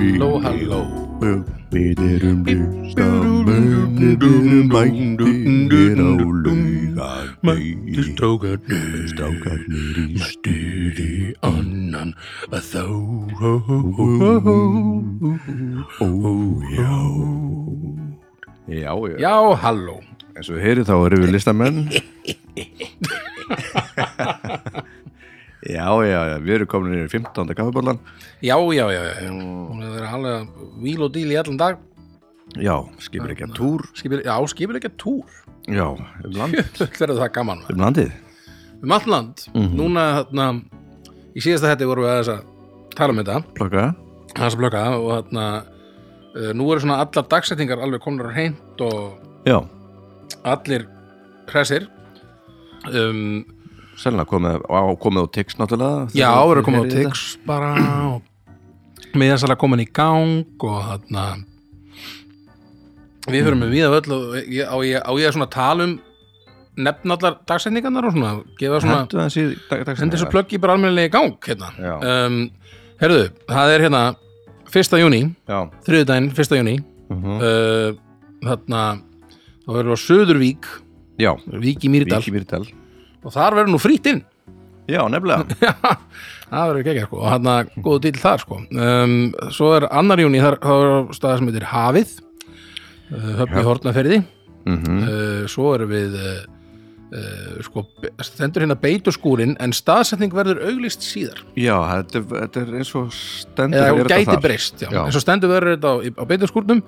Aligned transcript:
halló, 0.00 0.40
halló, 0.40 0.80
Við 1.70 2.00
erum 2.02 2.40
listamennir 2.48 4.64
mættir 4.70 6.00
á 6.00 6.02
Mætti 7.44 8.00
laugarni 8.00 8.02
strákarnir 8.08 9.04
Strákarnir 9.12 10.00
í 10.00 10.16
stuði 10.24 11.36
annan. 11.44 12.16
Að 12.48 12.64
þá 12.72 12.88
Ó, 16.00 16.08
já. 16.72 16.96
Já, 18.70 18.94
já, 18.96 19.16
Já, 19.20 19.34
halló. 19.62 20.00
Eins 20.32 20.48
og 20.48 20.56
við 20.56 20.64
heyrið 20.64 20.88
þá 20.88 20.96
erum 20.96 21.20
við 21.26 21.32
listamenn. 21.36 21.84
Já, 25.60 25.92
já, 26.08 26.20
já, 26.24 26.40
við 26.40 26.54
erum 26.54 26.68
komin 26.72 26.94
í 26.96 27.04
15. 27.12 27.52
kaffibólan 27.52 27.98
Já, 28.40 28.56
já, 28.72 28.88
já, 28.88 29.02
já. 29.04 29.12
Er 29.20 29.28
alveg 30.20 30.66
víl 30.84 31.04
og 31.06 31.12
díl 31.14 31.30
í 31.32 31.38
allan 31.40 31.58
dag. 31.60 31.80
Já, 32.58 32.74
skipir 33.02 33.30
ekki 33.34 33.46
að 33.46 33.54
túr. 33.58 33.84
Skipil, 33.94 34.20
Já, 34.26 34.34
skipil 34.50 34.78
ekki 34.80 34.90
að 34.90 34.98
túr. 35.00 35.38
Já, 35.70 35.86
um 35.94 36.34
land. 36.34 36.56
Verður 37.00 37.20
það 37.20 37.32
gaman 37.36 37.60
Um 37.70 37.82
landið? 37.84 38.14
Um 38.80 38.94
allt 38.96 39.10
land. 39.10 39.42
Núna, 39.54 40.06
þarna 40.22 40.46
Í 41.36 41.42
síðasta 41.44 41.70
hætti 41.70 41.86
vorum 41.86 42.06
við 42.06 42.10
aðeins 42.14 42.30
að 42.32 42.40
tala 42.98 43.14
um 43.14 43.20
þetta. 43.20 43.36
Plaka 43.58 43.84
Hans 44.38 44.56
að 44.56 44.62
blöka 44.62 44.80
og 44.96 45.10
þarna 45.12 45.44
uh, 45.60 46.50
Nú 46.58 46.66
eru 46.72 46.82
svona 46.82 46.98
allar 47.04 47.28
dagsetningar 47.30 47.82
alveg 47.84 48.02
komnar 48.02 48.32
hreint 48.34 48.82
og 48.86 49.46
Já, 49.46 49.60
allir 50.44 50.84
hressir. 51.50 51.86
Um, 52.90 53.44
sennilega 54.00 54.28
komið 54.30 54.64
á, 54.68 54.80
komið 55.00 55.26
á 55.26 55.32
tix 55.36 55.56
náttúrulega 55.60 56.08
Já, 56.16 56.30
Þegar 56.32 56.42
við 56.42 56.52
erum 56.52 56.60
þið 56.60 56.66
komin 56.66 56.82
á 56.82 56.94
tix 56.96 57.24
bara 57.46 57.70
og 58.10 58.29
miðansalega 59.18 59.60
komin 59.60 59.82
í 59.84 59.88
gang 59.94 60.66
og 60.66 60.76
þarna 60.86 61.24
við 63.30 63.44
fyrir 63.46 63.58
með 63.60 63.74
við 63.74 63.86
af 63.86 63.96
öll 64.00 64.14
og 64.16 64.38
ég, 64.40 64.64
á, 64.66 64.76
ég, 64.86 65.02
á 65.02 65.12
ég 65.20 65.28
að 65.28 65.36
svona 65.36 65.50
tala 65.52 65.86
um 65.88 65.98
nefna 66.80 67.16
allar 67.18 67.36
dagsetningarnar 67.48 68.08
og 68.08 68.14
svona 68.14 68.32
gefa 68.60 68.80
svona, 68.84 69.26
hendi 69.98 70.16
þessu 70.16 70.30
plöggi 70.32 70.60
bara 70.62 70.76
almennilega 70.78 71.10
í 71.10 71.14
gang 71.14 71.36
hérna. 71.44 71.70
Um, 71.98 72.40
Herðu, 73.00 73.30
það 73.48 73.74
er 73.74 73.84
hérna 73.86 74.02
1. 74.70 74.96
júni, 75.00 75.22
þriðudaginn 75.48 76.30
1. 76.30 76.56
júni 76.60 76.76
uh 77.10 77.30
uh, 77.40 77.94
þarna 78.44 78.82
þá 79.64 79.70
verður 79.74 79.96
á 79.96 80.04
Söðurvík 80.04 80.68
já. 81.20 81.32
Vík 81.60 81.84
í 81.84 81.90
Mýrdal. 81.92 82.22
Og 83.20 83.34
þar 83.34 83.58
verður 83.58 83.74
nú 83.74 83.80
frýtt 83.82 84.06
inn 84.08 84.22
Já, 84.90 85.00
nefnilega. 85.12 85.44
Það 86.50 86.64
verður 86.66 86.80
ekki 86.82 86.92
ekki 86.96 87.06
sko. 87.06 87.18
Og 87.22 87.28
hann 87.30 87.46
að 87.52 87.68
góðu 87.86 88.00
dýl 88.08 88.16
þar 88.18 88.40
sko. 88.42 88.56
Um, 88.74 89.12
svo 89.54 89.68
er 89.76 89.86
annar 89.94 90.18
júni 90.22 90.40
þar, 90.42 90.56
er 90.58 91.12
stað 91.14 91.36
sem 91.38 91.50
heitir 91.52 91.66
Hafið 91.70 92.14
uh, 92.18 93.28
höfni 93.42 93.66
Hortnaferði 93.68 94.18
mm 94.66 95.04
uh, 95.06 95.44
svo 95.50 95.70
erum 95.76 95.92
við 95.94 96.16
uh, 96.18 96.32
uh, 97.14 97.54
sko, 97.64 97.84
stendur 98.26 98.64
hérna 98.66 98.76
beiturskúrin 98.82 99.54
en 99.62 99.72
staðsetning 99.76 100.34
verður 100.36 100.60
auglist 100.68 101.06
síðar. 101.06 101.40
Já, 101.54 101.76
þetta, 101.94 102.20
er- 102.20 102.28
þetta 102.42 102.64
er 102.66 102.74
eins 102.82 102.92
og 102.98 103.08
stendur 103.16 103.80
eða 103.86 104.04
er 104.04 104.12
gæti 104.16 104.38
breyst 104.44 104.84
eins 104.90 105.16
og 105.20 105.24
stendur 105.24 105.54
verður 105.54 105.76
þetta 105.78 105.94
á, 105.94 105.96
á 106.18 106.24
beiturskúrnum 106.34 106.82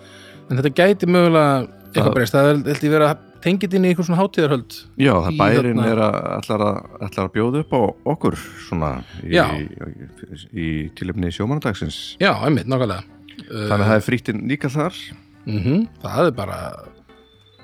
en 0.50 0.58
þetta 0.60 0.74
gæti 0.82 1.08
mögulega 1.08 1.54
eitthvað 1.92 2.16
breyst. 2.18 2.34
Það 2.36 2.50
er 2.50 2.60
held 2.72 2.88
ég 2.90 2.94
vera 2.98 3.12
tengið 3.44 3.74
inn 3.76 3.86
í 3.86 3.90
eitthvað 3.92 4.08
svona 4.08 4.20
hátíðarhöld? 4.22 4.76
Já, 5.00 5.12
það 5.26 5.40
bærin 5.40 5.80
þarna- 5.80 5.90
er 5.90 6.02
að 6.06 6.16
ætlar, 6.36 6.64
að 7.00 7.18
að 7.22 7.32
bjóða 7.36 7.62
upp 7.64 7.72
á 7.74 7.80
okkur 8.14 8.38
svona 8.68 8.92
í, 9.22 9.36
í, 9.36 10.08
í 10.52 10.68
tilöfni 10.98 11.32
sjómanadagsins 11.34 12.00
já, 12.22 12.32
einmitt, 12.42 12.70
nákvæmlega. 12.70 13.02
Þannig 13.48 13.84
að 13.84 13.90
það 13.90 13.96
er 13.98 14.06
frýttin 14.06 14.42
líka 14.48 14.70
þar. 14.72 14.98
Mm 15.46 15.86
það 16.02 16.26
er 16.26 16.36
bara 16.36 16.58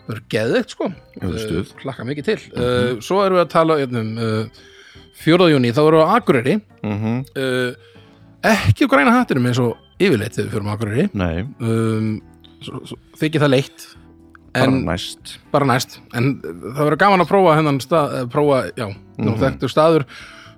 það 0.08 0.14
er 0.16 0.22
geðveikt 0.32 0.74
sko. 0.74 0.88
Uh, 1.20 1.74
hlakka 1.82 2.06
mikið 2.08 2.24
til. 2.24 2.38
Uh, 2.56 2.96
svo 3.04 3.20
erum 3.24 3.38
við 3.38 3.44
að 3.44 3.52
tala 3.52 3.76
um 3.84 4.16
uh, 4.16 4.64
4. 5.18 5.50
júni, 5.52 5.72
þá 5.74 5.82
erum 5.84 6.00
við 6.00 6.08
á 6.08 6.14
Akureyri. 6.16 6.56
Mm 6.82 6.98
-hmm. 7.02 7.76
ekki 8.42 8.86
græna 8.86 9.12
hattinum 9.12 9.46
eins 9.46 9.58
og 9.58 9.76
yfirleitt 9.98 10.34
þegar 10.34 10.46
við 10.46 10.52
fyrir 10.54 10.68
á 10.68 10.74
Akureyri. 10.74 11.08
Nei, 11.12 11.46
um, 11.60 12.22
þykir 13.18 13.42
það 13.42 13.50
leitt 13.50 13.88
bara 14.54 14.64
en 14.66 14.84
næst. 14.86 15.38
bara 15.52 15.66
næst. 15.66 15.98
En 16.14 16.40
það 16.42 16.78
verður 16.84 16.98
gaman 16.98 17.20
að 17.24 17.28
prófa 17.30 17.56
hennan 17.58 17.80
stað, 17.80 18.14
uh, 18.22 18.26
prófa, 18.32 18.70
já, 18.76 18.86
mm 18.88 19.24
Mhm. 19.28 19.38
þekktur 19.42 19.68
staður 19.72 20.04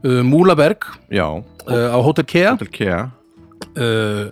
uh, 0.04 0.22
Múlaberg 0.22 0.84
Já, 1.10 1.26
uh, 1.36 1.88
á 1.92 1.98
Hotel 2.02 2.24
Kea. 2.24 2.50
Hotel 2.52 2.68
Kea. 2.68 3.10
Uh, 3.76 4.30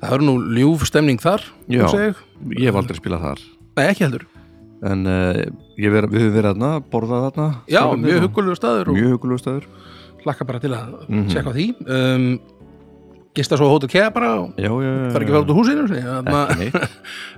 það 0.00 0.10
verður 0.12 0.26
nú 0.28 0.34
ljúf 0.56 0.84
stemning 0.86 1.18
þar 1.20 1.42
Já. 1.68 1.82
hugsa 1.84 2.08
ég. 2.10 2.16
Hef 2.64 2.74
aldrei 2.74 2.96
spilað 2.98 3.22
þar. 3.26 3.40
Nei, 3.76 3.86
ekki 3.92 4.04
heldur. 4.06 4.26
En 4.82 5.02
ver, 5.90 6.06
við 6.06 6.20
höfum 6.22 6.34
verið 6.36 6.52
þarna, 6.54 6.68
borðað 6.90 7.24
þarna. 7.32 7.46
Já, 7.66 7.82
mjög 7.98 8.16
og- 8.22 8.28
hugulegu 8.30 8.56
staður 8.56 8.86
Mjög 8.94 9.10
hugulegu 9.16 9.38
staður. 9.42 9.64
hlakka 10.24 10.46
bara 10.46 10.58
til 10.60 10.70
að 10.70 11.08
Mhm. 11.08 11.28
tjekka 11.30 11.50
á 11.50 11.54
því. 11.54 11.66
Um, 11.88 12.40
gista 13.38 13.58
svo 13.58 13.70
á 13.70 13.74
Hotel 13.74 13.92
Kea 13.92 14.08
bara 14.14 14.32
og 14.42 14.58
Já, 14.58 14.68
já, 14.68 14.90
já 14.92 15.12
fara 15.14 15.24
ekki 15.24 15.32
að 15.32 15.36
fara 15.36 15.44
út 15.44 15.52
úr 15.52 15.60
húsinu 15.60 15.86
Ekki 15.88 16.72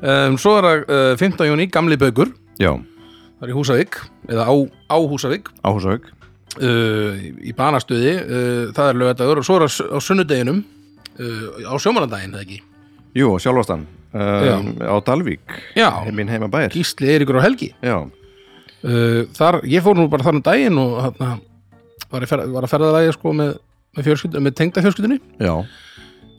um, 0.02 0.38
svo 0.42 0.56
er 0.58 0.68
það 0.68 0.96
uh, 0.96 1.12
15. 1.20 1.50
júni, 1.50 1.68
gamli 1.72 2.00
baugur 2.00 2.32
Já, 2.60 2.72
það 2.74 3.46
er 3.46 3.52
í 3.52 3.56
Húsavík 3.56 4.00
eða 4.30 4.44
á, 4.44 4.54
á 4.92 4.96
Húsavík. 5.00 5.52
Áhúsauk 5.64 6.10
uh, 6.58 7.22
í 7.40 7.54
banastöði 7.56 8.16
uh, 8.20 8.64
það 8.76 8.90
er 8.90 9.00
lögadagur 9.00 9.40
og 9.40 9.46
svo 9.46 9.60
er 9.60 9.66
það 9.68 9.94
á 9.94 9.98
sunnudeginum 10.04 10.60
uh, 10.60 11.70
á 11.70 11.74
sjómanandaginn 11.80 12.34
eða 12.36 12.44
ekki? 12.46 12.60
Jú, 13.16 13.32
sjálfastan 13.42 13.86
um, 14.14 14.72
á 14.82 14.94
Dalvík 15.06 15.58
minn 16.14 16.30
heima 16.30 16.50
bær 16.52 16.70
Gísli 16.74 17.10
Eiríkur 17.14 17.40
á 17.40 17.46
Helgi. 17.46 17.72
Já, 17.82 17.96
uh, 18.04 19.22
þar, 19.36 19.62
ég 19.70 19.84
fór 19.84 19.98
nú 19.98 20.08
bara 20.12 20.26
þar 20.26 20.38
um 20.38 20.44
daginn 20.46 20.80
og 20.82 20.96
þarna, 21.06 21.32
var, 22.10 22.28
ferða, 22.30 22.48
var 22.54 22.66
að 22.66 22.74
ferða 22.74 22.92
það 22.96 23.12
sko 23.16 23.34
með, 23.40 23.54
með, 23.98 24.26
með 24.38 24.58
tengda 24.60 24.84
fjölskyldunni. 24.86 25.20
Já, 25.40 25.54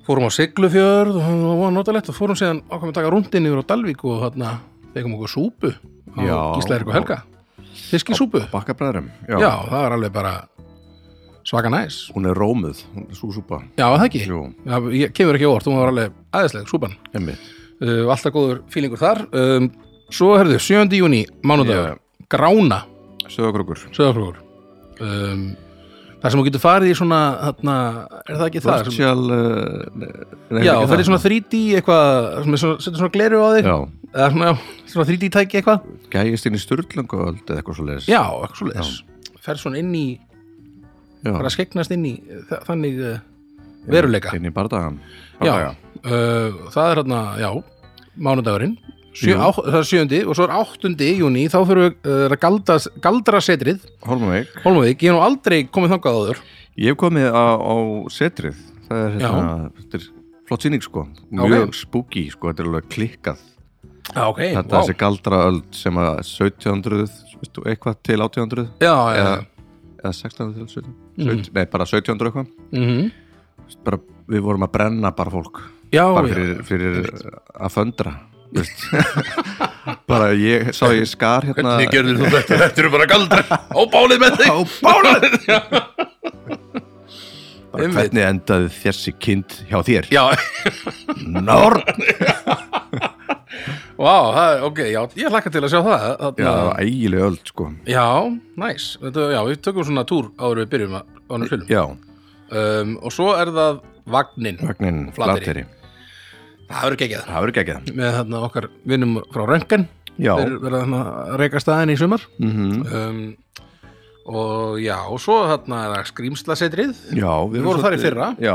fórum 0.06 0.28
á 0.28 0.32
Siglufjörð 0.34 1.18
og 1.18 1.26
það 1.26 1.60
var 1.62 1.74
notalegt 1.76 2.10
og 2.12 2.18
fórum 2.18 2.38
síðan 2.40 2.62
ákveðum 2.68 2.92
að 2.92 2.98
taka 2.98 3.12
rúndin 3.14 3.48
yfir 3.50 3.62
á 3.62 3.70
Dalvík 3.72 4.04
og 4.08 4.24
þarna 4.26 4.54
fegum 4.96 5.16
okkur 5.18 5.32
súpu 5.32 5.72
á 5.72 6.20
Já. 6.20 6.38
Gísla 6.58 6.78
Eiríkur 6.78 6.98
Helga. 6.98 7.18
Fiskisúpu, 7.92 8.42
bakkabræðurum 8.52 9.08
já. 9.28 9.38
það 9.40 9.78
var 9.78 9.96
alveg 9.96 10.14
bara 10.16 10.34
svaka 11.48 11.72
næs. 11.72 12.12
Hún 12.16 12.28
er 12.30 12.38
rómuð, 12.38 12.84
hún 12.96 13.08
er 13.10 13.18
súsúpa 13.18 13.62
já, 13.80 13.86
það 13.88 14.06
ekki, 14.08 14.22
já, 14.28 14.76
ég 14.96 15.16
kemur 15.16 15.40
ekki 15.40 15.50
óvart 15.50 15.70
hún 15.70 15.80
var 15.80 15.92
alveg 15.92 16.16
aðeinsleg, 16.32 16.70
súpan. 16.70 16.96
Uh, 17.82 18.12
alltaf 18.14 18.34
góður 18.36 18.62
fílingur 18.70 19.02
þar. 19.02 19.24
Um, 19.34 19.72
svo 20.14 20.36
herðu, 20.38 20.60
7. 20.62 20.92
júni 21.00 21.24
mánudagur, 21.44 21.98
Grána. 22.32 22.84
Söðakrókur 23.32 23.80
sögurfrúgur 23.96 24.42
um, 25.00 25.52
það 26.22 26.34
sem 26.34 26.40
þú 26.42 26.46
getur 26.48 26.62
farið 26.64 26.92
í 26.92 26.98
svona 27.00 27.20
þarna, 27.42 27.76
er 28.22 28.36
það 28.38 28.46
ekki 28.48 28.62
það? 28.66 28.82
Sem, 28.82 28.92
Virtual 28.92 29.24
uh, 29.36 29.86
nei, 30.52 30.64
já, 30.68 30.74
það 30.86 30.96
er 30.98 31.08
svona 31.10 31.22
3D 31.26 31.62
eitthvað, 31.80 32.30
sem 32.46 32.58
setur 32.62 33.00
svona 33.02 33.14
gleru 33.16 33.42
á 33.42 33.48
þig. 33.56 33.70
Já, 33.72 33.78
eða 34.12 34.28
svona, 34.36 34.52
svona 34.94 35.08
3D 35.12 35.32
tæki 35.38 35.60
eitthvað. 35.62 35.88
Gæjist 36.14 36.50
inn 36.50 36.58
í 36.60 36.62
Sturlungaöld 36.62 37.42
eða 37.48 37.58
eitthvað 37.62 37.80
svo 37.80 37.88
leis 37.90 38.10
já, 38.12 38.22
eitthvað 38.22 38.62
svo 38.62 38.70
leis 38.72 38.94
fer 39.42 39.58
svona 39.58 39.80
inn 39.82 39.90
í, 39.98 40.06
já. 41.26 41.32
bara 41.34 41.50
skegnast 41.50 41.94
inn 41.96 42.04
í 42.06 42.16
þa- 42.50 42.62
þannig 42.68 43.00
uh, 43.10 43.20
veruleika. 43.90 44.36
Inn 44.38 44.46
í 44.46 44.54
bardagan 44.54 45.00
já, 45.42 45.56
uh, 45.74 46.60
það 46.70 46.84
er 46.92 47.02
hérna, 47.02 47.22
já 47.42 47.50
mánudagurinn 48.22 48.76
Sjö, 49.12 49.36
á, 49.36 49.48
það 49.52 49.76
er 49.82 49.88
sjöndi 49.90 50.20
og 50.24 50.38
svo 50.38 50.46
er 50.48 50.54
áttundi 50.56 51.08
júni 51.20 51.44
þá 51.52 51.58
fyrir 51.68 51.84
við 51.84 52.08
uh, 52.08 52.32
að 52.32 52.86
galdra, 53.04 53.42
setrið 53.44 53.82
Holmavík 54.08 54.54
Holmavík, 54.64 55.04
ég 55.04 55.12
hef 55.12 55.18
nú 55.18 55.24
aldrei 55.26 55.58
komið 55.68 55.96
þangað 55.98 56.20
áður. 56.22 56.40
Ég 56.80 56.94
hef 56.94 57.00
komið 57.02 57.28
á, 57.36 57.46
á 57.60 57.76
setrið. 58.16 58.62
Það 58.88 59.02
er 59.04 59.18
hérna, 59.20 59.72
þetta 59.82 60.00
er 60.00 60.06
flott 60.48 60.66
sýning 60.66 60.86
sko. 60.86 61.04
Mjög 61.32 61.66
Ok. 61.68 61.76
spooky 61.82 62.24
sko, 62.32 62.52
þetta 62.54 62.64
er 62.64 62.70
alveg 62.72 62.88
klikkað. 62.96 63.44
Já, 64.12 64.24
ok, 64.28 64.40
Þetta 64.40 64.64
er 64.64 64.78
þessi 64.80 64.98
galdraöld 65.00 65.68
sem 65.76 66.00
að 66.02 66.10
1700 66.24 67.04
veistu, 67.42 67.64
eitthvað 67.68 68.00
til 68.04 68.18
1800 68.24 68.66
já, 68.82 68.96
eða, 69.20 69.36
eða 70.02 70.14
1600 70.16 70.56
til 70.56 70.68
17 70.82 70.96
Mhm. 71.22 71.44
Nei, 71.54 71.66
bara 71.66 71.86
1700 71.86 72.32
eitthvað. 72.32 72.48
Mm 72.72 73.12
bara, 73.86 74.00
Við 74.32 74.42
vorum 74.44 74.64
að 74.64 74.72
brenna 74.72 75.12
bara 75.16 75.32
fólk. 75.32 75.60
Já, 75.92 76.06
bara 76.16 76.28
fyrir, 76.28 76.64
fyrir 76.64 77.08
að 77.60 77.72
föndra. 77.74 78.14
bara 80.12 80.32
ég 80.36 80.72
sá 80.76 80.90
ég 80.92 81.08
skar 81.08 81.46
hérna 81.48 81.78
Hvernig 81.78 81.94
gerðir 81.94 82.18
þú 82.20 82.32
þetta? 82.34 82.58
Þetta 82.66 82.84
eru 82.84 82.92
bara 82.94 83.08
galdrar. 83.10 83.48
Á 83.72 83.82
bálið 83.94 84.20
með 84.26 84.40
þig. 84.42 84.50
Á 84.52 84.58
bálið! 84.84 85.32
Bara 87.72 87.86
Einmitt. 87.86 88.10
hvernig 88.10 88.26
endaði 88.28 88.66
þessi 88.82 89.12
kind 89.24 89.54
hjá 89.70 89.78
þér? 89.88 90.10
Já, 90.12 90.26
Nord 91.24 91.86
vá, 94.02 94.16
það 94.36 94.66
ok, 94.68 94.82
já, 94.92 95.00
ég 95.22 95.32
hlakka 95.32 95.54
til 95.56 95.62
að 95.64 95.72
sjá 95.72 95.80
það. 95.86 96.04
Já, 96.04 96.18
Þarna, 96.20 96.50
það 96.52 96.68
var 96.68 96.82
ægileg 96.84 97.24
öld 97.30 97.52
sko. 97.54 97.70
Já 97.88 98.08
næs 98.60 98.90
Þetta, 99.00 99.28
Já, 99.32 99.40
við 99.48 99.62
tökum 99.70 99.88
svona 99.88 100.04
túr 100.12 100.28
áður 100.36 100.60
við 100.66 100.70
byrjum 100.76 100.98
að 101.00 101.06
ánum 101.32 101.48
spilum 101.48 101.72
já, 101.72 101.84
um, 102.60 102.92
Og 103.00 103.16
svo 103.16 103.30
er 103.40 103.54
það 103.56 103.80
vagnin. 104.18 104.60
Vagnin. 104.68 105.00
Flateri 105.16 105.64
það 106.72 106.86
verður 106.88 107.02
geggjað. 107.02 107.26
Það 107.28 107.46
verður 107.46 107.62
ekki 107.62 107.96
með 108.02 108.14
þarna 108.18 108.44
okkar 108.48 108.68
vinnum 108.92 109.18
frá 109.32 109.44
Röngan 109.50 109.88
já, 110.18 110.34
þeir 110.38 110.58
verða 110.62 110.84
þarna 110.84 111.02
að 111.22 111.34
reyka 111.42 111.64
staðin 111.64 111.94
í 111.94 111.98
sumar. 112.02 112.28
Mm 112.42 112.84
um, 113.02 113.24
og 114.32 114.78
já, 114.78 115.00
og 115.10 115.18
svo 115.20 115.40
þarna 115.50 115.80
er 115.82 115.94
það 115.96 116.10
skrýmslasetrið 116.12 116.92
já 117.18 117.32
Við 117.52 117.64
vorum 117.66 117.82
þar 117.82 117.96
í 117.96 118.02
fyrra. 118.04 118.28
já, 118.38 118.54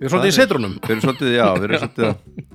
við 0.00 0.06
erum 0.06 0.12
svolítið 0.14 0.30
í 0.30 0.36
setrunum. 0.38 0.76
við 0.80 0.94
erum 0.94 1.02
svolítið, 1.04 1.32
já, 1.34 1.44
við 1.52 1.66
erum 1.68 1.82
svolítið 1.82 2.06
að 2.08 2.14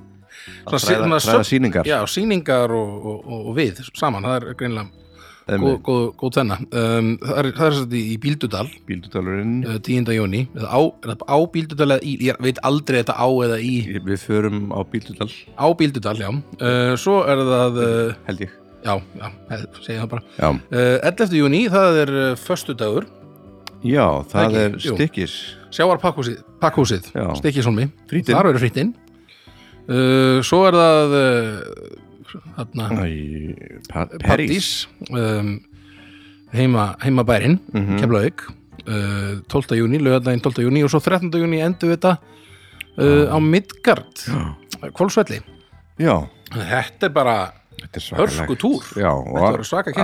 að 0.74 1.20
træða, 1.20 1.44
sýningar. 1.46 1.88
Já, 1.88 1.98
sýningar 2.10 2.74
og, 2.74 3.06
og, 3.06 3.30
og, 3.38 3.52
við 3.56 3.80
saman, 3.94 4.26
það 4.26 4.36
er 4.40 4.58
greinilega 4.58 5.09
góð, 5.48 6.30
tvenna. 6.34 6.56
Um, 6.70 7.10
það 7.22 7.38
er, 7.40 7.48
það 7.56 7.66
er 7.66 7.76
svolítið 7.78 8.10
í 8.10 8.16
Bíldudal. 8.22 8.64
Bíldudalurinn. 8.86 9.54
Uh, 9.66 9.78
10. 9.82 10.10
júni 10.14 10.42
eða 10.54 10.68
á, 10.70 10.80
það 11.06 11.24
á 11.26 11.38
Bíldudal 11.54 11.88
eða 11.96 12.00
í, 12.06 12.16
ég 12.28 12.40
veit 12.44 12.60
aldrei 12.66 13.00
þetta 13.00 13.16
á 13.18 13.28
eða 13.46 13.60
í. 13.64 13.74
Við 13.98 14.24
förum 14.26 14.60
á 14.70 14.80
bíldudal. 14.86 15.30
Á 15.58 15.66
Bíldudal, 15.78 16.16
já. 16.20 16.30
Uh, 16.60 16.92
svo 17.00 17.20
er 17.26 17.42
það 17.50 17.80
uh, 17.84 18.18
held 18.28 18.44
ég. 18.46 18.58
Já, 18.80 18.94
já, 18.96 19.26
segjum 19.84 20.04
það 20.04 20.10
bara. 20.14 20.22
Já, 20.38 20.48
uh, 20.50 21.08
11. 21.10 21.34
júni, 21.36 21.64
það 21.72 21.98
er 22.04 22.12
uh, 22.16 22.28
föstudagur, 22.40 23.08
já 23.84 24.04
það 24.28 24.44
Ekki? 24.46 24.60
er 24.60 24.74
Jú. 24.76 24.94
stykkis 24.96 25.34
sjáar 25.72 26.00
pakkhúsið, 26.02 26.40
pakkhúsið 26.60 27.06
Frítinn. 28.10 28.34
þar 28.34 28.48
verður 28.50 28.60
frítinn 28.60 28.90
uh, 29.88 30.40
svo 30.44 30.66
er 30.68 30.76
það 30.76 31.14
þarna 32.56 33.06
í 33.10 33.54
pa 33.90 34.06
París 34.22 34.86
um, 35.10 35.56
heima, 36.54 36.94
heima 37.04 37.24
bærin 37.26 37.58
Mhm. 37.74 37.98
Keflavík 38.00 38.44
uh, 38.86 39.40
12. 39.48 39.76
júni, 39.80 40.00
lögadaginn 40.02 40.42
12. 40.42 40.64
júni 40.66 40.82
og 40.86 40.90
svo 40.92 41.00
13. 41.04 41.30
júni 41.38 41.60
endur 41.64 41.90
við 41.92 41.98
þetta 41.98 42.16
uh, 42.98 43.26
á 43.34 43.36
Midgard 43.42 44.24
Kvolsvelli 44.96 45.40
þetta 46.50 47.06
er 47.10 47.14
bara 47.14 47.38
Hörku 48.40 48.56
túr. 48.60 48.82
já, 49.00 49.08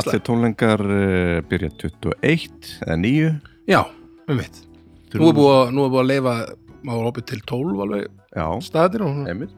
allir 0.01 0.23
tónlengar 0.25 0.81
uh, 0.81 1.41
byrja 1.51 1.71
21 1.83 2.71
eða 2.87 2.97
9 3.03 3.33
já, 3.69 3.81
um 4.29 4.37
mitt 4.39 4.63
nú 5.17 5.29
er 5.31 5.37
búið 5.37 5.59
að, 5.59 5.71
leifa 6.13 6.35
maður 6.87 7.09
opið 7.11 7.27
til 7.33 7.41
12 7.49 7.83
alveg 7.87 8.07
staðir 8.63 9.05
og, 9.07 9.21
einmitt 9.29 9.53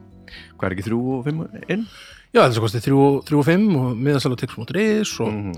hvað 0.57 0.69
er 0.69 0.75
ekki 0.77 0.87
3 0.89 0.99
og 0.99 1.25
5 1.25 1.69
inn? 1.69 1.85
já, 2.33 2.41
þetta 2.45 2.55
er 2.57 2.61
kosti 2.65 2.81
3 2.85 2.95
og 3.39 3.45
5 3.45 3.75
og 3.79 3.97
miðasala 3.97 4.35
tix.is 4.37 5.19
og 5.19 5.33
Mhm. 5.33 5.53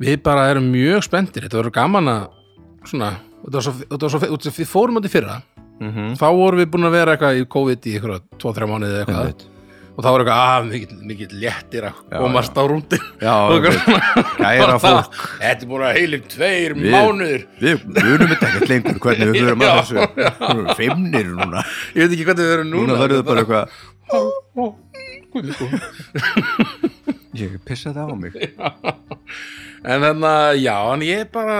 við 0.00 0.22
bara 0.22 0.48
erum 0.50 0.70
mjög 0.72 1.02
spenntir 1.04 1.42
þetta 1.44 1.60
verður 1.62 1.72
gaman 1.76 2.04
að 2.08 2.28
svona, 2.84 3.10
þetta 3.44 3.52
var 3.52 3.62
svo, 3.62 3.72
þetta 3.72 4.00
var 4.00 4.10
svo 4.10 4.20
út 4.32 4.46
af 4.46 4.54
því 4.56 4.64
við 4.64 4.72
fórum 4.74 4.96
átti 5.00 5.10
fyrra 5.12 5.42
Mhm. 5.80 6.14
þá 6.16 6.26
vorum 6.36 6.58
við 6.60 6.70
búin 6.70 6.84
að 6.88 6.92
vera 6.92 7.16
eitthvað 7.16 7.40
í 7.40 7.44
COVID 7.48 7.80
í 7.88 7.92
eitthvað 7.98 8.20
2-3 8.38 8.66
mánuði 8.68 9.04
eitthvað. 9.04 9.34
Og 9.96 10.00
þá 10.04 10.08
var 10.10 10.20
eitthvað 10.22 10.40
að 10.40 10.62
mikill, 10.70 10.96
mikill 11.10 11.34
léttir 11.42 11.82
að 11.88 11.94
komast 12.14 12.54
á 12.56 12.62
rúndin 12.70 13.04
já, 13.20 13.34
Og 13.50 13.58
gæra 14.40 14.76
fólk. 14.82 15.12
Þetta 15.40 15.62
er 15.64 15.68
búin 15.70 15.84
að 15.88 15.96
heilir 15.98 16.20
tveir 16.30 16.70
Við- 16.78 16.92
mánuðir. 16.94 17.42
við 17.60 17.74
munum 17.90 18.28
þetta 18.32 18.46
ekkert 18.50 18.70
lengur 18.72 18.96
hvernig 19.04 19.26
við 19.30 19.34
förum 19.44 19.62
að 19.66 19.70
þessu. 19.80 19.96
Við 20.60 20.68
feimnir 20.80 21.26
núna. 21.34 21.60
Ég 21.94 22.00
veit 22.04 22.12
ekki 22.16 22.26
hvernig 22.30 22.44
við 22.46 22.54
erum 22.58 22.70
núna 22.74 22.86
núna 22.90 23.00
verður 23.04 23.18
það 23.20 23.28
bara 23.30 23.40
eitthvað 23.44 23.66
ég 27.40 27.50
pissa 27.66 27.90
það 27.94 28.08
á 28.10 28.14
mig. 28.18 28.32
En 29.80 30.02
þannig 30.04 30.28
að 30.28 30.58
já, 30.60 30.74
en 30.92 31.00
ég 31.06 31.22
er 31.22 31.28
bara 31.32 31.54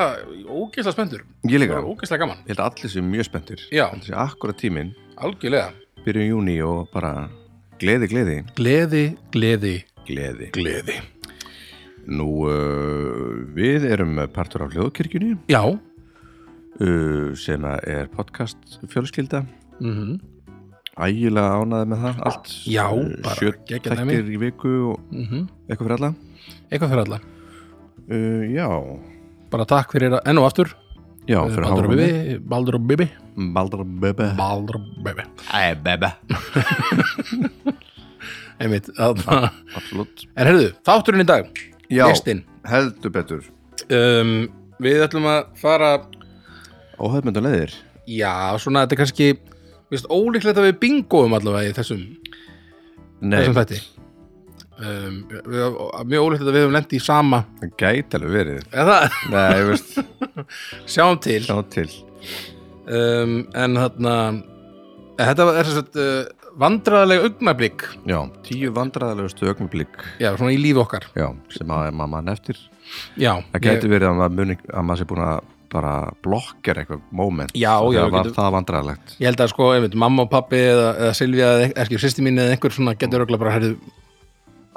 ógeðslega 0.45 0.93
spenntur. 0.93 1.23
Ég 1.49 1.57
líka, 1.63 1.79
ógeðslega 1.81 2.21
gaman, 2.27 2.43
ég 2.45 2.51
held 2.53 2.61
að 2.61 2.67
allir 2.69 2.91
séu 2.93 3.01
mjög 3.07 3.25
spenntir. 3.31 3.61
Já. 3.73 3.87
þessi 3.95 4.13
akkurat 4.13 4.59
tíminn. 4.61 4.91
Algjörlega. 5.17 5.71
Byrjun 6.05 6.29
júni 6.29 6.59
og 6.61 6.85
bara 6.93 7.31
gleði, 7.81 8.09
gleði, 8.11 8.37
gleði, 8.59 9.05
gleði, 9.33 9.77
gleði. 10.13 10.49
Gleði. 10.57 10.97
Nú 12.11 12.27
uh, 12.49 13.45
við 13.57 13.87
erum 13.91 14.19
partur 14.35 14.67
af 14.67 14.75
hljóðkirkjunni. 14.75 15.37
Já, 15.53 15.63
uh, 16.81 17.31
sem 17.39 17.65
er 17.71 18.11
podcast 18.13 18.81
fjölskylda. 18.91 19.45
Mhm. 19.81 20.19
Ægilega 21.01 21.61
ánaði 21.63 21.89
með 21.93 22.03
það. 22.05 22.19
Allt 22.29 22.51
Já, 22.69 22.87
uh, 22.93 23.13
bara 23.25 23.53
geggjað 23.71 24.03
þættir 24.03 24.33
í 24.35 24.41
viku 24.43 24.73
og 24.91 25.15
mm 25.15 25.47
eitthvað 25.71 25.87
fyrir 25.87 25.97
alla. 25.97 26.13
Eitthvað 26.69 26.93
fyrir 26.93 27.05
alla. 27.07 27.21
Uh, 28.11 28.45
já, 28.51 28.69
bara 29.53 29.69
takk 29.71 29.95
fyrir 29.95 30.19
að, 30.19 30.25
enn 30.29 30.43
og 30.43 30.51
aftur 30.51 30.75
já, 31.29 31.39
Eh, 31.45 31.51
fyrir 31.55 31.65
Baldur 31.69 31.85
og 31.85 31.91
Bibi. 31.91 32.39
Baldur 32.49 32.75
og 32.79 32.87
Bibi. 32.89 33.07
Baldur 33.55 33.85
Bebe 33.85 34.31
Baldur 34.37 34.77
og 34.81 34.85
Bibi. 35.05 35.23
Æ, 35.53 35.75
Bebe 35.85 36.11
einmitt, 38.61 38.89
þarna. 38.97 39.51
Absolutt. 39.79 40.25
En 40.37 40.51
heyrðu, 40.51 40.71
þátturinn 40.87 41.25
í 41.25 41.29
dag, 41.29 41.51
Já, 41.91 42.05
gestin 42.11 42.43
heldur 42.69 43.13
betur. 43.15 43.47
Um, 43.91 44.49
við 44.83 45.05
ætlum 45.07 45.27
að 45.31 45.47
fara 45.61 45.93
Óhefmynda 47.01 47.41
leiðir. 47.43 47.73
Já, 48.11 48.33
svona, 48.61 48.83
þetta 48.85 48.97
er 48.97 49.01
kannski 49.05 49.31
Vist, 49.91 50.07
ólíklegt 50.07 50.55
að 50.61 50.69
við 50.69 50.77
bingoum 50.85 51.33
allavega 51.35 51.73
í 51.73 51.75
þessum, 51.75 52.03
Nei, 53.27 53.41
þessum 53.41 53.57
þætti 53.57 53.79
um, 54.81 55.17
mjög 56.09 56.25
ólíklegt 56.25 56.49
að 56.49 56.55
við 56.57 56.65
höfum 56.65 56.77
lent 56.79 56.95
í 56.97 57.01
sama. 57.05 57.43
Það 57.61 57.75
gæti 57.83 58.19
alveg 58.19 58.35
verið. 58.39 58.65
Eða 58.73 58.99
Nei, 59.31 59.47
ég 59.61 59.85
sjáum 60.95 61.21
til. 61.25 61.41
Sjá 61.47 61.59
til. 61.75 61.89
Um, 62.91 63.35
en 63.55 63.77
þarna 63.79 64.15
þetta 65.21 65.47
er 65.61 65.69
að 65.71 66.01
uh, 66.01 66.49
vandræðalega 66.61 67.29
augnablík 67.29 67.85
Já, 68.09 68.19
tíu 68.47 68.73
vandræðalegustu 68.75 69.47
ögnublík 69.53 70.01
já, 70.19 70.33
svona 70.35 70.55
í 70.57 70.59
lífi 70.61 70.81
okkar. 70.83 71.07
Já, 71.15 71.29
sem 71.55 71.71
að 71.71 71.91
maður 71.95 72.13
mann 72.17 72.33
eftir. 72.33 72.59
Já, 73.21 73.37
Það 73.53 73.65
gæti 73.69 73.91
verið 73.93 74.11
að 74.11 74.19
maður, 74.25 74.55
að 74.75 74.87
maður 74.89 75.03
sé 75.05 75.09
búin 75.13 75.25
að 75.29 75.41
bara 75.71 75.93
blokkera 76.27 76.83
eitthvað 76.83 77.03
moment. 77.15 77.53
Já, 77.55 77.77
já, 77.95 78.01
Það 78.01 78.09
var 78.11 78.25
getur- 78.25 78.35
það 78.41 78.55
vandræðalegt. 78.57 79.13
Ég 79.23 79.29
held 79.31 79.43
að 79.45 79.53
sko, 79.53 79.69
einmitt, 79.77 79.95
mamma 80.03 80.25
og 80.27 80.33
pappi 80.33 80.59
eða, 80.67 80.89
eða 81.05 81.13
Silvía 81.21 81.51
eða 81.61 81.69
ekki, 81.85 82.01
sýsti 82.03 82.25
mín 82.27 82.41
eða 82.43 82.57
einhver 82.57 82.75
svona 82.75 82.97
getur 82.99 83.23
örugglega 83.23 83.45
bara, 83.45 83.53
herðu 83.55 83.77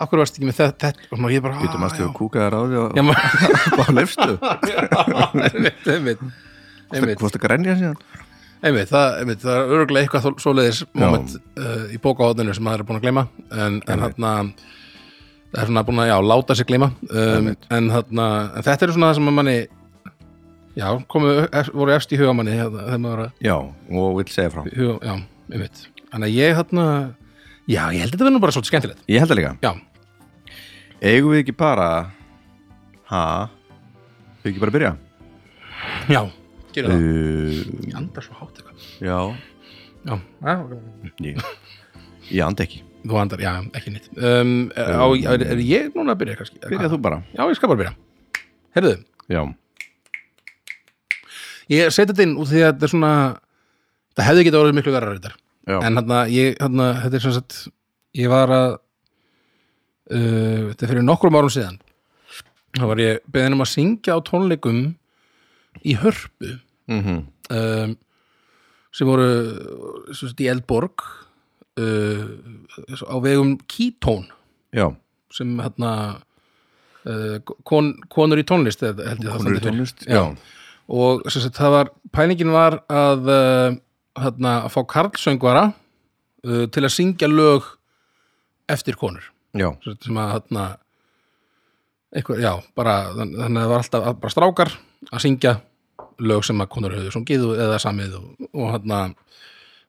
Akkur 0.02 0.24
varst 0.24 0.38
ekki 0.40 0.48
með 0.50 0.58
þetta, 0.58 0.90
og 1.14 1.32
ég 1.32 1.44
bara, 1.46 1.60
Býtum 1.62 1.84
að 1.86 1.92
stjóða 1.94 2.14
kúkaðar 2.18 2.56
á 2.58 2.62
því 2.66 2.76
og 2.82 2.88
bara 3.80 3.94
lefstu 4.00 4.32
Einmitt, 6.94 7.20
Hvort 7.22 7.38
að 7.38 7.44
grenja 7.44 7.76
síðan? 7.78 8.00
Einmitt, 8.64 8.90
það, 8.90 9.08
einmitt, 9.20 9.42
það 9.44 9.58
er 9.60 9.72
örgulega 9.78 10.08
eitthvað 10.08 10.40
svoleiðis 10.40 10.82
moment 10.96 11.34
uh, 11.60 11.86
í 11.92 11.98
bókahóðinu 12.02 12.54
sem 12.56 12.64
maður 12.64 12.84
er 12.84 12.88
búin 12.88 13.00
að 13.00 13.06
gleyma. 13.08 13.24
En, 13.52 13.80
en 13.92 14.04
þarna 14.06 14.34
það 15.54 15.62
er 15.64 15.70
svona 15.70 15.84
búin 15.88 16.02
að, 16.04 16.10
já, 16.10 16.16
láta 16.32 16.56
sig 16.58 16.70
gleyma. 16.70 16.90
Um, 17.10 17.50
en 17.76 17.90
þarna, 17.92 18.28
en 18.54 18.68
þetta 18.70 18.88
er 18.88 18.94
svona 18.96 19.10
það 19.10 19.18
sem 19.20 19.32
að 19.32 19.36
manni 19.40 19.58
já, 20.80 20.88
komu, 21.12 21.34
voru 21.74 21.96
efst 21.98 22.16
í 22.16 22.20
hugamanni 22.22 22.56
hérna, 22.56 22.86
þegar 22.88 23.04
maður 23.04 23.18
var 23.18 23.26
að 23.26 23.44
Já, 23.50 23.58
og 24.00 24.16
vill 24.22 24.30
segja 24.32 24.54
frá. 24.54 24.64
Huga, 24.70 24.96
já, 25.10 25.16
einmitt. 25.52 25.84
Þannig 26.14 26.30
að 26.30 26.38
ég 26.40 26.58
þarna, 26.62 26.88
já, 27.70 27.84
ég 27.94 28.04
held 28.04 28.10
að 28.10 28.14
þetta 28.14 28.24
verður 28.26 28.36
nú 28.36 28.44
bara 28.44 28.56
svolítið 28.56 28.72
skemmtilegt. 28.74 29.04
Ég 29.12 29.24
held 29.24 29.32
það 29.34 29.40
líka. 29.40 29.54
Já, 29.64 29.74
Eigum 31.04 31.34
við 31.34 31.42
ekki 31.44 31.56
bara 31.60 31.88
Ha? 33.12 33.24
Við 34.44 34.54
ekki 34.54 34.62
bara 34.64 34.72
að 34.72 34.78
byrja? 34.78 34.92
Já, 36.14 36.22
gerum 36.76 36.94
það. 36.94 37.04
Uh, 37.04 37.84
ég 37.90 37.98
andar 38.00 38.26
svo 38.26 38.38
hátt 38.40 38.62
eitthvað. 38.62 38.88
Já. 39.04 39.18
Já, 40.04 40.16
já. 40.48 40.56
Ég, 41.24 41.44
ég 42.32 42.44
andi 42.48 42.66
ekki. 42.66 42.82
Þú 43.04 43.20
andar, 43.20 43.44
já, 43.44 43.52
ekki 43.76 43.92
nýtt 43.92 44.08
um, 44.16 44.54
á, 44.80 45.06
er, 45.36 45.44
er 45.54 45.60
ég 45.68 45.92
núna 45.92 46.16
að 46.16 46.22
byrja 46.22 46.38
kannski? 46.40 46.62
Byrja 46.72 46.92
þú 46.94 47.00
bara. 47.04 47.20
Já, 47.36 47.44
ég 47.52 47.60
skal 47.60 47.72
bara 47.74 47.82
byrja. 47.84 47.96
Herðu, 48.78 48.94
Já, 49.32 49.40
ég 51.72 51.92
seti 51.96 52.12
þetta 52.12 52.26
inn 52.26 52.36
út 52.40 52.50
því 52.50 52.64
að 52.64 52.72
þetta 52.74 52.88
er 52.88 52.92
svona 52.92 53.12
það 54.18 54.28
hefði 54.28 54.46
getað 54.48 54.64
orðið 54.64 54.78
miklu 54.80 54.94
verra 54.96 55.14
reyndar 55.14 55.36
já, 55.68 55.78
en 55.80 56.00
hérna, 56.00 56.24
ég, 56.32 56.58
hérna, 56.62 56.90
þetta 57.04 57.20
er 57.20 57.26
sem 57.26 57.36
sagt 57.38 57.60
ég 58.18 58.32
var 58.32 58.54
að 58.54 58.70
uh, 60.14 60.72
þetta 60.72 60.86
er 60.86 60.94
fyrir 60.94 61.08
nokkrum 61.08 61.40
árum 61.40 61.54
síðan. 61.54 61.80
Þá 62.74 62.86
var 62.90 63.02
ég 63.04 63.22
beðin 63.30 63.58
um 63.58 63.66
að 63.66 63.74
syngja 63.74 64.18
á 64.18 64.20
tónleikum 64.26 64.84
í 65.86 65.98
hörpu 66.00 66.58
mm 66.90 67.22
um, 67.54 67.96
sem 68.94 69.10
voru 69.10 69.28
sem 70.14 70.30
sagt 70.30 70.42
í 70.44 70.50
Eldborg 70.52 71.02
uh, 71.82 72.28
á 73.10 73.16
vegum 73.24 73.56
Keystone 73.66 74.30
já. 74.70 74.92
sem 75.34 75.56
hérna 75.60 75.94
uh, 77.10 77.40
kon, 77.66 77.94
konur 78.14 78.42
í 78.42 78.46
tónlist 78.46 78.86
Konur 78.86 79.58
í 79.58 79.64
tónlist, 79.64 80.06
og 80.94 81.26
sem 81.32 81.42
sagt, 81.42 81.58
það 81.58 81.76
var 81.78 81.92
pælingin 82.14 82.54
var 82.54 82.84
að 82.92 83.34
uh, 83.34 83.80
hérna, 84.20 84.54
að 84.66 84.74
fá 84.76 84.82
karlsöngvara 84.94 85.64
uh, 85.74 86.66
til 86.72 86.84
að 86.86 86.94
syngja 86.96 87.30
lög 87.32 87.68
eftir 88.72 88.98
konur. 89.00 89.26
Já, 89.54 89.70
sem 89.86 90.18
að 90.18 90.32
hérna 90.38 90.64
eitthvað, 92.14 92.42
já, 92.46 92.52
bara 92.78 92.96
þann- 93.14 93.36
þannig 93.40 93.60
að 93.60 93.64
það 93.64 93.72
var 93.74 93.84
alltaf 93.84 94.20
bara 94.22 94.34
strákar 94.34 94.72
að 95.12 95.24
syngja 95.26 95.54
lög 96.24 96.44
sem 96.46 96.62
að 96.62 96.70
konur 96.74 96.94
höfðu 96.94 97.14
sungið 97.16 97.46
eða 97.58 97.80
samið 97.82 98.18
og, 98.20 98.28
og 98.54 98.68
hérna 98.74 99.00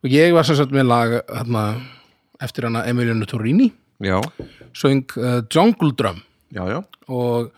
og 0.04 0.12
ég 0.12 0.32
var 0.36 0.46
sem 0.48 0.56
sagt 0.58 0.72
með 0.74 0.88
lag 0.88 1.12
hérna, 1.28 1.64
eftir 2.44 2.66
hana 2.68 2.84
Emiliano 2.88 3.28
Torrini. 3.28 3.70
Já, 4.04 4.18
söng 4.76 5.04
uh, 5.20 5.40
Jungle 5.52 5.92
Drum. 5.96 6.18
Og, 7.08 7.46
og 7.48 7.50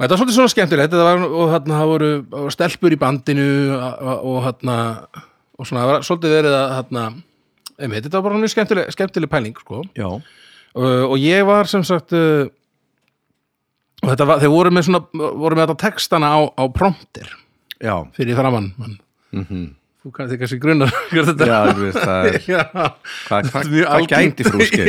þetta 0.00 0.14
var 0.14 0.20
svolítið 0.20 0.36
svona 0.38 0.52
skemmtilegt. 0.52 0.94
Var, 0.96 1.24
og 1.28 1.50
þarna 1.52 1.80
voru, 1.90 2.10
stelpur 2.54 2.94
í 2.94 2.98
bandinu 3.00 3.44
og, 3.76 4.24
og 4.32 4.38
hérna 4.46 4.76
og 5.62 5.68
svona 5.68 5.84
það 5.84 5.90
var 5.92 6.06
svolítið 6.08 6.34
verið 6.36 6.56
að 6.58 6.72
hérna, 6.78 7.04
einmitt, 7.78 8.06
þetta 8.06 8.18
var 8.18 8.26
bara 8.28 8.40
mjög 8.42 8.54
skemmtileg, 8.54 8.90
skemmtileg 8.96 9.32
pæling 9.32 9.60
sko. 9.62 9.82
Uh, 10.02 11.04
og 11.06 11.16
ég 11.20 11.44
var 11.48 11.68
sem 11.70 11.84
sagt 11.84 12.14
uh, 12.16 12.48
var, 14.02 14.38
þeir 14.42 14.52
voru 14.52 14.72
með 14.74 14.88
svona 14.88 15.02
voru 15.12 15.58
með 15.58 15.66
þetta 15.66 15.80
textana 15.84 16.32
á, 16.32 16.40
á 16.48 16.64
prompter 16.72 17.28
já, 17.82 17.94
fyrir 18.16 18.38
framann 18.38 18.72
mann. 18.80 18.98
mhm 19.36 19.70
þú 20.02 20.10
kannski 20.16 20.38
kannski 20.40 20.58
grunnar 20.62 20.90
þetta 21.12 21.46
Já, 21.46 21.58
veist, 21.78 21.98
það 22.02 22.28
er 22.28 22.38
Hvað, 23.28 23.68
algengt. 23.86 24.40
gæti 24.40 24.46
frúskeið? 24.48 24.88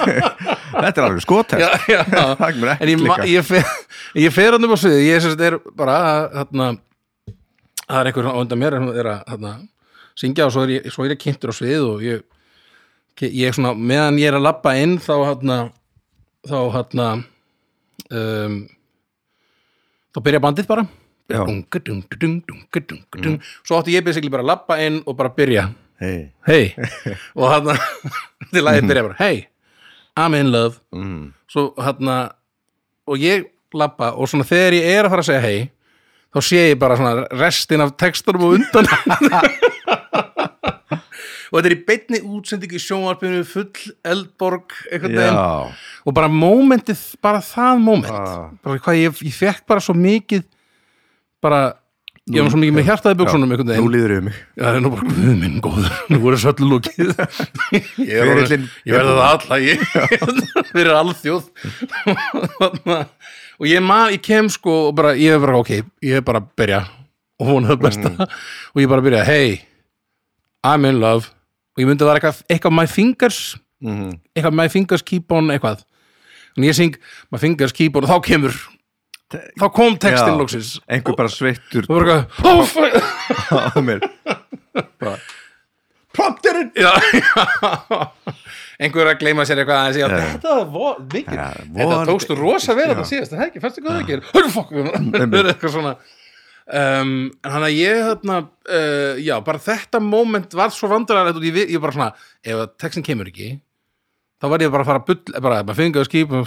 Þetta 0.78 0.92
er 0.92 1.06
alveg 1.08 1.24
skotest 1.24 1.88
en 1.88 2.92
ég, 2.92 3.00
ég, 3.32 3.46
fer, 3.48 3.72
ég 4.22 4.34
fer 4.34 4.54
hann 4.54 4.68
upp 4.68 4.76
á 4.76 4.78
sviði 4.78 5.08
ég 5.08 5.26
er 5.48 5.58
bara 5.78 5.96
þarna, 6.36 6.68
það 7.82 7.98
er 8.02 8.10
einhver 8.12 8.28
svona 8.28 8.36
á 8.38 8.42
undan 8.44 8.62
mér 8.62 8.78
er 8.78 9.10
að 9.16 9.50
syngja 10.18 10.48
og 10.48 10.54
svo 10.54 10.66
er 10.66 10.74
ég, 10.78 10.88
svo 10.92 11.06
er 11.06 11.14
ég 11.14 11.22
kynntur 11.22 11.52
á 11.52 11.54
svið 11.54 11.84
og 11.86 12.04
ég, 12.04 12.22
ég 13.22 13.54
svona, 13.56 13.74
meðan 13.74 14.18
ég 14.20 14.30
er 14.30 14.38
að 14.38 14.46
labba 14.48 14.74
inn 14.80 14.96
þá 15.02 15.12
þarna 15.14 15.58
þá 16.48 16.58
þarna 16.76 17.08
um, 18.10 18.56
þá 20.14 20.22
byrja 20.24 20.42
bandið 20.44 20.70
bara. 20.70 20.86
Dunga, 21.28 21.80
dunga, 21.84 22.16
dunga, 22.16 22.56
dunga, 22.80 23.04
dunga. 23.12 23.50
svo 23.60 23.76
átti 23.76 23.92
ég 23.92 24.04
basically 24.06 24.32
bara 24.32 24.46
að 24.46 24.52
labba 24.54 24.78
inn 24.80 25.02
og 25.04 25.18
bara 25.18 25.34
byrja. 25.36 25.68
Hei 26.00 26.30
hey. 26.46 26.72
Og 27.34 27.50
þarna 27.50 27.74
til 28.52 28.64
að 28.64 28.78
ég 28.78 28.88
byrja 28.88 29.06
bara 29.10 29.18
hey, 29.20 29.42
I'm 30.16 30.36
in 30.38 30.52
love. 30.54 30.80
Mm. 30.94 31.32
svo 31.50 31.72
hérna 31.78 32.20
og 33.08 33.20
ég 33.22 33.48
labba 33.76 34.14
og 34.16 34.28
svona 34.30 34.46
þegar 34.48 34.78
ég 34.78 34.88
er 34.94 35.06
að 35.06 35.12
fara 35.14 35.24
að 35.24 35.28
segja 35.30 35.44
hei 35.44 35.58
þá 36.34 36.40
sé 36.44 36.62
ég 36.70 36.78
bara 36.80 36.96
svona 36.98 37.26
restin 37.40 37.84
af 37.84 37.94
textunum 38.00 38.48
og 38.48 38.56
undan 38.58 38.88
og 41.48 41.58
þetta 41.58 41.70
er 41.70 41.74
í 41.76 41.80
beinni 41.88 42.20
útsendingu 42.24 42.76
í 42.78 42.82
sjónvarpinu 42.84 43.42
full 43.48 43.92
eldborg 44.04 44.74
og 46.04 46.14
bara 46.16 46.28
mómentið, 46.28 47.02
bara 47.24 47.40
það 47.44 47.82
móment 47.84 48.12
Ah. 48.14 48.48
bara 48.64 48.78
hvað 48.78 49.02
ég, 49.02 49.20
ég 49.28 49.34
fekk 49.36 49.66
bara 49.68 49.80
svo 49.80 49.94
mikið 49.96 50.44
bara 51.42 51.60
ég 52.28 52.42
var 52.44 52.50
svo 52.52 52.58
mikið 52.60 52.74
með 52.76 52.84
hjartaði 52.90 53.16
buksunum 53.22 53.52
nú 53.56 53.88
líður 53.88 54.12
yfir 54.18 54.24
mig. 54.26 54.34
Já, 54.58 54.64
það 54.66 54.74
er 54.76 54.82
nú 54.84 54.90
bara, 54.92 55.06
guð 55.08 55.36
minn 55.40 55.60
góður, 55.64 55.94
nú 56.12 56.18
voru 56.20 56.36
svolítið 56.42 56.66
lúkið. 56.68 57.12
Ég 58.04 58.18
er 58.18 58.26
ég 58.84 58.92
verði 58.92 59.14
það 59.16 59.22
alla, 59.30 59.58
ég 59.64 59.84
fyrir 60.74 60.92
alþjóð. 60.98 61.48
og 63.58 63.66
ég, 63.66 63.80
man, 63.82 64.12
ég 64.12 64.20
kem 64.24 64.50
sko 64.52 64.74
og 64.90 64.94
bara, 64.98 65.14
ég 65.16 65.32
er 65.38 65.40
bara, 65.42 65.56
ok, 65.62 65.72
ég 66.04 66.20
er 66.20 66.26
bara 66.26 66.42
að 66.44 66.50
byrja. 66.60 66.82
Og 67.40 67.48
hún 67.52 67.64
er 67.64 67.72
það 67.76 67.82
besta. 67.86 68.12
Og 68.74 68.82
ég 68.82 68.90
bara 68.92 69.04
byrja, 69.08 69.24
hey, 69.24 69.56
I'm 70.66 70.84
in 70.88 71.00
love 71.00 71.30
og 71.78 71.84
ég 71.84 71.86
myndi 71.86 72.02
að 72.02 72.08
það 72.10 72.16
eitthvað, 72.18 72.38
eitthvað 72.50 72.74
my 72.74 72.84
fingers, 72.90 73.36
mm. 73.86 74.08
eitthvað 74.34 74.56
my 74.58 74.66
fingers 74.72 75.04
keep 75.06 75.34
on 75.38 75.52
eitthvað. 75.54 75.84
En 76.58 76.66
ég 76.66 76.74
syng 76.74 76.98
my 77.30 77.38
fingers 77.38 77.76
keep 77.76 77.94
on 77.94 78.08
og 78.08 78.10
þá 78.10 78.26
kemur, 78.26 78.56
þá 79.30 79.66
kom 79.76 79.94
textin 80.02 80.40
lóksins. 80.40 80.72
Einhver 80.90 81.14
bara 81.14 81.30
sveittur 81.30 81.86
Og 81.86 82.10
oh, 82.42 82.64
fuck. 82.66 82.98
á 83.54 83.78
mér 83.78 84.02
Bara, 84.98 85.14
prompterinn 86.18 86.74
einhver 88.78 89.08
að 89.10 89.18
gleyma 89.22 89.42
sér 89.46 89.58
eitthvað 89.62 89.80
aðeins 89.84 89.98
já, 89.98 90.06
Já. 90.06 90.10
þetta 90.34 90.52
var 90.74 90.94
Ja, 91.38 91.46
þetta 91.78 91.96
tókstu 92.10 92.32
rosa 92.38 92.72
Já. 92.74 92.78
þetta 92.92 93.06
síðast 93.10 93.32
það 93.34 93.42
ekki, 93.48 93.58
fannst 93.62 93.76
þið 93.78 93.84
góð 93.88 93.98
ekki 94.02 94.14
hörru 94.34 94.50
fokk, 94.54 94.70
það 95.14 95.36
er 95.40 95.46
eitthvað 95.52 95.72
svona 95.74 95.92
um, 96.68 97.14
en 97.44 97.54
hann 97.54 97.64
að 97.68 97.76
ég 97.78 98.02
þarna 98.10 98.36
uh, 98.44 99.16
já, 99.24 99.34
bara 99.46 99.62
þetta 99.64 100.00
moment 100.04 100.54
var 100.58 100.74
svo 100.74 100.90
vandræðilegt 100.92 101.40
og 101.40 101.48
ég, 101.48 101.58
ég 101.74 101.82
bara 101.82 101.96
svona 101.96 102.10
ef 102.44 102.54
að 102.64 102.70
textin 102.84 103.06
kemur 103.06 103.30
ekki 103.32 103.50
þá 104.38 104.46
var 104.52 104.62
ég 104.62 104.70
bara 104.70 104.84
að 104.84 104.90
fara 104.92 105.02
að 105.02 105.06
bull 105.10 105.40
bara, 105.42 105.60
maður 105.66 105.78
fengi 105.80 105.98
að 105.98 106.08
skipa 106.08 106.40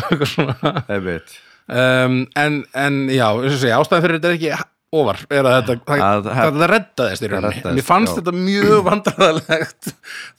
eitthvað 0.08 0.32
svona. 0.32 0.72
Einmitt. 0.94 1.38
Um, 1.68 2.18
en, 2.38 2.60
en 2.78 3.00
já, 3.12 3.26
og 3.34 3.48
segja, 3.60 3.80
ástæðan 3.82 4.04
fyrir 4.06 4.20
þetta 4.20 4.30
er 4.30 4.36
ekki 4.38 4.52
ofar, 4.98 5.18
er 5.28 5.44
að 5.44 5.56
þetta 5.58 5.74
það, 5.90 6.04
Að- 6.06 6.28
það, 6.38 6.62
reddaðist 6.72 7.24
í 7.26 7.28
rauninni. 7.28 7.50
reddaðist, 7.58 7.76
mér 7.80 7.86
fannst 7.90 8.14
já. 8.14 8.20
þetta 8.22 8.36
mjög 8.38 8.78
vandræðalegt 8.88 9.90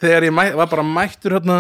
þegar 0.01 0.25
ég 0.29 0.33
mæ, 0.39 0.41
var 0.57 0.71
bara 0.71 0.85
mættur 0.95 1.35
hérna 1.37 1.59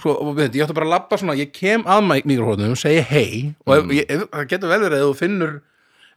sko, 0.00 0.14
og 0.22 0.42
ég 0.42 0.60
átti 0.64 0.76
bara 0.76 0.88
að 0.88 0.94
labba 0.94 1.20
svona, 1.20 1.36
ég 1.38 1.52
kem 1.54 1.84
að 1.88 2.12
mikrofónum, 2.28 2.76
segi 2.78 3.02
hei 3.08 3.32
og 3.66 3.92
það 3.92 4.46
getur 4.52 4.72
vel 4.72 4.84
verið 4.86 5.02
að 5.02 5.08
þú 5.08 5.18
finnur 5.18 5.58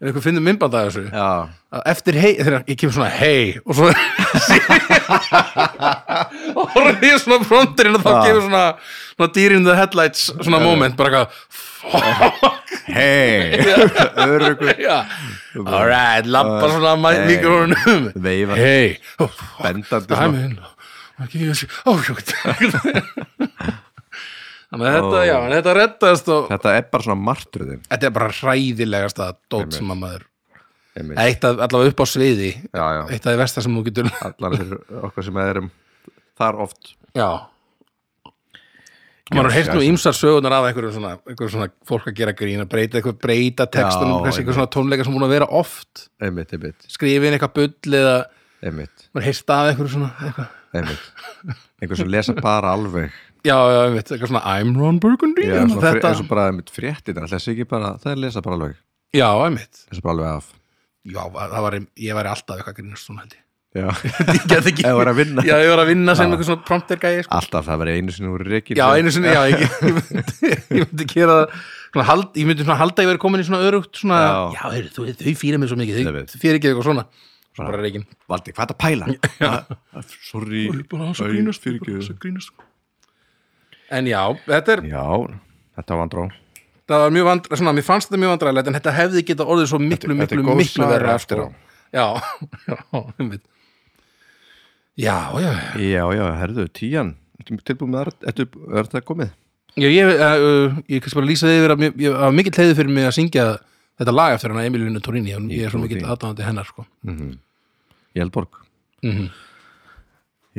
ef 0.01 0.09
einhver 0.09 0.23
finnur 0.25 0.41
myndband 0.41 0.73
að 0.73 0.87
þessu. 0.87 1.01
Að 1.13 1.81
eftir 1.91 2.15
hei, 2.17 2.31
þegar 2.39 2.63
ég 2.65 2.77
kemur 2.81 2.95
svona 2.95 3.09
hei 3.13 3.61
og 3.61 3.75
svo 3.77 3.85
og 6.57 6.65
horfði 6.73 7.11
ég 7.11 7.19
svona 7.21 7.45
fronturinn 7.45 7.97
og 7.99 8.01
þá 8.01 8.25
kemur 8.25 8.41
svona, 8.47 8.63
svona 9.13 9.29
dýrin 9.37 9.61
the 9.67 9.75
headlights 9.77 10.33
svona 10.39 10.57
moment, 10.63 10.95
bara 10.97 11.09
eitthvað 11.11 11.29
hei 12.95 13.61
Örugur 14.25 14.73
alright, 15.67 16.25
lappa 16.25 16.65
svona 16.73 16.97
að 16.97 17.21
mikrofónum. 17.29 18.09
Veifa. 18.25 18.57
Hei, 18.57 18.97
Bendandi 19.61 20.17
svona. 20.17 20.65
sé, 21.61 21.69
ó, 21.85 21.93
Þannig 24.71 24.87
að 24.87 24.97
þetta, 24.97 25.21
já, 25.27 25.37
þetta 25.51 25.71
reddast 25.75 26.29
og 26.31 26.45
Þetta 26.47 26.73
er 26.77 26.85
bara 26.93 27.03
svona 27.03 27.23
martröðin 27.27 27.81
þetta 27.89 28.07
er 28.07 28.13
bara 28.15 28.35
hræðilegasta 28.37 29.31
dót 29.51 29.75
sem 29.75 29.89
að 29.91 30.03
maður. 30.05 30.27
Eitt 31.19 31.45
að 31.47 31.63
allavega 31.65 31.91
upp 31.91 32.03
á 32.03 32.05
sviði. 32.07 32.51
Já, 32.71 32.85
já. 32.95 33.01
Eitt 33.07 33.25
að 33.25 33.29
það 33.29 33.41
versta 33.41 33.63
sem 33.63 33.75
þú 33.77 33.83
getur 33.87 34.11
Allar 34.27 34.55
fyrir 34.59 35.01
okkar 35.07 35.27
sem 35.27 35.41
erum 35.43 35.71
þar 36.39 36.61
oft. 36.65 36.93
Já. 37.15 37.29
Maður 39.31 39.47
har 39.47 39.55
heyrt 39.55 39.73
nú 39.77 39.83
ímsar 39.87 40.15
sögunar 40.15 40.55
af 40.57 40.65
einhverju 40.67 40.91
svona, 40.95 41.13
einhverju 41.23 41.53
svona 41.53 41.67
fólk 41.87 42.09
að 42.11 42.17
gera 42.17 42.33
grín 42.35 42.63
að 42.63 42.71
breyta 42.73 42.99
eitthvað, 42.99 43.19
breyta 43.23 43.67
textunum, 43.71 44.17
Já, 44.17 44.23
kannski 44.25 44.43
einhver 44.43 44.57
svona 44.57 44.71
tónleika 44.75 45.05
sem 45.07 45.15
búin 45.15 45.23
að 45.27 45.35
vera 45.37 45.47
oft. 45.61 46.07
Einmitt, 46.19 46.51
einmitt, 46.57 46.87
skrifin 46.91 47.37
eitthvað 47.37 47.53
bull 47.55 47.95
eða 48.01 48.17
einmitt, 48.59 49.05
maður 49.15 49.27
heyrst 49.29 49.53
af 49.55 49.69
einhverju 49.71 49.93
svona 49.93 50.09
eitthvað. 50.27 50.57
Einmitt. 50.75 51.61
Einhver 51.79 52.01
sem 52.01 52.11
lesa 52.11 52.35
bara 52.43 52.75
alveg 52.75 53.15
Já, 53.41 53.55
ég 53.57 53.93
veit, 53.95 54.09
eitthvað 54.13 54.29
svona 54.29 54.41
I'm 54.45 54.73
Ron 54.77 54.99
Burgundy 55.01 55.45
Já, 55.47 55.61
svona 55.65 55.81
þetta, 55.87 56.11
eins 56.11 56.19
og 56.21 56.27
bara 56.29 56.47
einmitt 56.51 56.73
bara, 57.71 57.93
það 58.01 58.11
er 58.11 58.19
lesa 58.21 58.43
bara 58.45 58.57
alveg 58.59 58.75
Já, 59.17 59.29
einmitt 59.45 59.85
Lesa 59.89 60.03
bara 60.05 60.13
alveg 60.15 60.27
af 60.35 60.51
Já, 61.01 61.23
það 61.25 61.63
var, 61.65 61.77
ég 62.05 62.19
væri 62.19 62.31
alltaf 62.35 62.59
eitthvað 62.59 62.77
grínast 62.77 63.07
svona 63.09 63.23
held 63.25 63.33
ég 63.33 63.47
Já, 63.71 63.87
Ég 64.83 64.97
væri 64.99 65.11
að 65.13 65.19
vinna. 65.21 65.43
Já, 65.47 65.53
ég 65.63 65.69
var 65.71 65.81
að 65.81 65.89
vinna 65.93 66.15
sem 66.19 66.27
Já. 66.27 66.33
eitthvað 66.35 66.49
svona 66.49 66.65
prompter 66.67 66.99
gæði 67.01 67.21
sko. 67.23 67.37
alltaf 67.37 67.67
það 67.69 67.81
verið 67.81 67.99
einu 68.01 68.15
sinni 68.15 68.31
úr 68.35 68.43
reikin 68.51 68.77
Já, 68.77 68.85
einu 68.99 69.13
sinni, 69.15 69.31
já, 69.31 69.43
ég, 69.47 69.61
ég, 69.63 69.99
myndi, 70.11 70.51
ég 70.51 70.89
myndi 70.89 71.07
gera 71.13 71.37
það 71.39 71.61
svona, 71.95 72.05
hald, 72.11 72.27
Ég 72.35 72.49
myndi 72.49 72.65
svona 72.67 72.79
halda 72.83 73.05
ég 73.05 73.11
verið 73.13 73.21
komin 73.23 73.41
í 73.43 73.47
svona 73.47 73.61
örugt 73.69 74.01
svona, 74.03 74.19
Já. 74.27 74.65
já, 74.75 74.91
þú, 74.91 75.05
þau 75.23 75.35
fýra 75.39 75.61
mig 75.61 75.71
svo 75.71 75.79
mikið 75.79 76.01
Þau, 76.01 76.19
þau 76.33 76.41
fyrir 76.43 76.59
ekki 76.59 76.71
eitthvað 76.73 76.89
svona 76.89 77.05
Svo 77.55 77.67
bara 77.67 77.81
reikin 77.83 78.03
Valdi, 78.31 78.53
hvað 78.57 78.65
er 78.65 78.69
það 78.69 78.75
að 78.75 78.83
pæla? 78.83 79.07
Sorry 80.29 80.65
bara 80.91 81.09
fyrirgefðu. 81.15 82.03
svo 82.11 82.19
grínast 82.19 82.51
En 83.91 84.07
já, 84.07 84.21
þetta 84.47 84.75
er 84.77 84.81
Já, 84.87 85.05
þetta 85.79 85.95
var 85.95 86.01
vandrá 86.05 86.25
Það 86.91 87.01
var 87.05 87.13
mjög 87.15 87.27
vandræð, 87.29 87.57
svona, 87.61 87.73
mér 87.77 87.85
fannst 87.87 88.09
þetta 88.09 88.19
mjög 88.23 88.31
vandræðilegt 88.35 88.69
En 88.71 88.77
þetta 88.79 88.93
hefði 88.97 89.23
geta 89.29 89.45
orðið 89.47 89.69
svo 89.71 89.79
miklu, 89.83 90.15
Þetta- 90.15 90.21
þetta 90.21 90.35
er 90.35 90.41
miklu, 90.41 90.51
góð 90.51 90.61
miklu 90.61 90.87
verra 90.91 91.15
eftir 91.19 91.41
sko. 91.41 91.47
á. 91.47 91.49
Já, 91.91 92.05
já, 92.71 93.01
einmitt 93.19 93.43
Já, 95.01 95.15
já, 95.39 95.51
já 95.51 95.91
Já, 95.91 96.03
já, 96.17 96.25
herðu, 96.41 96.67
tíjan 96.75 97.15
tilbúið 97.41 97.89
með 97.89 98.11
það? 98.21 98.41
Er 98.77 98.89
það 98.91 99.05
komið? 99.07 99.29
Já, 99.81 99.87
ég, 99.87 100.09
uh, 100.19 100.75
ég 100.91 100.99
kannski 101.01 101.17
bara 101.17 101.29
lýsa 101.29 101.47
þið 101.47 101.57
yfir 101.61 101.73
að 101.73 101.85
ég 102.03 102.15
var 102.19 102.33
mikill 102.35 102.53
heiði 102.59 102.75
fyrir 102.77 102.91
mig 102.93 103.07
að 103.07 103.15
syngja 103.17 103.45
þetta 104.01 104.13
lag 104.13 104.35
eftir 104.35 104.51
hana 104.53 104.65
Emilinu 104.67 105.01
Torini 105.03 105.31
ég, 105.31 105.45
ég 105.55 105.65
er 105.69 105.71
svo 105.73 105.79
því. 105.81 106.01
aðdáðandi 106.03 106.45
hennar 106.45 106.67
sko. 106.69 106.85
Í 107.07 108.21
Eldborg 108.23 108.59
mm 109.07 109.29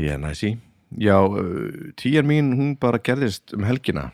Já, 0.01 0.17
næsi 0.17 0.55
Já, 1.01 1.17
uh, 1.25 1.93
tíjan 1.97 2.27
mín, 2.29 2.53
hún 2.59 2.75
bara 2.81 3.01
gerðist 3.01 3.55
um 3.57 3.65
helgina. 3.65 4.11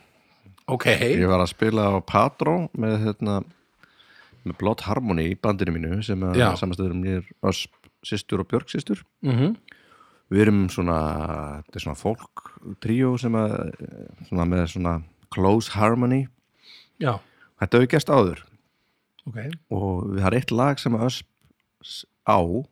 Ok, 0.69 0.87
Ég 0.87 1.27
var 1.31 1.41
að 1.41 1.55
spila 1.55 1.89
á 1.91 1.97
Patró 2.05 2.69
með 2.77 2.99
hérna 3.07 3.39
með 4.45 4.59
Blood 4.61 4.85
Harmony 4.87 5.31
í 5.33 5.39
bandinu 5.41 5.75
mínu 5.75 6.03
sem 6.05 6.23
um 6.95 7.01
mér 7.03 7.25
Ösp 7.43 7.73
systur 8.05 8.45
og 8.45 8.49
Björk 8.49 8.71
systur. 8.71 9.03
Mm 9.23 9.57
Við 10.29 10.43
erum 10.45 10.69
svona, 10.69 11.63
þetta 11.65 11.79
er 11.79 11.81
svona 11.81 11.97
fólk 11.97 12.51
tríó 12.85 13.15
sem 13.17 13.33
að 13.33 13.55
svona 14.29 14.45
með 14.45 14.67
svona 14.75 15.03
close 15.33 15.73
harmony. 15.73 16.27
Já, 17.01 17.17
Þetta 17.59 17.81
gerst 17.91 18.11
áður. 18.13 18.43
Ok. 19.27 19.39
Og 19.75 20.05
það 20.15 20.27
er 20.31 20.37
eitt 20.39 20.53
lag 20.55 20.79
sem 20.79 20.95
Ösp 20.95 21.27
á 22.29 22.39
uh, 22.39 22.67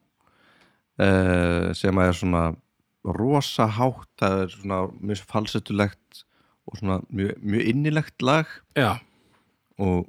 sem 1.74 1.98
að 1.98 2.10
er 2.10 2.16
svona 2.20 2.42
rosa 3.14 3.68
hátt 3.76 4.10
það 4.20 4.42
er 4.42 4.52
svona 4.56 4.82
mjög 4.98 5.24
falsetulegt 5.30 6.24
og 6.66 6.80
svona 6.80 7.00
mjög, 7.14 7.38
mjög 7.46 7.70
innilegt 7.70 8.24
lag. 8.26 8.50
Já, 8.74 8.98
og 9.78 10.06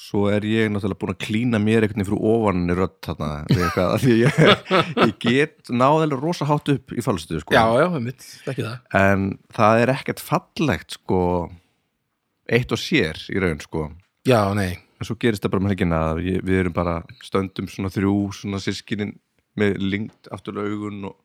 svo 0.00 0.24
er 0.32 0.44
ég 0.48 0.70
náttúrulega 0.72 1.00
búin 1.02 1.12
að 1.12 1.24
klína 1.26 1.58
mér 1.60 1.84
einhvern 1.84 2.00
veginn 2.00 2.08
fyrir 2.08 2.28
ofan 2.32 2.62
í 2.64 2.76
rödd 2.78 2.94
þarna 3.04 3.26
eitthvað, 3.44 3.96
því 4.00 4.14
ég, 4.22 4.38
ég 5.08 5.16
get 5.20 5.72
náðilega 5.72 6.20
rosa 6.22 6.48
hátt 6.48 6.70
upp 6.72 6.94
í 6.96 7.04
falsetu 7.04 7.42
sko. 7.42 7.52
já, 7.52 7.64
já, 7.82 7.88
mitt, 8.00 8.24
ekki 8.48 8.64
það. 8.64 8.78
En 9.02 9.26
það 9.52 9.82
er 9.82 9.92
ekkert 9.92 10.22
fallegt 10.24 10.96
sko 10.96 11.20
eitt 12.48 12.72
og 12.72 12.80
sér 12.80 13.20
í 13.32 13.42
raun 13.42 13.60
sko. 13.62 13.90
Já, 14.28 14.40
nei, 14.56 14.80
en 14.96 15.08
svo 15.08 15.18
gerist 15.20 15.44
það 15.44 15.54
bara 15.56 15.66
með 15.66 15.74
helgina 15.74 16.00
að 16.12 16.22
við 16.30 16.62
erum 16.62 16.76
bara 16.76 16.96
stöndum 17.26 17.68
svona 17.68 17.92
þrjú 17.92 18.16
svona 18.38 18.62
sískinin 18.64 19.16
með 19.60 19.76
lingt 19.84 20.32
aftur 20.32 20.62
augun 20.62 21.10
og 21.10 21.18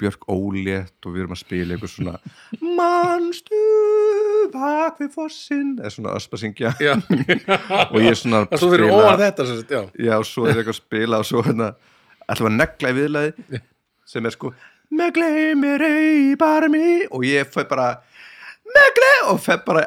Björk 0.00 0.24
ólétt 0.26 1.06
og 1.06 1.14
við 1.14 1.22
erum 1.22 1.34
að 1.36 1.42
spila 1.44 1.76
eitthvað 1.76 1.92
svona 1.92 2.14
Manstu 2.76 3.60
bak 4.54 4.98
við 5.02 5.12
fossin 5.14 5.76
eða 5.78 5.92
svona 5.94 6.14
öspa 6.18 6.40
syngja. 6.40 6.72
Já. 6.82 6.96
Og 7.92 8.00
ég 8.02 8.10
er 8.10 8.18
svona 8.18 8.44
það 8.50 8.64
svo 8.64 8.88
ofan 8.96 9.20
þetta 9.22 9.46
sagt, 9.50 9.74
já, 9.76 9.82
já 10.08 10.16
svo 10.26 10.46
er 10.46 10.56
eitthvað 10.56 10.74
að 10.74 10.80
spila 10.80 11.20
og 11.22 11.28
svo 11.28 11.44
hérna 11.46 11.70
ætlum 12.26 12.50
að 12.50 12.58
negla 12.60 12.90
í 12.90 12.96
viðlaði 12.98 13.60
sem 14.06 14.26
er 14.26 14.34
sko 14.34 14.52
með 14.96 15.14
gleymir 15.18 15.82
ei 15.86 16.34
bara 16.38 16.68
mig 16.70 17.06
og 17.10 17.24
ég 17.26 17.48
fæ 17.50 17.62
bara 17.68 17.88
með 18.66 18.90
gleym 18.98 19.30
og 19.32 19.40
fæ 19.42 19.54
bara 19.66 19.86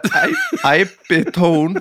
æpi 0.72 1.24
tón. 1.36 1.80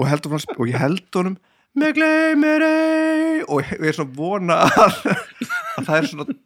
Og, 0.00 0.08
og 0.56 0.64
ég 0.68 0.80
held 0.80 1.16
honum 1.16 1.36
með 1.76 1.98
gleymir 1.98 2.64
ei 2.64 3.09
og 3.50 3.60
ég 3.66 3.88
er 3.90 3.96
svona 3.98 4.16
vona 4.16 4.56
að, 4.66 4.96
að 5.76 5.88
það 5.88 5.96
er 5.98 6.08
svona 6.12 6.38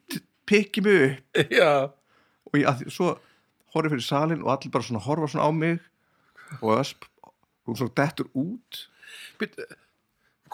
pikki 0.48 0.84
mig 0.84 1.04
upp. 1.08 1.52
Já. 1.54 1.70
Og 2.50 2.58
ég, 2.60 2.66
að, 2.70 2.84
svo 2.94 3.14
horfði 3.74 3.94
fyrir 3.96 4.06
salin 4.06 4.42
og 4.44 4.52
allir 4.54 4.72
bara 4.74 4.86
svona 4.86 5.02
horfa 5.04 5.30
svona 5.32 5.48
á 5.48 5.50
mig 5.54 5.78
og 6.60 6.74
ösp 6.78 7.08
hún 7.66 7.78
svona 7.80 7.96
dettur 8.02 8.28
út. 8.38 8.84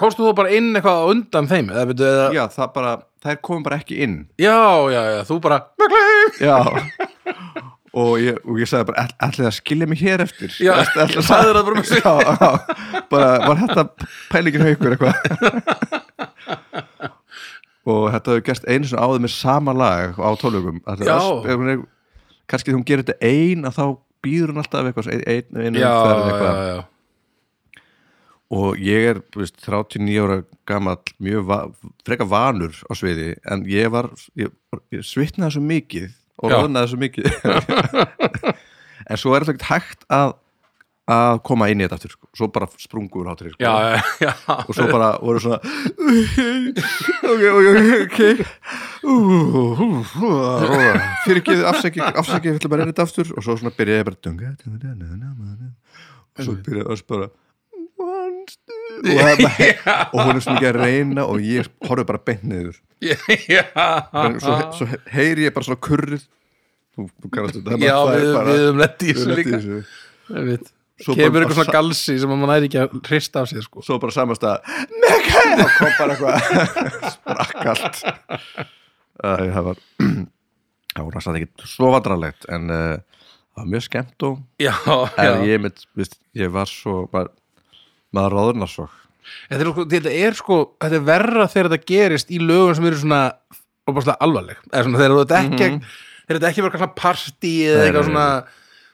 Komstu 0.00 0.24
þú 0.24 0.32
bara 0.38 0.52
inn 0.56 0.70
eitthvað 0.78 1.10
undan 1.12 1.48
þeim 1.50 1.72
eða 1.74 1.88
byrju, 1.90 2.06
eða, 2.08 2.28
já 2.38 2.44
það 2.54 2.70
bara, 2.78 2.92
þær 3.26 3.40
komum 3.44 3.64
bara 3.66 3.80
ekki 3.82 3.98
inn. 4.06 4.14
Já, 4.40 4.54
já, 4.94 5.00
já, 5.16 5.20
þú 5.28 5.40
bara 5.44 5.58
og 8.00 8.12
ég, 8.22 8.38
og 8.46 8.60
ég 8.62 8.68
sagði 8.70 8.86
bara, 8.92 9.02
"Ætl- 9.04 9.18
ætlið 9.26 9.48
að 9.50 9.56
skilja 9.58 9.86
mig 9.90 9.98
hér 10.00 10.22
eftir? 10.24 10.54
Já, 10.62 10.72
ætli 10.78 11.02
að- 11.04 11.26
sagður 11.26 11.58
það 11.58 11.64
bara 11.68 11.82
já, 11.82 12.12
já, 12.30 12.50
bara 13.10 13.30
var 13.48 13.56
þetta 13.64 13.84
pælingin 14.30 14.64
haukur 14.68 14.94
eitthvað 14.94 15.14
og 17.90 18.06
þetta 18.14 18.36
hefur 18.36 18.46
gerst 18.50 18.68
einu 18.68 18.90
svona 18.90 19.08
áður 19.08 19.24
með 19.26 19.34
sama 19.36 19.74
lag 19.76 20.20
á 20.20 20.30
tólugum 20.40 20.80
kannski 22.50 22.74
hún 22.74 22.86
gerir 22.86 23.04
þetta 23.06 23.18
ein 23.26 23.68
að 23.68 23.76
þá 23.78 23.84
býður 24.24 24.52
hún 24.52 24.62
alltaf 24.62 24.88
eitthvað 24.88 25.12
ein, 25.14 25.26
ein, 25.54 25.76
umferð 25.80 26.30
eitthvað. 26.30 26.56
já, 26.56 26.72
já 26.74 26.80
og 28.50 28.80
ég 28.82 29.06
er 29.12 29.20
þú 29.30 29.44
veist, 29.44 29.60
39 29.62 30.24
ára 30.24 30.38
gamall 30.66 31.12
mjög 31.22 31.46
va 31.46 31.58
freka 32.06 32.26
vanur 32.26 32.74
á 32.90 32.92
sviði 32.98 33.34
en 33.46 33.62
ég 33.70 33.90
var, 33.94 34.10
ég, 34.38 34.50
ég 34.90 35.06
svitnaði 35.06 35.54
svo 35.56 35.62
mikið 35.68 36.08
og 36.40 36.50
Já. 36.50 36.56
ráðnaði 36.56 36.90
svo 36.90 37.00
mikið 37.04 37.28
en 39.10 39.20
svo 39.20 39.36
er 39.36 39.46
þetta 39.46 39.54
ekkert 39.54 39.68
hægt 39.70 40.06
að 40.10 40.34
að 41.10 41.34
koma 41.46 41.64
inn 41.72 41.80
í 41.80 41.82
þetta 41.86 41.96
aftur 41.98 42.12
sko. 42.14 42.24
svo 42.38 42.46
bara 42.54 42.66
sprungur 42.78 43.26
hátur 43.30 43.50
sko. 43.54 43.62
og 44.68 44.72
svo 44.76 44.84
bara 44.92 45.08
voru 45.22 45.38
svona 45.42 45.58
ok, 47.30 47.42
ok, 47.50 47.66
ok 48.04 48.18
Ú, 49.00 49.02
ú, 49.16 49.88
ú, 50.04 50.28
róða. 50.60 50.92
fyrir 51.24 51.40
ekki 51.40 51.54
afsæki 51.64 52.00
afsæki, 52.04 52.46
við 52.50 52.56
ætlum 52.60 52.70
bara 52.74 52.80
að 52.82 52.84
reyna 52.84 52.92
þetta 52.92 53.06
aftur. 53.08 53.26
Og 53.32 53.40
svo 53.46 53.52
svona 53.56 53.72
byrjaði 53.78 54.00
ég 54.02 54.08
bara 54.10 54.20
og 56.36 56.40
svo 56.44 56.52
byrjaði 56.66 56.90
öss 56.94 57.04
bara 57.08 57.26
og, 58.00 58.06
hún 60.20 60.36
er 60.36 60.40
svo 60.44 60.52
mikið 60.56 60.68
að 60.70 60.76
reyna 60.80 61.22
og 61.28 61.36
ég 61.44 61.68
horfði 61.88 62.04
bara 62.08 62.20
beint 62.26 62.44
niður. 62.48 62.76
Já, 63.00 63.16
en 64.24 64.32
svo, 64.40 64.86
heyri 65.14 65.40
ég 65.48 65.52
bara 65.56 65.66
svona 65.68 65.82
kurrið. 65.84 66.22
Þú, 66.96 67.00
kannast 67.32 67.56
þetta 67.60 67.72
við, 67.80 67.88
höfum 68.50 68.78
lett 68.82 68.98
í 69.04 69.06
við 69.10 69.16
þessu 69.16 69.28
lentum 69.30 69.32
í 69.32 69.34
líka. 69.40 69.50
þessu. 69.56 69.78
Svo 71.00 71.14
kemur 71.16 71.32
bara- 71.32 71.46
eitthvað 71.46 71.58
svona 71.60 71.72
galsi 71.78 72.14
sem 72.20 72.30
að 72.34 72.38
maður 72.42 72.50
næri 72.52 72.68
ekki 72.68 72.80
að 72.82 72.96
hrista 73.08 73.40
af 73.40 73.48
sér 73.50 73.64
sko. 73.64 73.82
svo 73.86 73.96
bara 74.02 74.12
samast 74.12 74.42
að 74.44 74.58
og 74.60 75.70
kom 75.78 75.94
bara 75.98 76.14
eitthvað 76.14 76.34
sprakk 77.14 77.66
allt 77.72 78.02
Æ, 79.20 79.30
það 79.52 79.64
var 79.68 79.80
það 80.94 81.04
var 81.06 81.16
næst 81.18 81.30
ekki 81.40 81.68
svo 81.74 81.90
vandrarlegt 81.94 82.46
en 82.52 82.70
uh, 82.72 83.22
það 83.54 83.62
var 83.62 83.70
mjög 83.74 83.86
skemmt 83.88 84.26
og 84.28 84.38
já, 84.62 84.72
en 85.16 85.28
já. 85.28 85.34
ég, 85.50 85.62
mynd, 85.64 85.84
viðst, 85.98 86.16
ég 86.40 86.52
var 86.54 86.68
svo 86.70 87.02
maður, 87.12 87.32
maður 88.16 88.36
ráðurnar 88.38 88.72
svo 88.72 88.88
Þetta, 89.50 89.60
er, 89.62 89.68
sko- 89.70 89.88
þetta 89.92 90.12
er 90.26 90.36
sko 90.38 90.56
þetta 90.80 90.96
er 90.96 91.02
verra 91.06 91.44
þegar 91.52 91.68
þetta 91.70 91.86
gerist 91.92 92.30
í 92.34 92.38
lögum 92.42 92.74
sem 92.78 92.86
eru 92.88 93.00
svona 93.02 93.20
alvarleg 94.20 94.58
svona 94.72 95.00
þegar 95.02 95.18
þetta 95.20 95.42
ekki 95.44 95.68
Mhm. 95.70 95.82
þegar 96.24 96.38
þetta 96.40 96.48
ekki 96.50 96.62
eitthvað 96.64 96.80
svona 96.80 96.96
partí 97.02 97.52
eða 97.68 97.84
eitthvað 97.88 98.08
svona 98.08 98.24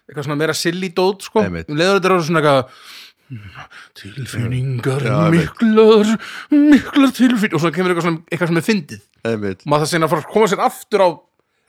eitthvað 0.06 0.26
svona 0.28 0.38
meira 0.40 0.54
silly 0.56 0.90
dót 0.94 1.26
sko. 1.26 1.42
Einmitt. 1.44 1.68
um 1.70 1.76
leiður 1.80 1.98
þetta 1.98 2.08
er 2.10 2.16
orðið 2.16 2.28
svona 2.30 2.42
eitthvað 2.42 2.64
tilfinningar 3.98 5.02
Já, 5.02 5.14
einmitt. 5.26 5.62
miklar 5.62 6.12
miklar 6.52 7.14
tilfinningar 7.16 7.58
og 7.58 7.62
svo 7.64 7.72
kemur 7.74 7.92
eitthvað, 7.94 8.06
svona, 8.08 8.22
eitthvað 8.30 8.50
sem 8.52 8.60
er 8.60 8.66
fyndið. 8.66 9.00
Einmitt, 9.26 9.64
og 9.64 9.72
maður 9.72 9.84
það 9.86 9.92
sinna 9.92 10.06
að 10.08 10.12
fara 10.14 10.24
að 10.24 10.32
koma 10.34 10.50
sér 10.52 10.62
aftur 10.66 11.02
á 11.02 11.08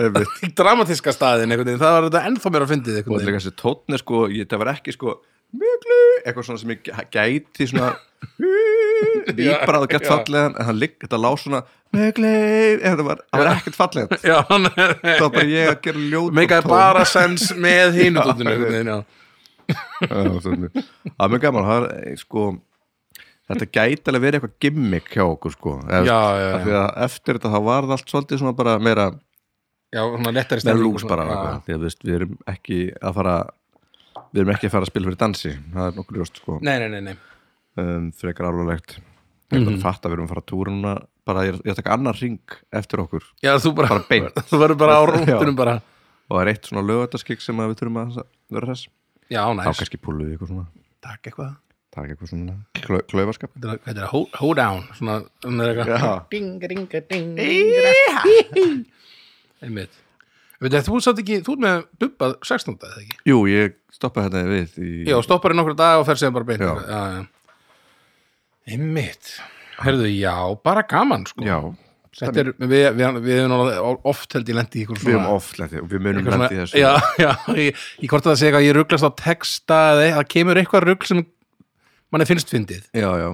einmitt. 0.05 0.35
í 0.45 0.51
dramatíska 0.59 1.13
staðin 1.15 1.49
einhvern 1.55 1.71
veginn, 1.71 1.81
það 1.81 1.95
var 1.97 2.07
þetta 2.09 2.23
ennþá 2.29 2.53
meira 2.53 2.69
fyndið 2.73 2.93
og 2.93 2.99
einhvern 3.01 3.17
líka 3.17 3.31
veginn. 3.31 3.41
þessi 3.47 3.57
tónni 3.63 4.01
sko, 4.03 4.21
ég, 4.33 4.49
það 4.51 4.61
var 4.63 4.73
ekki 4.75 4.95
sko 4.97 5.15
miklu, 5.57 5.99
eitthvað 6.27 6.47
svona 6.49 6.61
sem 6.61 6.75
ég 6.75 6.83
gæ- 6.85 7.07
gæti 7.17 7.69
svona 7.71 7.89
výbrað 9.37 9.83
og 9.83 9.91
gett 9.91 10.07
fallegan 10.07 10.55
en 10.57 10.67
hann 10.69 10.79
ligg, 10.79 10.95
þetta 11.03 11.19
lá 11.21 11.29
svona 11.39 11.61
miklu, 11.95 12.31
það 12.83 13.03
var, 13.07 13.21
var 13.33 13.51
ekkert 13.53 13.77
fallegan 13.77 14.25
Já, 14.25 14.39
hann 14.49 14.69
það 14.73 15.21
var 15.21 15.29
bara 15.35 15.45
ég 15.51 15.71
að 15.71 15.79
gera 15.87 16.07
ljót 16.13 16.37
meikaði 16.37 16.71
bara 16.71 17.05
sens 17.09 17.51
með 17.57 18.01
já 18.91 18.97
það 19.67 21.23
er 21.25 21.31
mjög 21.33 21.43
gaman. 21.43 21.67
Það 21.67 21.85
er, 21.85 21.93
eh, 21.99 22.17
sko, 22.21 22.43
þetta 23.51 23.69
gæti 23.77 24.11
alveg 24.11 24.25
verið 24.25 24.39
eitthvað 24.39 24.57
gimmick 24.63 25.13
hjá 25.13 25.23
okkur 25.25 25.55
sko. 25.55 25.77
Eða, 25.87 26.03
Já, 26.07 26.19
já, 26.39 26.49
já. 26.67 26.81
að 26.81 26.99
eftir 27.07 27.39
þetta 27.39 27.53
þá 27.53 27.59
var 27.67 27.87
það 27.87 27.95
allt 27.97 28.13
svolítið 28.13 28.43
svona 28.43 28.57
bara 28.57 28.77
meira, 28.79 29.07
Já, 29.91 30.01
svona 30.03 30.33
lettari 30.35 30.59
meira 30.59 30.65
stemning 30.65 30.83
lús 30.83 31.07
bara 31.07 31.27
þú 31.67 31.79
veist, 31.83 32.03
við 32.03 32.19
erum 32.19 32.37
ekki 32.51 32.79
að 32.99 33.17
fara 33.19 33.37
við 34.33 34.41
erum 34.41 34.53
ekki 34.55 34.67
að 34.67 34.73
fara 34.75 34.87
að 34.87 34.91
spila 34.91 35.09
fyrir 35.09 35.21
dansi. 35.23 35.53
Það 35.73 35.89
er 35.89 35.97
nokkur 35.99 36.21
ljóst 36.21 36.41
sko. 36.41 36.59
Nei, 36.61 36.77
nei, 36.83 36.89
nei, 36.95 37.01
nei 37.11 37.17
um, 37.77 38.11
frekar 38.11 38.49
alvarlegt 38.49 38.97
ég 39.51 39.59
Mhm. 39.61 39.67
er 39.67 39.77
að 39.77 39.81
fatta 39.81 40.07
að 40.07 40.11
við 40.11 40.17
erum 40.17 40.25
að 40.27 40.31
fara 40.33 40.41
að 40.43 40.49
túra 40.51 40.71
núna 40.73 40.93
bara 41.27 41.43
ég 41.45 41.53
er, 41.53 41.59
ég 41.63 41.71
er 41.71 41.75
taka 41.81 41.93
annar 41.95 42.17
ring 42.21 42.39
eftir 42.73 42.99
okkur 43.03 43.23
Já, 43.43 43.53
þú 43.59 43.75
bara, 43.75 43.87
Bara 43.87 44.05
beint. 44.09 44.33
Þú 44.49 44.59
verður 44.59 44.77
bara 44.81 44.97
á 44.97 45.01
Já. 45.03 45.11
rúndunum 45.13 45.55
bara 45.55 45.75
og 46.29 46.35
það 46.35 46.41
er 46.43 46.51
eitt 46.51 46.65
svona 46.67 46.83
lögataskik 46.87 47.41
sem 47.41 47.55
að 47.63 47.69
við 47.71 47.79
þurfum 47.79 48.01
að 48.03 48.23
vera 48.51 48.67
þess 48.73 48.87
Já, 49.31 49.41
þá 49.47 49.55
næs 49.55 49.79
kannski 49.79 49.97
púluðu 50.03 50.33
eitthvað 50.35 50.51
svona 50.51 50.67
Takk 51.01 51.21
eitthvað 51.31 51.55
taka 51.97 52.11
eitthvað 52.13 52.29
svona 52.33 52.55
klau, 52.83 52.99
klaufaskap 53.07 53.51
Þetta 53.55 53.71
er- 53.73 53.79
þetta 53.87 54.01
er 54.03 54.11
hold, 54.11 54.55
down 54.59 54.83
Svona, 54.99 55.15
svona 55.41 55.63
er 55.71 55.79
eitthvað. 55.85 56.29
Ding, 56.29 56.59
ding, 56.59 56.87
ding 57.07 58.85
Einmitt 59.63 60.03
Veit 60.59 60.73
þú, 60.73 60.95
þú 60.97 60.99
satt 61.05 61.19
ekki, 61.21 61.35
þú 61.45 61.53
ert 61.53 61.61
með 61.61 61.81
Bubba 62.01 62.27
16. 62.41 62.77
eða 62.81 63.01
ekki? 63.03 63.17
Jú, 63.29 63.35
ég 63.51 63.75
stoppaði 63.93 64.31
þetta 64.31 64.39
við 64.49 64.77
í, 64.81 64.91
Já, 65.05 65.17
stoppar 65.21 65.53
í 65.53 65.57
nokkru 65.59 65.75
dag 65.77 65.99
og 66.01 66.05
fer 66.07 66.17
sér 66.17 66.31
bara 66.33 66.47
beint 66.49 66.63
Já. 66.65 66.71
já, 66.81 67.01
já. 67.13 67.25
Einmitt. 68.67 69.37
Herðu, 69.79 70.07
já, 70.11 70.33
bara 70.65 70.83
gaman 70.89 71.27
sko. 71.29 71.45
Já, 71.45 71.59
Þetta 72.17 72.41
er, 72.41 72.47
við, 72.57 72.83
við, 72.97 73.17
við 73.21 73.39
hefum 73.43 74.07
oft 74.09 74.33
held 74.33 74.47
ég 74.49 74.55
lendi 74.57 74.79
í 74.79 74.85
ykkur 74.87 74.97
við 74.97 75.03
svona 75.03 75.19
erum 75.19 75.33
oft 75.35 75.59
lendið 75.61 75.81
og 75.83 75.89
við 75.91 76.01
munum 76.01 76.25
lendið 76.25 76.31
svona, 76.31 76.47
þessu. 76.55 76.79
Já, 76.81 76.93
já, 77.25 77.57
ég, 77.59 77.83
ég 78.01 78.09
hvort 78.09 78.25
að 78.25 78.31
það 78.31 78.39
sé 78.39 78.47
eitthvað 78.47 78.65
ég 78.65 78.77
rugglast 78.77 79.05
á 79.05 79.11
texta 79.21 79.77
eða 79.91 80.07
það 80.15 80.31
kemur 80.33 80.61
eitthvað 80.61 80.87
rugg 80.87 81.05
sem 81.05 81.21
manni 82.09 82.27
finnst 82.29 82.53
fyndið. 82.53 82.87
Já, 82.97 83.09
já. 83.21 83.27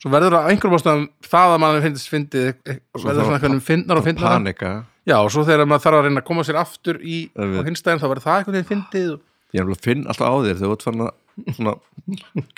svo 0.00 0.12
verður 0.14 0.38
það 0.38 0.48
einhverjum 0.54 0.78
ástæðum 0.78 1.04
það 1.28 1.52
að 1.52 1.62
manni 1.66 1.84
finnst 1.84 2.12
fyndið 2.14 2.48
verður 2.64 3.04
svona 3.04 3.36
eitthvað 3.36 3.60
fyndnar 3.68 4.00
og 4.00 4.08
fyndnar 4.08 4.36
panika. 4.38 4.72
Já, 5.04 5.16
og 5.18 5.30
svo 5.34 5.44
þegar 5.44 5.68
maður 5.68 5.84
þarf 5.84 6.00
að 6.00 6.08
reyna 6.08 6.22
að 6.22 6.28
koma 6.30 6.46
sér 6.48 6.62
aftur 6.62 7.02
í 7.04 7.20
hinstæðin 7.36 8.00
þá 8.00 8.08
verður 8.08 8.24
það 8.30 8.40
eitthvað 8.40 8.70
fyndið. 8.72 9.12
Ég 9.50 9.60
er 9.60 9.66
alveg 9.66 9.80
að 9.80 9.86
finna 9.90 10.12
alltaf 10.14 10.30
á 10.30 10.36
þér 10.40 10.56
þegar 10.56 10.68
þú 10.70 10.74
ert 10.78 10.86
farin 10.86 11.04
að 11.04 11.14
svona, 11.56 11.74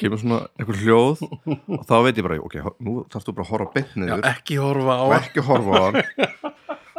kemur 0.01 0.21
svona 0.21 0.39
einhver 0.61 0.79
hljóð 0.83 1.23
og 1.27 1.85
þá 1.89 1.95
veit 2.07 2.19
ég 2.21 2.27
bara, 2.27 2.39
ok, 2.43 2.57
nú 2.83 2.97
þarfst 3.13 3.29
þú 3.29 3.35
bara 3.37 3.47
að 3.47 3.53
horfa 3.53 3.83
já, 3.83 3.95
niður. 4.03 4.25
ekki 4.33 4.59
horfa 4.61 4.97
á 4.99 5.05
og 5.05 5.15
ekki 5.19 5.47
horfa 5.49 5.79
á 5.79 5.83
hann. 5.87 6.27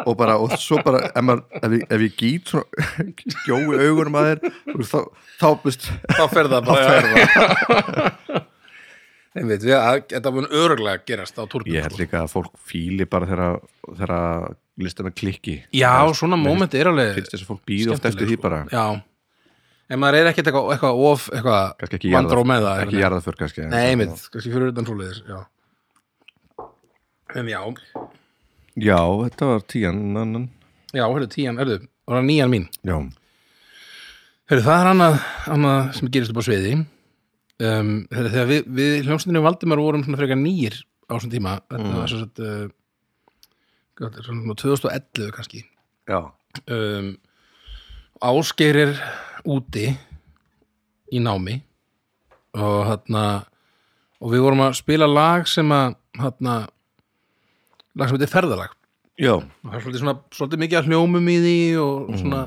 Og 0.04 0.18
bara, 0.20 0.40
og 0.42 0.56
svo 0.60 0.80
bara 0.84 1.04
ef, 1.12 1.20
maður, 1.24 1.44
ef, 1.60 1.76
ég, 1.78 1.84
ef 1.96 2.02
ég 2.04 2.16
gít 2.20 2.50
svona 2.52 2.88
gjói 3.46 3.78
augunum 3.86 4.18
að 4.20 4.32
þér 4.32 4.42
þá, 4.90 4.98
þá, 5.40 5.48
veist, 5.64 5.86
þá 6.10 6.24
fer 6.34 6.50
það 6.50 6.58
þá 6.58 6.72
bara 6.72 6.88
fer 6.90 7.08
það. 7.14 8.42
einmitt, 9.38 9.64
við, 9.64 9.76
að, 9.78 10.02
þetta 10.16 10.34
mun 10.34 10.50
öruglega 10.50 11.06
gerast 11.08 11.40
á 11.40 11.44
túrbíl 11.50 11.78
Ég 11.78 11.88
held 11.88 12.02
líka 12.02 12.24
að 12.26 12.34
fólk 12.34 12.58
fíli 12.68 13.08
bara 13.10 13.30
þegar 13.30 13.62
þegar 13.86 14.58
lista 14.82 15.06
með 15.06 15.18
klikki. 15.22 15.56
Já, 15.76 15.94
svona 16.18 16.38
moment 16.40 16.74
er 16.78 16.90
alveg 16.90 17.18
finnst 17.20 17.34
þess 17.36 17.46
að 17.46 17.50
fólk 17.52 17.66
býði 17.70 17.92
oft 17.94 18.08
eftir 18.10 18.26
því 18.26 18.38
skemmtileg, 18.38 18.44
bara. 18.44 18.62
Sko. 18.66 18.74
Já, 18.74 19.13
en 19.94 20.02
maður 20.02 20.20
er 20.20 20.32
ekkert 20.32 20.50
eitthvað, 20.50 20.72
eitthvað 20.76 21.02
of, 21.12 21.30
eitthvað 21.38 22.12
vandró 22.16 22.44
með 22.50 22.68
það 22.68 22.84
ekki 22.88 23.02
fyrir 23.28 23.40
kannski 23.44 23.68
Nei, 23.70 23.82
einmitt, 23.92 24.28
kannski 24.34 24.54
fyrir 24.54 24.74
utan 24.74 24.90
svoleiðis, 24.90 25.24
já. 25.30 25.40
En 27.34 27.50
já, 27.50 27.62
Já, 28.74 28.98
þetta 28.98 29.50
var 29.52 29.66
tían 29.70 30.48
já, 30.94 31.04
hörðu, 31.06 31.28
tían, 31.30 31.60
hörðu, 31.62 31.84
var 32.10 32.20
það 32.20 32.26
nýjan 32.30 32.52
mín? 32.54 32.66
Já, 32.82 32.96
Hörðu, 34.50 34.64
það 34.66 34.80
er 34.82 34.88
annað, 34.90 35.14
annað 35.54 35.92
sem 35.98 36.10
gerist 36.14 36.34
upp 36.34 36.40
á 36.42 36.46
sviði. 36.46 36.72
Um, 37.64 37.92
hörðu, 38.12 38.32
þegar 38.34 38.50
við, 38.50 38.66
við 38.80 38.96
hljómsveitinu 39.06 39.44
Valdimar 39.46 39.82
vorum 39.82 40.04
svona 40.04 40.20
frekar 40.20 40.40
nýjir 40.42 40.80
á 41.08 41.14
þessum 41.14 41.32
tíma 41.32 41.54
þetta 41.72 41.94
var 41.94 42.12
svo 42.12 42.20
sett 42.24 42.42
uh, 42.44 42.66
hvað 43.94 44.10
er 44.10 44.18
það, 44.18 44.28
svona 44.28 44.58
2011 44.64 45.32
kannski. 45.38 45.62
Já, 46.10 46.20
um, 46.66 47.08
Ásgeir 48.24 48.78
er 48.80 48.94
úti 49.44 49.90
í 51.12 51.20
námi 51.20 51.58
og 52.56 52.78
hérna 52.88 53.24
og 54.24 54.32
við 54.32 54.46
vorum 54.46 54.64
að 54.64 54.78
spila 54.80 55.10
lag 55.10 55.50
sem 55.50 55.68
að 55.76 55.98
hérna 56.22 56.56
lag 58.00 58.08
sem 58.08 58.16
heitir 58.16 58.32
ferðalag. 58.32 58.72
Já, 59.20 59.36
og 59.36 59.68
það 59.68 59.76
er 59.78 59.84
svolítið, 59.84 60.02
svona, 60.02 60.16
svolítið 60.34 60.62
mikið 60.64 60.80
að 60.80 60.88
hljómum 60.90 61.28
í 61.30 61.36
því 61.44 61.58
og 61.84 62.14
svona 62.22 62.40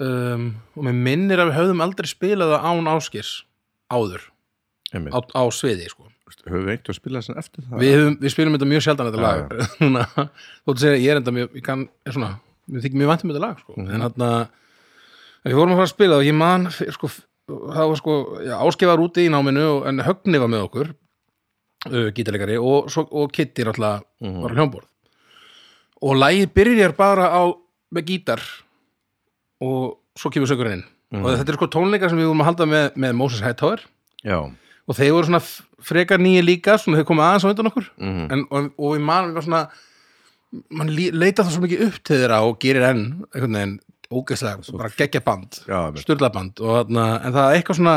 um, 0.00 0.48
og 0.74 0.88
mér 0.88 0.96
minnir 1.10 1.42
að 1.42 1.50
við 1.50 1.58
höfðum 1.60 1.84
aldrei 1.84 2.10
spilað 2.10 2.54
það 2.56 2.66
án 2.70 2.90
Ásgeirs 2.94 3.34
áður. 3.92 4.24
Á, 4.94 5.18
á 5.20 5.42
sviði 5.54 5.90
sko. 5.90 6.08
Höfum 6.44 6.66
við 6.66 6.74
einhver 6.74 6.92
að 6.92 6.98
spila 6.98 7.20
þess 7.22 7.38
eftir 7.40 7.64
það? 7.68 7.78
við, 7.80 7.92
höfum, 7.98 8.16
við 8.20 8.32
spilum 8.34 8.56
þetta 8.56 8.70
mjög 8.72 8.82
sjaldan 8.84 9.10
þetta 9.10 9.22
lag. 9.22 9.54
Núna, 9.84 10.02
þóttu 10.64 10.82
segja 10.82 10.98
ég 10.98 11.12
er 11.12 11.20
enda 11.20 11.34
mjög 11.36 11.54
ég 11.60 11.64
kann, 11.66 11.86
er 12.04 12.16
svona, 12.16 12.30
við 12.70 12.86
þykir 12.86 13.00
mjög 13.00 13.12
vantum 13.12 13.32
þetta 13.32 13.44
lag 13.44 13.62
sko. 13.62 13.76
en 13.78 14.04
hérna 14.04 14.30
við 15.44 15.58
vorum 15.58 15.74
að 15.74 15.80
fara 15.80 15.88
að 15.88 15.92
spila 15.94 16.18
og 16.20 16.26
ég 16.26 16.36
man 16.38 16.68
sko, 16.72 17.10
það 17.48 17.90
var 17.92 18.00
sko, 18.00 18.16
var 18.88 19.04
úti 19.04 19.26
í 19.26 19.32
náminu 19.32 19.68
en 19.88 20.04
Högni 20.06 20.40
var 20.40 20.52
með 20.52 20.66
okkur 20.68 20.90
uh, 20.94 22.08
gítarleikari 22.16 22.58
og, 22.60 22.88
og 23.04 23.34
Kitty 23.34 23.66
náttúrulega 23.66 24.40
var 24.44 24.54
á 24.54 24.56
hljómborð. 24.56 24.88
Og 26.04 26.18
lagið 26.20 26.50
byrjar 26.56 26.96
bara 26.96 27.30
á 27.32 27.42
með 27.94 28.08
gítar 28.10 28.42
og 29.64 30.00
svo 30.18 30.32
kemur 30.32 30.50
söngurinn 30.50 30.80
inn. 30.80 30.88
Og 31.14 31.30
þetta 31.38 31.52
er 31.52 31.58
sko 31.60 31.68
tónleikar 31.70 32.10
sem 32.10 32.18
við 32.18 32.26
vorum 32.26 32.42
að 32.42 32.48
halda 32.50 32.66
með, 32.66 32.86
með 32.98 33.12
Moses 33.16 33.44
Hightower. 33.44 33.84
Já, 34.24 34.40
og 34.84 34.96
þeir 34.98 35.14
voru 35.14 35.28
svona 35.28 35.40
frekar 35.84 36.20
nýja 36.20 36.44
líka 36.44 36.76
svona 36.80 37.00
þeir 37.00 37.08
komið 37.08 37.26
aðeins 37.26 37.44
á 37.46 37.50
undan 37.50 37.70
okkur. 37.70 37.90
Mhm. 38.00 38.24
en, 38.34 38.44
og, 38.50 38.70
og 38.76 38.94
við 38.96 39.04
mann 39.04 39.30
við 39.30 39.38
var 39.38 39.46
svona 39.46 39.62
mann 40.70 40.92
leita 40.94 41.44
það 41.44 41.56
svo 41.56 41.64
mikið 41.64 41.86
upp 41.88 42.02
til 42.02 42.20
þeirra 42.20 42.42
og 42.46 42.58
gerir 42.62 42.88
enn 42.90 43.04
einhvern 43.32 43.58
veginn 43.58 43.78
ógeðslega, 44.14 44.76
bara 44.76 44.92
geggja 44.94 45.22
band 45.24 45.62
styrla 46.02 46.30
band 46.34 46.60
og 46.62 46.92
en 46.92 47.34
það 47.34 47.46
er 47.46 47.58
eitthvað 47.58 47.80
svona 47.80 47.96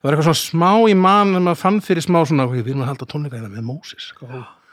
það 0.00 0.08
var 0.08 0.16
eitthvað 0.16 0.28
svona 0.30 0.40
smá 0.40 0.70
í 0.88 0.96
mann 0.96 1.36
en 1.36 1.44
maður 1.44 1.60
fann 1.60 1.80
fyrir 1.84 2.04
smá 2.04 2.22
svona, 2.24 2.46
"Ok, 2.48 2.56
við 2.60 2.72
erum 2.72 2.84
að 2.84 2.90
halda 2.90 3.06
tónleika 3.06 3.36
hérna 3.36 3.52
með 3.52 3.66
Moses. 3.68 4.12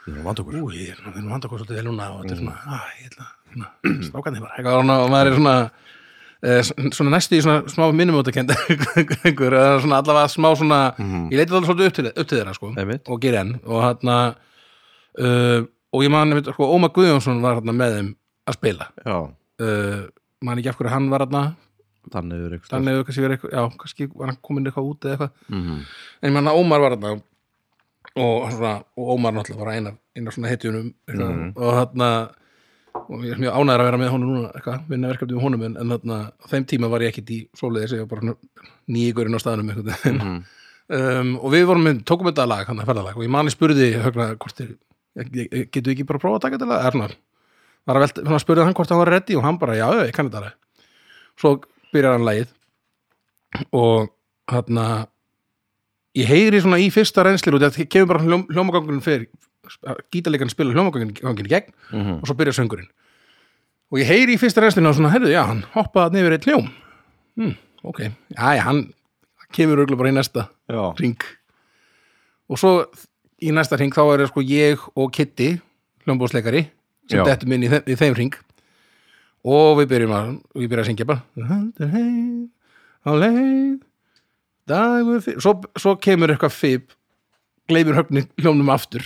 Við 0.06 0.14
erum 0.14 0.26
okkur. 0.32 0.54
Ú, 0.56 0.70
ég 0.72 0.88
er, 0.94 1.02
við 1.04 1.18
erum 1.20 1.28
að 1.28 1.34
halda 1.36 1.48
okkur 1.48 1.60
svolítið 1.60 1.78
vel 1.78 1.84
núna 1.84 2.08
og 2.14 2.22
þetta 2.22 2.32
er 2.32 2.40
svona, 2.40 2.56
að, 2.64 2.86
ég 2.98 3.10
ætla 3.10 3.26
svona, 3.52 3.68
strákandi 4.08 4.40
bara, 4.40 4.52
eitthvað 4.56 4.78
svona, 4.78 4.98
og 5.02 5.10
maður 5.12 5.28
er 5.28 5.36
svona 5.36 5.70
eh, 6.42 6.62
svona 6.96 7.12
næstu 7.12 7.36
í 7.36 7.42
svona 7.44 7.62
smá 7.68 7.84
svona 9.84 10.00
allavega 10.00 10.28
smá 10.32 10.48
svona 10.56 10.80
ég 11.28 11.36
leiti 11.36 11.52
það 11.52 11.68
svolítið 11.68 11.90
upp 11.90 11.98
til, 11.98 12.06
upp 12.08 12.28
til 12.28 12.38
þeirra 12.38 12.54
sko, 12.54 12.72
og 13.12 13.20
gera 13.20 13.40
enn. 13.44 13.60
Og 13.66 13.82
hann 13.84 14.08
uh, 15.18 15.60
og 15.92 16.04
ég 16.04 16.10
man 16.12 16.34
sko, 16.44 16.68
Ómar 16.74 16.92
Guðjónsson 16.96 17.40
var 17.44 17.60
hann 17.60 17.76
með 17.76 17.94
þeim 17.98 18.10
að 18.48 18.58
spila 18.58 18.90
uh, 19.06 20.02
man 20.44 20.58
ekki 20.60 20.70
af 20.72 20.78
hverju 20.80 20.92
hann 20.94 21.08
var 21.12 21.24
hann 21.26 21.38
þannig 22.08 22.44
er 22.48 22.56
eitthvað 22.56 23.32
eitthvað, 23.34 23.52
já, 23.52 23.62
kannski 23.82 24.06
var 24.14 24.30
hann 24.32 24.38
komin 24.42 24.68
eitthvað 24.70 24.90
út 24.92 25.04
eða 25.08 25.16
eitthvað 25.16 25.56
Mhm. 25.58 25.80
en 26.22 26.30
ég 26.30 26.34
man 26.38 26.48
að 26.52 26.60
Ómar 26.62 26.80
var 26.84 26.96
hann 26.96 27.08
og, 28.18 28.78
og 28.96 29.14
Ómar 29.14 29.32
náttúrulega 29.36 29.64
var 29.64 29.72
einar, 29.74 29.96
einar 30.16 30.32
svona 30.34 30.48
hetjunum 30.52 30.92
mm. 31.08 31.52
og 31.56 31.74
hann 31.76 32.04
og 33.08 33.22
ég 33.24 33.32
er 33.36 33.38
mjög 33.40 33.54
ánæður 33.54 33.80
að 33.82 33.88
vera 33.88 33.98
með 34.00 34.10
honum 34.14 34.30
núna 34.34 34.48
eitthvað, 34.58 34.80
vinna 34.90 35.08
verkefni 35.12 35.36
með 35.36 35.44
honum 35.44 35.62
en, 35.68 35.76
en 35.80 35.92
þarna, 35.94 36.16
þeim 36.50 36.64
tíma 36.72 36.88
var 36.90 37.04
ég 37.04 37.12
ekkit 37.12 37.30
í 37.30 37.38
svoleiðis 37.56 37.94
ég 37.94 38.02
var 38.04 38.10
bara 38.10 38.34
nýgurinn 38.90 39.36
á 39.38 39.40
staðnum 39.40 39.70
einhvern 39.70 39.92
veginn 39.92 40.18
Mhm. 40.24 40.40
um, 40.98 41.30
og 41.44 41.52
við 41.52 41.66
vorum 41.68 41.84
tókum 42.08 42.30
þetta 42.30 42.46
lag, 42.48 42.66
hann 42.66 42.80
að 42.80 42.88
ferðalag 42.88 43.16
og 43.20 43.24
ég 43.26 43.30
mani 43.32 43.52
spurði 43.52 43.90
högna 44.02 44.30
hvort 44.40 44.60
er, 44.64 44.72
getur 45.18 45.92
ekki 45.94 46.06
bara 46.06 46.18
að 46.20 46.24
prófa 46.24 46.38
að 46.38 46.44
taka 46.46 46.58
þetta 46.60 46.78
er 46.86 46.96
svona 46.96 47.08
var 47.88 47.96
að 47.96 48.04
velta, 48.04 48.24
hann 48.28 48.42
spurði 48.42 48.64
hann 48.68 48.74
hvort 48.76 48.90
hann 48.92 48.98
var 49.00 49.10
ready 49.14 49.36
og 49.38 49.44
hann 49.46 49.58
bara, 49.58 49.74
já, 49.78 49.86
ég 50.06 50.12
kann 50.16 50.28
þetta 50.30 50.52
svo 51.40 51.54
byrjar 51.94 52.18
hann 52.18 52.26
lagið 52.28 52.50
og 53.72 54.10
hann 54.52 55.06
ég 56.18 56.28
heyri 56.28 56.60
svona 56.60 56.80
í 56.82 56.90
fyrsta 56.92 57.24
reynslir 57.24 57.56
og 57.56 57.62
þetta 57.64 57.86
kemur 57.88 58.10
bara 58.12 58.24
hljóm, 58.26 58.44
hljómagangun 58.52 59.00
fyrir 59.04 59.28
gítarleikarn 60.12 60.50
spila 60.52 60.72
hljómagangun 60.76 61.12
í 61.46 61.52
gegn 61.52 61.72
Mhm. 61.92 62.20
og 62.20 62.26
svo 62.28 62.34
byrjar 62.36 62.56
söngurinn. 62.56 62.88
Og 63.92 63.98
ég 64.00 64.06
heyri 64.08 64.34
í 64.36 64.38
fyrsta 64.40 64.60
reynslinu 64.60 64.88
og 64.88 64.94
svona, 64.96 65.10
heyrðu, 65.12 65.30
já, 65.32 65.42
hann 65.48 65.62
hoppaði 65.74 66.12
niður 66.18 66.32
eitt 66.36 66.44
hljóm. 66.44 66.68
Hm, 67.36 67.54
ok, 67.84 68.00
já, 68.36 68.54
já, 68.56 68.62
hann 68.64 68.92
kemur 69.52 69.78
auðvitað 69.80 69.96
bara 69.98 70.10
í 70.12 70.16
næsta 70.16 70.48
Já, 70.68 70.82
ring 71.00 71.16
og 72.50 72.58
svo 72.58 72.72
í 73.42 73.52
næsta 73.54 73.78
ring 73.78 73.94
þá 73.94 74.02
er 74.14 74.26
sko 74.30 74.42
ég 74.44 74.82
og 74.94 75.10
Kitty 75.14 75.54
hljómbóðsleikari 76.06 76.66
sem 77.08 77.24
dettum 77.24 77.54
inn 77.54 77.66
í, 77.66 77.70
þe 77.72 77.82
í 77.88 77.96
þeim 77.98 78.16
ring 78.18 78.38
og 79.48 79.78
við 79.80 79.90
byrjum 79.92 80.14
að 80.16 80.30
og 80.38 80.64
ég 80.64 80.70
byrja 80.70 80.84
að 80.84 80.90
syngja 80.90 81.08
bara. 81.08 81.22
Á 83.06 83.10
leið 83.16 83.78
dagur 84.68 85.22
fyrir 85.24 85.40
svo, 85.44 85.54
svo 85.80 85.94
kemur 86.02 86.34
eitthvað 86.34 86.56
fib 86.56 86.90
högni 87.96 88.26
hljómnum 88.40 88.72
aftur. 88.72 89.04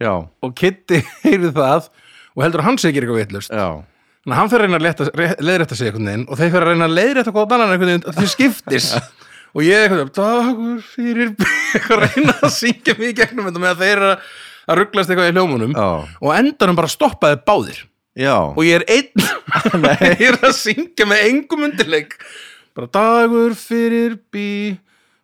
Já, 0.00 0.12
og 0.24 0.56
Kitty 0.56 1.02
heyrði 1.24 1.52
það 1.56 1.90
og 2.36 2.42
heldur 2.44 2.62
að 2.62 2.68
hann 2.70 2.80
ekki 2.92 3.02
eitthvað 3.02 3.22
veitlust 3.24 3.52
já. 3.52 3.68
Þannig 4.26 4.34
að 4.34 4.40
hann 4.40 4.50
fyrir 4.50 4.64
að 4.64 4.66
reyna 4.66 4.80
að 5.30 5.44
leiðrétta 5.46 5.76
sig 5.78 5.88
veginn 5.94 6.24
og 6.26 6.38
þeir 6.40 6.50
fyrir 6.50 6.64
að 6.64 6.72
reyna 6.72 6.88
að 6.88 6.96
leiðrétta 6.96 7.32
hvað 7.32 7.52
annan 7.56 7.74
einhvern 7.74 7.92
veginn 7.92 8.08
að 8.10 8.16
þeir 8.20 8.32
skiptis 8.32 8.88
og 9.56 9.64
ég 9.64 9.86
eitthvað, 9.86 10.12
dagur 10.20 10.80
fyrir 10.92 11.32
eitthvað 11.74 11.96
að 11.96 12.06
reyna 12.16 12.34
að 12.44 12.54
syngja 12.60 12.96
mig 13.00 13.12
í 13.14 13.16
gegnum 13.22 13.48
þetta 13.48 13.62
með 13.64 13.72
að 13.74 13.82
þeir 13.84 13.96
eru 13.96 14.10
að- 14.12 14.32
að 14.66 14.78
rugglast 14.80 15.10
eitthvað 15.12 15.28
í 15.30 15.34
hljómunum. 15.36 15.74
Já, 15.78 15.88
og 16.26 16.32
endanum 16.34 16.76
bara 16.80 16.90
stoppaði 16.90 17.36
báðir. 17.46 17.76
Já, 18.18 18.34
og 18.50 18.62
ég 18.66 18.80
er 18.80 18.84
einn 18.90 19.28
ég 20.20 20.24
er 20.32 20.38
að 20.42 20.54
syngja 20.58 21.06
með 21.06 21.22
engum 21.28 21.62
undirleik. 21.68 22.16
Bara 22.76 22.88
dagur 22.92 23.54
fyrir 23.56 24.16
bí 24.34 24.46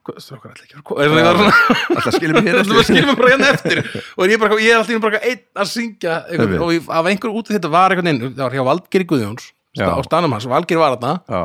hvað, 0.06 0.20
strákar 0.24 0.52
allir 0.54 0.68
ekki 0.68 0.78
eitthvað 0.78 1.40
svona? 1.40 1.56
Alltaf 1.96 2.16
skiljum 2.16 2.46
hér 2.46 2.60
Það 2.62 2.72
var 2.78 2.86
skilum 2.88 3.18
bara 3.18 3.32
hérna 3.34 3.50
eftir. 3.56 3.82
Og 4.16 4.24
ég, 4.30 4.36
er 4.36 4.40
bara, 4.44 4.60
ég 4.62 4.72
er 4.72 4.78
alltaf 4.80 5.02
bara 5.04 5.20
einn 5.26 5.42
að 5.64 5.68
syngja 5.72 6.16
Einmitt. 6.32 6.62
og 6.62 6.94
af 7.00 7.10
einhverju 7.12 7.42
út 7.42 7.52
þetta 7.56 7.70
var 7.74 7.92
einhvern 7.96 8.08
veginn, 8.12 8.32
það 8.38 8.46
var 8.46 8.56
hjá 8.56 8.64
Valgeri 8.70 9.08
Guðjóns 9.12 9.50
á 9.82 9.98
stanum 10.06 10.34
hans, 10.38 10.46
Valgeri 10.50 10.80
var 10.80 10.96
þarna. 10.96 11.12
Já, 11.26 11.42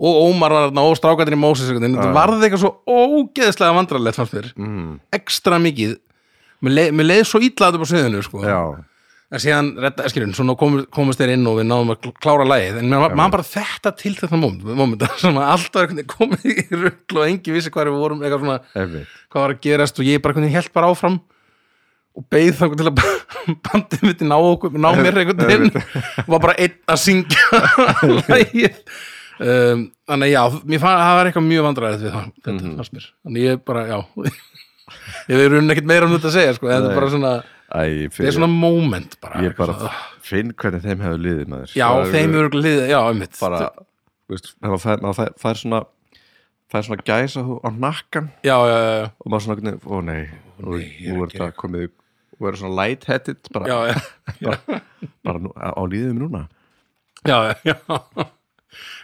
og 0.00 0.20
Ómar 0.30 0.54
var 0.54 0.68
þarna 0.68 0.84
og 0.88 0.94
strákættin 0.96 1.36
í 1.36 1.40
Mósis 1.40 1.68
þetta 1.68 2.12
varði 2.16 2.46
eitthvað 2.46 2.62
svo 2.62 2.70
ógeðslega 2.88 3.76
vandrarlegt 3.76 4.16
fannst 4.16 4.36
mér, 4.36 4.46
mm, 4.56 4.92
ekstra 5.18 5.58
mikið. 5.60 5.98
Mér 6.64 6.76
leið, 6.78 6.94
mér 6.96 7.08
leið 7.10 7.26
svo 7.28 7.40
illa 7.44 7.68
þetta 7.68 7.84
á 7.84 7.90
sviðinu 7.90 8.22
sko. 8.24 8.40
já, 8.44 8.60
en 9.30 9.42
síðan, 9.44 9.68
skilur, 10.10 10.32
svona 10.36 10.56
komum, 10.58 10.86
komast 10.92 11.20
þeir 11.20 11.34
inn 11.34 11.44
og 11.50 11.58
við 11.60 11.68
náðum 11.68 11.92
að 11.92 12.08
klára 12.16 12.48
lagið. 12.48 12.80
En 12.80 12.96
maður 12.96 13.36
bara 13.36 13.48
þetta 13.50 13.92
til 14.00 14.14
þetta 14.16 14.40
moment, 14.40 14.72
moment 14.80 15.06
sem 15.20 15.36
að 15.36 15.52
allt 15.52 15.76
var 15.76 15.84
einhvern 15.84 16.00
veginn 16.00 16.14
komið 16.16 16.48
í 16.64 16.80
rugl 16.86 17.20
og 17.20 17.28
engi 17.28 17.56
vissi 17.58 17.74
hvað 17.74 17.92
við 17.92 18.00
vorum 18.00 18.24
eitthvað 18.24 18.46
svona 18.46 18.58
einmitt. 18.72 19.14
hvað 19.28 19.46
var 19.46 19.56
að 19.56 19.62
gerast 19.68 20.00
og 20.00 20.08
ég 20.08 20.24
bara 20.24 20.48
held 20.56 20.72
bara 20.72 20.90
áfram 20.94 21.20
og 22.16 22.26
beið 22.32 22.56
þá 22.56 22.66
til 22.72 22.88
að 22.88 23.04
bandið 23.68 24.08
mitt 24.08 24.24
ná, 24.24 24.36
ná 24.80 24.90
mér 24.96 25.22
veginn. 25.22 25.72
Og 26.24 26.34
var 26.34 26.44
bara 26.48 26.56
einn 26.56 26.76
að 26.88 27.02
syngja 27.04 27.64
lagið 28.32 28.84
um, 29.40 29.84
þannig 30.10 30.32
já, 30.32 30.42
mér 30.64 30.82
fann 30.82 31.00
það 31.00 31.14
var 31.18 31.30
eitthvað 31.30 31.46
mjög 31.48 31.66
vandræðið 31.68 32.04
við 32.06 32.14
það, 32.16 32.30
þetta 32.40 32.74
fannst 32.80 32.96
mér. 32.96 33.06
Þannig 33.26 33.46
ég 33.46 33.62
bara, 33.70 33.86
já. 33.90 33.98
Ég 35.30 35.38
verður 35.38 35.60
runn 35.60 35.70
ekkert 35.72 35.86
meira 35.86 36.06
um 36.08 36.12
þetta 36.16 36.30
að 36.30 36.34
segja 36.34 36.54
sko, 36.56 36.66
þetta 36.70 36.88
er 36.90 36.96
bara 36.98 37.10
svona, 37.12 37.30
þetta 37.70 38.24
er 38.26 38.34
svona 38.34 38.48
moment 38.50 39.12
bara, 39.22 39.42
ég 39.44 39.54
bara 39.58 39.76
svona, 39.78 39.92
finn 40.26 40.50
hvernig 40.58 40.82
þeim 40.82 41.04
hefur 41.04 41.22
liðið 41.22 41.52
maður. 41.52 41.74
Já, 41.78 41.86
Það 41.86 42.02
er 42.02 42.12
þeim 42.16 42.34
eru 42.40 42.60
liðið, 42.64 42.82
já, 42.90 42.98
einmitt. 43.04 43.38
Bara, 43.38 43.60
þú 44.26 44.34
veist, 44.34 44.50
maður 44.64 44.82
fær, 44.82 45.04
maður 45.04 45.18
fær, 45.20 45.32
fær 45.44 45.60
svona 45.62 45.82
svona 46.70 47.02
gæsa 47.06 47.42
á 47.42 47.68
nakkan 47.74 48.28
já, 48.46 48.54
já, 48.54 48.76
já, 48.78 48.92
já, 49.02 49.06
og 49.18 49.32
maður 49.32 49.46
svona, 49.46 49.72
ó 49.86 49.96
nei, 50.06 50.20
nú, 50.62 50.76
er 50.78 51.22
er 51.24 51.32
það 51.34 51.54
komið 51.58 51.86
og 51.90 52.44
verður 52.46 52.60
svona 52.62 52.76
light-headed 52.80 53.50
bara, 53.54 53.70
já, 53.70 53.78
já, 53.90 54.50
bara, 54.50 54.82
bara 55.26 55.42
nú, 55.46 55.54
á 55.54 55.82
líðum 55.90 56.20
núna. 56.24 56.44
Já, 57.26 57.36
já, 57.50 57.74
já 57.74 58.30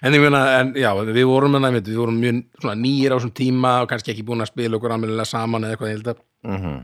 en 0.03 0.17
ég 0.17 0.25
meina, 0.25 0.43
já, 0.79 0.91
við 1.09 1.27
vorum 1.29 1.59
hana, 1.59 1.73
við 1.77 1.99
vorum 1.99 2.19
mjög 2.23 2.77
nýjir 2.81 3.15
á 3.15 3.19
svona 3.19 3.39
tíma 3.41 3.73
og 3.83 3.91
kannski 3.91 4.13
ekki 4.15 4.27
búin 4.27 4.45
að 4.45 4.53
spila 4.53 4.79
okkur 4.79 4.97
alveg 4.97 5.29
saman 5.29 5.67
eða 5.67 5.77
eitthvað, 5.77 5.93
ég 5.93 5.99
held 5.99 6.13
að 6.13 6.21
mm 6.47 6.59
-hmm. 6.63 6.79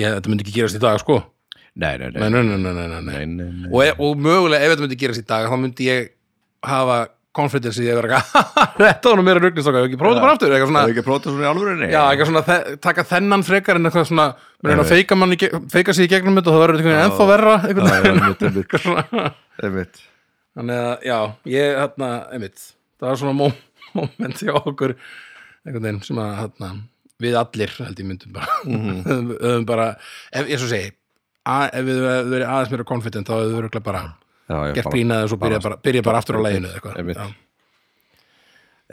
ég, 0.00 0.14
þetta 0.18 0.30
myndi 0.30 0.46
ekki 0.46 0.58
gerast 0.58 0.78
í 0.78 0.84
dag, 0.84 1.00
sko. 1.00 1.22
Nei, 1.74 1.98
nei, 1.98 2.10
nei, 2.14 3.26
nei 3.26 3.70
og, 3.72 3.98
og 3.98 4.16
mögulega, 4.16 4.62
ef 4.62 4.74
þetta 4.74 4.86
myndi 4.86 5.00
gerast 5.00 5.24
í 5.24 5.26
dag 5.26 5.50
þá 5.50 5.56
myndi 5.58 5.90
ég 5.90 6.10
hafa 6.62 7.08
konfliktins 7.34 7.80
í 7.80 7.82
því 7.82 7.90
að 7.90 7.98
vera 7.98 8.20
eitthvað 8.20 8.86
þetta 8.86 9.10
var 9.10 9.18
nú 9.18 9.26
meira 9.26 9.42
rugglistokka, 9.42 9.80
ég 9.80 9.84
hef 9.84 9.90
ekki 9.90 10.00
prófðið 10.02 10.24
bara 10.24 10.36
aftur 10.36 10.54
eitthvað 10.54 10.70
svona, 10.70 10.84
ég 10.84 10.86
hef 10.86 10.94
ekki 10.94 11.06
prófðið 11.08 11.32
svona 11.32 11.44
í 11.44 11.50
alvörunni? 11.50 11.90
Já, 11.90 12.00
eitthvað 12.04 12.30
svona, 12.30 12.44
þe 12.48 12.76
taka 12.86 13.06
þennan 13.10 13.46
frekar 13.48 13.80
en 13.80 13.90
eitthvað 13.90 14.08
svona, 14.12 14.26
mér 14.62 14.76
er 14.76 14.82
að 14.84 14.92
feika 14.94 15.18
mann 15.18 15.36
feika 15.74 15.96
sig 15.96 16.06
í 16.06 16.12
gegnum 16.14 16.38
þetta 16.38 16.52
og 16.52 16.56
það 16.56 16.64
verður 16.64 16.80
eitthvað 16.80 17.04
ennþá 17.08 17.30
verra 17.32 17.54
eitthvað 17.66 17.86
svona. 18.86 19.84
Þannig 20.54 20.80
að, 20.86 21.06
já, 21.08 21.18
ég 21.50 21.78
hérna, 21.80 22.08
einmitt, 22.34 22.64
það 23.00 23.08
var 23.10 23.20
svona 23.22 23.36
moment 23.98 24.42
hjá 24.42 24.52
okkur 24.60 24.94
einhvern 25.64 25.86
veginn 25.88 26.02
sem 26.06 26.20
að, 26.22 26.34
hérna, 26.42 26.68
við 27.24 27.38
allir 27.40 27.72
held 27.78 28.02
ég 28.02 28.08
myndum 28.10 28.34
bara 28.36 28.58
Mhm. 28.64 29.00
höfum 29.44 29.64
bara, 29.68 29.88
ef, 30.32 30.46
ég 30.50 30.60
svo 30.62 30.68
segi 30.70 30.92
að, 31.44 31.66
ef 31.80 31.88
við 31.88 31.98
verið 32.30 32.46
aðeins 32.48 32.70
meira 32.74 32.86
confident 32.88 33.28
þá 33.28 33.34
hefur 33.38 33.50
við 33.50 33.58
örugglega 33.62 33.88
bara 33.90 34.04
Já, 34.44 34.56
gert 34.76 34.90
grínaði 34.92 35.24
og 35.24 35.30
svo 35.32 35.38
byrja 35.40 35.58
bara, 35.64 35.76
byrja 35.80 36.02
bara 36.04 36.18
aftur 36.20 36.36
á 36.36 36.40
læginu 36.44 36.70
Einmitt. 36.94 37.16
já. 37.16 37.26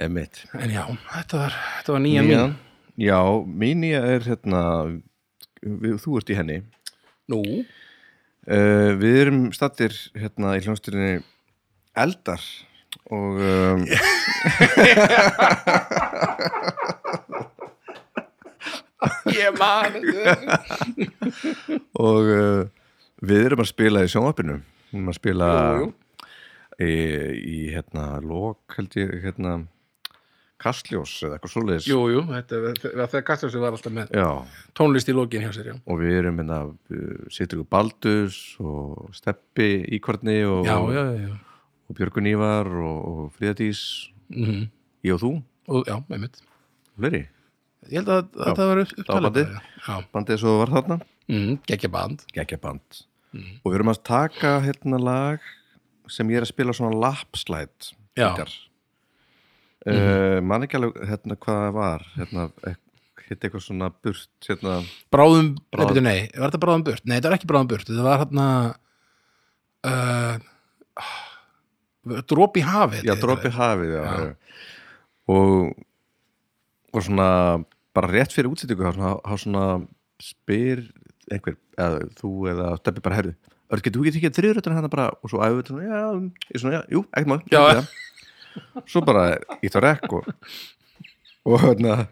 Einmitt. 0.02 0.38
en 0.56 0.71
já, 0.71 0.84
þetta 1.12 1.39
var, 1.41 1.56
þetta 1.78 1.93
var 1.97 2.04
nýja 2.06 2.21
mín 2.24 2.32
Nýjan. 2.32 2.54
Já, 3.02 3.19
mín 3.63 3.82
nýja 3.84 4.02
er 4.15 4.24
hérna 4.30 4.62
við, 5.62 5.97
þú 6.04 6.13
ert 6.21 6.32
í 6.32 6.38
henni 6.39 6.58
nú, 7.32 7.41
uh, 8.47 8.91
Við 9.02 9.17
erum 9.26 9.41
stattir 9.56 9.95
hérna 10.15 10.56
í 10.58 10.63
hljónstyrinni 10.63 11.19
eldar 11.97 12.41
og 13.12 13.39
um, 13.41 13.86
ég 19.36 19.51
man 19.60 19.95
og 21.97 22.21
uh, 22.30 22.63
við 23.21 23.45
erum 23.47 23.63
að 23.63 23.71
spila 23.71 24.04
í 24.06 24.12
sjónvarpinu. 24.12 24.56
Við 24.91 24.97
erum 24.99 25.12
að 25.12 25.19
spila 25.19 25.47
Jú, 25.51 25.84
jú. 25.84 25.89
Í, 26.82 26.93
í 27.38 27.58
hérna 27.75 28.04
lók 28.25 28.73
held 28.77 28.95
ég 28.97 29.12
hérna 29.21 29.51
kastljós 30.62 31.13
eða 31.25 31.38
eitthvað 31.38 31.54
svoleiðis. 31.56 31.88
Jú, 31.89 31.99
jú, 32.13 32.23
þetta, 32.30 32.60
þetta, 32.69 33.06
þegar 33.13 33.25
Kastljósi 33.27 33.62
var 33.62 33.77
alltaf 33.77 33.93
með 33.95 34.12
Já, 34.17 34.27
tónlist 34.77 35.10
í 35.10 35.15
lokin 35.17 35.45
hjá 35.45 35.51
sér, 35.56 35.71
já. 35.71 35.75
Og 35.89 36.01
við 36.01 36.17
erum 36.19 36.41
hérna 36.41 36.60
sittur 37.34 37.62
ykkur 37.62 37.69
Baldurs 37.73 38.39
og 38.62 39.15
Steppi 39.17 39.69
Íkvarni 39.97 40.38
og, 40.45 40.67
já, 40.69 40.77
já, 40.97 41.06
já. 41.25 41.32
Og 41.91 41.97
Björgun 41.99 42.32
Ívar 42.32 42.71
og, 42.71 42.99
og 43.12 43.34
Fríðadís 43.36 43.84
Mm 44.32 44.69
ég 45.06 45.15
og 45.15 45.21
þú, 45.21 45.32
og 45.71 45.88
já, 45.89 45.95
einmitt. 46.13 46.41
Fleiri? 46.97 47.21
Ég 47.89 48.01
held 48.01 48.12
að, 48.13 48.27
að 48.38 48.51
upp, 48.51 48.58
það 48.60 48.67
var 48.69 48.82
já, 49.41 49.95
bandið 50.13 50.41
svo 50.43 50.58
var 50.60 50.73
þarna. 50.75 50.97
Mm, 51.32 51.56
geggja 51.69 51.89
band. 51.93 52.25
Geggja 52.36 52.60
band. 52.62 52.99
Og 53.32 53.71
við 53.71 53.80
erum 53.80 53.93
að 53.93 54.04
taka 54.06 54.51
hérna 54.65 54.99
lag 55.01 55.47
sem 56.12 56.30
ég 56.30 56.41
er 56.41 56.45
að 56.45 56.51
spila 56.51 56.75
svona 56.75 56.99
lapslæt 56.99 57.93
Já. 58.19 58.27
gítar. 58.27 58.54
Uh, 59.88 60.38
man 60.45 60.67
ekki 60.67 60.77
alveg 60.77 60.99
hérna 61.10 61.38
hvað 61.41 61.62
það 61.63 61.75
var. 61.80 62.06
Hérna 62.19 62.47
hitt 63.32 63.45
eitthvað 63.47 63.63
svona 63.63 63.88
burt 64.04 64.49
hérna, 64.49 64.82
bráðum, 65.13 65.54
nei, 65.56 65.86
byrju, 65.88 66.01
nei, 66.04 66.17
var 66.36 66.51
þetta 66.51 66.60
bráðum 66.65 66.82
burt? 66.89 67.06
Nei, 67.08 67.15
þetta 67.15 67.30
var 67.32 67.38
ekki 67.38 67.49
bráðum 67.49 67.69
burt, 67.71 67.88
þetta 67.88 68.04
var 68.04 68.19
hérna 68.19 68.47
uh, 69.88 70.49
drop 72.29 72.57
í 72.57 72.63
hafið 72.65 73.05
já, 73.05 73.15
dropi 73.19 73.51
hafið 73.53 73.95
já, 73.95 74.03
já. 74.03 74.33
og 75.31 75.73
og 76.91 77.05
svona 77.05 77.29
bara 77.95 78.09
rétt 78.11 78.33
fyrir 78.35 78.51
útsettingu 78.51 78.91
þá 78.95 79.33
svona, 79.39 79.65
spyr 80.21 80.83
einhver, 81.31 81.55
eða 81.79 82.07
þú 82.19 82.31
eða 82.51 82.75
steppi 82.81 83.05
bara 83.05 83.21
herðu 83.21 83.37
Örn, 83.71 83.79
getur 83.85 84.01
þú 84.01 84.07
ekki 84.09 84.17
tekið 84.17 84.33
þriðrötuna 84.35 84.75
hérna 84.75 84.89
bara? 84.91 85.03
Og 85.23 85.31
svo 85.31 85.39
við 85.39 85.69
svona, 85.69 85.85
já, 85.87 85.99
ég 86.51 86.59
svona, 86.59 86.73
já, 86.75 86.81
jú, 86.91 87.05
ekkert 87.15 87.29
mál 87.31 87.85
svo 88.91 89.03
bara 89.07 89.37
ítt 89.63 89.77
á 89.79 89.81
rekk 89.85 90.17
og 90.17 90.27
og 91.47 91.61
hérna 91.63 92.09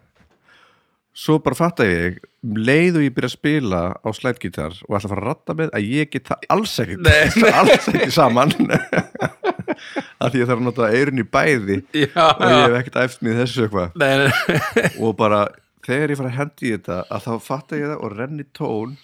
svo 1.20 1.36
bara 1.44 1.58
fatta 1.58 1.84
ég 1.84 2.20
um 2.40 2.56
leið 2.56 2.98
og 2.98 3.04
ég 3.04 3.14
byrja 3.16 3.28
að 3.28 3.34
spila 3.34 3.80
á 4.00 4.08
slætgítar 4.16 4.76
og 4.86 4.96
ætla 4.96 5.00
að 5.08 5.12
fara 5.12 5.20
að 5.20 5.26
ratta 5.28 5.56
með 5.58 5.74
að 5.76 5.88
ég 5.92 6.12
get 6.12 6.30
það 6.30 6.46
alls 6.54 6.76
ekki. 6.84 6.96
Nei. 7.04 7.50
alls 7.60 7.88
ekki 7.92 8.12
saman. 8.14 8.54
Að 10.20 10.34
því 10.34 10.40
ég 10.42 10.48
þarf 10.50 10.58
að 10.58 10.64
nota 10.66 10.88
eirun 10.92 11.20
í 11.22 11.24
bæði 11.24 11.76
já, 11.96 12.24
og 12.28 12.42
ég 12.44 12.58
hef 12.66 12.74
ekkert 12.80 12.98
æft 13.00 13.22
í 13.24 13.36
þessu 13.38 13.66
eitthvað. 13.66 13.94
Og 15.04 15.14
bara 15.16 15.44
þegar 15.86 16.12
ég 16.12 16.20
fara 16.20 16.32
að 16.32 16.36
hendi 16.36 16.72
þetta 16.74 16.98
að 17.08 17.24
þá 17.24 17.46
fatta 17.46 17.78
ég 17.80 17.88
það 17.88 18.02
og 18.04 18.16
renni 18.18 18.46
tón 18.56 18.98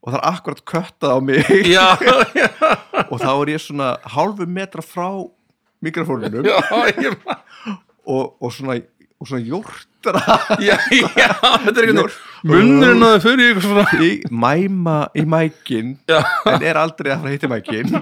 og 0.00 0.08
það 0.08 0.18
er 0.18 0.26
akkurat 0.30 0.62
köttað 0.72 1.14
á 1.14 1.18
mig. 1.22 1.52
Já, 1.68 1.86
já, 2.02 2.48
og 3.06 3.16
þá 3.20 3.30
er 3.30 3.52
ég 3.52 3.62
svona 3.62 3.92
hálfu 4.14 4.46
metra 4.50 4.82
frá 4.82 5.06
mikrofónunum 5.84 6.48
og, 8.08 8.24
og 8.40 8.50
svona 8.56 8.80
og 9.20 9.28
svona 9.28 9.44
jórtra. 9.44 10.20
Já, 10.64 10.76
já, 10.96 11.28
þetta 11.66 11.82
er 11.82 11.90
einhvern 11.90 12.06
veginn 12.08 12.14
munnurinn 12.48 13.04
að 13.04 13.18
þau 13.18 13.24
fyrir 13.26 13.50
ykkur 13.52 13.66
svona 13.66 13.82
í 14.00 14.12
mæma 14.32 14.94
í 15.12 15.26
mækin. 15.28 15.98
Já. 16.08 16.22
en 16.54 16.64
er 16.64 16.80
aldrei 16.80 17.12
að 17.12 17.20
fara 17.20 17.28
að 17.28 17.36
hitta 17.36 17.50
mækin. 17.52 17.92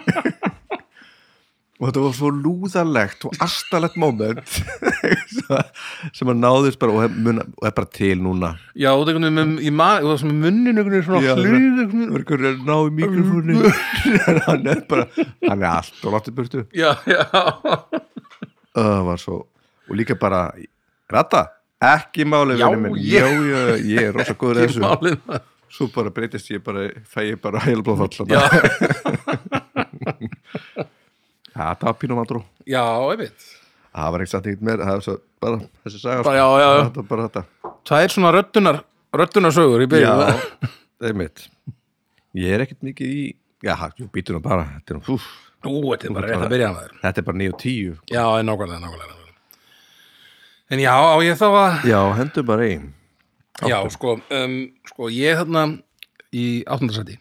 Og 1.79 1.87
þetta 1.87 2.01
var 2.03 2.15
svo 2.17 2.29
lúðalegt 2.35 3.25
og 3.29 3.35
astalegt 3.45 3.95
moment 4.03 4.41
sem 6.17 6.31
að 6.33 6.41
náðist 6.41 6.81
bara 6.83 6.95
og 6.97 7.05
er, 7.05 7.13
er 7.39 7.75
bara 7.77 7.91
til 7.95 8.17
núna. 8.19 8.49
Já, 8.75 8.89
er 8.91 9.19
og 10.03 10.09
það 10.09 10.17
sem 10.25 10.33
munnin 10.33 10.73
einhvern 10.73 10.97
veginn 10.97 11.23
Já, 11.23 11.37
svona 11.37 11.45
hlýð 11.45 11.85
einhvern 11.85 11.93
það 11.93 12.01
veginn 12.01 12.17
var 12.17 12.25
einhver 12.25 12.49
að 12.49 12.65
ná 12.67 12.75
í 12.81 12.97
mikrofónu 12.99 14.43
hann 14.49 14.67
er 14.75 14.83
bara 14.91 15.07
hann 15.21 15.63
er 15.63 15.69
allt 15.71 16.03
og 16.03 16.17
látið 16.17 16.37
burtu. 16.41 16.65
Já, 16.75 16.91
já, 17.07 17.23
það 18.75 19.07
var 19.13 19.23
svo 19.23 19.39
og 19.89 19.97
líka 19.97 20.19
bara 20.19 20.49
rata 21.13 21.43
ekki 21.83 22.25
máli 22.27 22.57
Já, 22.59 22.67
vinur 22.69 22.81
minn. 22.91 22.99
já, 23.03 23.27
já, 23.29 23.61
ég 23.93 24.03
er 24.09 24.13
rosa 24.17 24.35
góður 24.35 24.59
í 24.63 24.65
ekki 24.67 24.75
þessu. 24.75 24.83
málið 24.85 25.17
það. 25.29 25.41
svo 25.79 25.87
bara 25.95 26.11
breytist 26.17 26.51
ég 26.51 26.63
bara 26.65 26.89
fæ 27.13 27.21
ég 27.29 27.41
bara 27.45 27.59
heila 27.65 27.83
blóðfall 27.87 28.27
já, 28.33 28.41
það 31.79 31.87
var 31.89 31.97
pínum 32.01 32.21
andrú 32.23 32.43
já, 32.69 32.83
einmitt. 33.13 33.47
Það 33.99 34.13
var 34.15 34.23
satt 34.31 34.47
ekkert 34.47 34.65
meir 34.69 34.83
það 34.85 34.95
var 34.99 35.05
svo 35.07 35.15
bara 35.43 35.57
þessi 35.87 35.99
saga 36.03 36.23
Bara, 36.27 36.39
já, 36.39 36.47
já, 36.63 36.69
já. 36.69 36.83
þetta 36.87 37.01
var 37.03 37.09
bara 37.11 37.27
þetta. 37.29 37.43
Tvær 37.89 38.13
svona 38.15 38.31
röddunar 38.37 38.77
röddunarsögur 39.19 39.85
í 39.85 39.89
byrju 39.91 40.07
já, 40.07 40.15
það 41.01 41.09
er 41.11 41.17
mitt 41.23 41.39
ég 42.39 42.55
er 42.55 42.65
ekkert 42.67 42.83
mikið 42.87 43.15
í 43.19 43.23
já, 43.67 43.75
nú 43.99 44.43
bara 44.45 44.67
þetta 44.77 44.95
er, 44.95 45.01
nú- 45.01 45.21
Ú, 45.67 45.71
þetta 45.91 46.07
er 46.07 46.13
bara 46.15 46.29
rétt 46.31 46.43
að 46.47 46.53
byrja 46.53 46.67
að 46.69 46.75
maður. 46.77 46.93
Þetta 47.03 47.19
er 47.19 47.25
bara 47.27 47.39
9 47.41 47.51
og 47.51 47.57
10 47.65 47.97
Já, 48.15 48.25
nákvæmlega 48.47 48.79
nákvæmlega. 48.85 49.18
En 50.71 50.81
já, 50.83 50.93
á 50.93 51.17
ég 51.25 51.39
þá 51.41 51.47
að 51.49 51.87
já, 51.89 52.01
hendur 52.19 52.45
bara 52.49 52.67
einn 52.69 52.89
Já, 53.67 53.79
sko, 53.91 54.19
um, 54.31 54.57
sko 54.87 55.09
ég 55.11 55.39
þarna 55.41 55.63
í 56.37 56.63
áttundarsæti 56.69 57.17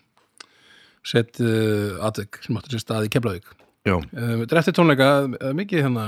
sett 1.07 1.39
uh, 1.39 1.95
atvik 2.03 2.41
sem 2.43 2.57
áttur 2.59 2.75
sér 2.75 2.81
stað 2.83 3.05
í 3.07 3.11
Keflavík. 3.13 3.45
Já, 3.87 3.95
um, 3.95 4.41
eftir 4.43 4.75
tónleika 4.75 5.07
uh, 5.23 5.53
mikið 5.55 5.85
hérna 5.85 6.03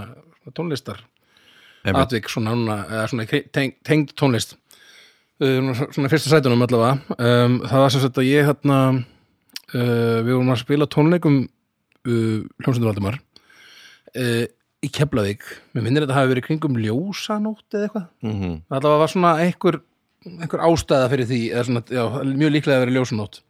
tónlistar 0.58 0.99
Einmitt. 1.86 2.02
atvik 2.04 2.28
svona, 2.30 2.52
eða 2.91 3.06
svona 3.08 3.23
í 3.23 3.30
kring- 3.32 3.47
teng, 3.56 3.78
tengd 3.88 4.12
tónlist. 4.19 4.58
Uh, 5.39 5.71
svona 5.88 6.10
í 6.10 6.12
fyrsta 6.12 6.34
sætunum 6.34 6.65
allavega. 6.67 6.99
Um, 7.15 7.62
það 7.63 7.86
var 7.86 7.95
sem 7.95 8.04
sagt 8.04 8.19
að 8.19 8.28
ég 8.28 8.49
hérna 8.52 8.80
uh, 8.99 10.19
við 10.28 10.34
vorum 10.36 10.52
að 10.52 10.62
spila 10.65 10.89
tónleikum 10.91 11.39
uh, 11.47 12.39
hljómsöndur 12.60 12.89
Valdimar. 12.91 13.21
Uh, 14.12 14.43
í 14.86 14.89
Keflavík. 14.96 15.46
Mér 15.76 15.86
minnir 15.86 16.06
þetta 16.06 16.18
hafi 16.18 16.32
verið 16.34 16.48
kringum 16.48 16.80
ljósanótt 16.80 17.76
eða 17.76 17.88
eitthvað. 17.88 18.10
Mm 18.26 18.58
allavega 18.70 19.04
var 19.04 19.13
svona 19.13 19.36
einhver, 19.44 19.80
einhver 20.30 20.65
ástæða 20.70 21.12
fyrir 21.13 21.30
því 21.30 21.39
eða 21.52 21.63
svona, 21.68 21.86
já, 21.92 22.04
mjög 22.32 22.54
líklega 22.56 22.80
að 22.80 22.86
vera 22.86 22.98
ljósanótt. 22.98 23.42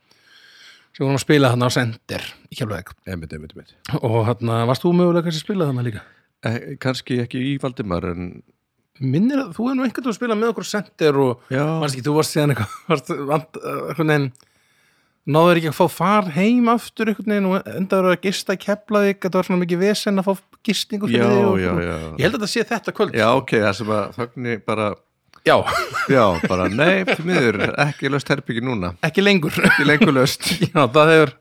Sem 0.89 1.05
vorum 1.05 1.19
að 1.19 1.25
spila 1.25 1.51
þarna 1.53 1.69
á 1.69 1.75
Sender 1.75 2.29
í 2.49 2.59
Keflavík. 2.59 2.93
Einmitt, 3.05 3.33
einmitt, 3.35 3.53
einmitt. 3.53 3.75
Og 4.01 4.21
þarna, 4.29 4.63
varst 4.69 4.85
þú 4.85 4.95
mögulega 4.97 5.27
kannski 5.27 5.43
að 5.43 5.47
spila 5.47 5.69
þarna 5.69 5.85
líka? 5.85 6.05
Eh, 6.49 6.59
kannski 6.81 7.19
ekki 7.21 7.43
í 7.51 7.57
Valdimar 7.61 8.09
en 8.13 8.31
Minnir 8.99 9.39
að 9.39 9.53
þú 9.55 9.69
er 9.69 9.75
nú 9.77 9.83
einhvern 9.85 10.03
veginn 10.03 10.11
að 10.11 10.17
spila 10.17 10.35
með 10.35 10.49
okkur 10.51 10.65
Sender 10.67 11.17
og 11.23 11.43
varst 11.47 11.95
ekki, 11.95 12.03
þú 12.03 12.15
varst 12.17 12.33
síðan 12.35 12.51
eitthvað 12.51 12.73
varst, 12.89 13.11
vant, 13.29 13.59
einhvern 13.63 14.11
veginn 14.11 14.25
náður 15.29 15.59
ekki 15.59 15.71
að 15.71 15.77
fá 15.77 15.85
far 15.91 16.29
heim 16.35 16.69
aftur 16.71 17.11
einhvern 17.11 17.33
veginn 17.33 17.49
og 17.49 17.67
endaður 17.75 18.15
að 18.15 18.23
gista 18.27 18.55
í 18.55 18.61
Keflavík 18.63 19.19
þetta 19.25 19.39
var 19.39 19.49
svona 19.49 19.63
mikið 19.63 19.83
vesen 19.83 20.21
að 20.21 20.29
fá 20.29 20.33
gistingu 20.65 21.09
fyrir 21.09 21.23
já, 21.23 21.29
þig 21.33 21.49
og, 21.49 21.59
já, 21.59 21.71
já. 21.83 21.93
Ég 22.19 22.23
held 22.25 22.33
að 22.33 22.39
þetta 22.39 22.51
sé 22.53 22.65
þetta 22.69 22.95
kvöld. 22.95 23.19
Já, 23.19 23.27
ok, 23.35 23.53
það 23.65 23.77
sem 23.79 23.93
að 23.95 24.17
þögni 24.17 24.55
bara 24.65 24.87
já. 25.47 25.55
Já, 26.15 26.23
bara 26.49 26.65
nei, 26.71 27.05
fyrir 27.07 27.27
miður, 27.27 27.61
ekki 27.85 28.09
löst 28.11 28.31
herbyggi 28.31 28.63
núna. 28.65 28.95
Ekki 29.05 29.23
lengur. 29.23 29.55
Ekki 29.69 29.85
lengur 29.87 30.15
löst 30.15 30.49
já, 30.65 30.81
það 30.81 31.13
hefur 31.13 31.33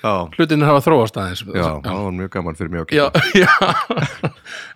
já, 0.00 0.12
hlutin 0.36 0.66
hafa 0.66 0.84
þróast 0.84 1.18
aðeins. 1.20 1.42
Já, 1.46 1.66
það 1.84 2.04
var 2.04 2.14
mjög 2.18 2.30
gaman 2.36 2.58
fyrir 2.58 2.72
mig 2.74 2.94
já, 2.96 3.06
já. 3.44 3.50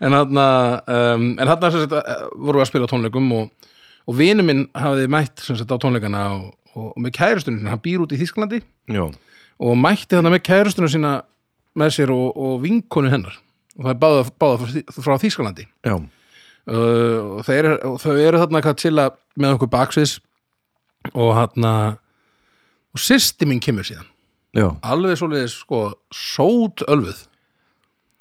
en 0.00 0.16
þarna 0.18 0.48
um, 0.96 1.30
sagt, 1.44 1.96
eh, 2.00 2.26
vorum 2.36 2.60
við 2.60 2.66
að 2.66 2.70
spila 2.72 2.90
tónleikum 2.90 3.30
og, 3.36 3.70
og 4.08 4.18
vinu 4.18 4.46
minn 4.46 4.66
hafði 4.76 5.08
mætt 5.12 5.44
sagt, 5.44 5.68
á 5.68 5.76
tónleikana 5.80 6.26
og, 6.36 6.52
og, 6.74 6.90
og 6.92 7.00
með 7.02 7.14
kærustunum, 7.18 7.70
hann 7.70 7.82
býr 7.84 8.04
út 8.04 8.14
í 8.14 8.20
Þísklandi 8.20 8.60
já, 8.90 9.04
og 9.04 9.78
mætti 9.80 10.16
þarna 10.16 10.34
með 10.34 10.44
kærustunum 10.48 10.92
sína 10.92 11.14
með 11.78 11.96
sér 11.96 12.12
og, 12.14 12.28
og 12.38 12.60
vinkonu 12.62 13.10
hennar. 13.10 13.40
Og 13.74 13.88
það 13.88 13.92
er 13.94 14.00
báða, 14.04 14.24
báða 14.38 14.84
frá, 14.94 15.16
Þísklandi 15.18 15.66
uh, 15.90 15.98
og, 16.70 17.40
þeir, 17.46 17.70
og 17.90 17.98
þau 18.02 18.12
eru 18.14 18.40
þarna 18.42 18.60
eitthvað 18.60 18.80
til 18.84 18.94
að 19.02 19.20
með 19.34 19.56
okkur 19.56 19.72
baksviðs 19.72 20.16
og 21.12 21.32
þarna 21.34 21.74
og 22.94 23.02
sýsti 23.02 23.48
mín 23.50 23.62
kemur 23.62 23.86
síðan. 23.86 24.06
Já, 24.54 24.68
alveg 24.86 25.18
svoleiðis 25.18 25.56
sko 25.64 25.80
sót 26.14 26.84
ölfuð 26.86 27.24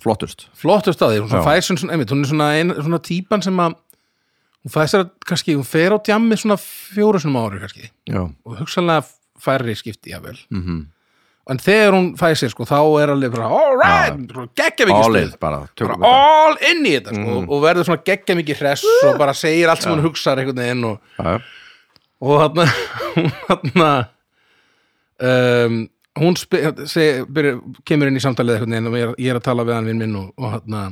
flottust. 0.03 0.47
Flottur 0.57 0.95
staði, 0.95 1.21
hún 1.21 1.29
svona 1.29 1.43
Já. 1.43 1.47
fær 1.47 1.65
svona, 1.67 1.93
einmitt, 1.93 2.11
hún 2.11 2.23
er 2.25 2.29
svona, 2.31 2.47
ein, 2.57 2.73
svona 2.75 2.99
típan 3.03 3.43
sem 3.45 3.59
að 3.61 3.77
hún 4.63 4.73
fær 4.73 4.89
sér 4.89 5.05
að 5.05 5.11
kannski, 5.27 5.57
hún 5.57 5.67
fer 5.67 5.95
á 5.95 5.97
djammi 5.99 6.39
svona 6.39 6.57
fjóru 6.61 7.21
sinum 7.21 7.41
ári 7.43 7.61
kannski. 7.63 7.91
Já, 8.09 8.23
og 8.23 8.57
hugsanlega 8.61 9.05
færri 9.43 9.75
skipti 9.77 10.13
jável 10.15 10.37
mhm. 10.49 10.89
En 11.51 11.59
þegar 11.59 11.91
hún 11.91 12.05
fær 12.15 12.37
sér 12.39 12.53
sko, 12.53 12.63
þá 12.63 12.77
er 13.01 13.11
alveg 13.11 13.33
bara 13.33 13.49
all 13.51 13.73
right, 13.75 14.15
ja. 14.31 14.45
geggja 14.61 14.85
mikið 14.87 15.01
all 15.01 15.17
stuð. 15.17 15.33
bara, 15.41 15.57
bara 15.81 15.97
all 16.07 16.55
in 16.69 16.85
í 16.87 16.93
þetta 16.95 17.17
sko, 17.17 17.33
og 17.43 17.65
verður 17.65 17.87
svona 17.89 18.03
geggja 18.07 18.37
mikið 18.39 18.61
hress 18.61 18.85
og 19.09 19.19
bara 19.19 19.33
segir 19.35 19.67
allt 19.67 19.83
sem 19.83 19.91
hún 19.91 20.05
hugsar 20.05 20.39
einhvern 20.39 20.61
veginn 20.61 20.85
og, 20.87 21.01
já, 21.17 21.33
og 22.23 22.39
þarna 22.45 22.67
þarna 23.49 23.89
um, 25.33 25.77
hún 26.23 26.39
seg, 26.39 27.27
byrja, 27.27 27.57
kemur 27.91 28.07
inn 28.07 28.21
í 28.21 28.23
samtalið 28.23 28.61
einhvern 28.61 28.77
veginn 28.77 28.91
og 28.93 28.95
ég 28.95 29.09
er, 29.09 29.13
ég 29.25 29.35
er 29.35 29.41
að 29.41 29.47
tala 29.49 29.67
við 29.67 29.79
hann 29.81 29.91
minn 29.99 30.17
og, 30.21 30.31
og 30.39 30.55
þarna 30.55 30.85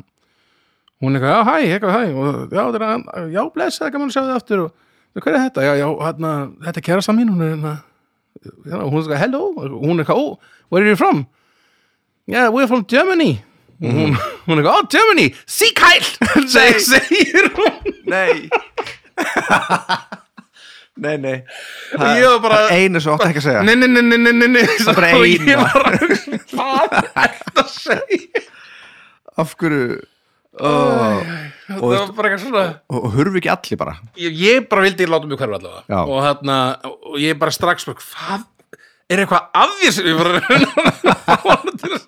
hún 1.02 1.16
er 1.18 1.22
eitthvað, 1.22 1.34
já, 1.34 1.44
hæ, 1.48 1.56
eitthvað, 1.76 1.94
hæ 1.96 2.02
og 2.14 2.56
já, 2.56 2.64
það 2.64 2.82
er 2.86 3.30
já, 3.34 3.42
bless, 3.56 3.82
það 3.82 4.02
að 4.02 4.12
sjá 4.14 4.22
þið 4.22 4.36
aftur 4.38 4.64
og 4.66 4.72
hvað 5.22 5.34
er 5.34 5.44
þetta, 5.46 5.66
já, 5.66 5.74
já, 5.82 5.88
þarna 6.02 6.34
þetta 6.66 6.82
er 6.82 6.88
kærasta 6.88 7.16
mín, 7.18 7.32
hún 7.34 7.46
er 7.46 7.54
hérna 7.56 7.76
og 8.42 8.90
hún 8.92 8.98
er 8.98 9.04
eitthvað, 9.04 9.22
hello, 9.22 9.42
og 9.58 9.78
hún 9.82 9.96
er 10.00 10.04
eitthvað, 10.06 10.22
oh, 10.22 10.38
where 10.72 10.84
are 10.86 10.90
you 10.90 10.98
from? 11.00 11.26
Yeah, 12.28 12.50
we're 12.50 12.68
from 12.68 12.86
Germany. 12.86 13.42
Og 13.82 13.92
hún, 13.92 14.16
hún 14.48 14.58
er 14.58 14.64
eitthvað, 14.64 14.78
oh, 14.78 14.88
Germany, 14.90 15.28
see 15.46 15.74
Kyle. 15.78 16.06
Segir, 16.54 17.52
hún. 17.58 17.94
Nei. 18.10 18.50
Nei, 21.02 21.16
nei. 21.18 21.38
Bara 21.98 22.18
það 22.44 22.66
er 22.68 22.74
einu 22.84 23.00
sem 23.02 23.14
átt 23.16 23.24
ekki 23.26 23.40
að 23.40 23.46
segja. 23.46 23.62
Nei, 23.66 23.74
nei, 23.80 23.88
nei, 23.90 24.02
nei, 24.06 24.18
nei, 24.22 24.34
nei, 24.38 24.50
nei. 24.52 24.64
Er 24.68 24.84
bara 24.86 25.08
hugsa, 25.96 26.38
Hvað 26.52 26.92
er 27.00 27.08
þetta 27.16 27.64
að 27.64 27.70
segja? 27.74 28.42
af 29.42 29.54
hverju 29.58 29.86
oh, 30.60 31.22
Það 31.72 31.84
var 31.96 32.14
bara 32.18 32.30
eitthvað 32.30 32.44
svona 32.44 32.64
og, 32.92 32.98
og 32.98 33.14
hurfi 33.16 33.40
ekki 33.40 33.52
allir 33.54 33.80
bara? 33.80 33.94
Ég, 34.20 34.40
ég 34.42 34.66
bara 34.72 34.86
vildi 34.86 35.08
láta 35.08 35.30
mig 35.30 35.40
hverfa 35.40 35.60
allavega. 35.60 36.02
Og 36.04 36.18
þarna, 36.26 36.58
og 36.92 37.20
ég 37.22 37.40
bara 37.40 37.56
strax 37.56 37.88
bara, 37.88 38.08
Hvað, 38.12 38.48
er 39.12 39.24
eitthvað 39.24 39.44
af 39.64 39.70
bara 40.20 42.00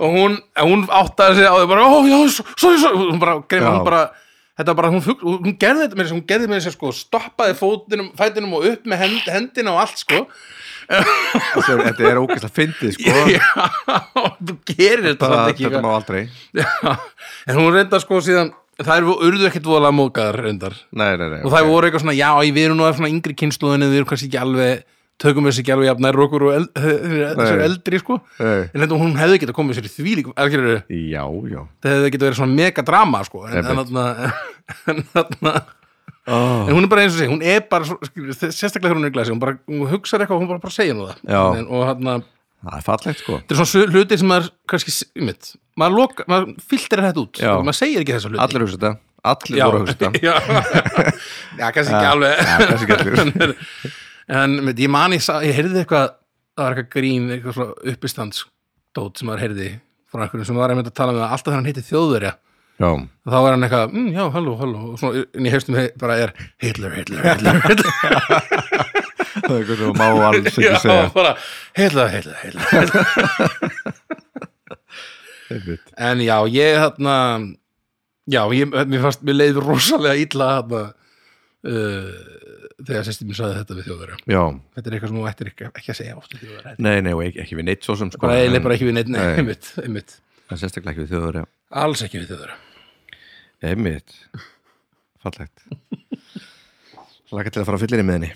Og 0.00 0.14
hún, 0.16 0.38
hún 0.56 0.86
áttaði 0.96 1.40
sig 1.40 1.48
á 1.48 1.54
því 1.60 1.66
bara, 1.68 1.84
ó, 1.84 2.00
já, 2.08 2.16
svo, 2.32 2.44
svo, 2.56 2.70
svo. 2.80 2.90
Hún 3.10 3.20
bara, 3.20 3.34
greið, 3.44 3.66
hún 3.68 3.84
bara 3.84 4.04
Þetta 4.60 4.74
var 4.74 4.76
bara, 4.76 4.88
hún, 4.92 5.00
fugl, 5.00 5.36
hún 5.40 5.54
gerði 5.56 5.86
þetta 5.86 5.96
með 5.96 6.04
þess, 6.04 6.14
hún 6.18 6.24
gerði 6.28 6.48
með 6.50 6.58
þess, 6.60 6.74
sko, 6.76 6.90
stoppaði 6.92 7.54
fótinum, 7.56 8.10
fætinum 8.18 8.56
og 8.58 8.66
upp 8.68 8.88
með 8.92 8.98
hend, 9.06 9.28
hendina 9.32 9.72
og 9.72 9.78
allt, 9.86 10.02
sko. 10.02 10.18
þetta 11.86 12.08
er- 12.10 12.20
ógæslega 12.20 12.52
fyndið 12.56 12.94
sko. 12.96 13.16
Já, 13.36 13.42
þú 14.40 14.56
gerir 14.72 15.04
þetta 15.10 15.30
bara, 15.30 15.44
þetta 15.54 15.82
má 15.84 15.90
aldrei. 15.94 16.22
Já, 16.56 16.68
en 17.46 17.60
hún 17.60 17.72
reyndar 17.76 18.02
sko 18.04 18.22
síðan 18.24 18.52
það 18.80 18.94
er 18.96 19.10
urðu 19.28 19.50
ekkert 19.50 19.68
voðalega 19.68 19.96
mókaðar 19.98 20.40
reyndar. 20.46 20.78
Nei, 20.96 21.12
nei, 21.20 21.28
nei, 21.34 21.42
og 21.44 21.52
það 21.52 21.68
voru 21.70 21.88
eitthvað 21.90 22.06
svona, 22.06 22.16
já, 22.18 22.30
við 22.40 22.64
erum 22.66 22.80
nú 22.80 22.88
svona 22.96 23.12
yngri 23.12 23.36
kynnslóðinni, 23.42 23.90
við 23.92 24.00
erum 24.00 24.10
kannski 24.10 24.30
ekki 24.30 24.40
alveg 24.40 24.86
tökum 25.20 25.44
þessi 25.44 25.60
ekki 25.60 25.74
alveg 25.74 25.90
jafnær 25.90 26.18
okkur 26.24 26.46
og 26.48 26.54
el, 26.56 26.66
þessar 26.80 27.58
Nei. 27.58 27.64
eldri 27.66 28.00
sko. 28.00 28.16
Nei. 28.40 28.62
en 28.72 28.94
hún 29.02 29.18
hefði 29.20 29.42
getað 29.42 29.58
komið 29.58 29.78
sér 29.80 29.88
í 29.90 29.92
því 29.96 30.14
líka 30.20 30.32
það 31.84 31.98
hefði 31.98 32.14
getað 32.14 32.30
verið 32.30 32.40
svona 32.40 32.56
mega 32.62 32.86
drama 32.88 33.20
sko. 33.28 33.44
En, 33.50 33.68
þarna, 33.68 35.52
oh. 36.30 36.66
en 36.66 36.76
hún 36.76 36.86
er 36.86 36.92
bara 36.92 37.04
eins 37.04 37.16
og 37.16 37.20
segi, 37.20 37.30
hún 37.32 37.44
er 37.44 37.64
bara 37.70 37.88
sérstaklega 37.90 38.88
þegar 38.88 38.98
hún 38.98 39.08
er 39.08 39.12
í 39.12 39.16
glasi, 39.16 39.34
hún 39.34 39.42
bara 39.42 39.58
hún 39.68 39.84
hugsar 39.90 40.22
eitthvað 40.22 40.38
og 40.38 40.44
hún 40.44 40.52
bara, 40.52 40.62
bara 40.62 40.76
segja 40.76 40.96
nú 40.96 41.08
það 41.10 41.60
en, 41.60 41.66
og 41.68 41.84
þarna, 41.90 42.16
það 42.64 42.78
er 42.78 42.86
fallegt 42.86 43.22
sko. 43.24 43.38
Þetta 43.42 43.56
er 43.56 43.70
svona 43.72 43.94
hlutir 43.94 44.22
sem 44.22 44.32
maður 44.32 44.50
kannski, 44.72 44.96
mitt, 45.28 45.52
maður, 45.80 46.24
maður 46.30 46.50
filterir 46.72 47.08
þetta 47.10 47.24
út 47.24 47.42
Já. 47.42 47.52
maður 47.60 47.80
segir 47.80 48.04
ekki 48.04 48.16
þessa 48.16 48.32
hluti. 48.32 48.42
Allir 48.46 48.66
hugsa 48.66 48.78
þetta. 48.78 48.94
Allir 49.30 49.64
voru 49.66 49.80
að 49.80 49.84
hugsa 49.84 49.98
þetta. 50.00 51.12
Já, 51.60 51.66
kannski 51.76 51.98
ekki 51.98 52.12
alveg. 52.14 52.40
Já, 52.40 52.54
kannski 52.70 52.96
ekki 52.96 53.24
allir. 53.24 53.54
en 54.40 54.56
með, 54.64 54.82
ég 54.84 54.92
man 54.92 55.16
ég, 55.16 55.28
heyrði 55.56 55.82
eitthvað 55.82 56.16
það 56.60 56.66
var 56.66 56.76
eitthvað 56.76 56.92
grín, 56.94 57.30
eitthvað 57.34 57.56
svona 57.56 57.92
uppistandsdót 57.92 59.20
sem 59.20 59.30
maður 59.30 59.44
heyrði 59.46 59.70
frá 60.10 60.24
einhverjum 60.24 60.48
sem 60.48 60.60
var 60.60 60.72
einmitt 60.72 60.90
að 60.90 60.96
tala 60.98 61.14
með 61.14 61.24
að 61.24 61.34
alltaf 61.36 61.50
þegar 61.50 61.60
hann 61.60 61.70
heiti 61.70 61.86
þjóðverja 61.86 62.32
já, 62.80 62.90
þá 63.30 63.36
er 63.40 63.50
hann 63.54 63.64
eitthvað, 63.66 63.86
mm, 63.94 64.08
já, 64.16 64.24
halló, 64.34 64.52
halló. 64.60 64.80
Og 64.94 64.98
svona 65.02 65.14
inn 65.36 65.46
í 65.48 65.52
haustum 65.52 65.76
he- 65.78 65.92
bara 66.00 66.14
er 66.24 66.30
Hitler, 66.64 66.92
Hitler, 66.96 67.20
Hitler, 67.28 67.56
Hitler. 67.68 67.92
Það 69.30 69.54
er 69.54 69.60
eitthvað 69.60 69.78
sem 69.80 69.90
má 70.00 70.06
alls 70.26 70.46
ekki 70.50 70.64
já, 70.64 70.74
segja. 70.82 71.04
bara 71.14 71.32
Hitler, 71.78 72.08
Hitler, 72.16 72.36
Hitler, 72.42 72.64
Hitler. 72.72 73.04
En 75.98 76.20
já, 76.22 76.36
ég 76.54 76.76
þarna 76.78 77.14
já, 78.30 78.42
ég, 78.54 78.68
mér 78.70 79.00
fannst, 79.02 79.22
mér 79.26 79.34
leið 79.40 79.56
rosalega 79.64 80.20
illa 80.22 80.46
þarna 80.60 80.82
uh, 81.66 82.10
þegar 82.86 83.06
sýstir 83.08 83.26
mér 83.28 83.38
sagði 83.40 83.56
þetta 83.58 83.76
við 83.80 83.88
þjóðverja. 83.88 84.16
Þetta 84.76 84.86
er 84.92 84.96
eitthvað 84.96 85.10
sem 85.12 85.18
þú 85.18 85.24
ættir 85.32 85.50
ekki, 85.50 85.66
ekki 85.80 85.90
að 85.94 85.98
segja 86.00 86.18
oft 86.20 86.30
við 86.36 86.44
þjóðverja 86.46 86.74
nei, 86.86 86.96
nei, 87.06 87.12
ekki, 87.26 87.40
ekki 87.44 87.58
við 87.58 87.66
neitt 87.70 87.82
svo 87.88 87.94
sem 87.98 88.12
sko 88.14 88.22
bara 88.28 88.38
en- 88.46 88.62
bara 88.64 88.76
ekki 88.78 88.86
við 88.90 88.96
neitt, 89.00 89.10
nei, 89.10 89.22
einmitt, 89.42 89.66
einmitt. 89.82 90.10
Sérstaklega 90.50 90.92
ekki 90.94 91.02
við 91.08 91.12
þjóður 91.16 91.40
alls 91.82 92.00
ekki 92.06 92.22
við 92.22 92.30
þjóðverja 92.30 92.56
einmitt. 93.64 94.14
Fallegt. 95.20 95.64
Laka 97.30 97.52
til 97.52 97.62
að 97.62 97.68
fara 97.68 97.78
að 97.78 97.84
fyllir 97.84 98.02
í 98.02 98.06
með 98.06 98.16
henni. 98.18 98.30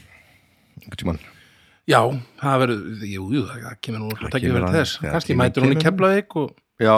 Einhvern 0.83 1.01
tímann. 1.01 1.23
Já, 1.91 2.01
það 2.41 2.61
verður, 2.63 2.85
jú, 3.11 3.25
jú, 3.35 3.43
það 3.49 3.73
kemur 3.85 4.03
nú 4.05 4.11
Það 4.21 4.37
kemur 4.41 4.67
að- 4.69 4.77
þess, 4.79 4.99
kannski 5.05 5.37
mætur 5.37 5.65
hún 5.67 5.75
í. 5.75 5.81
Keflavík 5.83 6.37
og 6.41 6.55
já, 6.81 6.97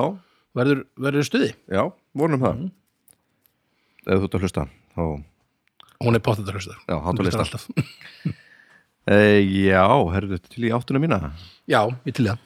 verður, 0.55 0.85
verður 0.99 1.27
stuði. 1.27 1.55
Já, 1.71 1.83
vonum 2.15 2.41
það. 2.43 2.59
Mhm. 2.61 2.73
ef 4.07 4.21
þú 4.21 4.25
ert 4.29 4.35
að 4.37 4.45
hlusta 4.47 4.69
þá, 4.95 5.25
hún 6.05 6.15
er 6.15 6.21
pottet 6.23 6.47
að 6.47 6.55
hlusta. 6.55 6.77
Já, 6.87 6.97
hátu 7.03 7.23
hlustar 7.25 7.43
lista. 7.43 7.59
alltaf. 7.59 8.35
e, 9.11 9.17
já, 9.67 9.83
þetta 10.15 10.49
til 10.49 10.65
í 10.65 10.71
áttuna 10.71 11.01
mína. 11.03 11.33
Já, 11.67 11.81
ég 12.07 12.15
til 12.15 12.27
það. 12.29 12.39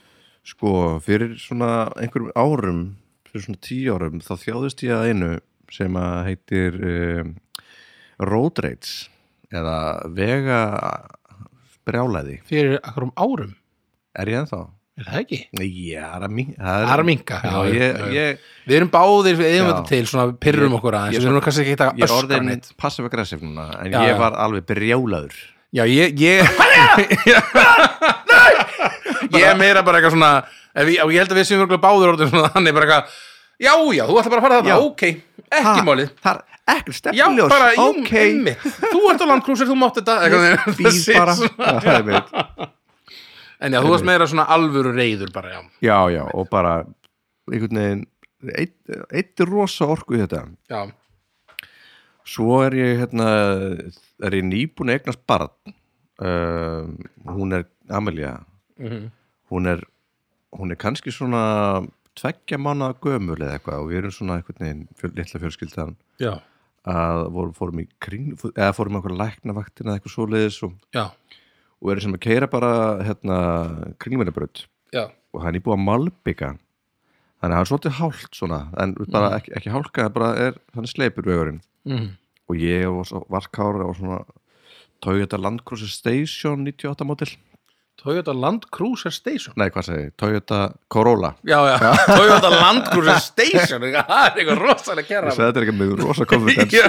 Sko, 0.42 0.70
fyrir 1.04 1.34
svona 1.36 1.92
einhverjum 2.00 2.32
árum 2.34 2.96
fyrir 3.28 3.44
svona 3.44 3.60
tíu 3.60 3.92
árum 3.94 4.22
þá 4.24 4.32
þjáðist 4.40 4.82
ég 4.86 4.94
að 4.96 5.08
einu 5.12 5.40
sem 5.74 5.92
að 6.00 6.18
heitir 6.28 6.72
um, 6.80 7.28
road 8.30 8.56
rage 8.64 8.90
eða 9.54 9.78
vega 10.14 10.60
brjálæði, 11.88 12.36
fyrir 12.50 12.70
akkur 12.82 13.02
um 13.08 13.14
árum, 13.18 13.52
er 14.18 14.26
ég 14.30 14.36
ennþá? 14.44 14.62
er 15.00 15.04
það 15.08 15.20
ekki? 15.22 15.38
Já, 15.56 15.62
það 16.60 16.82
er 16.92 17.00
að 17.00 17.06
minka 17.08 17.36
er 17.40 17.44
ég, 17.72 18.00
ég, 18.14 18.30
við 18.68 18.74
erum 18.80 18.90
báðir, 18.92 19.36
við 19.38 19.46
Já. 19.64 19.68
þetta 19.70 19.84
til 19.88 20.04
svona 20.10 20.24
pyrrum 20.44 20.68
Ég- 20.68 20.76
okkur 20.80 20.94
aðeins, 20.98 21.14
ég 21.16 21.20
við 21.24 21.28
erum 21.30 21.44
kannski 21.46 21.62
ekki 21.64 21.72
ég 21.72 21.80
að 21.80 21.86
er 21.88 21.92
öskra 22.06 22.20
orðin 22.20 22.34
aggressive 23.08 23.42
núna 23.46 23.64
en 23.80 23.88
Já, 23.94 24.00
ég 24.10 24.16
var 24.20 24.32
alveg 24.44 24.62
brjálaður. 24.68 25.36
Já, 25.70 25.84
ég 25.86 26.18
ég, 26.20 26.42
ég 29.38 29.44
er 29.46 29.56
meira 29.58 29.82
bara 29.86 29.98
eitthvað 30.00 30.14
svona 30.16 30.30
ef 30.74 30.86
ég, 30.90 30.98
ég 30.98 31.18
held 31.22 31.32
að 31.32 31.38
við 31.40 31.46
séum 31.48 31.62
örugglega 31.64 31.84
báðir 31.86 32.10
orðin 32.12 32.30
svona 32.34 32.50
þannig 32.56 32.72
bara 32.76 32.84
eitthvað, 32.88 33.04
já, 33.60 33.72
já, 33.94 34.04
þú 34.08 34.18
ætla 34.20 34.32
bara 34.32 34.40
að 34.40 34.46
fara 34.46 34.60
þarna, 34.60 34.78
ok 34.88 35.02
ekki 35.50 35.82
málið. 35.86 36.12
er 36.30 36.42
ekkert 36.70 37.08
jú, 37.16 37.24
Ok, 37.82 38.12
einmitt. 38.20 38.66
Þú 38.92 39.00
ert 39.10 39.24
á 39.24 39.26
landkrúsir, 39.26 39.66
þú 39.70 39.76
mátt 39.80 39.98
þetta 39.98 40.14
býð 40.78 41.00
bara. 41.16 41.34
Já. 41.40 42.68
En 43.60 43.74
já, 43.76 43.80
þú 43.84 43.90
varst 43.92 44.06
meira 44.08 44.28
svona 44.30 44.46
alvöru 44.54 44.94
reyður 44.96 45.32
bara, 45.34 45.50
já. 45.52 45.60
Já, 45.84 45.98
já, 46.14 46.22
og 46.32 46.48
bara 46.52 46.78
einhvern 47.50 47.80
veginn 47.82 48.06
eitt, 48.56 48.76
eitt 49.12 49.42
rosa 49.50 49.88
orku 49.90 50.16
í 50.16 50.22
þetta. 50.22 50.46
Já, 50.70 50.86
Svo 52.30 52.60
er 52.62 52.76
ég 52.78 53.00
hérna 53.00 53.28
er 54.22 54.34
ég 54.38 54.44
nýbúin 54.46 54.92
að 54.92 55.00
eignast 55.00 55.22
barn. 55.26 55.50
Um, 56.20 56.92
hún 57.26 57.56
er 57.56 57.64
Amelia. 57.90 58.36
Mhm. 58.78 59.10
hún 59.50 59.66
er 59.66 59.80
hún 60.54 60.70
er 60.70 60.76
kannski 60.78 61.10
svona 61.10 61.82
tveggja 62.18 62.58
mánuða 62.60 62.96
gömul 63.04 63.38
eða 63.38 63.58
eitthvað 63.58 63.82
og 63.82 63.90
við 63.90 64.00
erum 64.00 64.14
svona 64.14 64.38
einhvern 64.38 64.64
veginn 64.64 64.86
fjöl, 64.98 65.12
litla 65.16 65.42
fjölskyldan 65.44 65.94
já, 66.20 66.32
að 66.90 67.20
vorum, 67.36 67.54
fórum 67.56 67.82
í 67.82 67.86
kring 68.02 68.32
eða 68.54 68.72
fórum 68.76 68.96
í 68.96 69.00
einhverja 69.00 69.20
læknavaktina 69.20 69.92
eða 69.92 70.00
eitthvað 70.00 70.16
svoleiðis 70.16 70.58
og, 70.66 70.74
já. 70.96 71.04
og 71.80 71.92
erum 71.92 72.06
sem 72.06 72.18
að 72.18 72.24
keira 72.26 72.50
bara 72.50 72.72
hérna 73.06 73.38
kringlmennabraut 74.02 74.64
já, 74.94 75.06
og 75.06 75.42
það 75.42 75.50
er 75.52 75.56
nýbúið 75.58 75.76
að 75.76 75.86
malbygga 75.86 76.52
þannig 77.40 77.54
að 77.54 77.56
það 77.56 77.62
er 77.62 77.70
svolítið 77.70 77.98
hált 78.00 78.36
svona 78.36 78.60
en 78.82 78.96
bara 79.06 79.34
ekki, 79.38 79.54
ekki 79.56 79.74
hálka, 79.74 80.08
er 80.34 80.58
þannig 80.74 80.92
sleipur 80.92 81.28
vegurinn. 81.30 81.62
Mm. 81.88 82.10
og 82.50 82.58
ég 82.60 82.82
og 82.90 83.06
svo 83.08 83.22
varkára 83.32 83.86
og 83.88 83.94
svona 83.96 84.18
Toyota 85.00 85.38
Land 85.40 85.62
Cruiser 85.64 85.88
Station 85.88 86.66
98 86.66 87.06
mótil 87.08 87.30
Toyota 88.00 88.32
Land 88.40 88.62
Cruiser 88.72 89.12
Station. 89.12 89.52
Nei 89.60 89.68
hvað 89.72 89.84
segi, 89.90 90.04
ég, 90.06 90.12
Toyota 90.16 90.60
Corolla. 90.88 91.34
Já, 91.44 91.58
já, 91.68 91.90
Toyota 92.18 92.50
Land 92.54 92.88
Cruiser 92.88 93.20
Station. 93.20 93.84
Það 94.10 94.22
er 94.24 94.40
eitthvað 94.40 94.62
rosalega 94.62 95.20
segi 95.34 95.36
þetta 95.42 95.60
er 95.60 95.66
ekki 95.66 95.74
með 95.76 95.92
rosa 96.00 96.26
confidence. 96.30 96.80
Já, 96.80 96.86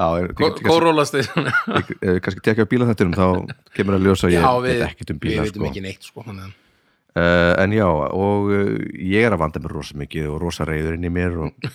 já, 0.00 0.06
ég, 0.22 0.32
ég, 0.32 0.40
ég, 0.40 0.62
Corolla 0.64 1.04
Station. 1.08 1.50
Ef 1.76 1.92
við 2.00 2.22
kannski 2.24 2.44
tekja 2.48 2.64
á 2.64 2.72
bíla 2.72 2.88
þettinum 2.88 3.16
þá 3.18 3.28
kemur 3.76 3.98
að 3.98 4.08
ljósa 4.08 4.30
að 4.30 4.36
ég 4.38 4.48
veit 4.48 4.70
við, 4.70 4.84
ekkert 4.88 5.12
um 5.12 5.20
við 5.20 5.24
bíla 5.28 5.44
veitum 5.44 5.60
sko. 5.60 5.70
ekki 5.70 5.84
neitt 5.84 6.10
sko, 6.10 6.24
uh, 6.24 7.52
en 7.60 7.76
já, 7.76 7.88
og 7.92 8.52
uh, 8.52 8.74
ég 8.96 9.28
er 9.28 9.36
að 9.36 9.42
vanda 9.44 9.60
mér 9.60 9.76
rosa 9.76 10.00
mikið 10.00 10.32
og 10.32 10.40
rosa 10.40 10.64
reyður 10.68 10.96
inn 10.96 11.04
í 11.04 11.12
mér 11.12 11.36
og, 11.44 11.72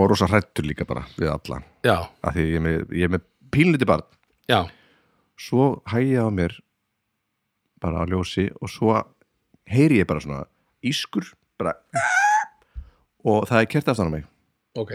og 0.00 0.12
rosa 0.14 0.32
hrættur 0.32 0.64
líka 0.64 0.88
bara 0.88 1.04
við 1.18 1.28
alla. 1.36 1.60
Já, 1.84 1.98
því 2.24 2.52
ég 2.54 2.60
er 2.62 2.70
með, 2.70 2.84
ég 2.96 3.10
er 3.10 3.18
með 3.18 3.28
pínliti 3.52 3.88
barn. 3.88 4.08
Já, 4.48 4.64
svo 5.42 5.82
hægi 5.90 6.14
ég 6.14 6.22
á 6.22 6.30
mér 6.30 6.54
bara 7.82 8.02
á 8.02 8.06
ljósi 8.06 8.46
og 8.60 8.70
svo 8.70 8.94
heyri 9.66 10.02
ég 10.02 10.06
bara 10.06 10.22
svona 10.22 10.44
ískur 10.86 11.32
bara 11.58 11.74
og 13.28 13.48
það 13.50 13.58
er 13.58 13.70
kert 13.70 13.90
aftan 13.90 14.10
á 14.10 14.14
mig. 14.14 14.24
Ok. 14.78 14.92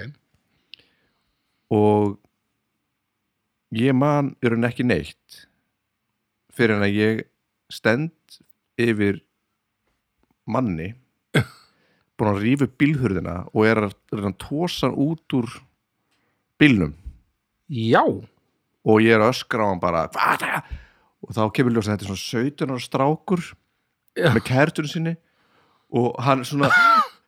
Og 1.71 2.15
ég 3.75 3.95
man 3.95 4.31
í 4.39 4.47
rauninni 4.47 4.69
ekki 4.71 4.87
neitt 4.87 5.43
fyrir 6.55 6.77
en 6.77 6.85
að 6.87 6.95
ég 6.97 7.25
stend 7.71 8.39
yfir 8.79 9.19
manni 10.47 10.93
búin 12.17 12.31
að 12.31 12.41
rífa 12.45 12.67
upp 12.67 12.77
bílhurðina 12.79 13.35
og 13.51 13.67
er 13.67 13.83
að, 13.89 13.97
tósa 14.39 14.89
út 14.89 15.35
úr 15.35 15.51
bílnum. 16.57 16.95
Já, 17.67 18.01
og 18.87 19.01
ég 19.03 19.15
er 19.17 19.25
öskra 19.27 19.67
á 19.67 19.69
hann 19.69 19.81
bara 19.83 20.05
það? 20.13 20.61
og 21.27 21.35
þá 21.35 21.41
kemur 21.55 21.75
ljós 21.75 21.89
að 21.89 21.97
þetta 21.97 22.09
svona 22.09 22.23
17 22.23 22.73
ára 22.73 22.83
strákur 22.83 23.43
Já. 24.17 24.29
með 24.33 24.43
kærtunum 24.47 24.91
sinni 24.91 25.15
og 25.97 26.15
hann 26.23 26.45
svona 26.47 26.69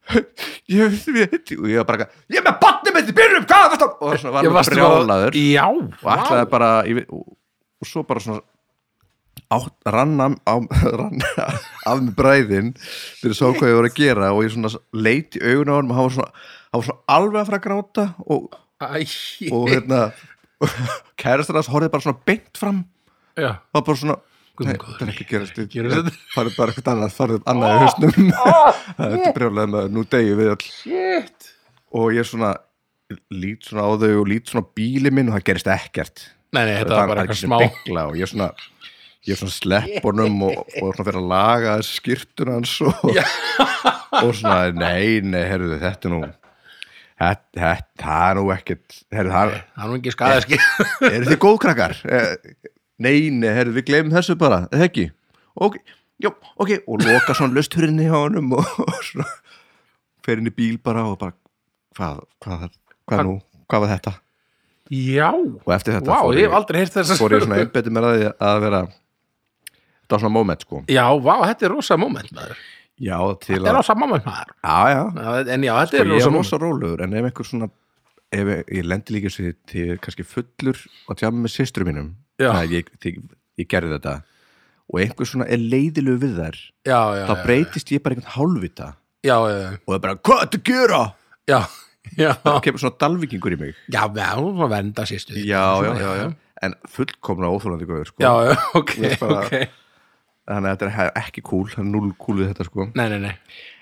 ég 0.70 1.02
veit 1.14 1.52
og 1.58 1.68
ég 1.70 1.82
var 1.82 1.90
bara 1.90 2.08
ég 2.32 2.40
er 2.40 2.46
með 2.46 2.62
batni 2.64 2.94
með 2.94 3.10
þetta 3.10 3.18
byrjum 3.20 3.50
hvað 3.50 3.76
og 3.90 4.16
svona 4.22 4.36
var 4.38 4.48
ég 4.48 4.56
varstu 4.56 4.78
brjálaður 4.78 5.40
Já, 5.40 5.66
og 5.70 6.08
ætlaði 6.16 6.48
bara 6.54 6.72
ég, 6.88 7.02
veit- 7.02 7.12
og, 7.14 7.28
og 7.80 7.90
svo 7.92 8.06
bara 8.08 8.24
svona 8.24 8.42
átt, 9.50 9.76
rann, 9.90 10.16
af, 10.22 10.66
rann 11.00 11.22
af 11.26 12.02
með 12.02 12.16
bræðin 12.18 12.74
fyrir 12.80 13.38
svo 13.38 13.54
hvað 13.58 13.72
ég 13.72 13.78
voru 13.80 13.92
að 13.92 14.00
gera 14.00 14.32
og 14.36 14.44
ég 14.46 14.54
svona 14.56 14.74
leit 14.94 15.38
í 15.40 15.44
augun 15.44 15.72
á 15.72 15.76
hann 15.78 15.94
og 15.94 16.00
hann 16.00 16.10
var 16.10 16.18
svona, 16.18 17.00
alveg 17.18 17.40
að 17.42 17.50
fara 17.50 17.62
að 17.62 17.66
gráta 17.68 18.08
og, 18.26 18.60
og 19.50 19.72
hérna 19.72 20.04
kærastur 21.22 21.60
hans 21.60 21.70
horfði 21.72 21.92
bara 21.94 22.06
svona 22.06 22.22
beint 22.30 22.60
fram. 22.60 22.84
Já, 23.36 23.52
það 23.54 23.80
var 23.80 23.88
bara 23.92 24.02
svona 24.04 24.20
Nei, 24.60 24.74
það 24.76 25.04
er 25.06 25.10
ekki 25.14 25.26
gerast 25.30 25.56
þetta? 25.56 26.12
farið 26.34 26.56
bara 26.58 26.74
eitthvað 26.74 26.90
annað, 26.92 27.14
farið 27.16 27.46
annað 27.48 27.70
í 27.70 27.78
hausnum. 27.80 28.32
það 28.98 29.14
er 29.16 29.38
brjóðlega 29.38 29.72
með 29.72 29.94
nú 29.96 30.02
degi 30.12 30.34
við 30.36 30.50
all 30.52 30.66
shit. 30.66 31.48
Og 31.96 32.10
ég 32.12 32.26
er 32.26 32.28
svona 32.28 32.50
lít 33.32 33.70
svona 33.70 33.86
á 33.88 33.92
þau 34.02 34.12
og 34.18 34.28
lít 34.28 34.52
svona 34.52 34.68
bíli 34.76 35.14
minn 35.16 35.32
og 35.32 35.38
það 35.38 35.46
gerist 35.48 35.72
ekkert. 35.72 36.26
Nei, 36.52 36.66
nei, 36.66 36.76
þetta 36.82 36.92
Það 36.92 37.00
var 37.00 37.12
bara 37.14 37.24
er 37.24 37.24
eitthvað 37.24 37.42
smá 37.46 37.58
begla 37.64 38.06
og 38.10 38.20
ég 38.20 38.28
er 38.28 38.34
svona 38.34 38.50
ég 39.28 39.34
er 39.36 39.40
svona 39.40 39.56
slepp 39.56 40.06
honum 40.06 40.44
og, 40.48 40.60
og 40.82 40.92
svona 40.96 41.08
fyrir 41.08 41.22
að 41.22 41.32
laga 41.32 41.78
skýrtun 41.86 42.52
hans 42.54 42.76
og, 42.84 43.02
og 44.20 44.32
svona, 44.36 44.60
nei, 44.76 45.20
nei, 45.24 45.44
herruðu, 45.48 45.80
þetta 45.82 46.10
er 46.10 46.16
nú 46.16 46.22
það 47.20 48.26
er 48.32 48.38
nú 48.40 48.46
ekkert 48.56 49.00
herruðu, 49.12 49.36
það 49.36 49.54
Það 49.60 49.86
er 49.86 49.90
nú 49.92 49.98
ekki 50.00 50.14
skaðið 50.16 50.46
skil 50.46 51.12
eru 51.12 51.32
þið 51.32 51.42
góðkrakkar? 51.46 51.98
Eh, 52.20 52.36
Nei, 53.00 53.30
nei, 53.32 53.48
herru, 53.56 53.72
við 53.78 53.86
glemum 53.88 54.12
þessu 54.12 54.34
bara, 54.36 54.66
eða 54.76 54.90
ekki? 54.90 55.06
Ok, 55.56 55.78
já, 56.20 56.28
ok, 56.60 56.72
og 56.84 57.06
loka 57.06 57.36
svona 57.38 57.56
lösturinni 57.56 58.10
hjá 58.10 58.18
honum 58.18 58.58
og, 58.58 58.74
og 58.92 59.30
fer 60.28 60.42
inn 60.42 60.50
í 60.52 60.56
bíl 60.56 60.76
bara 60.84 61.06
og 61.08 61.16
bara 61.22 61.32
hvað, 61.96 62.20
hvað, 62.44 62.66
hvað 63.08 63.24
nú, 63.24 63.38
hvað 63.72 63.86
var 63.86 63.94
þetta? 63.94 64.14
Já, 64.90 65.30
Og 65.32 65.72
eftir 65.76 65.96
þetta 65.96 66.12
vá, 66.12 66.20
fór 66.26 66.36
ég 66.42 66.50
ég, 66.50 67.16
fór 67.22 67.38
ég 67.38 67.46
svona 67.46 67.62
einbeti 67.62 67.94
mér 67.94 68.08
að 68.10 68.24
að 68.34 68.62
vera 68.66 68.82
þetta 68.90 70.16
var 70.16 70.24
svona 70.26 70.36
moment, 70.36 70.66
sko 70.68 70.84
Já, 70.90 71.06
vá, 71.24 71.34
þetta 71.46 71.68
er 71.70 71.76
rosa 71.78 71.98
moment 72.02 72.36
maður 72.36 72.60
Já, 73.00 73.18
til 73.40 73.56
Þetta 73.56 73.70
er 73.70 73.72
að, 73.72 73.78
rosa 73.80 73.96
moment 73.96 74.26
maður 74.28 74.50
já, 74.60 74.78
já. 74.92 75.04
En 75.56 75.64
já, 75.64 75.74
þetta 75.80 76.00
og 76.00 76.02
er 76.04 76.10
rosa 76.14 76.30
er 76.30 76.36
rosa 76.36 76.60
rólegur 76.60 77.04
en 77.06 77.14
ef 77.16 77.28
einhver 77.30 77.48
svona 77.48 77.70
ef 78.36 78.50
ég, 78.54 78.64
ég 78.80 78.88
lendi 78.92 79.16
líka 79.16 79.32
sér 79.34 79.54
til 79.72 79.94
kannski 80.04 80.26
fullur 80.28 80.82
og 81.10 81.18
tjáma 81.20 81.46
með 81.46 81.54
systru 81.56 81.88
mínum 81.88 82.12
að 82.54 82.76
ég, 82.76 82.92
ég, 83.08 83.22
ég 83.62 83.70
gerði 83.72 83.96
þetta 83.98 84.18
og 84.90 85.00
einhver 85.04 85.30
svona 85.32 85.48
er 85.50 85.62
leiðilegu 85.64 86.20
við 86.26 86.36
þær 86.42 86.60
þá 87.30 87.34
breytist 87.46 87.92
ég 87.96 88.04
bara 88.04 88.16
einhvern 88.18 88.36
hálfvita. 88.36 88.92
Og 89.86 89.94
það 89.94 89.98
er 89.98 90.04
bara, 90.06 90.20
hvað 90.26 90.40
er 90.44 90.46
þetta 90.50 90.60
að 90.60 90.70
gera? 90.74 91.02
já 91.50 91.60
Já, 92.18 92.32
það 92.42 92.62
kemur 92.66 92.82
svona 92.82 92.98
dalvíkingur 93.04 93.54
í 93.54 93.58
mig. 93.60 93.76
Já, 93.94 94.02
já, 94.18 94.30
hún 94.40 94.56
var 94.58 94.70
vernda 94.72 95.04
sýstu 95.06 95.36
já, 95.46 95.62
já, 95.86 95.92
já, 96.18 96.30
en 96.66 96.74
fullkomna 96.90 97.52
óþólandi 97.54 97.86
góður 97.86 98.10
sko. 98.10 98.24
Já, 98.24 98.32
já, 98.50 98.56
ok, 98.80 98.94
bara- 99.22 99.44
ok 99.46 99.70
þannig 100.50 100.72
að 100.72 100.80
þetta 100.80 101.04
er 101.06 101.12
ekki 101.24 101.46
cool, 101.50 101.68
það 101.70 101.84
er 101.86 101.92
null 101.94 102.16
cool 102.20 102.40
við 102.42 102.50
þetta 102.54 102.68
sko. 102.70 102.90
Nei, 102.98 103.06
nei, 103.14 103.20
nei 103.30 103.36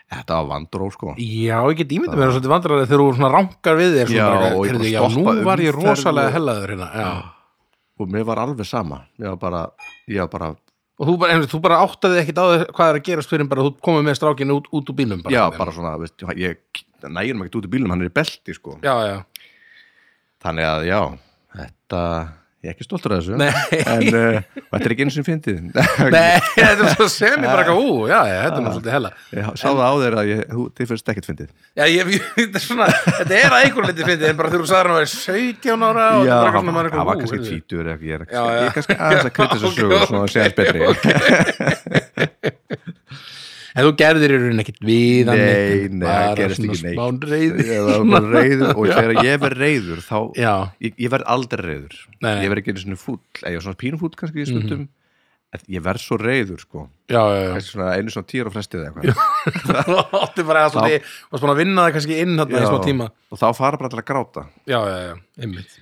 þetta 0.07 0.35
var 0.37 0.45
vandró 0.53 0.85
sko. 0.93 1.13
Já, 1.19 1.57
ég 1.67 1.79
get 1.81 1.89
ímyndið 1.97 2.15
mér 2.15 2.29
að 2.29 2.37
svolítið 2.37 2.51
vandræði 2.53 2.85
þegar 2.87 3.01
þú 3.01 3.07
svona 3.17 3.31
rankar 3.33 3.75
við 3.75 3.97
þér 3.97 4.13
Já, 4.15 4.27
bara, 4.27 4.51
og 4.55 4.61
ég 4.63 4.77
bara 4.77 4.91
Já, 4.93 4.99
nú 5.03 5.09
stoppa 5.17 5.47
var 5.49 5.63
ég 5.65 5.75
rosalega 5.75 6.35
hellaður 6.37 6.71
hérna 6.71 6.87
Já 6.95 7.09
og 7.97 8.13
mér 8.13 8.25
var 8.27 8.41
alveg 8.41 8.67
sama 8.67 9.03
ég 9.17 9.27
var 9.33 9.37
bara, 9.41 9.61
ég 10.09 10.23
var 10.23 10.31
bara 10.31 10.55
Og 10.97 11.05
þú 11.05 11.13
bara, 11.21 11.33
einmitt, 11.35 11.51
þú 11.51 11.59
bara 11.61 11.75
áttaði 11.85 12.17
ekkit 12.23 12.39
á 12.41 12.45
þér 12.49 12.61
hvað 12.73 12.87
er 12.89 12.97
að 12.97 13.03
gerast 13.05 13.29
fyrir 13.29 13.45
bara 13.45 13.65
þú 13.67 13.71
komið 13.85 14.07
með 14.07 14.15
strákinu 14.17 14.55
út, 14.57 14.69
út 14.73 14.87
úr 14.89 14.95
bílnum 14.97 15.19
bara, 15.21 15.35
já, 15.35 15.43
bara 15.53 15.73
svona, 15.75 15.91
veist, 16.01 16.23
ég 16.41 16.57
nægjum 17.05 17.43
ekki 17.45 17.59
út 17.59 17.67
í 17.67 17.69
bílnum, 17.75 17.91
hann 17.93 18.01
er 18.01 18.09
í 18.09 18.13
belti 18.15 18.55
sko. 18.57 18.79
Já, 18.81 18.95
já, 19.05 19.51
þannig 20.41 20.65
að 20.65 20.87
já, 20.87 21.01
þetta 21.59 22.01
ég 22.65 22.71
er 22.71 22.73
ekki 22.73 22.85
stoltur 22.87 23.13
af 23.13 23.19
þessu 23.21 23.37
Nei. 23.37 23.53
en 23.77 24.07
uh, 24.17 24.41
þetta 24.71 24.79
er 24.87 24.93
ekki 24.95 25.03
eins 25.05 25.17
og 25.21 25.25
fyndið. 25.27 25.57
Nei, 26.15 26.37
þetta 26.57 26.81
er 26.87 26.95
svo 26.95 27.07
sem 27.13 27.37
ég 27.37 27.45
bara 27.45 27.61
eitthvað, 27.61 27.79
ú, 27.85 27.87
já, 28.09 28.17
já, 28.25 28.37
þetta 28.41 28.57
er 28.57 28.63
nú 28.65 28.71
svolítið 28.73 28.95
hella. 28.97 29.11
Ég 29.37 29.41
sá 29.61 29.67
það 29.67 29.85
á 29.85 29.93
þér 30.01 30.13
að 30.17 30.25
þið 30.79 30.85
finnst 30.91 31.11
ekkert 31.13 31.29
fyndið. 31.29 31.49
Já, 31.77 31.85
ég, 31.93 32.01
þetta 32.33 32.57
er 32.57 32.65
svona, 32.65 32.87
þetta 33.05 33.33
er 33.37 33.51
að 33.51 33.61
einhver 33.61 33.83
liti 33.91 34.03
fyndið, 34.09 34.27
en 34.31 34.39
bara 34.41 34.49
þú 34.53 34.57
sagði 34.63 34.81
hann 34.81 34.95
að 34.95 35.01
vera 35.01 35.11
17 35.13 35.87
ára 35.87 36.05
og 36.17 36.21
þetta 36.25 36.41
er 36.41 36.53
hann 36.57 36.65
svona 36.65 36.67
hann 36.67 36.77
var 36.77 36.85
eitthvað, 36.89 37.07
kannski 37.21 37.37
ekki, 37.37 37.77
ég 37.77 38.13
er, 38.17 38.21
er 38.25 38.25
kannski 38.77 38.95
aðeins 38.97 39.27
að 39.29 39.33
krytta 39.37 39.55
þessu 39.57 39.69
sögur 39.77 40.01
svona 40.09 40.25
að 40.25 40.33
segja 40.33 40.51
betri 40.57 40.79
En 43.77 43.85
þú 43.85 43.91
gerðir 44.01 44.33
í 44.33 44.37
rauninni 44.41 44.63
ekkit 44.65 44.79
við 44.81 45.27
nei, 45.29 45.37
nei, 45.93 46.01
bara 46.01 46.27
það 46.31 46.39
gerist 46.41 46.57
svona 46.61 46.73
ekki 46.73 46.83
neitt. 46.87 46.97
smá 46.97 47.29
reiði. 47.29 47.65
ég 47.69 47.87
var 47.87 48.05
bara 48.13 48.29
reyður 48.41 48.69
og 48.73 48.85
þegar 48.89 49.25
ég 49.27 49.41
verð 49.43 49.61
reyður 49.61 49.99
þá, 50.07 50.17
Já, 50.41 50.53
ég, 50.87 50.95
ég 51.05 51.11
verð 51.13 51.27
aldrei 51.37 51.65
reyður 51.67 51.97
Nei, 52.21 52.31
Mhm. 52.33 52.41
ég 52.43 52.49
verð 52.53 52.61
ekki 52.63 52.73
einu 52.73 52.83
svona 52.87 53.01
fúll. 53.03 53.19
Eða 53.45 53.61
svona 53.67 53.77
pínufúll 53.83 54.15
kannski 54.17 54.41
í 54.41 54.47
stundum. 54.49 54.87
En 55.55 55.61
ég 55.71 55.79
verð 55.85 56.01
svo 56.03 56.17
reyður 56.19 56.59
sko. 56.59 56.81
Já, 57.07 57.21
já, 57.21 57.37
já. 57.45 57.51
kannski 57.55 57.71
svona 57.77 57.91
einu 57.95 58.11
svona 58.11 58.27
tíur 58.27 58.49
á 58.49 58.51
frestið 58.51 58.81
eða 58.81 58.89
eitthvað. 58.89 59.85
Þú 59.87 60.19
átti 60.25 60.43
bara 60.49 60.65
að 60.65 60.73
varst 61.31 61.43
búin 61.45 61.53
að 61.53 61.61
vinna 61.61 61.85
það 61.85 61.93
kannski 61.95 62.17
inn 62.25 62.33
þarna 62.41 62.59
í 62.59 62.67
smá 62.67 62.79
tíma. 62.83 63.07
og 63.31 63.39
þá 63.39 63.47
fara 63.55 63.77
bara 63.79 63.93
til 63.93 64.01
að 64.01 64.07
gráta. 64.09 64.43
Já, 64.67 64.79
já, 64.89 64.97
já, 65.07 65.13
einmitt. 65.45 65.77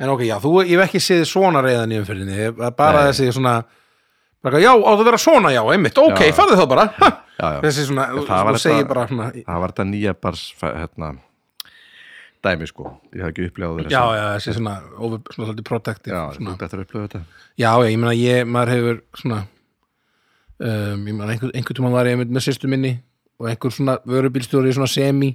En 0.00 0.08
ok, 0.14 0.22
já, 0.28 0.36
þú, 0.40 0.52
ég 0.62 0.76
hef 0.78 0.86
ekki 0.86 1.00
séð 1.08 1.24
svona 1.28 1.60
reyðan 1.64 1.90
í 1.92 1.98
hef 2.38 2.62
bara 2.78 3.02
Nei. 3.02 3.10
þessi 3.10 3.32
svona, 3.34 3.56
bara, 3.64 3.79
já, 4.40 4.72
á 4.72 4.90
það 4.96 5.04
vera 5.04 5.18
svona, 5.20 5.50
já, 5.52 5.60
einmitt, 5.68 5.98
ok, 6.00 6.20
Já. 6.24 6.34
farðu 6.36 6.56
þá 6.56 6.66
bara, 6.70 6.84
ha, 6.96 7.08
já, 7.36 7.48
já. 7.56 7.58
þessi 7.66 7.86
svona, 7.90 8.06
það 8.24 8.48
þú 8.48 8.60
segir 8.62 8.86
bara 8.88 9.02
svona, 9.10 9.26
það 9.36 9.60
var 9.64 9.74
þetta 9.74 9.86
nýja 9.90 10.14
bars 10.16 10.44
hérna, 10.62 11.10
dæmi 12.46 12.68
sko. 12.70 12.94
Ég 13.12 13.24
haf 13.24 13.34
ekki 13.34 13.48
upplegað 13.50 13.92
já, 13.92 14.00
já, 14.16 14.24
þessi 14.38 14.56
svona, 14.56 14.74
over, 14.96 15.20
svona 15.28 15.50
svolítið 15.50 15.68
protective, 15.68 16.16
já, 16.16 16.22
svona, 16.38 16.56
betur 16.62 16.84
upplegað 16.86 17.06
þetta. 17.08 17.44
Já, 17.60 17.70
ég 17.84 18.00
meina, 18.00 18.16
ég, 18.16 18.48
maður 18.48 18.74
hefur 18.76 19.02
svona, 19.20 19.42
um, 20.56 21.04
ég 21.04 21.12
meina, 21.12 21.30
einhver, 21.34 21.52
einhver 21.60 21.80
tíma 21.80 21.92
var 21.92 22.08
ég 22.08 22.24
með 22.24 22.44
sýstu 22.46 22.70
minni 22.72 22.96
og 23.40 23.52
einhver 23.52 23.76
svona 23.76 23.98
vörubílstjóri 24.08 24.72
svona 24.76 24.88
semi, 24.88 25.34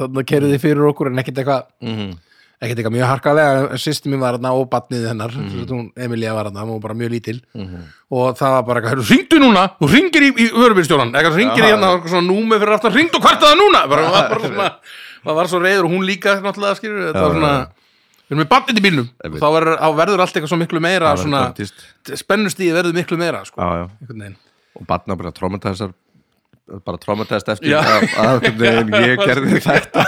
þannig 0.00 0.24
að 0.24 0.30
kerði 0.32 0.62
fyrir 0.62 0.88
okkur 0.88 1.12
en 1.12 1.20
ekkert 1.20 1.42
eitthvað, 1.42 1.68
mm 1.84 1.96
-hmm. 1.98 2.16
Ekkert 2.62 2.78
eitthvað 2.78 2.94
mjög 2.94 3.08
harkalega 3.10 3.78
sýstu 3.82 4.10
mín 4.10 4.20
var 4.22 4.36
þarna 4.36 4.52
og 4.54 4.68
batnið 4.70 5.06
hennar 5.10 5.32
mm 5.34 5.48
-hmm. 5.50 5.88
Emilia 6.04 6.34
var 6.34 6.46
hún 6.46 6.72
var 6.72 6.80
bara 6.80 6.94
mjög 6.94 7.10
lítil. 7.10 7.40
Og 8.10 8.36
það 8.38 8.50
var 8.50 8.62
bara 8.62 8.80
eitthvað, 8.80 8.92
"Heyrðu, 8.92 9.08
hringdu 9.10 9.36
núna 9.40 9.64
þú 9.80 9.88
ringir 9.90 10.22
í, 10.22 10.30
í 10.30 10.46
vörubílstjóran, 10.52 11.12
eitthvað 11.12 11.36
ringir 11.36 11.64
í 11.64 11.68
Já. 11.68 11.74
hérna 11.74 11.88
og 11.94 12.08
svona 12.08 12.28
númi 12.28 12.58
fyrir 12.58 12.74
aftan, 12.74 12.92
ringdu 12.92 13.16
og 13.18 13.22
hvert 13.22 13.40
það 13.40 13.58
núna. 13.58 13.88
Bara, 13.88 14.02
var 14.02 14.28
bara 14.28 14.40
svona, 14.40 14.70
það 15.24 15.34
var 15.34 15.46
svo 15.46 15.58
reyður 15.58 15.84
og 15.84 15.90
hún 15.90 16.06
líka 16.06 16.40
náttúrulega 16.40 16.76
skilur, 16.76 17.12
þetta 17.12 17.18
Já, 17.18 17.22
var 17.22 17.32
svona 17.32 17.66
við 18.28 18.30
erum 18.30 18.42
með 18.42 18.48
batnið 18.48 18.78
í 18.78 18.84
bílnum. 18.86 19.08
Og 19.24 19.32
þá 19.42 19.48
þá 19.82 19.88
verður 19.96 20.20
allt 20.20 20.36
eitthvað 20.36 20.48
svo 20.48 20.56
miklu 20.56 20.80
meira 20.80 21.16
svona, 21.16 21.54
spennustíði 22.14 22.72
verður 22.72 22.94
miklu 22.94 23.18
meira 23.18 23.44
sko, 23.44 23.60
og 24.74 24.86
barna 24.86 25.16
bara 25.16 25.32
traumatæsar 25.32 25.92
bara 26.86 26.96
traumatæst 26.96 27.48
eftir 27.52 27.74
að 27.76 28.46
ég 29.02 29.20
gerði 29.20 29.60
þetta 29.66 30.04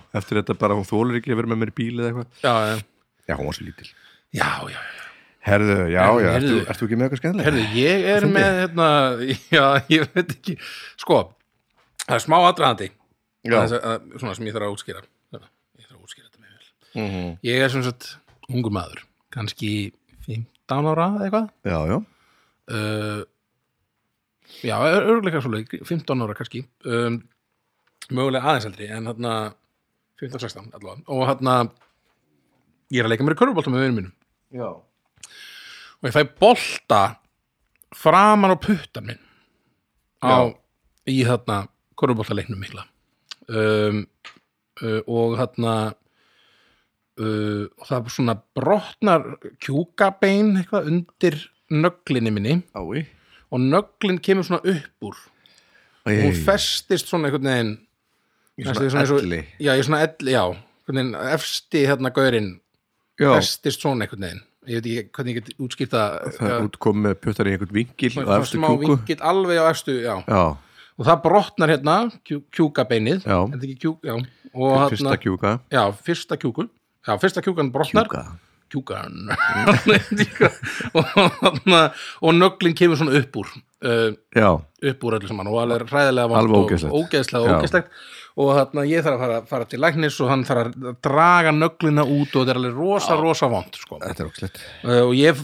eftir 0.20 0.40
þetta 0.40 0.56
bara 0.60 0.76
hún 0.78 0.86
þólar 0.88 1.18
ekki 1.20 1.32
að 1.34 1.40
vera 1.42 1.50
með 1.52 1.60
mér 1.62 1.72
í 1.72 1.76
bíli 1.80 2.02
eða 2.02 2.10
eitthvað. 2.10 2.42
Já, 2.44 2.54
já, 2.70 2.74
já, 3.28 3.34
hún 3.38 3.48
var 3.50 3.56
svo 3.58 3.66
lítil. 3.68 3.88
Já, 4.34 4.48
já. 4.72 4.80
herðu, 5.44 5.74
já, 5.92 6.00
já, 6.00 6.28
heyrðu- 6.34 6.58
ertu, 6.58 6.60
ertu 6.72 6.86
ekki 6.88 6.96
með 6.98 7.06
eitthvað 7.08 7.20
skemmtilega? 7.22 7.46
Herðu, 7.50 7.64
ég 7.78 8.06
er 8.14 8.26
með 8.32 8.60
hérna, 8.62 8.86
já, 9.58 9.64
ég 9.92 10.06
veit 10.14 10.30
ekki. 10.38 10.54
Sko, 11.02 11.18
það 12.06 12.16
er 12.18 12.24
smá 12.28 12.38
aðdraðandi 12.42 12.90
Já. 13.44 13.58
Þess 13.60 13.74
að, 13.76 14.04
svona 14.22 14.34
sem 14.38 14.46
ég 14.48 14.54
þarf 14.56 14.64
að 14.70 14.74
útskýra. 14.78 15.00
Ég 15.36 15.84
þarf 15.84 15.98
að 15.98 16.04
útskýra 16.06 16.28
þetta 16.30 16.40
með 16.40 16.52
vel. 16.54 16.68
Mhm. 17.02 17.26
ég 17.44 17.60
er 17.60 17.72
sem 17.74 17.82
sagt 17.84 18.06
ungur 18.48 18.72
maður 18.72 19.02
kannski 19.36 19.72
15 20.24 20.88
ára 20.94 21.10
eða 21.18 21.26
eitthvað. 21.26 21.50
Já, 21.68 21.76
já, 21.90 21.98
uh, 22.72 23.20
já, 24.64 24.74
örguleika 24.80 25.42
svolítið 25.44 25.84
15 25.90 26.24
ára 26.24 26.36
kannski. 26.38 26.64
Um, 26.88 27.20
mögulega 28.08 28.48
aðeins 28.48 28.68
eldri 28.70 28.88
en 28.96 29.10
hérna 29.12 29.34
15-16 30.20 30.70
allavega. 30.76 31.04
Og 31.10 31.24
hérna 31.28 31.56
ég 32.92 33.00
er 33.00 33.08
að 33.08 33.14
leika 33.14 33.26
mér 33.26 33.36
í 33.36 33.40
körfubolta 33.40 33.72
með 33.72 33.86
vinum 33.86 34.00
mínum. 34.00 34.14
Já. 34.54 34.70
og 34.70 36.06
ég 36.06 36.14
fæ 36.14 36.22
bolta 36.38 37.00
framan 37.94 38.54
á 38.54 38.58
puttan 38.60 39.08
minn 39.08 39.22
á, 40.22 40.52
í 41.10 41.22
þarna 41.26 41.64
körfuboltaleiknum 41.98 42.60
mikla. 42.62 42.86
Um, 43.48 44.04
uh, 44.80 45.00
og 45.10 45.36
þarna 45.40 45.74
uh, 47.20 47.64
og 47.66 47.84
það 47.88 47.98
er 47.98 48.14
svona 48.14 48.36
brotnar 48.56 49.26
kjúkabein 49.62 50.54
eitthvað 50.60 50.90
undir 50.92 51.38
nöglinni 51.74 52.32
minni. 52.34 52.58
Ái. 52.76 53.06
og 53.54 53.60
nöglin 53.60 54.18
kemur 54.18 54.46
svona 54.46 54.64
upp 54.66 55.06
úr. 55.06 55.18
Og 56.04 56.10
Æ, 56.10 56.26
hún 56.26 56.34
festist 56.34 57.08
svona 57.08 57.28
einhvern 57.28 57.46
veginn 57.48 57.74
í 58.58 58.64
svona 58.66 59.04
og- 59.10 59.22
elli. 59.24 59.40
Já, 59.60 59.72
í 59.74 59.84
svona 59.86 60.02
elli, 60.06 60.32
já. 60.34 60.44
Efsti 61.34 61.86
hérna 61.88 62.10
gaurinn? 62.14 62.60
Já, 63.20 63.30
festist 63.38 63.80
svona 63.80 64.04
einhvern 64.04 64.20
veginn. 64.26 64.42
Ég 64.64 64.80
veit 64.80 64.86
ekki 64.88 65.10
hvernig 65.12 65.34
ég 65.36 65.44
get 65.44 65.58
útskýrt 65.60 65.92
það 65.92 66.48
er 66.48 66.68
útkom 66.68 67.02
með 67.04 67.14
puttar 67.20 67.46
í 67.46 67.52
einhvern 67.52 67.72
vinkil 67.76 68.12
og 68.12 68.24
svona 68.24 68.38
eftir 68.40 68.58
smá 68.58 68.68
kúku. 68.72 68.86
vingill 68.96 69.20
alveg 69.20 69.58
á 69.60 69.64
efstu, 69.70 69.92
já. 70.00 70.14
Já, 70.24 70.44
og 70.98 71.06
það 71.06 71.22
brotnar 71.22 71.68
hérna 71.74 71.96
kjú, 72.24 72.40
kjúkabeinið. 72.50 73.26
Já. 73.28 73.38
kjúk, 73.82 73.98
já. 74.02 74.14
Fyrsta 74.54 75.10
hérna, 75.10 75.18
kjúka. 75.20 75.60
Já, 75.70 75.82
fyrsta 75.92 76.36
kjúkun 76.36 76.70
já, 77.06 77.12
fyrsta 77.20 77.42
kjúkan 77.42 77.72
brotnar. 77.72 78.08
Kjúka 78.08 78.38
kjúkan 78.74 79.30
og, 80.98 81.14
og 82.20 82.34
nöglin 82.34 82.74
kemur 82.76 82.98
svona 82.98 83.14
upp 83.20 83.38
úr 83.40 83.48
uh, 83.84 84.10
upp 84.90 85.06
úr 85.06 85.16
öllu 85.18 85.30
saman. 85.30 85.48
Og 85.52 85.62
alveg 85.62 85.86
ræðilega 85.88 86.38
Alveg 86.40 86.84
og 86.90 86.98
ógeðslega, 87.04 87.56
ógeðslegt. 87.58 87.90
Og 88.34 88.50
þarna 88.50 88.82
ég 88.90 89.04
þarf 89.06 89.14
að 89.14 89.20
fara, 89.22 89.40
fara 89.46 89.66
til 89.70 89.78
læknis 89.78 90.16
og 90.24 90.30
hann 90.32 90.42
þarf 90.46 90.72
að 90.74 90.96
draga 91.06 91.52
nöglina 91.54 92.02
út 92.02 92.32
og 92.34 92.40
þetta 92.42 92.54
er 92.56 92.58
alveg 92.58 92.78
rosa, 92.80 93.18
rosa 93.20 93.46
vont 93.52 93.78
sko. 93.78 94.00
er 94.02 94.24
uh, 94.26 95.02
og 95.04 95.12
ég 95.14 95.38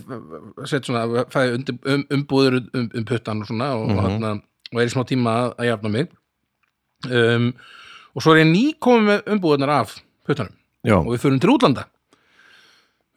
set 0.67 0.89
svona, 0.89 1.25
fæði 1.31 1.59
undir, 1.61 1.79
um, 1.87 2.03
umbúður 2.19 2.59
um, 2.65 2.89
um 2.89 3.07
puttan 3.07 3.45
og 3.45 3.51
svona 3.51 3.75
og, 3.79 3.87
Mhm. 3.87 3.99
og, 3.99 4.09
þarna, 4.09 4.33
og 4.75 4.81
er 4.83 4.91
í 4.91 4.95
smá 4.97 5.05
tíma 5.07 5.37
að, 5.45 5.55
að 5.61 5.71
jafna 5.71 5.95
mig. 5.95 6.11
Um, 7.11 7.53
og 8.11 8.25
svo 8.25 8.35
er 8.35 8.43
ég 8.43 8.51
nýkomið 8.51 9.23
umbúðunar 9.37 9.71
af 9.81 9.95
puttanum. 10.27 10.57
Já, 10.83 10.97
og 10.99 11.13
við 11.15 11.23
förum 11.23 11.41
til 11.41 11.53
útlanda 11.53 11.87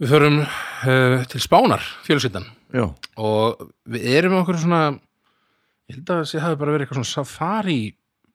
við 0.01 0.13
förum 0.13 0.39
uh, 0.43 1.17
til 1.31 1.41
Spánar 1.43 1.83
fjölskyldan. 2.05 2.47
Já, 2.73 2.87
og 3.21 3.67
við 3.89 4.07
erum 4.17 4.39
okkur 4.39 4.57
svona 4.61 4.81
ég 4.93 5.97
held 5.97 6.13
að 6.15 6.23
það 6.31 6.45
hafi 6.47 6.59
bara 6.61 6.75
verið 6.75 6.85
eitthvað 6.87 7.01
svona 7.01 7.11
safari 7.11 7.77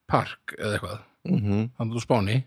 park 0.09 0.55
eða 0.59 0.77
eitthvað. 0.77 1.03
Mhm, 1.29 1.67
þannig 1.79 1.99
úr 1.99 2.07
Spáni. 2.07 2.39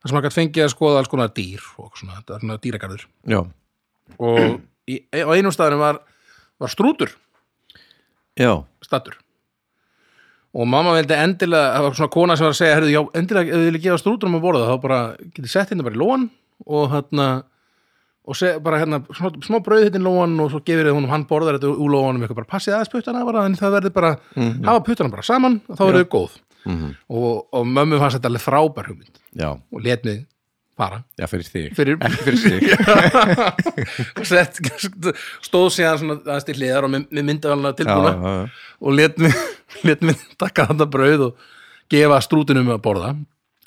Þar 0.00 0.10
sem 0.10 0.16
maður 0.16 0.28
gætt 0.28 0.38
fengið 0.38 0.64
að 0.64 0.72
skoða 0.72 1.02
alls 1.02 1.12
konar 1.12 1.34
dýr 1.36 1.68
og 1.82 1.92
svona, 1.98 2.18
þetta 2.20 2.36
er 2.36 2.42
svona 2.44 2.58
dýragarður. 2.64 3.06
Já. 3.26 3.40
Og 4.22 4.42
í, 4.88 5.00
á 5.12 5.30
einum 5.34 5.54
staðinu 5.54 5.82
var, 5.82 6.00
var 6.62 6.72
strútur. 6.72 7.14
Já, 8.36 8.52
stattur 8.84 9.16
og 10.56 10.68
mamma 10.70 10.94
vildi 10.96 11.16
endilega, 11.20 11.74
það 11.74 11.84
var 11.84 11.96
svona 11.98 12.12
kona 12.14 12.36
sem 12.36 12.46
var 12.46 12.54
að 12.54 12.60
segja 12.60 12.76
herrðu, 12.78 12.92
já, 12.94 13.00
endilega, 13.20 13.50
ef 13.50 13.60
þið 13.60 13.66
vilja 13.68 13.82
gefa 13.84 14.00
strúturum 14.00 14.38
að 14.38 14.44
borða 14.46 14.68
þá 14.70 14.76
bara 14.84 15.00
getið 15.20 15.50
sett 15.52 15.72
hérna 15.72 15.84
bara 15.84 15.98
í 15.98 16.00
lóan 16.00 16.24
og 16.64 16.86
hérna 16.94 17.26
og 18.26 18.38
seg, 18.38 18.58
bara 18.64 18.80
hérna, 18.82 19.00
smá, 19.14 19.30
smá 19.44 19.58
brauð 19.62 19.84
hérna 19.86 20.00
í 20.00 20.04
lóan 20.06 20.34
og 20.42 20.50
svo 20.52 20.60
gefur 20.66 20.88
þið 20.88 20.96
honum, 20.96 21.12
hann 21.12 21.26
borðar 21.30 21.58
þetta 21.58 21.72
úr 21.72 21.92
lóanum 21.94 22.24
eitthvað 22.24 22.40
bara 22.40 22.52
passið 22.56 22.76
aðeins 22.76 22.92
puttana 22.92 23.26
bara, 23.28 23.44
en 23.46 23.58
það 23.58 23.76
verður 23.78 23.94
bara 23.94 24.12
hafa 24.66 24.80
puttana 24.88 25.12
bara 25.12 25.26
saman 25.26 25.60
og 25.66 25.78
þá 25.78 25.84
verður 25.84 26.06
þau 26.06 26.14
góð. 26.16 26.38
Mhm, 26.66 26.88
og, 27.14 27.28
og 27.54 27.68
mömmu 27.70 28.00
fannst 28.02 28.18
þetta 28.18 28.32
alveg 28.32 28.42
frábær 28.42 28.88
hugmynd. 28.90 29.20
Já, 29.38 29.52
og 29.54 29.84
let 29.84 30.06
mig 30.08 30.24
fara. 30.76 30.98
Já, 31.16 31.28
fyrir 31.30 31.46
þig. 31.52 31.68
Fyrir, 31.76 32.00
ekki 32.04 32.24
fyrir 32.26 32.40
sig 32.42 32.66
og 34.18 34.26
sett, 34.28 34.58
stóð 35.46 35.70
síðan 35.76 36.02
svona 36.02 36.18
aðeins 36.24 36.48
til 36.48 36.58
hliðar 36.58 36.88
og 36.88 36.92
með, 36.92 37.06
já, 37.14 37.70
tilbúna. 37.78 38.10
Já, 38.10 38.34
já, 38.34 38.66
og 38.82 38.98
let 38.98 39.22
mig, 39.22 39.38
let 39.88 40.04
mig 40.04 40.26
taka 40.40 40.66
þetta 40.72 40.90
brauð 40.90 41.28
og 41.30 41.48
gefa 41.94 42.20
strútunum 42.26 42.74
að 42.74 42.82
borða. 42.84 43.14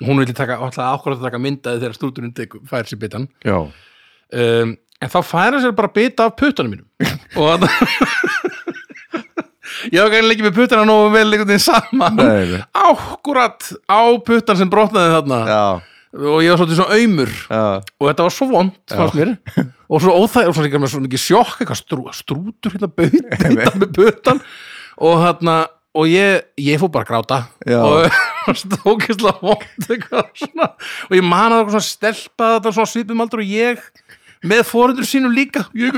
Hún 0.04 0.22
vilja 0.22 0.36
taka, 0.38 0.60
alltaf 0.64 1.08
að 1.08 1.24
taka 1.26 1.40
myndaði 1.42 1.82
þegar 1.82 1.96
strútunum 1.98 2.36
tekur, 2.36 2.62
fær 2.70 2.88
sér 2.88 3.00
bitan 3.02 3.26
já, 3.44 3.58
um, 4.34 4.76
en 5.00 5.12
þá 5.14 5.20
færa 5.26 5.62
sér 5.64 5.76
bara 5.78 5.92
bita 5.94 6.28
af 6.30 6.38
puttanum 6.40 6.76
mínum. 6.76 6.88
Og 7.40 7.64
ég 9.96 10.12
gæðin 10.12 10.34
ekki 10.34 10.48
með 10.48 10.58
puttana 10.58 10.88
nógu 10.88 11.14
vel 11.14 11.30
einhvern 11.30 11.54
veginn 11.54 11.64
saman. 11.64 12.20
Ákkurat 12.76 13.70
á 13.88 14.02
puttan 14.26 14.60
sem 14.60 14.72
brotnaði 14.72 15.16
þarna. 15.16 15.40
Já, 15.48 15.64
og 16.20 16.44
ég 16.44 16.54
var 16.54 16.62
svolítið 16.62 16.82
svona 16.82 17.00
aumur. 17.00 17.34
Já, 17.48 17.64
og 17.80 18.10
þetta 18.10 18.28
var 18.28 18.36
svo 18.36 18.50
vond 18.52 18.96
fannst 18.96 19.20
mér. 19.20 19.36
Og 19.90 20.04
svo 20.04 20.12
óþæg 20.22 20.52
og 20.52 20.56
svo 20.58 20.68
líka 20.68 20.82
með 20.82 20.94
svo 20.94 21.04
mikið 21.06 21.26
sjokk 21.26 21.58
eitthvað 21.64 21.82
strú, 21.82 22.04
strútur 22.14 22.76
hérna 22.76 22.92
bauð 22.92 23.20
með 23.82 23.92
putan 23.96 24.42
og 25.00 25.22
hérna 25.24 25.56
og 25.98 26.06
ég, 26.06 26.44
ég 26.62 26.78
fór 26.82 26.92
bara 26.94 27.08
að 27.08 27.10
gráta. 27.10 27.38
Já. 27.66 27.80
og 27.82 28.58
stókislega 28.62 29.40
vond 29.42 29.90
og 31.10 31.16
ég 31.18 31.26
man 31.26 31.54
að 31.54 31.56
það 31.56 31.64
var 31.64 31.74
svona 31.74 31.88
stelpa 31.88 32.50
þetta 32.56 32.74
svona 32.78 32.92
svipum 32.94 33.24
aldur 33.24 33.44
og 33.44 33.52
ég 33.52 33.82
með 34.48 34.66
fórundur 34.70 35.08
sínum 35.08 35.34
líka. 35.36 35.66
Ég 35.78 35.96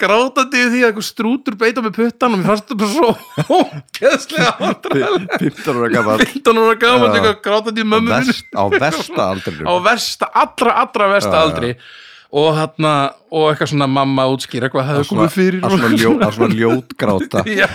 grátandi 0.00 0.60
yfir 0.60 0.70
því 0.72 0.80
að 0.80 0.88
eitthvað 0.90 1.06
strútur 1.06 1.56
beita 1.60 1.82
með 1.84 1.96
puttan 1.98 2.34
og 2.34 2.40
mér 2.40 2.50
fannst 2.50 2.68
þetta 2.68 2.78
bara 2.80 2.92
svo 2.94 3.10
ógeðslega 3.60 4.52
vandræðilegt. 4.60 5.34
15 5.42 5.80
ára 5.80 5.90
gammal 5.94 6.22
15 6.22 6.60
ára 6.62 6.76
gaman 6.84 7.16
eitthvað 7.16 7.40
grátandi 7.46 7.84
í 7.84 7.88
mömmu 7.90 8.20
á 8.56 8.64
versta 8.76 9.26
aldrinum. 9.26 9.66
Á 9.68 9.74
versta, 9.84 10.30
allra, 10.44 10.76
allra 10.84 11.10
versta 11.14 11.42
aldri. 11.44 11.74
Og 12.30 12.52
hérna, 12.54 12.90
og 13.34 13.48
eitthvað 13.50 13.72
svona 13.72 13.88
mamma 13.90 14.28
útskýr 14.30 14.68
eitthvað 14.68 14.86
hefði 14.86 15.06
svona, 15.08 15.24
komið 15.24 15.32
fyrir 15.34 15.64
að 15.66 15.72
svona, 15.74 15.88
ljó, 15.98 16.10
að 16.22 16.36
svona 16.36 16.58
ljót 16.60 16.92
gráta 17.00 17.42
já. 17.50 17.66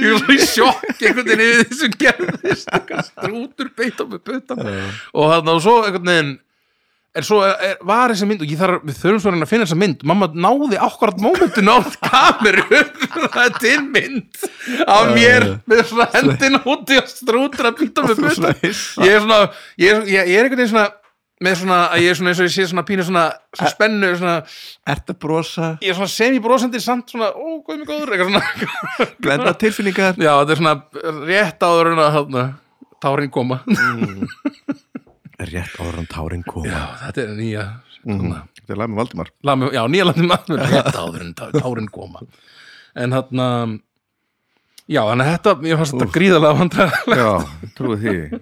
Ég 0.00 0.12
var 0.14 0.20
svona 0.20 0.36
í 0.36 0.44
sjokk 0.46 1.00
einhvern 1.00 1.26
veginn 1.26 1.42
yfir 1.48 1.64
því 1.64 1.78
sem 1.80 1.96
gerðist. 2.04 2.70
Strútur 3.10 3.72
beitt 3.74 3.98
á 3.98 4.04
með 4.06 4.22
putan 4.30 4.62
og 4.62 5.26
hérna, 5.34 5.56
og 5.56 5.64
svo 5.64 5.74
einhvern 5.82 6.06
veginn 6.12 6.30
en 7.10 7.26
svo 7.26 7.40
er, 7.42 7.74
var 7.86 8.12
þessi 8.12 8.28
mynd 8.30 8.44
og 8.44 8.52
ég 8.52 8.60
þarf, 8.60 8.84
við 8.86 8.98
þurfum 9.00 9.22
svo 9.24 9.32
að 9.34 9.50
finna 9.50 9.66
þessa 9.66 9.78
mynd. 9.80 10.04
Mamma 10.06 10.28
náði 10.30 10.78
akkurat 10.78 11.18
mómentinu 11.22 11.74
á 11.74 11.78
kameru. 12.06 12.64
Það 13.34 13.42
er 13.42 13.56
til 13.58 13.80
mynd 13.88 14.46
af 14.86 15.10
mér 15.16 15.46
með 15.70 15.82
svona 15.90 16.06
hendina 16.14 16.62
úti 16.70 17.00
og 17.00 17.10
strútur 17.10 17.70
að 17.70 17.82
býta 17.82 18.06
með 18.06 18.24
Svona 18.36 18.54
hissa. 18.62 19.04
ég 19.06 19.16
er 19.16 19.24
svona, 19.24 19.40
ég 19.80 19.94
er, 19.96 20.08
ég, 20.10 20.32
er 20.38 20.46
einhvern 20.46 20.62
veginn 20.62 20.72
svona 20.74 20.88
með 21.40 21.54
svona, 21.62 21.78
að 21.88 22.02
ég 22.04 22.12
er 22.12 22.18
svona 22.18 22.32
eins 22.34 22.40
og 22.42 22.46
ég 22.46 22.54
sé 22.54 22.66
svona 22.68 22.84
pínu 22.86 23.04
svona, 23.08 23.24
svona 23.56 23.72
spennu, 23.72 24.10
svona 24.20 24.34
Ert 24.94 25.12
að 25.12 25.18
brosa? 25.24 25.70
Ég 25.80 25.94
er 25.94 25.96
svona 25.96 26.12
semi-brosandi 26.12 26.82
samt 26.84 27.14
svona, 27.14 27.30
ó, 27.32 27.58
er 27.64 27.80
mig 27.80 27.88
góður 27.88 28.26
svona, 28.28 28.42
Glenda 29.24 29.54
tilfinningar. 29.56 30.20
Já, 30.20 30.34
þetta 30.42 30.54
er 30.54 30.60
svona 30.60 30.76
rétt 31.24 31.64
áður 31.64 31.94
en 31.94 32.04
að 32.04 32.50
tárin 33.00 33.32
koma 33.32 33.62
Rétt 35.40 35.76
áður 35.80 35.98
en 36.02 36.08
tárin 36.10 36.42
koma. 36.46 36.68
Já, 36.68 36.80
þetta 37.04 37.22
er 37.24 37.30
nýja 37.38 37.64
svona, 38.00 38.40
Þetta 38.60 38.74
er 38.74 38.80
lag 38.80 38.90
með 38.92 39.00
Valdimar. 39.00 39.30
Lag 39.48 39.58
með, 39.60 39.72
já, 39.76 39.82
nýja 39.94 40.06
landið 40.10 40.28
maður 40.30 40.64
rétt 40.74 40.98
áður 41.00 41.24
en 41.24 41.32
tá- 41.38 41.50
tárin 41.56 41.88
koma. 41.94 42.22
En 43.00 43.14
hérna 43.16 43.46
já, 44.90 45.00
þannig 45.06 45.26
að 45.26 45.32
þetta, 45.36 45.54
ég 45.70 45.80
fannst 45.80 45.96
þetta 45.96 46.14
gríðalega 46.16 46.58
vandræðalega 46.60 47.20
Já, 47.20 47.70
trúið 47.78 48.04
því. 48.06 48.40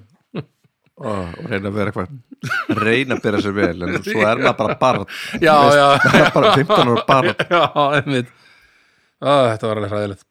Ó, 0.99 1.11
og 1.15 1.45
reyna 1.47 1.71
að 1.71 1.77
vera 1.79 1.93
eitthvað 1.93 2.81
reyna 2.83 3.15
að 3.15 3.23
bera 3.23 3.39
sér 3.45 3.53
vel 3.55 3.85
en 3.87 3.99
svo 4.03 4.23
er 4.27 4.41
maður 4.43 4.57
bara 4.59 4.75
barn. 4.81 5.05
Já, 5.39 5.55
já, 5.79 5.85
það 6.03 6.17
er 6.25 6.33
bara 6.35 6.51
15 6.57 6.91
ára 6.95 7.05
barn. 7.07 7.35
Já, 7.55 7.63
einmitt. 8.01 8.33
Ó, 9.23 9.31
þetta 9.53 9.69
var 9.71 9.79
alveg 9.79 9.93
hræðilegt 9.95 10.25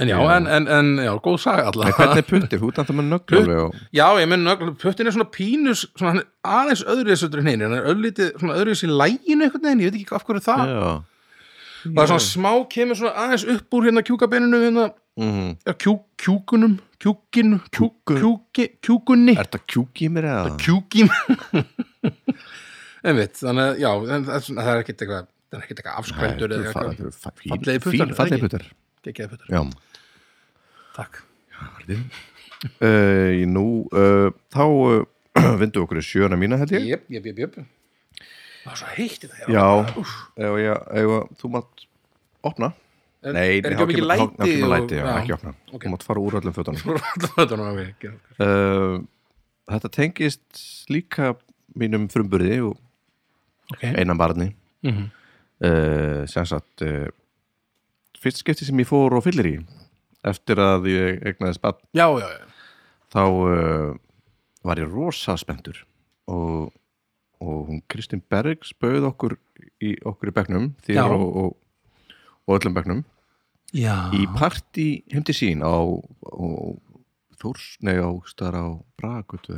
en 0.00 0.10
já, 0.10 0.16
en, 0.36 0.48
en, 0.48 0.68
en 0.78 0.90
já, 1.04 1.10
góð 1.24 1.38
saga 1.42 1.66
en 1.66 1.70
alltaf 1.70 1.98
hvernig 1.98 2.22
er 2.22 2.28
puntið, 2.28 2.62
þú 2.62 2.70
ert 2.72 2.80
með 2.96 3.08
nöglu 3.10 3.40
alveg 3.40 3.62
og 3.66 3.78
Já, 3.96 4.06
ég 4.20 4.30
menn, 4.30 4.52
puttin 4.80 5.10
er 5.10 5.16
svona 5.16 5.30
pínus 5.34 5.84
svona, 5.92 6.14
hann 6.14 6.22
er 6.22 6.28
aðeins 6.56 6.84
öðru 6.88 7.12
þessu 7.12 7.30
en 7.42 7.50
hinn. 7.52 7.64
Hann 7.66 7.78
er 7.78 7.88
öllítið, 7.92 8.30
svona 8.40 8.58
öðru 8.60 8.74
þessu 8.74 8.88
í 8.88 8.98
læginu 9.02 9.46
einhvern 9.46 9.66
veginn, 9.66 9.84
ég 9.84 9.90
veit 9.90 10.00
ekki 10.00 10.16
af 10.16 10.24
hverju 10.28 10.44
það. 10.46 10.62
Já, 10.70 10.86
það 11.84 12.04
er 12.04 12.12
svona 12.12 12.26
smá 12.28 12.52
kemur 12.72 13.00
svona 13.00 13.26
aðeins 13.26 13.48
upp 13.56 13.76
úr 13.76 13.88
hérna 13.88 14.04
kjúkabeininu 14.08 14.62
hérna, 14.64 14.86
mm. 15.20 15.50
ja, 15.68 15.76
kjú, 15.84 15.96
kjúkunum 16.20 16.78
kjúkinu, 17.00 17.60
kjú, 17.72 17.88
kjúki, 18.08 18.66
kjúkunni. 18.84 19.32
Er 19.36 19.46
þetta 19.48 19.60
kjúk 19.64 20.02
í 20.04 20.08
mér 20.12 20.28
eða? 20.28 20.42
að 23.64 23.80
já 23.80 23.88
en 23.88 24.26
það 24.26 24.34
er 24.36 24.42
svona- 24.44 24.64
það 24.66 24.72
er 24.74 24.82
takk. 30.96 31.20
Uh, 32.80 33.40
Nú, 33.48 33.66
uh, 33.96 34.28
þá 34.52 34.64
uh, 34.68 35.04
vindu 35.60 35.82
okkur 35.84 36.00
í 36.00 36.04
sjöna 36.04 36.36
mína 36.40 36.58
held 36.60 36.72
ég. 36.76 36.84
Jöp, 36.92 37.06
jöp, 37.16 37.28
jöp, 37.30 37.38
jöp 37.44 37.54
það 38.60 38.68
var 38.68 38.76
svo 38.76 38.88
heitt 38.98 39.22
í 39.24 39.30
það 39.30 39.54
Já, 39.54 39.64
ef 40.44 40.58
ég, 40.60 40.82
ef 41.00 41.38
þú 41.40 41.50
mátt 41.54 41.86
opna. 42.50 42.68
Er- 43.24 43.34
Nei, 43.36 43.46
er 43.60 43.74
of 43.76 43.88
mikið 43.88 44.00
kemur- 44.00 44.10
læti 44.10 44.52
og- 44.64 44.70
læti, 44.74 44.98
já, 44.98 45.04
já. 45.04 45.14
ekki 45.22 45.34
opna. 45.36 45.54
Ok. 45.72 45.82
Þú 45.86 45.92
mátt 45.94 46.04
fara 46.06 46.20
úr 46.24 46.36
öllum 46.40 46.54
fötunum 46.56 46.80
Þetta 49.70 49.90
tengist 49.94 50.60
líka 50.90 51.34
mínum 51.78 52.08
frumburði 52.10 52.56
og 52.66 52.76
ok. 53.72 53.82
einan 53.94 54.18
barni. 54.18 54.50
Mhm. 54.82 55.10
uh, 55.64 56.24
sem 56.26 56.44
sagt 56.48 56.82
uh, 56.82 57.08
fyrst 58.20 58.40
skipti 58.40 58.64
sem 58.64 58.78
ég 58.80 58.88
fór 58.88 59.12
og 59.12 59.24
fyllir 59.26 59.46
í 59.46 59.54
eftir 60.26 60.60
að 60.60 60.88
ég 60.90 61.22
egnaðist 61.30 61.62
barn. 61.64 61.78
Já, 61.96 62.06
já, 62.20 62.26
já. 62.28 62.46
Þá 63.10 63.22
uh, 63.26 63.94
var 64.66 64.78
ég 64.82 64.90
rosa 64.92 65.34
spenntur 65.40 65.80
og, 66.30 66.68
og 67.42 67.56
hún 67.70 67.80
Kristín 67.90 68.20
Bergs 68.30 68.74
bauð 68.78 69.08
okkur 69.10 69.38
í 69.82 69.94
okkur 70.06 70.30
í 70.30 70.34
bekknum 70.36 70.68
Já. 70.86 71.02
þér 71.06 71.16
og, 71.16 71.26
og, 71.42 71.56
og 72.46 72.58
öllum 72.60 72.76
bekknum. 72.76 73.00
Já, 73.74 74.10
í 74.14 74.24
partí 74.34 75.02
heim 75.12 75.22
til 75.26 75.34
sín 75.38 75.62
á, 75.62 75.70
á 75.78 76.46
Þórs, 77.40 77.78
nei 77.80 77.96
á 77.96 78.10
staðar 78.28 78.56
á 78.60 78.66
Bragutu 79.00 79.54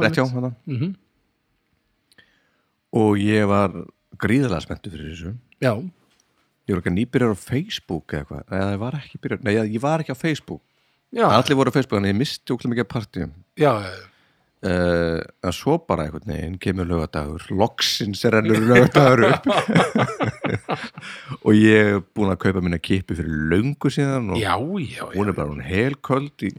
rétt 0.00 0.16
hjá 0.16 0.24
hana 0.32 0.54
Mhm. 0.66 0.94
og 2.92 3.18
ég 3.20 3.44
var 3.48 3.72
gríðarlega 4.20 4.64
spenntur 4.64 4.92
fyrir 4.94 5.12
þessu. 5.12 5.32
Já, 5.62 5.72
ég 6.68 6.76
var 6.76 6.82
ekki 6.82 6.94
nýbyrjar 6.94 7.34
á 7.34 7.38
Facebook 7.38 8.14
eða 8.14 8.22
eitthvað, 8.22 8.46
eða 8.58 8.70
ég 8.70 8.80
var 8.82 8.96
ekki 9.00 9.20
byrjar 9.22 9.44
nei, 9.46 9.52
ég 9.58 9.82
var 9.82 10.04
ekki 10.04 10.14
á 10.14 10.18
Facebook, 10.18 10.62
já, 11.10 11.26
allir 11.28 11.58
voru 11.58 11.74
á 11.74 11.76
Facebook 11.76 12.00
að 12.00 12.10
ég 12.12 12.18
misti 12.22 12.54
okkur 12.54 12.72
mikið 12.72 12.90
partíum. 12.92 13.36
Já, 13.58 13.72
uh, 14.62 15.20
að 15.42 15.54
svo 15.58 15.76
bara 15.88 16.06
einhvern 16.06 16.32
veginn 16.32 16.58
kemur 16.62 16.88
lögadagur, 16.88 17.46
loksins 17.50 18.22
er 18.28 18.38
ennur 18.40 18.62
lögadagur 18.70 19.26
upp. 19.30 19.48
Og 21.46 21.56
ég 21.58 21.96
er 21.96 22.02
búin 22.14 22.32
að 22.32 22.42
kaupa 22.46 22.62
minna 22.62 22.78
kipi 22.82 23.16
fyrir 23.18 23.48
löngu 23.50 23.90
síðan 23.92 24.30
og 24.34 24.38
já, 24.40 24.54
já, 24.54 25.02
já. 25.02 25.06
hún 25.16 25.30
er 25.30 25.36
bara 25.36 25.50
hún 25.50 25.64
helköld 25.66 26.46
í, 26.46 26.52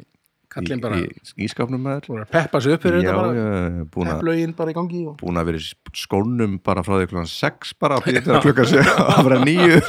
í, 0.53 0.55
Kallinn 0.59 0.81
bara- 0.83 0.99
í 1.01 1.45
ískapnum 1.47 1.81
maður 1.81 2.05
Þú 2.07 2.15
er 2.17 2.23
að 2.25 2.31
peppa 2.35 2.61
sig 2.61 2.75
upp 2.77 2.83
fyrir 2.85 3.01
þetta 3.01 3.15
bara. 3.17 3.85
Pepplögin 4.13 4.53
bara 4.57 4.69
í 4.73 4.77
gangi 4.77 5.01
og... 5.09 5.15
búin 5.21 5.39
að 5.41 5.49
vera 5.49 5.61
í 5.63 5.65
skónum 6.03 6.59
bara 6.63 6.83
frá 6.85 6.93
því 7.01 7.07
klukkan 7.11 7.31
6 7.33 7.73
bara 7.81 7.97
klukkan 8.05 8.69
7 8.69 8.83
að 8.83 9.23
vera 9.29 9.39
nýju 9.49 9.79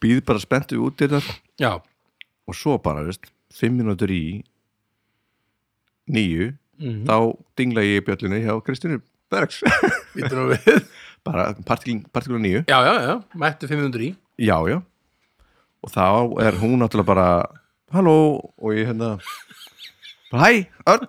býð 0.00 0.22
bara 0.24 0.40
spenntu 0.40 0.78
út 0.86 1.02
í 1.04 1.08
þetta. 1.10 1.34
Já, 1.60 1.72
og 2.48 2.56
svo 2.56 2.78
bara, 2.82 3.04
veist, 3.04 3.28
5 3.60 3.76
minútur 3.82 4.10
í 4.14 4.22
nýju 6.10 6.54
Mhm. 6.80 7.02
þá 7.04 7.16
dingla 7.60 7.82
ég 7.84 7.98
í 8.00 8.04
bjöllunni 8.06 8.38
hjá 8.40 8.54
Kristínu 8.64 9.02
Bergs. 9.30 9.58
Bara 11.28 11.52
partíkulega 11.68 12.40
nýju 12.40 12.62
Já, 12.64 12.78
já, 12.80 12.94
já, 13.04 13.14
mættu 13.36 13.68
500 13.68 14.00
í. 14.00 14.14
Já, 14.40 14.56
já. 14.64 14.78
Og 15.84 15.92
þá 15.92 16.40
er 16.40 16.56
hún 16.56 16.80
náttúrulega 16.80 17.04
bara 17.04 17.26
halló. 17.94 18.52
Og 18.58 18.74
ég 18.76 18.88
hérna 18.90 19.16
bara, 20.30 20.46
hæ, 20.46 20.66
Örn. 20.86 21.06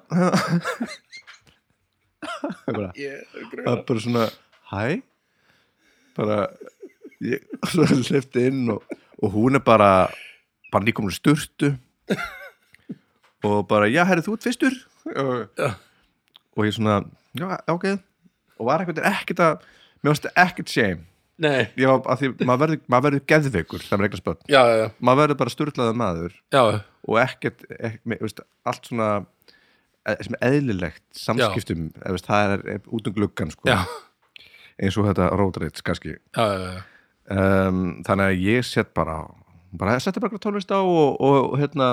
Bara, 2.65 2.91
það 2.95 3.71
er 3.73 3.83
bara 3.87 4.03
svona 4.03 4.25
hæ? 4.71 5.01
Bara 6.17 6.37
ég 7.21 7.45
hlifti 8.09 8.47
inn 8.49 8.69
og, 8.73 8.85
og 9.21 9.33
hún 9.35 9.59
er 9.59 9.63
bara 9.65 10.09
bara 10.71 10.85
nýkomur 10.85 11.13
sturtu. 11.13 11.75
Og 13.43 13.67
bara, 13.67 13.89
já, 13.89 14.03
herri, 14.05 14.21
þú 14.21 14.35
ert 14.37 14.45
fyrstur. 14.45 14.75
Og, 15.17 15.61
og 16.57 16.67
ég 16.67 16.75
svona 16.77 17.01
já, 17.37 17.57
ok. 17.73 17.87
Og 18.59 18.67
var 18.69 18.83
ekkert 18.83 19.01
ekkert 19.05 19.41
að 19.41 19.63
mér 20.01 20.13
varst 20.13 20.29
ekkert 20.33 20.69
shame 20.69 21.10
Nei, 21.41 21.61
ég 21.79 21.89
var 21.89 22.03
að 22.13 22.19
því, 22.21 22.27
maður 22.45 22.61
verður, 22.65 22.79
maður 22.93 23.05
verður 23.07 23.23
geðveikur 23.31 23.81
þegar 23.81 23.97
maður 24.01 24.07
eignast 24.11 24.25
börn, 24.27 24.39
já, 24.53 24.59
já, 24.61 24.75
já, 24.81 24.87
maður 25.01 25.21
verður 25.23 25.39
bara 25.41 25.53
sturlaður 25.55 25.97
maður 26.01 26.35
já, 26.53 26.61
og 27.07 27.17
ekkert, 27.23 27.63
ekkert 27.79 28.03
með, 28.11 28.21
veist, 28.27 28.41
allt 28.69 28.89
svona 28.91 29.07
e- 30.05 30.17
sem 30.27 30.37
er 30.37 30.55
eðlilegt 30.59 31.03
samskiptum 31.17 31.87
eða, 31.97 32.13
veist, 32.17 32.29
það 32.29 32.55
er, 32.57 32.65
er 32.75 32.93
út 32.93 33.09
um 33.09 33.17
gluggan 33.17 33.53
sko, 33.55 33.69
já, 33.71 33.79
eins 34.81 34.97
og 35.01 35.09
þetta 35.09 35.31
rótreitt 35.41 35.81
kannski. 35.85 36.15
Já, 36.37 36.45
já, 36.45 36.69
já. 36.77 36.81
um, 37.35 37.83
þannig 38.05 38.27
að 38.29 38.45
ég 38.45 38.65
set 38.69 38.93
bara 38.97 39.19
bara 39.71 39.99
setja 40.03 40.21
bara 40.21 40.39
tónlist 40.41 40.71
á 40.73 40.79
og, 40.83 41.17
og, 41.21 41.53
og 41.53 41.59
hérna, 41.61 41.91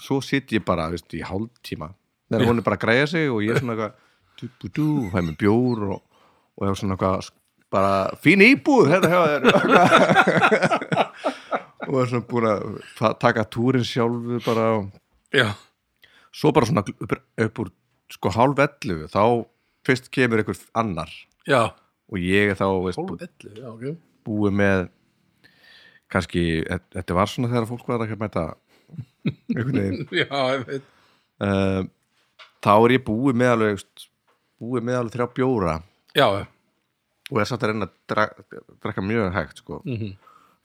svo 0.00 0.20
sitt 0.24 0.52
ég 0.52 0.64
bara 0.66 0.88
veist, 0.92 1.08
í 1.14 1.22
hálftíma, 1.24 1.92
þegar 2.32 2.48
hún 2.50 2.60
er 2.60 2.66
bara 2.66 2.76
að 2.80 2.84
græja 2.86 3.06
sig 3.12 3.30
og 3.30 3.44
ég 3.44 3.54
er 3.54 3.62
svona 3.62 3.76
eitthvað 3.76 4.00
dú, 4.40 4.48
dú, 4.58 4.70
dú, 4.76 4.86
fæ 5.12 5.20
mér 5.22 5.36
bjór 5.38 5.84
og, 5.94 6.00
og 6.58 6.66
ég 6.66 6.72
er 6.74 6.80
svona 6.80 6.96
eitthvað 6.98 7.30
bara 7.72 8.12
fín 8.22 8.40
íbúð 8.44 8.90
hérna 8.92 9.08
hjá 9.12 9.20
þér. 9.32 9.42
Og 11.88 11.96
er 11.98 12.06
svona 12.12 12.28
búin 12.28 12.46
að 12.48 12.60
taka 13.20 13.44
túrin 13.50 13.84
sjálfur 13.86 14.40
bara 14.44 14.66
Já, 15.34 15.48
svo 16.32 16.52
bara 16.54 16.66
svona 16.68 16.84
upp, 16.86 17.12
upp 17.18 17.58
úr 17.64 17.70
sko 18.12 18.28
hálf 18.36 18.58
ellu 18.62 18.96
þá 19.10 19.22
fyrst 19.86 20.10
kemur 20.14 20.38
einhver 20.42 20.58
annar. 20.78 21.10
Já. 21.48 21.62
Og 22.12 22.16
ég 22.20 22.52
er 22.52 22.56
þá 22.58 22.66
veist, 22.84 23.00
ellu, 23.00 23.50
já, 23.56 23.68
ok. 23.72 23.84
búið 24.28 24.52
með 24.60 24.78
kannski, 26.12 26.42
þetta 26.92 27.12
var 27.16 27.28
svona 27.30 27.50
þegar 27.50 27.70
fólk 27.70 27.86
var 27.88 28.04
að 28.04 28.20
mæta 28.20 28.44
einhvern 29.24 29.78
veginn. 29.78 30.02
Já, 30.20 30.28
ég 30.52 30.62
veit. 30.68 30.84
Uh, 31.42 31.82
þá 32.62 32.74
er 32.74 32.90
ég 32.98 33.04
búið 33.06 33.34
með 33.40 33.50
alveg 33.56 33.72
búið 34.62 34.82
með 34.88 34.98
alveg 34.98 35.14
þrjá 35.16 35.26
bjóra. 35.38 35.74
Já, 36.12 36.26
og 37.32 37.40
er 37.40 37.48
satt 37.48 37.64
að 37.64 37.72
reyna 37.72 37.88
að 37.88 37.96
dra- 38.12 38.68
drekka 38.84 39.02
mjög 39.08 39.32
hægt 39.38 39.62
sko. 39.64 39.80
Mhm. 39.88 40.12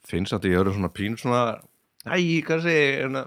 finnst 0.08 0.36
að 0.36 0.46
ég 0.52 0.60
eru 0.60 0.72
svona 0.76 0.92
pín 0.94 1.16
svona 1.20 1.42
æ, 2.08 2.20
hvað 2.48 2.68
hérna 2.68 3.26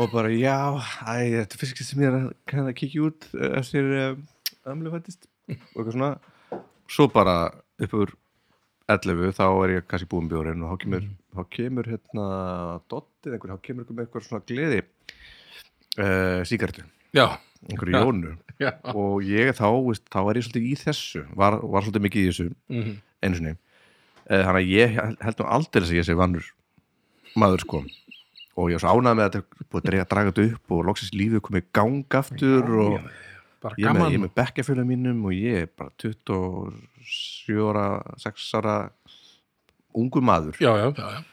og 0.00 0.10
bara 0.14 0.30
já, 0.32 0.56
æ, 1.04 1.44
þetta 1.44 1.58
fyrst 1.60 1.82
sem 1.84 2.00
ég 2.02 2.08
er 2.08 2.62
að 2.72 2.78
kíkja 2.78 3.02
út 3.04 3.26
eh, 3.36 3.58
eftir 3.60 3.84
um, 4.14 4.22
ömlu 4.72 4.90
fættist 4.94 5.26
og 5.48 5.82
eitthvað 5.82 5.92
svona. 5.98 6.10
Svo 6.88 7.06
bara 7.12 7.34
upp 7.78 7.94
úr 7.94 8.14
11 8.88 9.34
þá 9.36 9.44
er 9.66 9.74
ég 9.76 9.86
kannski 9.90 10.08
búin 10.08 10.30
bjórinn 10.30 10.62
og 10.64 10.72
þá 10.72 10.82
kemur, 10.86 11.04
þá 11.36 11.42
kemur 11.52 11.90
hérna 11.92 12.28
dottið 12.88 13.34
einhver, 13.36 13.52
þá 13.52 13.60
kemur 13.68 13.84
einhver 13.84 13.98
með 13.98 14.06
eitthvað 14.06 14.24
svona 14.30 14.46
gleði 14.48 14.80
uh, 16.00 16.40
síkartu, 16.48 16.84
já, 17.12 17.26
einhverju 17.68 17.94
Já. 17.94 18.02
jónu. 18.04 18.36
Já. 18.58 18.72
Og 18.94 19.22
ég 19.26 19.52
þá, 19.58 19.66
veist, 19.86 20.04
þá 20.10 20.18
er 20.30 20.38
ég 20.40 20.44
svolítið 20.46 20.66
í 20.68 20.74
þessu 20.84 21.24
var, 21.34 21.58
var 21.62 21.82
svolítið 21.82 22.04
mikið 22.06 22.22
í 22.22 22.28
þessu 22.30 22.46
Mhm. 22.68 22.94
einu 23.22 23.34
sinni. 23.38 23.56
Eh, 24.30 24.42
þannig 24.44 24.62
að 24.62 24.72
ég 24.74 24.98
held 25.24 25.36
nú 25.38 25.46
aldrei 25.48 25.82
að 25.82 25.94
ég 25.98 26.04
sé 26.06 26.14
vannur 26.14 26.44
maður 27.36 27.60
sko. 27.64 27.84
Og 28.58 28.70
ég 28.70 28.78
var 28.78 28.82
svo 28.82 28.92
ánægð 28.98 29.16
með 29.16 29.24
að 29.24 29.32
þetta 29.32 29.68
búið 29.70 29.80
að 29.80 30.08
draga- 30.10 30.32
þetta 30.32 30.52
upp 30.54 30.70
og 30.72 30.84
loksins 30.84 31.12
lífið 31.14 31.40
komið 31.40 31.62
í 31.62 31.72
gang 31.72 32.04
aftur 32.10 32.64
og 32.82 33.00
Bara 33.60 33.74
ég 33.78 33.90
með, 33.90 34.18
með 34.22 34.34
bekkjafjölu 34.38 34.84
mínum 34.86 35.24
og 35.26 35.32
ég 35.34 35.62
er 35.62 35.66
bara 35.76 35.90
27 35.98 37.58
ára 37.70 38.02
6 38.18 38.54
ára 38.54 38.90
ungu 39.94 40.20
maður. 40.22 40.54
Já, 40.60 40.76
já, 40.78 40.92
já, 40.94 41.08
já. 41.16 41.24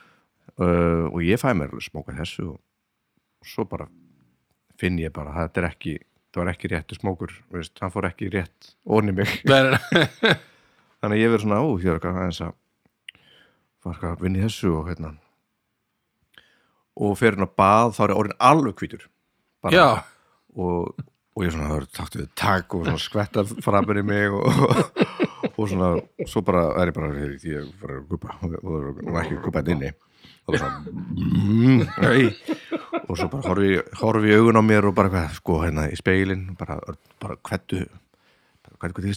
Uh, 0.58 1.10
og 1.12 1.20
ég 1.22 1.38
fæ 1.42 1.52
mér 1.54 1.68
alveg 1.70 1.84
smóka 1.84 2.16
þessu 2.16 2.54
og 2.54 2.60
svo 3.46 3.66
bara 3.68 3.88
finn 4.80 4.98
ég 4.98 5.12
bara 5.12 5.34
að 5.34 5.50
þetta 5.50 5.58
er 5.64 5.68
ekki 5.70 5.96
það 6.36 6.44
var 6.44 6.52
ekki 6.54 6.70
réttu 6.74 6.98
smókur, 7.00 7.32
veist, 7.56 7.78
hann 7.82 7.94
fór 7.94 8.08
ekki 8.10 8.28
rétt 8.34 8.74
onni 8.86 9.16
mig. 9.16 9.32
Þannig 11.00 11.16
að 11.16 11.22
ég 11.22 11.32
verið 11.34 11.44
svona, 11.46 11.62
ó, 11.64 11.68
hér 11.80 11.92
er 11.94 11.98
eitthvað 12.00 12.20
aðeins 12.22 12.42
að 12.46 12.54
var 13.86 13.94
eitthvað 13.96 14.14
að 14.16 14.24
vinna 14.26 14.40
í 14.42 14.46
þessu 14.48 14.72
og 14.76 14.88
hérna. 14.90 15.12
Og 16.96 17.18
fyrir 17.20 17.36
hann 17.40 17.48
að 17.50 17.56
bað 17.60 17.92
þá 17.98 18.02
er 18.08 18.14
orðin 18.16 18.38
alveg 18.50 18.78
Já, 19.76 19.86
og, 20.56 21.04
og 21.36 21.44
ég 21.44 21.52
svona, 21.56 21.68
það 21.74 21.80
er 21.82 21.88
takt 21.98 22.16
við 22.20 22.28
takk 22.40 22.76
og 22.78 22.86
svona 22.86 23.02
skvetta 23.04 23.44
framur 23.66 23.98
í 24.00 24.04
mig 24.06 24.36
og, 24.36 24.46
og 25.58 25.64
svona, 25.72 25.90
svo 26.30 26.44
bara 26.48 26.68
er 26.82 26.92
ég 26.92 26.96
bara 26.96 27.10
ég 27.44 27.72
var 27.82 27.96
að 27.98 28.04
gupa 28.12 28.36
og 28.46 28.56
og- 28.62 29.02
og 29.10 29.18
ekki 29.24 29.40
gupa 29.44 29.62
þetta 29.64 29.74
inni 29.76 29.90
og 30.46 30.56
bara 30.56 30.72
mm, 30.86 31.82
og 33.10 33.18
svo 33.18 33.30
bara 33.32 33.46
horfi, 33.50 33.76
horfi 34.02 34.34
ég 34.34 34.42
augun 34.42 34.62
á 34.62 34.64
mér 34.66 34.90
og 34.90 34.98
bara 34.98 35.12
hvað, 35.14 35.38
sko, 35.40 35.60
hérna 35.64 35.88
í 35.90 35.98
speilin 35.98 36.52
bara, 36.60 36.80
bara 37.22 37.38
þetta 37.46 37.86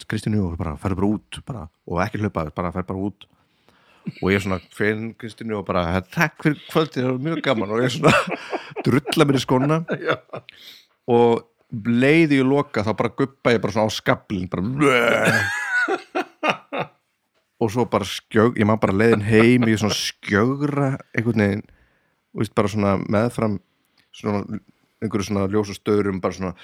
Kristínu 0.09 0.45
og 0.47 0.55
bara 0.61 0.77
ferðu 0.81 1.01
bara 1.01 1.11
út 1.11 1.41
bara, 1.49 1.67
og 1.89 2.01
ekki 2.05 2.23
hlaupa, 2.23 2.47
bara 2.55 2.73
ferð 2.73 2.89
bara 2.89 3.05
út. 3.11 3.29
Og 4.23 4.31
ég 4.33 4.39
er 4.39 4.45
svona 4.45 4.61
finn 4.73 5.11
Kristínu 5.19 5.59
og 5.59 5.67
bara 5.69 6.01
takk 6.01 6.39
fyrir 6.41 6.63
kvöldið, 6.71 7.03
það 7.03 7.11
var 7.11 7.25
mjög 7.27 7.43
gaman. 7.45 7.75
Og 7.75 7.83
ég 7.83 7.91
er 7.91 7.97
svona 7.97 8.15
drulla 8.87 9.27
mér 9.29 9.41
í 9.41 9.43
skóna. 9.45 9.81
Já. 10.01 10.17
og 11.09 11.49
leiði 11.73 12.41
ég 12.41 12.49
loka 12.49 12.85
þá 12.85 12.93
bara 12.97 13.13
guppa 13.17 13.53
ég 13.53 13.61
bara 13.61 13.75
svona 13.75 13.93
á 13.93 13.93
skablin 13.93 14.49
bara 14.49 14.65
og 17.59 17.73
svo 17.75 17.85
bara 17.91 18.07
skjög 18.07 18.59
ég 18.61 18.69
maður 18.69 18.85
bara 18.87 18.99
leiðin 19.03 19.27
heim 19.27 19.67
ég 19.69 19.81
svona 19.81 19.97
skjögra 19.99 20.91
einhvern 21.17 21.45
veginn 21.45 21.65
og 22.35 22.43
veist 22.43 22.55
bara 22.55 22.71
svona 22.71 22.97
meðfram 23.03 23.59
svona 24.15 24.61
einhverju 25.03 25.29
svona 25.29 25.49
ljósa 25.51 25.75
stöðurum 25.77 26.21
bara 26.23 26.37
svona 26.37 26.55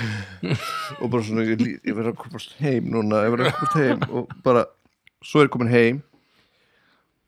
og 1.00 1.10
bara 1.10 1.22
svona 1.26 1.46
ég, 1.46 1.64
ég 1.82 1.94
verð 1.94 2.12
að 2.12 2.20
komast 2.24 2.54
heim 2.60 2.90
núna 2.92 3.24
ég 3.26 3.34
verð 3.34 3.50
að 3.50 3.56
komast 3.60 3.80
heim 3.80 4.04
og 4.10 4.36
bara 4.44 4.66
svo 5.22 5.42
er 5.42 5.48
ég 5.48 5.54
komin 5.54 5.72
heim 5.72 6.02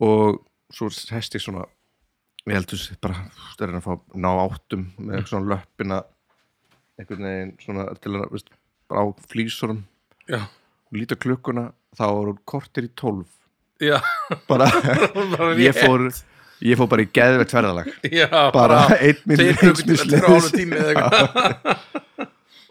og 0.02 0.42
svo 0.74 0.90
hest 1.14 1.34
ég 1.38 1.42
svona 1.42 1.66
ég 2.48 2.54
heldur 2.56 2.80
sér 2.80 3.00
bara 3.02 3.26
þú 3.26 3.46
veist, 3.46 3.64
er 3.64 3.74
að 3.78 3.86
fá 3.86 4.18
ná 4.18 4.30
áttum 4.44 4.86
með 4.98 5.26
svona 5.30 5.54
löppina 5.54 6.02
einhvern 6.98 7.26
veginn 7.28 7.56
svona 7.62 7.88
til 7.98 8.14
að 8.16 8.30
veist, 8.34 8.54
bara 8.90 9.04
á 9.04 9.06
flýsurum 9.30 9.82
Já. 10.30 10.46
og 10.46 10.98
líta 10.98 11.18
klukkuna 11.18 11.70
þá 11.96 12.04
er 12.08 12.30
hún 12.30 12.40
kortir 12.48 12.88
í 12.88 12.92
tólf. 12.98 13.30
Bara 14.50 14.68
ég 15.66 15.76
fór 15.78 16.08
ég 16.64 16.78
fór 16.80 16.90
bara 16.90 17.04
í 17.04 17.10
geðveitt 17.14 17.54
ferðalag. 17.54 17.92
Bara 18.54 18.80
einn 18.98 19.20
minn 19.28 19.54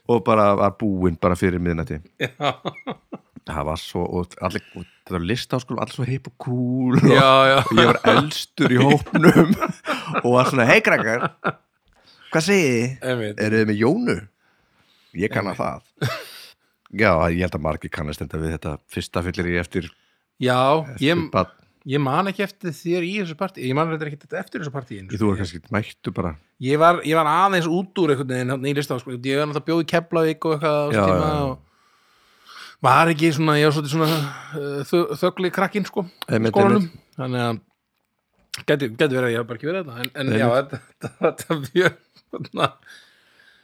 og 0.07 0.24
bara 0.24 0.51
var 0.55 0.76
búinn 0.80 1.18
bara 1.20 1.36
fyrir 1.39 1.59
miðnætti. 1.63 1.99
Það 3.47 3.63
var 3.63 3.80
svo 3.80 4.03
og 4.03 4.34
allir, 4.43 4.63
og 4.76 4.84
þetta 4.84 5.13
var 5.15 5.24
listaháskólum 5.30 5.80
allir 5.84 5.95
svo 5.95 6.07
heip 6.07 6.28
og 6.28 6.34
cool 6.43 6.97
og, 6.99 7.13
og 7.15 7.72
ég 7.80 7.91
var 7.93 7.99
elstur 8.11 8.76
í 8.76 8.80
hópnum. 8.82 9.53
Og 10.26 10.34
var 10.34 10.49
svona 10.49 10.65
hei 10.68 10.80
krakkar 10.84 11.30
hvað 12.32 12.43
segið 12.43 12.74
þið? 12.74 13.05
Einmitt. 13.11 13.39
eru 13.43 13.61
þið 13.61 13.70
með 13.70 13.80
Jónu? 13.82 14.15
ég 15.18 15.32
kann 15.34 15.47
að 15.51 15.61
það 15.61 16.18
já, 16.93 17.11
ég 17.33 17.43
held 17.43 17.55
að 17.59 17.63
margir 17.67 17.91
kannast 17.93 18.21
þetta 18.23 18.39
við 18.41 18.53
þetta 18.57 18.73
fyrsta 18.93 19.23
fyllir 19.25 19.49
ég 19.55 19.63
eftir, 19.65 19.89
Já, 20.39 20.57
ég, 21.01 21.11
eftir 21.17 21.29
bad, 21.33 21.53
ég 21.89 22.01
man 22.03 22.29
ekki 22.29 22.43
eftir 22.45 22.75
þér 22.77 23.05
í 23.07 23.13
þessu 23.21 23.38
partí 23.39 23.63
Ég 23.65 23.75
man 23.77 23.89
þetta 23.93 24.09
ekki 24.11 24.19
eftir 24.39 24.61
þessu 24.61 24.73
partí 24.75 24.99
þú 25.11 25.31
var 25.31 25.39
kannski 25.41 25.61
mættu 25.73 26.13
bara. 26.13 26.35
Ég 26.63 26.79
var, 26.81 26.99
ég 27.05 27.17
var 27.17 27.29
aðeins 27.31 27.69
út 27.69 28.01
úr 28.03 28.13
einhvern 28.13 28.33
veginn 28.61 28.77
lista, 28.77 28.97
sko. 29.01 29.15
ég 29.17 29.39
var 29.41 29.49
náttúrulega 29.49 29.67
bjóð 29.71 29.83
í 29.83 29.89
Keflavík 29.93 30.45
og 30.49 30.57
eitthvað 30.57 30.77
á 30.77 30.85
þessu 30.91 31.07
tíma 31.07 31.31
já, 31.31 31.39
og 31.47 31.63
var 32.88 33.09
ekki 33.13 33.31
svona, 33.33 33.57
ég 33.57 33.65
var 33.67 33.75
svolítið 33.75 33.93
svona 33.95 34.17
uh, 34.21 34.81
þö- 34.85 35.17
þögli 35.17 35.51
krakkinn 35.53 35.88
sko 35.89 36.03
í 36.05 36.38
Einmitt, 36.38 36.53
skólanum, 36.53 36.88
þannig 37.17 37.45
að 37.47 37.59
geti, 38.69 38.89
geti 38.93 39.17
verið 39.17 39.27
að 39.27 39.33
ég 39.33 39.41
haf 39.41 39.47
bara 39.49 39.57
ekki 39.59 39.69
verið 39.71 39.89
þetta 39.89 40.05
en, 40.05 40.11
en 40.21 40.38
já, 40.38 40.47
þetta, 40.57 41.11
þetta 41.23 41.59
mjög 41.65 41.97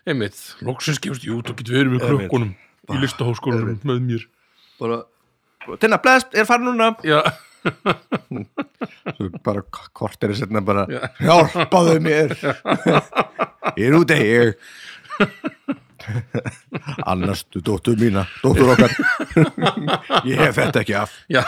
einmitt. 0.09 0.39
Loksins 0.65 0.99
gefst 1.03 1.25
ég 1.27 1.37
út 1.37 1.51
og 1.53 1.59
get 1.61 1.69
verið 1.71 1.93
með 1.95 2.07
krökkunum 2.09 2.53
í 2.91 2.99
listaháskólanum 2.99 3.79
með 3.87 4.01
mér. 4.09 4.27
Bara, 4.81 5.01
Tinna, 5.79 5.99
blest, 6.03 6.33
er 6.35 6.47
farin 6.49 6.67
núna. 6.67 6.89
Já, 7.07 7.21
bara 9.45 9.61
kort 9.95 10.23
er 10.27 10.33
setna 10.35 10.59
bara 10.65 10.83
Já. 10.91 10.99
hjálpaðu 11.21 11.99
mér. 12.03 12.33
Ég 13.79 13.85
er 13.87 13.95
úti 13.95 14.17
ég 14.19 14.57
annastu 17.07 17.61
dóttur 17.63 17.95
mína 17.95 18.25
dóttur 18.43 18.73
okkar. 18.73 18.91
Ég 20.27 20.41
hef 20.43 20.57
þetta 20.59 20.81
ekki 20.83 20.97
af. 20.99 21.13
Já. 21.31 21.43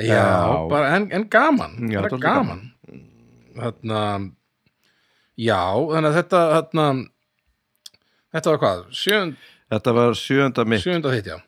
Já, 0.00 0.16
Já. 0.16 0.68
bara 0.68 0.92
en, 0.96 1.08
en 1.12 1.24
gaman 1.32 1.74
Já, 1.92 2.00
bara 2.00 2.08
dálítið 2.12 2.24
gaman. 2.24 2.60
Þarna 3.56 4.02
já, 5.40 5.60
þannig 5.90 6.10
að 6.10 6.16
þetta 6.20 6.40
þarna 6.54 6.84
þetta 8.34 8.52
var 8.54 8.60
hvað, 8.64 8.82
sjöund 8.94 9.36
þetta 9.70 9.94
var 9.96 10.16
sjönda 10.18 10.64
mitt. 10.66 10.82
Sjöunda 10.84 11.12
þitt, 11.14 11.30
já. 11.30 11.38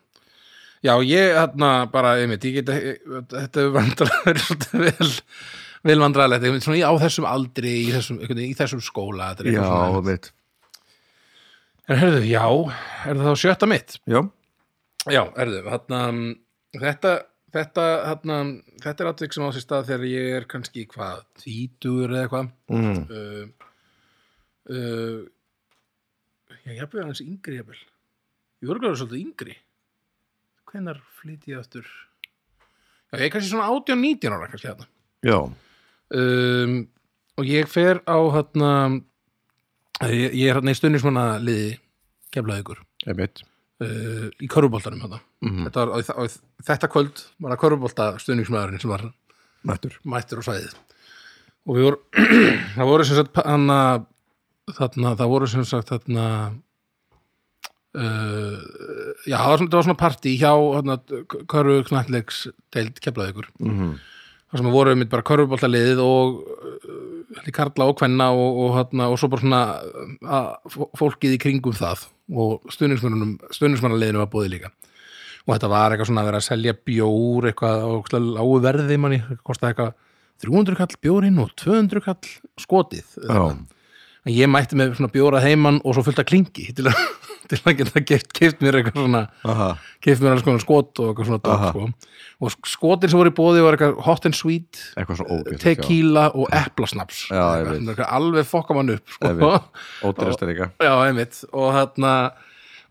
Já, 0.83 0.93
ég 1.07 1.33
hérna 1.37 1.71
bara, 1.91 2.15
einmitt, 2.19 2.43
ég 2.43 2.57
geta 2.59 2.75
þetta 3.31 3.61
er 4.31 4.39
svolítið 4.43 4.79
vel 4.83 5.11
vel 5.83 5.99
vandræðilegt, 5.99 6.45
einmitt 6.47 6.63
svona 6.65 6.79
í- 6.79 6.87
á 6.87 6.91
þessum 6.99 7.25
aldri 7.27 7.71
í 7.85 7.91
þessum, 7.91 8.19
í 8.23 8.53
þessum 8.55 8.81
skóla 8.83 9.29
já, 9.51 9.59
eitthvað 9.63 9.67
svona- 9.67 10.05
mitt 10.11 10.31
En 11.91 11.97
herðu, 11.99 12.21
já, 12.23 12.43
er 13.09 13.17
það 13.19 13.27
þá 13.27 13.35
sjötta 13.43 13.67
mitt? 13.67 13.97
já, 14.07 14.21
Já, 15.11 15.23
herðu, 15.35 15.57
hérna 15.67 15.99
þetta, 16.79 17.11
þetta, 17.51 17.87
hérna 18.07 18.37
þetta 18.85 19.03
er 19.03 19.09
atvik 19.11 19.33
sem 19.35 19.43
á 19.43 19.51
sér 19.51 19.65
stað 19.65 19.89
þegar 19.89 20.05
ég 20.07 20.29
er 20.37 20.45
kannski 20.47 20.85
hvað, 20.87 21.25
tvítugur 21.43 22.13
eða 22.15 22.21
eitthvað. 22.23 22.47
Mm. 22.71 23.01
uh, 23.11 23.67
uh, 24.71 25.19
Já, 26.63 26.71
ég 26.71 26.81
hafði 26.85 27.05
hans 27.05 27.21
yngri 27.23 27.59
jafnvel. 27.59 27.83
Ég 28.63 28.69
voru 28.71 28.83
glæður 28.83 29.01
svolítið 29.03 29.23
yngri. 29.25 29.55
Hvenær 30.71 30.99
flyt 31.19 31.47
ég 31.51 31.59
aftur? 31.59 31.87
Já, 33.13 33.19
ég 33.21 33.27
er 33.27 33.33
kannski 33.35 33.51
svona 33.51 33.69
18-19 33.69 34.33
ára 34.33 34.49
kannski 34.49 34.69
hérna 34.71 34.87
já, 35.21 35.37
um, 36.17 36.77
Og 37.37 37.49
ég 37.49 37.69
fer 37.69 38.01
á 38.09 38.17
hérna 38.33 38.69
ég, 40.09 40.33
ég 40.33 40.49
er 40.49 40.57
hérna 40.57 40.73
í 40.73 40.77
stundismanna 40.77 41.25
liði 41.41 41.75
keflaði 42.33 42.65
ykkur 42.65 42.81
ég 43.05 43.21
uh, 43.21 44.27
í 44.41 44.49
körfuboltanum 44.49 45.03
hérna 45.05 45.21
mm. 45.45 45.67
þetta, 45.67 45.85
var, 45.85 45.93
á, 45.93 45.97
á, 46.09 46.23
þetta 46.71 46.89
kvöld 46.89 47.21
var 47.37 47.53
að 47.53 47.61
körfubolta 47.65 48.09
stuðningsmæðurinn 48.23 48.81
sem 48.81 48.93
var 48.93 49.05
mættur. 49.61 49.99
mættur 50.03 50.41
á 50.41 50.47
svæðið. 50.49 50.73
Og 51.69 51.77
við 51.77 51.87
voru 51.87 52.01
það 52.79 52.89
voru 52.89 53.07
sem 53.07 53.21
sagt 53.21 53.41
hana, 53.45 53.79
þarna, 54.71 55.15
það 55.19 55.33
voru 55.33 55.49
sem 55.51 55.65
sagt 55.67 55.91
þarna 55.91 56.25
uh, 57.99 58.57
já, 59.27 59.37
það 59.37 59.49
var 59.49 59.63
það 59.63 59.77
var 59.77 59.87
svona 59.87 59.99
partí 59.99 60.35
hjá 60.39 60.51
hana, 60.53 60.97
körfu 61.51 61.81
knættleiks 61.89 62.45
deild 62.75 63.01
keflaði 63.03 63.33
ykkur 63.33 63.49
mm. 63.59 63.91
það 64.51 64.61
sem 64.61 64.71
voru 64.77 64.95
mitt 64.99 65.11
bara 65.11 65.27
körfubolta 65.27 65.69
liðið 65.71 66.03
og 66.05 66.39
uh, 66.47 67.51
karla 67.55 67.89
og 67.89 67.97
kvenna 67.99 68.29
og, 68.31 68.61
og, 68.63 68.71
hana, 68.77 69.09
og 69.11 69.19
svo 69.19 69.29
bara 69.33 69.43
svona 69.43 69.61
að, 70.21 70.49
fó- 70.71 70.91
fólkið 71.01 71.35
í 71.35 71.41
kringum 71.41 71.75
það 71.77 72.07
og 72.33 72.71
stuðningsmannaliðinu 72.71 74.21
var 74.21 74.31
búið 74.31 74.53
líka. 74.55 74.69
Og 75.43 75.51
þetta 75.51 75.69
var 75.73 75.91
eitthvað 75.91 76.07
svona 76.07 76.21
að 76.23 76.27
vera 76.29 76.39
að 76.39 76.45
selja 76.45 76.73
bjór 76.87 77.49
eitthvað 77.49 77.81
á 77.83 77.87
ógeðslega 77.91 78.35
lágu 78.37 78.59
verði 78.63 78.97
manni, 79.01 79.17
kostaði 79.43 79.73
eitthvað 79.73 79.91
300 80.43 80.79
kall 80.79 80.99
bjórinn 81.03 81.41
og 81.43 81.51
200 81.59 82.03
kall 82.05 82.29
skotið 82.63 83.17
já, 83.19 83.43
en 84.23 84.31
ég 84.31 84.47
mætti 84.51 84.77
með 84.79 84.93
svona 84.97 85.11
bjórað 85.11 85.45
heimann 85.47 85.81
og 85.83 85.95
svo 85.97 86.03
fullt 86.05 86.21
af 86.23 86.27
klingi 86.29 86.69
til 86.75 86.87
að, 86.87 86.99
til 87.51 87.59
að 87.59 87.79
geta 87.81 88.03
keift, 88.07 88.61
mér 88.63 88.79
eitthvað 88.79 89.01
svona 89.01 89.23
keift 90.03 90.23
mér 90.23 90.35
alls 90.37 90.45
konar 90.45 90.63
skot 90.63 91.01
og 91.03 91.11
eitthvað 91.11 91.29
svona 91.29 91.55
Aha. 91.57 91.71
sko. 91.73 91.89
og 92.43 92.55
skotin 92.71 93.11
sem 93.11 93.19
voru 93.19 93.33
í 93.33 93.35
bóði 93.35 93.65
var 93.65 93.77
eitthvað 93.77 93.99
hot 94.07 94.29
and 94.29 94.37
sweet 94.37 94.79
eitthvað 94.95 95.25
ógeð 95.27 95.59
tequila 95.63 96.29
og 96.31 96.47
eplasnaps. 96.55 97.25
Já, 97.27 97.43
Eitthvað, 97.43 97.75
er 97.75 97.91
eitthvað 97.93 98.15
alveg 98.19 98.49
fokka 98.49 98.77
mann 98.79 98.95
upp 98.95 99.17
sko. 99.17 99.51
Ódýrasta 100.07 100.49
líka 100.49 100.71
já, 100.79 100.93
einmitt. 101.03 101.43
Og 101.51 101.75
þarna 101.75 102.15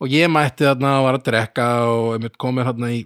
og 0.02 0.12
ég 0.12 0.30
mætti 0.32 0.68
þarna 0.68 0.94
og 1.00 1.08
var 1.08 1.20
að 1.20 1.26
drekka 1.30 1.70
og 1.88 2.30
komið 2.42 2.70
þarna 2.72 2.92
í 2.92 3.02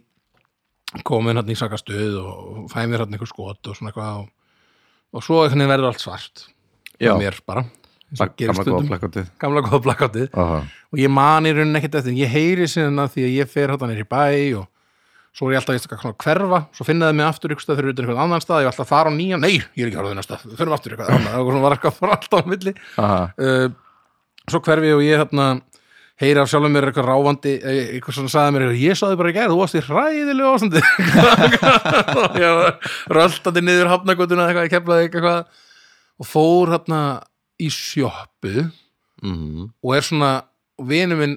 komið 1.06 1.40
þarna 1.40 1.52
í 1.52 1.58
sakastuð 1.60 2.20
og 2.22 2.68
fæ 2.72 2.82
mér 2.88 3.02
þarna 3.04 3.18
einhver 3.18 3.30
skot 3.30 3.70
og 3.70 3.78
svona 3.78 3.92
eitthvað 3.92 4.22
og, 4.22 4.30
og 5.14 5.24
svo 5.26 5.42
verður 5.46 5.90
allt 5.90 6.02
svart. 6.02 6.46
Já, 6.96 7.12
mér 7.20 7.36
bara. 7.44 7.66
og 7.66 7.85
gamla 8.14 8.62
góða 8.62 8.86
plakkotið 8.92 9.28
gamla 9.42 9.64
góða 9.66 9.82
plakátið 9.88 10.38
aha, 10.38 10.62
og 10.92 11.02
ég 11.02 11.10
man 11.10 11.48
í 11.48 11.52
rauninni 11.56 11.80
ekkert 11.80 12.00
eftir 12.00 12.16
ég 12.20 12.30
heyri 12.30 12.68
síðan 12.70 13.02
að 13.02 13.16
því 13.16 13.26
að 13.26 13.36
ég 13.40 13.52
fer 13.52 13.72
hérna 13.74 13.90
nýr 13.90 14.04
í 14.04 14.08
bæ 14.08 14.24
og 14.60 14.66
svo 15.36 15.50
er 15.50 15.56
ég 15.56 15.60
alltaf 15.60 15.76
eitthvað 15.76 16.00
svona 16.00 16.16
hverfa. 16.22 16.60
Svo 16.72 16.86
finnaði 16.88 17.16
mig 17.18 17.26
aftur 17.28 17.52
ykkur 17.52 17.64
stað 17.66 17.80
fyrir 17.80 17.92
utan 17.92 18.06
einhvern 18.06 18.22
annan 18.24 18.40
stað. 18.40 18.62
Ég 18.62 18.68
var 18.68 18.72
alltaf 18.72 18.86
að 18.86 18.92
fara 18.94 19.10
á 19.12 19.18
nýjan, 19.18 19.42
nei, 19.44 19.58
ég 19.76 19.82
er 19.84 19.90
ekki 19.90 19.98
að 20.00 20.08
þennan 20.08 20.26
stað. 20.26 20.44
Við 20.48 20.60
förum 20.62 20.76
aftur 20.76 20.94
eitthvað 20.94 21.10
annað, 21.12 21.34
og 21.36 21.50
svona 21.50 21.64
var 21.64 21.76
eitthvað 21.76 21.92
að 21.92 21.98
fara 21.98 22.16
alltaf 22.16 22.40
á 22.40 22.50
milli. 22.52 22.72
Uh, 22.96 23.66
svo 24.46 24.62
hverfi 24.64 24.94
og 24.96 25.02
ég 25.04 25.20
hérna 25.20 25.48
heyri 26.22 26.40
af 26.40 26.48
sjálfum 26.48 26.72
mér 26.72 26.88
eitthvað 26.88 27.10
ráfandi 27.10 27.52
eh, 27.58 27.80
eitthvað 27.98 28.16
svona 28.16 28.32
sagði 28.32 28.54
mér, 28.54 28.62
eitthvað, 28.64 28.84
ég 28.86 28.96
saði 28.96 29.18
bara 29.20 29.28
í 29.28 29.36
gær 29.36 29.50
þú 29.52 29.58
varst 29.60 29.76
í 29.76 29.82
hræðilegu 29.84 30.48
var 32.56 32.92
röltandi 33.12 33.64
niður 33.66 33.90
hafnagötuna 33.92 34.46
eitthvað, 34.48 34.64
ég 34.64 34.72
keflaði 34.72 35.10
eitthvað. 35.10 35.64
Og 36.16 36.30
fór 36.30 36.72
hérna 36.72 37.00
í 37.62 37.70
sjoppu 37.72 38.66
mm. 39.22 39.66
og 39.82 39.96
er 39.96 40.06
svona 40.06 40.30
vinur 40.86 41.20
minn 41.20 41.36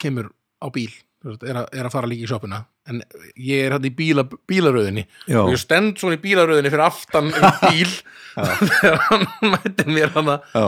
kemur 0.00 0.30
á 0.60 0.68
bíl 0.72 0.92
er, 1.26 1.62
að, 1.62 1.68
er 1.72 1.86
að 1.88 1.94
fara 1.94 2.10
líka 2.10 2.26
í 2.26 2.30
sjoppuna 2.30 2.62
en 2.90 3.00
ég 3.42 3.66
er 3.66 3.74
hann 3.74 3.86
í 3.86 3.90
bíla, 3.94 4.22
bílaröðinni. 4.46 5.06
Já, 5.26 5.40
og 5.42 5.50
ég 5.50 5.58
stend 5.60 5.96
svona 5.98 6.18
í 6.18 6.22
bílaröðinni 6.22 6.70
fyrir 6.70 6.86
aftan 6.86 7.32
um 7.32 7.56
bíl 7.64 7.94
þegar 8.36 9.00
hann 9.08 9.26
mætti 9.54 9.88
mér 9.90 10.12
hann 10.14 10.32
já, 10.36 10.66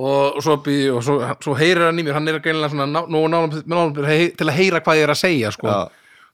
og 0.00 0.40
svo, 0.42 0.56
og 0.58 1.00
svo, 1.06 1.16
svo 1.42 1.56
heyrir 1.58 1.88
hann 1.88 2.00
í 2.00 2.06
mér 2.06 2.18
hann 2.18 2.30
er 2.30 2.40
greinilega 2.42 2.72
svona 2.74 2.88
ná, 2.90 3.00
ná, 3.06 3.40
ná, 3.70 3.80
til 3.94 4.48
að 4.48 4.56
heyra 4.56 4.82
hvað 4.82 5.00
ég 5.00 5.08
er 5.08 5.14
að 5.14 5.22
segja 5.22 5.54
sko. 5.54 5.80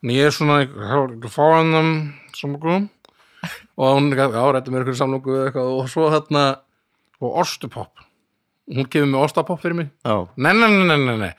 En 0.05 0.13
ég 0.13 0.29
er 0.29 0.35
svona 0.35 0.63
um 1.81 1.95
samloku 2.37 2.77
og 3.77 3.99
hún 3.99 4.13
er 4.13 4.21
já, 4.25 4.45
rættum 4.53 4.75
mér 4.75 4.87
eitthvað 4.87 5.45
eitthvað, 5.47 5.73
og 5.73 5.91
svo 5.93 6.09
hérna 6.13 6.47
og 7.23 7.41
ostupopp 7.43 8.07
hún 8.75 8.89
kemur 8.91 9.13
með 9.13 9.25
ostapopp 9.29 9.63
fyrir 9.63 9.79
mig. 9.79 9.91
Já, 10.07 10.17
nei, 10.43 10.53
nei, 10.57 10.69
nei, 10.73 10.87
nei, 10.91 10.99
nei, 11.07 11.17
nei. 11.21 11.33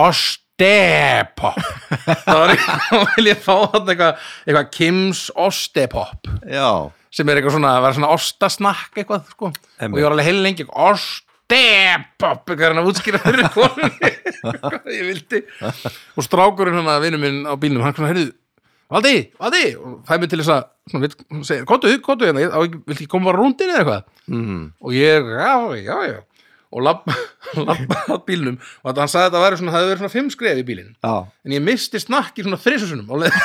ostepopp 0.00 1.60
þá 2.26 2.36
var 2.36 2.52
ég, 2.54 2.66
þá 2.86 2.96
vil 3.16 3.28
ég 3.30 3.40
fá 3.42 3.54
þarna 3.72 3.94
eitthvað, 3.94 4.28
eitthvað 4.46 4.70
Kims 4.76 5.22
ostepopp 5.36 6.30
já, 6.48 6.70
sem 7.12 7.28
er 7.28 7.40
eitthvað 7.40 7.56
svona, 7.58 7.74
var 7.84 7.96
svona 7.96 8.12
ostasnakk 8.16 9.00
eitthvað, 9.02 9.26
sko, 9.34 9.52
Einmitt. 9.80 9.96
og 9.96 10.00
ég 10.00 10.08
var 10.08 10.16
alveg 10.16 10.30
heil 10.30 10.42
lengi 10.46 10.68
ostepopp, 10.70 12.44
eitthvað 12.46 12.66
er 12.66 12.74
hann 12.74 12.82
að 12.84 12.90
útskýra 12.92 13.22
fyrir 13.24 13.50
konunni. 13.56 14.12
Hvað 14.60 14.92
ég 14.94 15.08
vildi. 15.08 15.40
Og 16.16 16.24
strákurinn 16.24 16.78
hann 16.80 16.92
að 16.92 17.08
vinur 17.08 17.20
minn 17.24 17.42
á 17.44 17.52
bílnum, 17.60 17.82
hann 17.84 17.96
svona, 17.96 18.12
heyrðu 18.12 18.30
Valdi, 18.90 19.14
Valdi, 19.38 19.62
og 19.78 20.00
fæ 20.08 20.16
mig 20.18 20.30
til 20.32 20.40
þess 20.40 20.50
að 20.56 20.64
svona, 20.90 21.10
segir, 21.46 21.66
kóttu, 21.68 21.92
kóttu 22.02 22.26
hérna 22.26 22.48
á 22.50 22.58
ekki- 22.64 23.06
koma 23.12 23.30
bara 23.30 23.38
rúndin 23.38 23.70
eða 23.70 23.84
eitthvað? 23.84 24.08
Mm. 24.30 24.64
og 24.82 24.90
ég, 24.96 25.30
já, 25.30 25.54
já, 25.84 25.96
já. 26.10 26.18
Og 26.70 26.84
labba 26.86 27.14
á 28.14 28.16
bílnum 28.26 28.56
og 28.84 28.90
hann 28.98 29.10
sagði 29.10 29.24
að 29.24 29.30
þetta 29.30 29.42
væri 29.44 29.56
svona, 29.58 29.72
það 29.74 29.80
hefði 29.80 29.90
verið 29.90 30.02
svona 30.04 30.14
fimm 30.14 30.28
skref 30.30 30.58
í 30.60 30.66
bílinn. 30.68 30.90
Já, 31.02 31.14
en 31.46 31.54
ég 31.56 31.62
misti 31.66 31.98
snakki 32.02 32.44
svona 32.46 32.58
þrisasunum 32.62 33.08
og 33.10 33.22
leði 33.24 33.40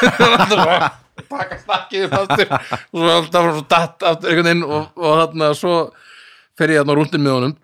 taka 1.30 1.58
snakkið 1.64 2.06
upp 2.06 2.18
aftur. 2.20 2.52
Og 2.92 3.00
svo 3.00 3.14
alltaf 3.16 3.48
svo 3.50 3.64
datt 3.72 4.06
aftur 4.12 4.30
einhvern 4.34 4.50
veginn 4.52 4.66
og, 4.68 4.90
og 5.00 5.16
þarna 5.24 5.50
svo 5.58 5.76
fer 6.60 6.74
ég 6.76 6.82
þarna 6.84 6.98
rúndin 7.00 7.26
með 7.26 7.38
honum. 7.40 7.56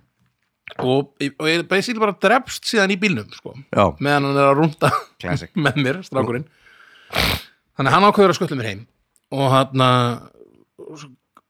Og, 0.82 1.12
og 1.20 1.48
ég 1.52 1.66
basically 1.70 2.00
bara 2.02 2.16
drefst 2.26 2.66
síðan 2.70 2.94
í 2.96 2.98
bílnum 3.02 3.28
sko, 3.36 3.54
meðan 4.00 4.30
hann 4.30 4.38
er 4.40 4.50
að 4.54 4.58
rúnda 4.64 4.92
með 5.68 5.82
mér, 5.84 6.00
strákurinn 6.08 6.46
þannig 7.78 7.92
að 7.92 7.96
hann 7.96 8.08
ákveður 8.10 8.34
að 8.34 8.40
skutla 8.40 8.60
mér 8.60 8.70
heim 8.72 8.84
og 9.32 9.48
hann 9.56 9.86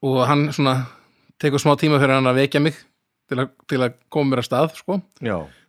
og 0.02 0.22
hann 0.30 0.48
svona 0.54 0.76
tekur 1.42 1.62
smá 1.62 1.74
tíma 1.80 2.00
fyrir 2.02 2.18
hann 2.18 2.30
að 2.30 2.42
vekja 2.44 2.62
mig 2.62 2.78
til 3.32 3.40
að, 3.42 3.52
til 3.70 3.82
að 3.82 3.98
koma 4.12 4.34
mér 4.34 4.42
að 4.44 4.48
stað 4.50 4.74
sko. 4.78 4.98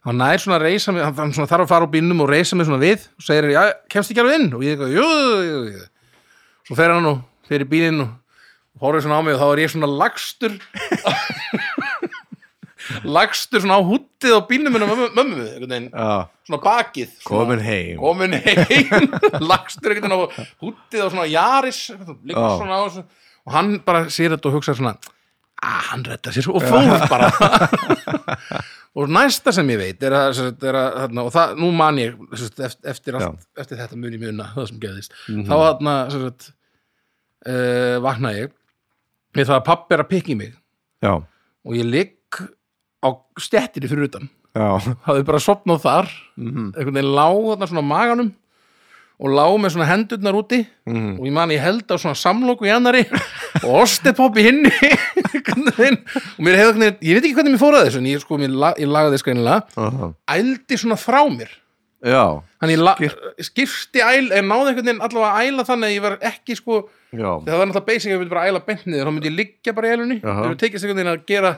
Hann 0.03 0.19
nær 0.19 0.41
svona 0.43 0.59
að 0.59 0.65
reysa 0.67 0.93
mig, 0.95 1.05
hann, 1.05 1.31
þarf 1.37 1.63
að 1.63 1.71
fara 1.71 1.87
á 1.87 1.93
bílnum 1.93 2.25
og 2.25 2.31
reysa 2.33 2.57
mig 2.59 2.67
svona 2.67 2.81
við 2.83 3.05
og 3.07 3.23
segir, 3.23 3.53
já, 3.55 3.61
kemst 3.93 4.11
ekki 4.11 4.23
alveg 4.25 4.41
inn? 4.41 4.49
Og 4.57 4.65
ég 4.67 4.75
eitthvað, 4.75 4.97
jú, 4.97 5.05
jú, 5.07 5.45
jú, 5.47 5.61
jú. 5.77 5.85
Svo 6.67 6.79
fer 6.79 6.95
hann 6.97 7.07
og 7.07 7.21
fer 7.47 7.63
í 7.63 7.69
bílinn 7.71 8.03
og 8.03 8.83
horfir 8.83 9.05
svona 9.05 9.21
á 9.21 9.23
mig 9.23 9.37
og 9.37 9.43
þá 9.43 9.47
er 9.53 9.63
ég 9.63 9.73
svona 9.77 9.91
lagstur 9.93 10.57
lagstur 13.05 13.63
svona 13.63 13.79
á 13.79 13.83
húttið 13.87 14.37
á 14.37 14.41
bílnum 14.49 14.75
minna 14.75 14.89
mömmu, 15.17 15.47
svona 16.47 16.61
bakið 16.63 17.17
komin 17.27 17.63
heim. 17.63 17.97
Komin 18.03 18.37
heim. 18.37 19.09
Lagstur 19.51 19.95
veginn 19.95 20.15
á 20.15 20.19
húttið 20.63 21.05
á 21.05 21.09
svona 21.09 21.27
jaris 21.31 21.89
svona 21.91 22.79
á 22.79 22.85
og 23.43 23.51
hann 23.57 23.75
bara 23.87 24.07
sér 24.13 24.37
þetta 24.37 24.51
og 24.51 24.59
hugsa 24.59 24.77
svona 24.79 24.95
að 25.63 25.83
hann 25.91 26.07
redda 26.07 26.35
sér 26.35 26.51
og 26.51 26.63
fór 26.67 27.09
bara. 27.11 27.31
Og 28.93 29.09
næsta 29.09 29.53
sem 29.57 29.71
ég 29.73 29.79
veit 29.81 30.03
er 30.05 30.13
að, 30.13 30.41
er 30.61 30.77
að 30.77 30.97
þarna, 30.99 31.23
og 31.25 31.33
það, 31.33 31.53
nú 31.63 31.69
man 31.73 31.97
ég 31.97 32.17
eftir, 32.37 33.17
allt, 33.17 33.47
eftir 33.57 33.79
þetta 33.81 33.97
muni 33.97 34.19
muna 34.21 34.51
það 34.53 34.67
sem 34.69 34.81
geðist, 34.83 35.15
þá 35.49 35.55
þarna 35.55 35.95
sagt, 36.13 36.49
uh, 37.49 37.97
vakna 38.05 38.35
ég. 38.37 38.53
Við 39.33 39.49
það 39.49 39.57
að 39.57 39.65
pappi 39.71 39.97
er 39.97 40.03
að 40.05 40.11
pikka 40.11 40.35
í 40.35 40.37
mig. 40.43 40.53
Já, 41.01 41.15
og 41.17 41.79
ég 41.79 41.89
ligg 41.89 42.13
á 43.03 43.09
stettinni 43.41 43.91
fyrir 43.91 44.09
utan. 44.11 44.31
Hafði 44.55 45.25
bara 45.27 45.41
sopnað 45.41 45.85
þar 45.87 46.09
mhm, 46.37 46.73
einhvern 46.77 46.97
veginn 46.99 47.15
lá 47.17 47.29
þarna 47.33 47.69
svona 47.71 47.85
á 47.85 47.93
maganum 47.93 48.33
og 49.23 49.31
lá 49.31 49.47
með 49.61 49.75
svona 49.77 49.87
hendurnar 49.89 50.37
úti 50.37 50.59
mhm, 50.89 51.15
og 51.21 51.29
ég 51.29 51.35
man 51.37 51.53
ég 51.55 51.63
held 51.63 51.87
á 51.89 51.97
svona 51.97 52.19
samloku 52.19 52.67
í 52.67 52.73
annari 52.75 53.05
og 53.63 53.83
ostepopp 53.85 54.37
í 54.41 54.47
hinni 54.49 54.73
og 56.37 56.45
mér 56.45 56.59
hefði 56.59 56.75
hvernig, 56.75 57.01
ég 57.01 57.17
veit 57.17 57.25
ekki 57.25 57.37
hvernig 57.39 57.55
mér 57.55 57.63
fór 57.63 57.79
að 57.79 57.89
þessu 57.89 58.03
en 58.03 58.11
ég 58.11 58.23
sko, 58.23 58.39
mér, 58.41 58.55
la, 58.65 58.73
ég 58.81 58.91
lagaði 58.91 59.21
skrænilega 59.23 59.87
aha, 59.87 60.13
ældi 60.37 60.79
svona 60.81 61.01
frá 61.01 61.21
mér. 61.33 61.59
Já, 62.03 62.43
þannig 62.59 62.81
ég 63.07 63.47
skipti 63.47 64.03
æl 64.03 64.33
en 64.35 64.49
náði 64.51 64.73
einhvern 64.73 64.89
veginn 64.89 65.05
allavega 65.07 65.33
að 65.39 65.49
æla 65.49 65.67
þannig 65.69 65.89
að 65.89 65.95
ég 65.95 66.03
var 66.03 66.17
ekki 66.33 66.57
sko, 66.59 66.81
það 67.13 67.53
var 67.53 67.69
náttúrulega 67.71 67.89
basic 67.89 68.09
að 68.09 68.15
ég 68.17 68.23
vildi 68.25 68.35
bara 68.35 68.47
æla 68.51 68.63
bent 68.67 68.89
niður, 68.89 69.07
þá 69.07 69.15
myndi 69.15 69.31
ég 69.31 69.37
liggja 69.39 69.77
bara 69.77 69.87
í 69.87 69.95
ælunni. 69.95 70.17
Jaha. 70.19 70.33
það 70.35 70.49
hefur 70.49 70.59
tekist 70.65 70.83
einhvern 70.83 70.99
veginn 70.99 71.13
að 71.13 71.23
gera 71.31 71.53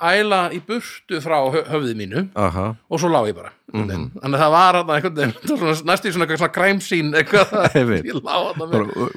æla 0.00 0.38
í 0.54 0.60
burtu 0.66 1.18
frá 1.22 1.36
hö- 1.52 1.66
höfði 1.68 1.92
mínu 1.98 2.22
aha, 2.38 2.74
og 2.90 3.00
svo 3.00 3.10
lá 3.12 3.20
ég 3.28 3.34
bara 3.36 3.50
mm 3.72 3.82
Mhm. 3.82 4.10
þannig 4.20 4.36
að 4.36 4.42
það 4.42 4.50
var 4.52 4.74
hann 4.78 4.90
einhvern 4.92 5.14
veginn 5.16 5.86
næstu 5.88 6.08
í 6.08 6.12
svona, 6.12 6.26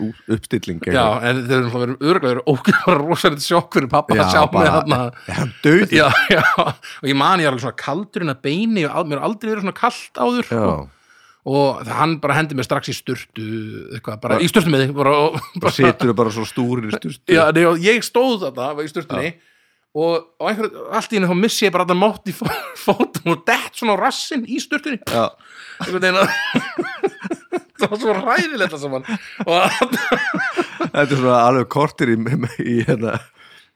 u- 0.06 0.36
uppstilling 0.36 0.80
já, 0.88 1.06
en 1.28 1.42
þau 1.48 1.56
eru 1.58 1.70
verið 1.76 1.98
örgulega 2.00 2.34
verið 2.36 2.48
ógæð 2.54 2.80
bara 2.86 3.00
rosalegt 3.04 3.44
sjokk 3.46 3.74
fyrir 3.76 3.90
pappa 3.92 4.16
já 4.16 4.24
að 4.24 4.32
sjá 4.32 4.42
mig 4.46 4.52
bara, 4.54 5.12
er 5.28 5.34
hann 5.40 5.54
döð 5.64 5.96
já, 5.96 6.08
já, 6.32 6.44
og 6.60 7.08
ég 7.12 7.16
man 7.20 7.40
ég 7.44 7.48
alveg 7.52 7.62
svona 7.66 7.76
kaldur 7.84 8.22
inn 8.28 8.32
að 8.36 8.42
beini 8.48 8.86
og 8.88 9.08
mér 9.12 9.24
aldrei 9.28 9.52
verið 9.52 9.66
svona 9.66 9.80
kalt 9.80 10.22
áður. 10.24 10.52
Já, 10.52 10.88
og 11.46 11.82
það- 11.86 11.98
hann 12.00 12.14
bara 12.24 12.34
hendi 12.40 12.56
mér 12.56 12.66
strax 12.66 12.90
í 12.90 12.96
sturtu 12.96 13.44
eitthvað, 13.94 14.22
bara 14.22 14.40
í 14.40 14.48
sturtu 14.50 14.72
með 14.72 14.88
þig 14.88 14.96
bara, 14.96 15.12
og, 15.28 15.36
bara 15.62 15.72
situr 15.76 16.10
þau 16.14 16.16
bara 16.16 16.32
svo 16.32 16.46
stúrir 16.48 16.88
í 16.90 16.96
styrstu 16.96 17.36
já, 17.36 17.52
nei, 17.54 17.66
og 17.68 17.78
ég 17.84 18.00
stóð 18.08 18.48
var 18.56 18.80
í 18.82 18.88
sturtunni 18.90 19.34
og, 19.96 20.26
og 20.42 20.50
einhver, 20.50 20.72
allt 20.96 21.14
í 21.14 21.18
henni 21.18 21.30
þá 21.32 21.38
missi 21.40 21.66
ég 21.68 21.74
bara 21.76 21.86
þetta 21.88 21.98
mátt 22.00 22.32
í 22.32 22.36
fó- 22.36 22.50
fótum 22.86 23.32
og 23.36 23.44
dett 23.48 23.78
svona 23.80 23.96
á 23.96 24.02
rassinn 24.06 24.44
í 24.48 24.58
að 24.60 26.34
það 27.80 27.92
var 27.92 28.00
svo 28.02 28.16
ræðilegt 28.16 28.74
það 28.74 28.82
saman. 28.82 29.08
Og 29.46 29.56
þetta 29.80 31.02
er 31.06 31.16
svona 31.16 31.40
alveg 31.46 31.72
kortir 31.76 32.12
í, 32.14 32.18
í 32.64 32.76
hérna 32.88 33.16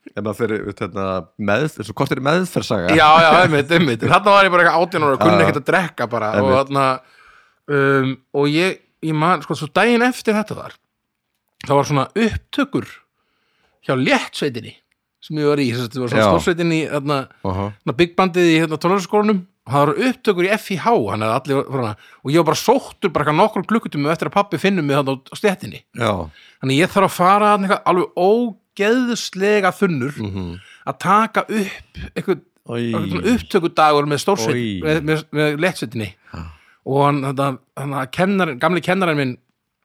ef 0.09 0.24
maður 0.26 0.38
fyrir 0.39 0.67
út, 0.72 0.80
hérna, 0.82 1.05
með, 1.49 1.65
þessu 1.76 1.93
kortir 1.95 2.20
í 2.22 2.24
meðferðsaga. 2.26 2.93
Já, 2.97 3.07
já, 3.24 3.30
einmitt, 3.43 3.72
einmitt. 3.76 4.05
Þarna 4.09 4.36
var 4.36 4.47
ég 4.47 4.53
bara 4.53 4.63
eitthvað 4.65 4.86
átján 4.88 5.05
ára 5.05 5.15
og 5.17 5.22
kunni 5.24 5.43
ekkert 5.45 5.59
að 5.61 5.67
drekka 5.70 6.07
bara. 6.09 6.30
Og 6.39 6.47
Einmitt. 6.49 6.72
þarna 6.72 6.86
um, 7.70 8.13
og 8.39 8.47
ég, 8.51 8.80
ég 9.05 9.15
man, 9.15 9.43
sko, 9.45 9.57
svo 9.59 9.70
daginn 9.76 10.03
eftir 10.07 10.36
þetta 10.39 10.57
þar 10.57 10.78
það 11.65 11.76
var 11.76 11.89
svona 11.89 12.05
upptökur 12.15 12.88
hjá 13.86 13.93
léttsveitinni 13.99 14.74
sem 15.24 15.39
ég 15.39 15.49
var 15.51 15.61
í, 15.61 15.70
að 15.76 15.88
það 15.88 16.03
var 16.03 16.11
svona 16.11 16.24
Já. 16.24 16.28
stórsveitinni 16.30 16.80
í 16.80 16.89
þarna, 16.89 17.20
Aha. 17.49 17.70
þarna 17.82 17.95
big 17.99 18.13
bandið 18.17 18.49
í 18.49 18.57
hérna, 18.61 18.80
tónlæsskólanum 18.80 19.41
og 19.43 19.74
það 19.74 19.84
voru 19.84 20.07
upptökur 20.09 20.47
í 20.47 20.51
FIH 20.63 20.86
allir, 20.93 21.63
frá, 21.67 21.89
og 22.24 22.32
ég 22.32 22.39
var 22.39 22.49
bara 22.49 22.61
sóttur 22.61 23.13
bara 23.13 23.36
nokkur 23.36 23.67
klukkutum 23.70 24.07
eftir 24.09 24.32
að 24.32 24.38
pappi 24.38 24.61
finnum 24.61 24.88
mig 24.88 24.97
þarna 24.97 25.17
á 25.20 25.36
stéttinni. 25.38 25.84
Já, 25.93 26.13
þannig 26.63 26.80
ég 26.80 26.93
þarf 26.93 27.09
að 27.09 27.17
fara 27.17 27.51
eitthvað 27.57 27.91
alveg 27.91 28.24
ógeðslega 28.30 29.74
þunnur 29.76 30.24
mhm. 30.24 30.47
að 30.88 31.01
taka 31.03 31.45
upp 31.49 32.01
eitthvað 32.13 32.45
eitthvað 32.70 33.30
upptökudagur 33.34 34.07
með 34.09 34.24
stórsveit 34.24 34.84
með, 34.86 35.03
með, 35.05 35.24
með 35.36 35.61
léttsveitinni. 35.65 36.09
Og 36.89 37.03
hann, 37.03 37.24
þetta, 37.28 37.47
hann 37.78 37.95
að 37.97 38.11
kennar, 38.15 38.51
gamli 38.61 38.82
kennarinn 38.86 39.20
minn 39.20 39.38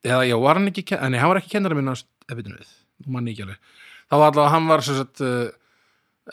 eða 0.05 0.25
já, 0.29 0.37
var 0.41 0.61
hann 0.61 0.71
ekki, 0.71 0.85
nei, 0.95 1.19
hann 1.21 1.33
var 1.33 1.41
ekki 1.41 1.57
kennarinn 1.57 1.81
minn 1.81 1.93
á 1.93 1.97
stefninu 1.97 2.61
við, 2.61 2.75
nú 3.05 3.15
mann 3.15 3.29
ég 3.29 3.35
ekki 3.35 3.47
alveg 3.47 3.73
þá 4.11 4.15
var 4.21 4.27
allavega, 4.31 4.53
hann 4.55 4.69
var 4.71 4.85
sem 4.87 4.99
sagt 5.01 5.23
uh, 5.25 5.49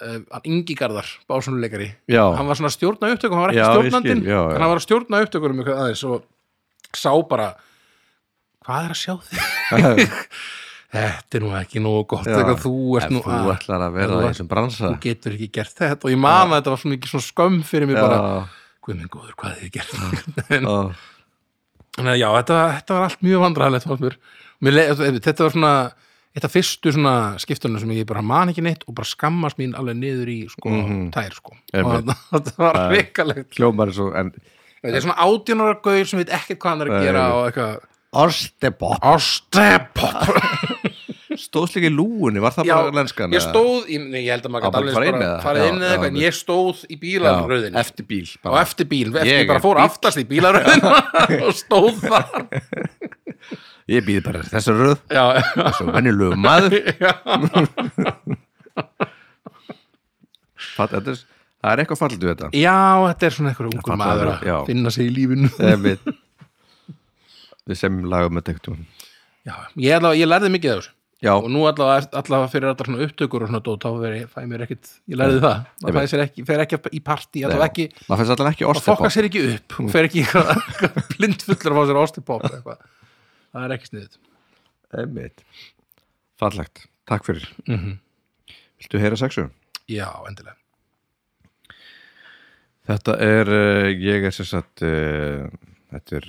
uh, 0.02 0.42
Ingi 0.50 0.76
Garðar, 0.80 1.10
básunuleikari 1.32 1.90
hann 2.12 2.50
var 2.52 2.60
svona 2.60 2.72
að 2.72 2.78
stjórna 2.78 3.12
upptökum, 3.16 3.38
hann 3.40 3.46
var 3.48 3.54
ekki 3.56 3.62
Já, 3.62 3.68
ég 3.68 3.76
stjórnandinn 3.76 4.24
skil, 4.24 4.32
já, 4.34 4.40
já. 4.42 4.58
hann 4.60 4.72
var 4.74 4.82
að 4.82 4.88
stjórna 4.88 5.22
eitthvað 5.26 5.84
aðeins 5.86 6.06
og 6.08 6.26
sá 7.02 7.12
bara 7.32 7.50
hvað 8.66 8.88
er 8.90 8.96
að 8.96 9.02
sjá 9.02 9.14
þig? 9.30 10.10
Þetta 10.92 11.38
er 11.38 11.44
nú 11.46 11.52
ekki 11.56 11.80
nógu 11.80 12.02
gott 12.12 12.26
eitthvað, 12.28 12.58
þú 12.66 12.72
ert 13.00 13.14
nú 13.16 13.22
þú 13.24 13.32
að 13.32 13.52
ætlar 13.54 13.84
að 13.86 13.94
vera 13.96 14.10
Þú 14.12 14.18
í 14.18 14.24
ert- 14.26 14.34
þessum 14.34 14.50
bransa. 14.52 14.90
þú 14.90 14.98
getur 15.06 15.36
ekki 15.38 15.48
gert 15.56 15.78
þetta. 15.80 16.04
Og 16.04 16.12
ég 16.12 16.20
man 16.20 16.50
að 16.52 16.58
þetta 16.58 16.74
var 16.74 16.82
svo 16.82 16.90
mikið 16.92 17.12
svona 17.14 17.28
skömm 17.30 17.56
fyrir 17.70 17.88
mig 17.88 17.96
bara, 17.96 18.18
hvað 18.84 18.98
minn 19.00 19.12
góður, 19.14 19.38
hvað 19.40 19.54
þið 19.62 19.70
gert? 19.78 19.94
En, 20.58 20.68
Þannig 21.96 22.12
að 22.12 22.20
já, 22.20 22.28
þetta, 22.42 22.58
þetta 22.76 22.98
var 22.98 23.06
allt 23.08 23.24
mjög 23.24 23.46
leið, 24.76 25.02
þetta 25.24 25.48
var 25.48 25.56
svona 25.56 25.72
eitt 26.36 26.46
af 26.48 26.54
fyrstu 26.54 26.92
svona 26.96 27.14
skiptunum 27.44 27.80
sem 27.82 27.90
ég 27.96 28.06
bara 28.08 28.22
man 28.24 28.50
ekki 28.54 28.64
neitt 28.64 28.86
og 28.88 28.96
bara 28.96 29.08
skammast 29.10 29.58
mín 29.60 29.74
alveg 29.76 29.98
niður 30.00 30.30
í 30.32 30.40
sko, 30.50 30.70
Mhm. 30.70 31.12
tær 31.12 31.34
sko. 31.36 31.56
Og 31.74 32.04
þetta 32.32 32.58
var 32.58 32.76
Það 32.80 32.92
reikalegt 32.96 33.56
hljómar 33.60 33.92
svo 33.94 34.14
en 34.16 34.32
þetta 34.82 34.96
er 34.96 35.02
svona 35.02 35.20
átjónara 35.28 35.82
gauð 35.84 36.06
sem 36.08 36.20
veit 36.24 36.30
ekkert 36.38 36.60
hvað 36.64 36.70
hann 36.70 36.82
er 36.82 36.88
að 36.92 37.04
gera 37.06 37.26
og 37.36 37.50
eitthvað 37.52 37.80
Orstebop 38.12 39.00
Ástepop 39.08 40.91
stóðst 41.52 41.76
líka 41.76 41.90
í 41.90 41.94
lúunni, 41.94 42.40
var 42.42 42.54
það 42.56 42.70
Já, 42.70 42.74
bara 42.78 42.94
lenskan 42.96 43.34
ég 43.36 43.44
stóð, 43.44 43.90
ég, 43.92 44.00
nei, 44.08 44.22
ég 44.24 44.32
held 44.32 44.46
að 44.48 44.54
maður 44.54 44.64
gæti 44.66 44.78
alveg 44.80 44.96
fara 44.96 45.08
inn 45.10 45.18
eða? 45.26 45.40
farið 45.44 45.66
inn 45.68 45.82
eða 45.82 45.90
eitthvað. 45.92 46.08
en 46.08 46.20
ég 46.22 46.38
stóð 46.38 46.78
í 46.88 46.96
bílaröðinni 47.02 47.82
eftir 47.82 48.06
bíl 48.08 48.30
bara. 48.46 48.62
eftir 48.62 48.86
bíl, 48.92 49.10
eftir 49.12 49.32
Ég 49.32 49.50
bara 49.50 49.64
fór 49.64 49.76
bíll. 49.76 49.88
aftast 49.90 50.22
í 50.22 50.26
bílaröðina 50.30 50.90
og 51.48 51.54
stóð 51.60 52.00
þar. 52.06 52.30
Ég 53.92 54.06
býð 54.08 54.22
bara 54.24 54.40
þessar 54.48 54.76
röð. 54.80 55.00
Þessu 55.12 55.84
venjulegu 55.92 56.40
maður. 56.40 56.72
Fatt, 60.72 60.94
þetta, 60.94 61.12
er, 61.12 61.18
það 61.60 61.72
er 61.74 61.82
eitthvað 61.84 62.16
við 62.16 62.30
þetta. 62.30 62.48
Já, 62.56 62.80
þetta 63.10 63.28
er 63.28 63.34
svona 63.36 63.52
einhver 63.52 63.68
ungur 63.74 64.00
maður 64.00 64.30
það, 64.30 64.46
já. 64.48 64.56
að 64.56 64.70
finna 64.70 64.90
sig 64.94 65.10
í 65.10 65.12
lífinu. 65.18 65.50
Við, 65.82 66.00
við 67.68 67.82
sem 67.82 68.00
lagum 68.08 68.38
með 68.38 68.48
tektum 68.52 68.80
já, 69.48 69.56
ég, 69.80 70.10
ég 70.22 70.30
lærði 70.30 70.52
mikið 70.54 70.74
af 70.74 70.82
þessu 70.82 70.98
já, 71.22 71.32
og 71.36 71.48
nú 71.54 71.64
allavega, 71.70 72.10
allavega 72.22 72.52
fyrir 72.54 72.72
allar 72.72 72.90
svona 72.90 73.08
upptökur 73.08 73.46
og 73.46 73.52
svona 73.52 73.64
dót, 73.66 73.86
þá 73.86 74.02
veri, 74.02 74.22
fæ 74.30 74.40
mér 74.50 74.66
ekkit 74.68 74.94
ég 75.12 75.22
lærði 75.22 75.42
það, 75.46 75.66
maður 75.84 75.98
fæ 76.00 76.14
sér 76.14 76.24
ekki 76.26 76.46
fer 76.50 76.66
ekki 76.66 76.82
í 76.92 77.02
partí, 77.06 77.46
allavega 77.48 77.70
ekki 77.70 77.88
maður 78.12 78.46
maður 78.48 78.84
fokkar 78.88 79.16
sér 79.16 79.30
ekki 79.30 79.44
upp, 79.56 79.80
hún 79.80 79.92
fer 79.94 80.10
ekki 80.10 80.26
blindfullur 81.16 81.76
að 81.76 81.82
fá 81.82 81.84
sér 81.92 82.02
ástipop 82.04 82.48
það 82.52 83.66
er 83.66 83.76
ekki 83.78 83.92
sniðið 83.92 84.22
Einmitt. 85.02 85.46
fallegt, 86.42 86.88
takk 87.08 87.28
fyrir. 87.28 87.46
Mm 87.70 88.00
viltu 88.82 89.02
heyra 89.02 89.18
sexu? 89.20 89.50
já, 89.88 90.08
endilega. 90.28 90.58
Þetta 92.90 93.16
er, 93.22 93.52
uh, 93.54 93.90
ég 93.94 94.26
er 94.26 94.34
sem 94.34 94.48
sagt 94.48 94.82
uh, 94.82 95.46
þetta 95.94 96.18
er 96.18 96.28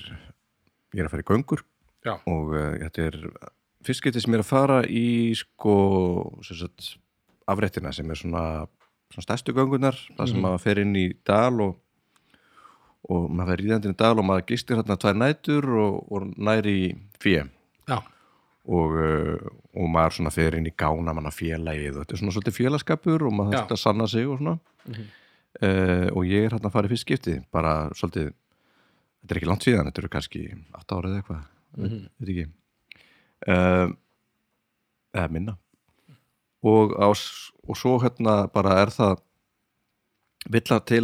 ég 0.93 1.01
er 1.01 1.09
að 1.09 1.15
fara 1.15 1.25
í 1.25 1.29
göngur 1.31 1.63
Já. 2.05 2.19
og 2.29 2.53
uh, 2.53 2.75
þetta 2.83 3.07
er 3.09 3.17
fyrst 3.87 4.03
getið 4.05 4.23
sem 4.27 4.35
er 4.35 4.43
að 4.45 4.51
fara 4.51 4.81
í 4.87 5.35
sko 5.39 5.77
sagt 6.47 6.97
afréttina 7.51 7.93
sem 7.95 8.09
er 8.11 8.15
svona, 8.21 8.43
svona 9.13 9.27
stærstu 9.27 9.53
göngunar 9.57 9.97
það 10.17 10.27
sem 10.29 10.37
Mhm. 10.39 10.45
maður 10.47 10.61
fer 10.63 10.79
inn 10.79 10.95
í 10.97 11.07
dal 11.27 11.61
og, 11.61 11.77
og 13.11 13.31
maður 13.31 13.57
fer 13.57 13.65
í 13.91 13.97
dal 13.99 14.19
og 14.19 14.25
maður 14.29 14.47
gistir 14.53 14.77
hérna 14.79 14.97
tvær 14.97 15.17
nætur 15.19 15.67
og, 15.67 16.13
og 16.13 16.29
næri 16.39 16.95
já, 17.89 17.99
og, 18.65 18.95
uh, 18.95 19.39
og 19.75 19.89
maður 19.91 20.15
svona 20.19 20.31
fer 20.35 20.55
inn 20.55 20.67
í 20.71 20.75
gána 20.79 21.13
manna 21.15 21.31
félagið 21.35 21.97
og 21.99 22.05
þetta 22.05 22.15
er 22.15 22.21
svona 22.23 22.33
svolítið 22.37 22.59
félagskapur 22.61 23.27
og 23.27 23.33
maður 23.35 23.59
þarf 23.59 23.75
að 23.77 23.83
sanna 23.83 24.07
sig 24.07 24.27
og 24.29 24.39
svona 24.39 24.59
Mhm. 24.87 25.05
uh, 25.63 26.09
og 26.17 26.25
ég 26.27 26.47
er 26.47 26.51
hérna 26.55 26.67
að 26.71 26.73
fara 26.73 26.87
í 26.89 26.91
fyrst 26.91 27.07
skipti 27.07 27.41
bara 27.53 27.91
svolítið 27.91 28.33
þetta 29.23 29.31
er 29.31 29.39
ekki 29.39 29.47
langt 29.51 29.63
síðan, 29.67 29.87
þetta 29.91 29.99
eru 30.03 30.09
kannski 30.09 30.41
8 30.75 30.97
árið 30.97 31.11
eða 31.13 31.23
eitthvað, 31.23 31.45
Mhm. 31.79 32.09
veit 32.21 32.29
ekki 32.29 32.47
eða 33.47 35.29
minna 35.33 35.57
og, 36.63 36.95
á, 36.95 37.09
og 37.11 37.77
svo 37.79 37.97
hérna 38.03 38.47
bara 38.53 38.77
er 38.83 38.93
það 38.95 39.21
vill 40.53 40.75
að 40.75 40.85
til 40.91 41.03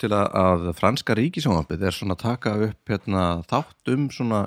til 0.00 0.12
að, 0.16 0.26
að 0.32 0.66
franska 0.78 1.16
ríkisjónvampið 1.16 1.82
er 1.88 1.96
svona 1.96 2.16
að 2.16 2.22
taka 2.24 2.52
upp 2.68 2.92
hérna, 2.92 3.24
þátt 3.48 3.92
um 3.92 4.06
svona 4.12 4.46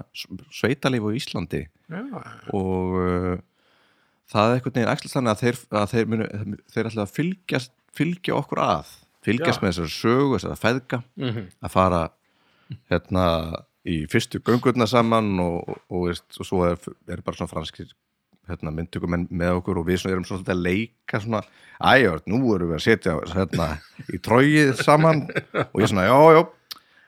sveitalíf 0.53 1.05
á 1.05 1.09
Íslandi 1.17 1.61
já, 1.65 2.01
og 2.53 2.95
uh, 2.97 3.36
það 4.32 4.49
er 4.49 4.55
einhvern 4.57 4.78
veginn 4.80 4.93
æxlast 4.95 5.17
þannig 5.19 5.34
að 5.36 5.43
þeir, 5.43 5.59
að 5.82 5.89
þeir, 5.93 6.09
munu, 6.09 6.30
þeir 6.73 6.89
ætla 6.89 7.05
að 7.05 7.13
fylgjast, 7.19 7.73
fylgja 7.95 8.38
okkur 8.39 8.63
að 8.65 8.93
fylgjast 9.26 9.61
Já. 9.61 9.63
með 9.63 9.71
þessari 9.73 9.93
sögu, 9.93 10.38
þessari 10.39 10.61
feðga 10.61 11.01
Mhm. 11.17 11.45
að 11.61 11.73
fara 11.73 12.01
hérna 12.89 13.26
í 13.86 14.02
fyrstu 14.10 14.42
göngurna 14.46 14.88
saman 14.90 15.36
og, 15.44 15.62
og, 15.70 15.80
og, 15.90 16.08
veist, 16.10 16.28
og 16.40 16.50
svo 16.50 16.66
er, 16.68 16.80
er 17.12 17.22
bara 17.26 17.38
svona 17.38 17.52
franskir 17.52 17.94
hérna, 18.50 18.74
myndtökumenn 18.74 19.28
með 19.34 19.60
okkur 19.60 19.80
og 19.82 19.88
við 19.88 20.02
svona 20.02 20.16
erum 20.16 20.28
svona 20.28 20.54
að 20.54 20.62
leika 20.66 21.22
svona, 21.22 21.42
æjör, 21.82 22.22
nú 22.30 22.42
erum 22.54 22.74
við 22.74 22.78
að 22.78 22.84
setja 22.86 23.16
hérna, 23.32 23.72
í 24.14 24.20
trógið 24.22 24.76
saman. 24.86 25.26
Og 25.72 25.82
ég 25.82 25.90
svona, 25.90 26.06
já, 26.10 26.20
já 26.38 26.44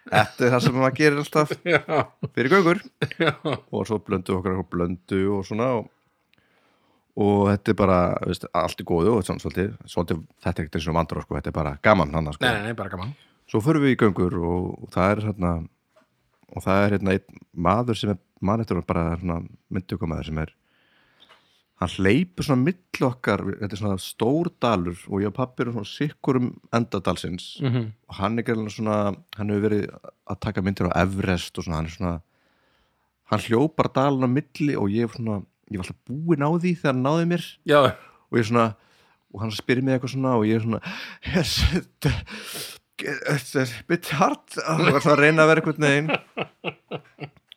þetta 0.08 0.46
er 0.48 0.54
það 0.54 0.64
sem 0.64 0.80
maður 0.80 0.98
gerir 0.98 1.22
alltaf 1.22 1.54
fyrir 2.36 2.52
göngur. 2.54 2.82
Já, 3.20 3.32
og 3.44 3.86
svo 3.90 4.00
blöndu 4.02 4.38
okkur 4.38 4.58
okkur 4.58 4.70
blöndu 4.74 5.22
og 5.38 5.46
svona 5.48 5.70
og, 5.78 5.90
og 7.18 7.48
þetta 7.52 7.74
er 7.74 7.80
bara 7.84 8.02
veist, 8.24 8.50
allt 8.56 8.84
í 8.84 8.88
góðu 8.88 9.18
og 9.18 9.26
svona, 9.28 9.44
svolítið, 9.44 9.74
svolítið, 9.86 10.22
þetta 10.44 10.54
er 10.54 10.68
ekkert 10.68 10.80
eins 10.80 10.92
og 10.92 11.00
vandur 11.00 11.24
sko, 11.26 11.40
þetta 11.40 11.54
er 11.54 11.58
bara 11.60 11.78
gaman 11.86 12.14
hann 12.18 12.34
sko. 12.34 12.46
nei, 12.46 12.70
nei, 12.70 12.78
bara 12.78 12.94
gaman. 12.94 13.16
Svo 13.48 13.62
förum 13.64 13.86
við 13.86 13.96
í 13.96 14.00
göngur 14.02 14.40
og, 14.42 14.72
og 14.84 14.94
það 14.96 15.12
er 15.14 15.26
hérna 15.30 15.52
og 16.56 16.64
það 16.64 16.84
er 16.84 16.96
hérna 16.96 17.18
einn 17.18 17.44
maður 17.54 18.00
sem 18.00 18.14
er 18.14 18.22
maður 18.42 18.66
eftir 18.66 18.82
bara 18.88 19.10
hérna, 19.16 19.42
myndtökumæður 19.74 20.30
sem 20.30 20.42
er 20.44 20.54
hann 21.78 21.94
hleypur 21.94 22.46
svona 22.46 22.64
mill 22.66 23.06
okkar, 23.06 23.44
þetta 23.60 23.76
er 23.76 23.82
svona 23.82 24.00
stór 24.02 24.50
dalur 24.62 25.02
og 25.08 25.22
ég 25.22 25.30
og 25.30 25.36
pappi 25.38 25.64
erum 25.64 25.78
svona 25.78 25.92
sikkur 25.92 26.40
um 26.40 26.48
endadalsins 26.74 27.60
mm 27.62 27.68
-hmm. 27.68 27.92
og 28.10 28.16
hann 28.16 28.40
er 28.40 28.44
gerðlega 28.44 28.76
svona 28.78 29.16
hann 29.38 29.50
hefur 29.50 29.70
verið 29.70 29.90
að 30.30 30.40
taka 30.40 30.62
myndir 30.62 30.90
á 30.90 30.98
Everest 31.04 31.58
og 31.58 31.64
svona, 31.64 31.78
hann 31.78 31.86
er 31.86 31.98
svona 31.98 32.22
hann 33.32 33.40
hljópar 33.40 33.94
dalun 33.94 34.26
á 34.26 34.30
milli 34.32 34.76
og 34.76 34.90
ég 34.90 35.04
er 35.04 35.14
svona 35.14 35.44
ég 35.72 35.78
var 35.78 35.86
alltaf 35.86 36.00
búinn 36.08 36.46
á 36.48 36.50
því 36.56 36.72
þegar 36.80 36.94
hann 36.94 37.04
náði 37.04 37.26
mér. 37.28 37.44
Já, 37.68 37.80
og 38.32 38.38
ég 38.38 38.40
er 38.40 38.50
svona 38.50 38.68
og 39.34 39.42
hann 39.44 39.52
spyrir 39.52 39.84
mig 39.84 39.94
eitthvað 39.98 40.14
svona 40.16 40.36
og 40.40 40.46
ég 40.48 40.56
er 40.56 40.64
svona 40.64 40.80
þetta 43.02 43.64
er 43.64 43.74
bit 43.92 44.14
hard 44.18 44.58
ég 44.58 44.94
var 44.94 45.04
svona 45.04 45.18
að 45.18 45.24
reyna 45.24 45.44
að 45.44 45.52
vera 45.52 45.64
eitthvað 45.64 45.84
neginn 45.84 46.10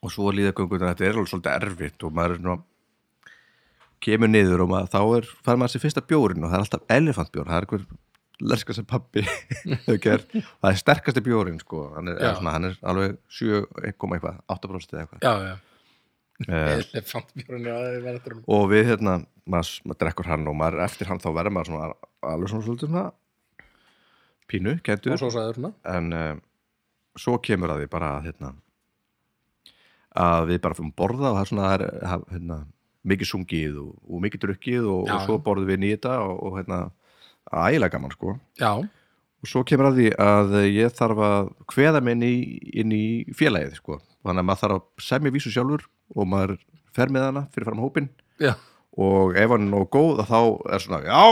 og 0.00 0.12
svo 0.12 0.32
líða 0.34 0.52
göngur 0.56 0.82
þetta 0.84 1.06
er 1.06 1.16
alveg 1.16 1.32
svolítið 1.32 1.56
erfitt 1.56 2.04
og 2.06 2.16
maður 2.16 2.36
er 2.36 2.42
svona 2.42 2.60
kemur 4.04 4.30
niður 4.30 4.64
og 4.64 4.70
maður, 4.72 4.92
þá 4.92 5.00
er 5.18 5.32
fær 5.46 5.58
maður 5.60 5.74
sér 5.74 5.84
fyrsta 5.84 6.04
bjórin 6.08 6.44
og 6.44 6.52
það 6.52 6.58
er 6.58 6.64
alltaf 6.64 6.94
elefantbjór. 6.96 7.48
Það 7.48 7.56
er 7.56 7.66
einhver 7.66 7.88
lerska 8.50 8.76
sem 8.76 8.86
pappi 8.88 9.24
það 9.84 10.70
er 10.70 10.78
sterkasti 10.80 11.24
bjórin 11.24 11.58
sko. 11.60 11.88
Hann 11.96 12.12
er, 12.12 12.22
svona, 12.38 12.54
hann 12.56 12.70
er 12.70 12.78
alveg 12.92 13.18
7, 13.36 13.64
eitthvað 13.84 14.40
8% 14.56 14.96
eða 14.96 15.04
eitthvað. 15.04 15.26
Já, 15.26 15.50
já. 15.50 15.58
Eh, 16.40 16.86
það 17.04 17.32
þetta 17.36 18.38
og 18.48 18.62
við 18.70 18.86
hérna, 18.88 19.18
maður, 19.44 19.72
maður 19.84 19.98
drekkur 20.00 20.30
hann 20.30 20.46
og 20.48 20.54
maður 20.56 20.86
eftir 20.86 21.10
hann 21.10 21.20
þá 21.20 21.26
verður 21.36 21.52
maður 21.52 21.68
svona 21.68 21.90
alveg 22.30 22.52
svona 22.52 22.64
svolítið 22.64 22.88
svona 22.88 23.02
pínu, 24.50 24.76
og 24.78 24.84
kentur 24.86 25.16
svo 25.20 25.30
sagður 25.34 25.60
svona 25.60 25.72
en 25.96 26.12
uh, 26.16 26.34
svo 27.18 27.38
kemur 27.42 27.74
að 27.74 27.84
því 27.84 27.90
bara 27.94 28.12
að 28.18 28.28
hérna 28.28 28.52
að 30.20 30.46
við 30.50 30.62
bara 30.64 30.78
fyrir 30.78 30.94
borða 30.98 31.30
og 31.30 31.36
það 31.38 31.42
er 31.42 31.50
svona 31.52 31.72
er, 31.74 31.84
hérna, 32.34 32.62
mikið 33.10 33.30
sungið 33.30 33.76
og, 33.80 33.92
og 34.10 34.24
mikið 34.24 34.46
drukkið 34.46 34.88
og, 34.90 35.04
og 35.06 35.26
svo 35.26 35.36
borðum 35.44 35.70
við 35.70 35.84
nýta 35.84 36.16
og, 36.24 36.34
og 36.46 36.58
hérna 36.58 36.80
ægilega 37.50 37.94
gaman 37.94 38.12
sko. 38.14 38.34
Já, 38.60 38.72
og 39.40 39.48
svo 39.48 39.62
kemur 39.66 39.90
að 39.90 40.00
því 40.00 40.08
að 40.20 40.56
ég 40.68 40.96
þarf 40.96 41.22
að 41.24 41.52
kveða 41.70 42.02
mig 42.04 42.18
inn 42.18 42.26
í, 42.26 42.34
inn 42.82 42.94
í 42.94 43.04
félagið 43.36 43.78
sko. 43.78 44.00
þannig 44.20 44.42
að 44.42 44.48
maður 44.50 44.62
þarf 44.64 44.76
að 44.76 45.06
semja 45.06 45.32
vísu 45.32 45.52
sjálfur 45.54 45.86
og 46.12 46.28
maður 46.28 46.58
fer 46.96 47.12
með 47.12 47.26
hana 47.28 47.46
fyrir 47.54 47.70
fram 47.70 47.80
hópin 47.80 48.10
já, 48.42 48.52
og 48.98 49.36
ef 49.38 49.52
hann 49.52 49.68
er 49.68 49.70
nóg 49.70 49.86
góð 49.94 50.24
þá 50.26 50.40
er 50.74 50.82
svona, 50.82 51.00
já, 51.06 51.22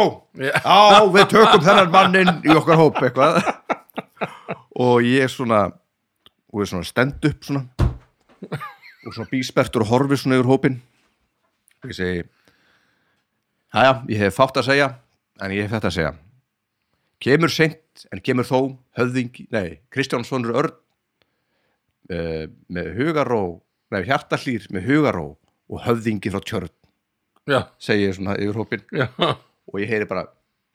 já, 0.47 1.01
við 1.15 1.27
tökum 1.33 1.65
þennan 1.65 1.91
mannin 1.93 2.31
í 2.47 2.55
okkar 2.55 2.79
hóp 2.79 3.01
eitthvað. 3.03 3.41
Og 4.79 5.03
ég 5.03 5.27
er 5.27 5.33
svona 5.33 5.65
og 6.49 6.63
er 6.63 6.71
svona 6.71 6.87
stend 6.87 7.25
upp 7.29 7.45
svona 7.45 7.67
og 9.09 9.15
svona 9.15 9.31
bíspertur 9.31 9.85
og 9.85 9.91
horfir 9.91 10.21
svona 10.21 10.39
yfir 10.39 10.49
hópin 10.49 10.79
og 11.83 11.91
ég 11.93 11.99
segi 11.99 12.27
Jæja, 13.69 13.99
ég 14.09 14.23
hef 14.23 14.39
fátt 14.39 14.57
að 14.57 14.71
segja 14.71 14.89
en 15.45 15.53
ég 15.53 15.67
hef 15.67 15.75
þetta 15.75 15.91
að 15.91 15.97
segja. 15.99 16.13
Kemur 17.21 17.53
seint 17.53 18.07
en 18.15 18.23
kemur 18.25 18.47
þó 18.49 18.59
höfðing, 18.97 19.43
nei, 19.53 19.81
Kristjánssonur 19.93 20.57
Örn 20.57 20.73
uh, 22.15 22.47
með 22.73 22.89
hugaró 22.97 23.43
nei, 23.93 24.03
hjartallýr 24.09 24.71
með 24.73 24.89
hugaró 24.89 25.27
og 25.69 25.85
höfðingi 25.85 26.33
frá 26.33 26.41
tjörn 26.41 26.73
já, 27.49 27.61
segi 27.83 28.09
ég 28.09 28.17
svona 28.19 28.37
yfir 28.39 28.61
hópin 28.61 28.85
já, 28.93 29.09
og 29.19 29.81
ég 29.81 29.91
heyri 29.91 30.09
bara 30.09 30.29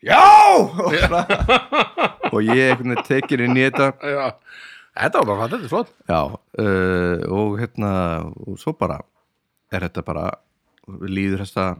já! 0.03 0.19
Og, 0.59 0.93
svona, 0.99 1.23
og 2.29 2.39
ég 2.43 2.73
einhvern 2.73 2.93
veginn 2.93 3.07
tekin 3.07 3.43
inn 3.47 3.57
í 3.57 3.65
þetta. 3.67 3.93
Já. 4.03 4.25
Þetta 4.93 5.21
var 5.21 5.27
bara 5.29 5.37
hvað, 5.39 5.53
þetta 5.53 5.65
er 5.65 5.71
flott. 5.71 5.93
Já, 6.09 6.19
uh, 6.61 7.23
og 7.33 7.55
hérna 7.61 7.93
og 8.45 8.59
svo 8.61 8.75
bara 8.77 8.99
er 9.73 9.87
þetta 9.87 10.03
bara 10.05 10.27
líður 10.85 11.41
þessa 11.41 11.71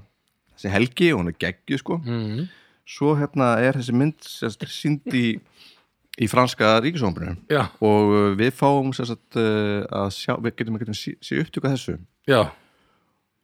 þessi 0.54 0.74
helgi 0.74 1.12
og 1.14 1.22
hún 1.22 1.34
er 1.34 1.40
geggju 1.42 1.80
sko. 1.82 2.00
Mm. 2.06 2.48
svo 2.90 3.14
hérna 3.16 3.54
er 3.64 3.78
þessi 3.80 3.94
mynd 3.96 4.26
sérst, 4.28 4.66
sínd 4.68 5.14
í, 5.16 5.38
í 6.20 6.28
franska 6.28 6.76
ríkisómbrinu 6.84 7.38
já, 7.48 7.70
og 7.80 8.12
uh, 8.12 8.26
við 8.40 8.52
fáum 8.58 8.92
sérst, 8.96 9.22
uh, 9.40 9.86
að 9.88 10.10
sjá, 10.18 10.34
við 10.42 10.58
getum 10.60 10.80
að 10.80 10.92
sé, 10.98 11.16
sé 11.24 11.40
upptöku 11.42 11.70
af 11.70 11.78
þessu. 11.78 11.96
Já, 12.30 12.42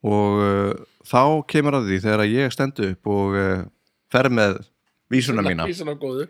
og 0.06 0.42
uh, 0.42 0.74
þá 1.06 1.22
kemur 1.50 1.78
að 1.80 1.90
því 1.90 2.00
þegar 2.06 2.26
ég 2.30 2.54
stendu 2.54 2.90
upp 2.94 3.10
og 3.12 3.38
uh, 3.38 3.64
fer 4.12 4.30
með 4.32 4.60
vísuna 5.12 5.44
mína. 5.44 5.68
Vísuna 5.70 5.96
góðu. 6.00 6.28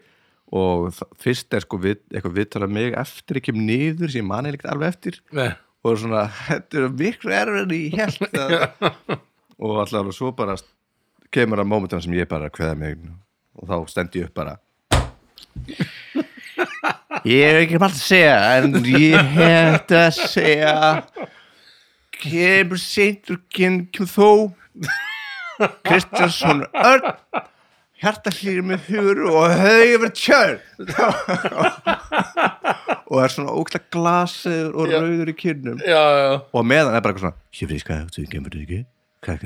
Og 0.51 0.89
fyrst 1.23 1.55
er 1.55 1.62
sko 1.62 1.79
við, 1.79 2.01
eitthvað 2.11 2.39
viðtala 2.41 2.66
mig 2.66 2.97
eftir 2.99 3.39
ég 3.39 3.47
kem 3.47 3.61
niður 3.62 4.11
sem 4.11 4.25
ég 4.25 4.27
mani 4.27 4.51
ekkert 4.51 4.73
alveg 4.73 4.97
eftir. 4.97 5.21
Nei, 5.37 5.53
og 5.85 5.93
er 5.93 6.01
svona, 6.03 6.25
þetta 6.49 6.81
er 6.81 6.95
miklu 6.99 7.37
ég 7.79 7.99
held 8.01 8.41
að 8.41 8.57
og 9.61 9.83
alltaf 9.85 10.11
svo 10.16 10.33
bara 10.35 10.57
kemur 11.31 11.62
að 11.62 11.71
mómentum 11.71 12.03
sem 12.03 12.16
ég 12.16 12.29
bara 12.29 12.51
kveða 12.51 12.75
mig 12.81 12.99
og 13.61 13.68
þá 13.68 13.77
stend 13.93 14.16
ég 14.18 14.31
upp 14.31 14.35
bara. 14.41 14.57
Ég 17.29 17.45
er 17.45 17.61
ekki 17.62 17.79
bara 17.81 17.93
að 17.93 18.01
segja 18.01 18.37
en 18.57 18.79
ég 18.87 19.35
hef 19.37 19.93
að 19.93 20.21
segja 20.33 20.75
kemur 22.23 22.81
seint 22.83 23.31
og 23.35 23.43
kemur 23.55 24.09
þó. 24.11 24.29
Kristjánsson 25.87 26.62
Örn 26.73 27.11
hjartahlýri 28.01 28.62
með 28.64 28.87
hugur 28.89 29.18
og 29.29 29.51
höfur 29.61 30.12
tjörn. 30.16 30.61
Og 33.11 33.18
er 33.25 33.33
svona 33.35 33.53
ógla 33.53 33.81
glasið 33.93 34.71
og 34.73 34.89
rauður 34.93 35.33
í 35.33 35.37
kynum 35.37 35.81
já, 35.83 35.99
já, 35.99 36.33
og 36.55 36.66
meðan 36.71 36.95
er 36.97 37.03
bara 37.05 37.12
eitthvað 37.12 37.27
svona 37.27 37.61
ég 37.61 37.71
veist 37.73 37.89
hvað 37.89 38.11
þú 38.14 38.27
kemur 38.33 38.55
þú 38.55 38.62
ekki. 38.64 38.81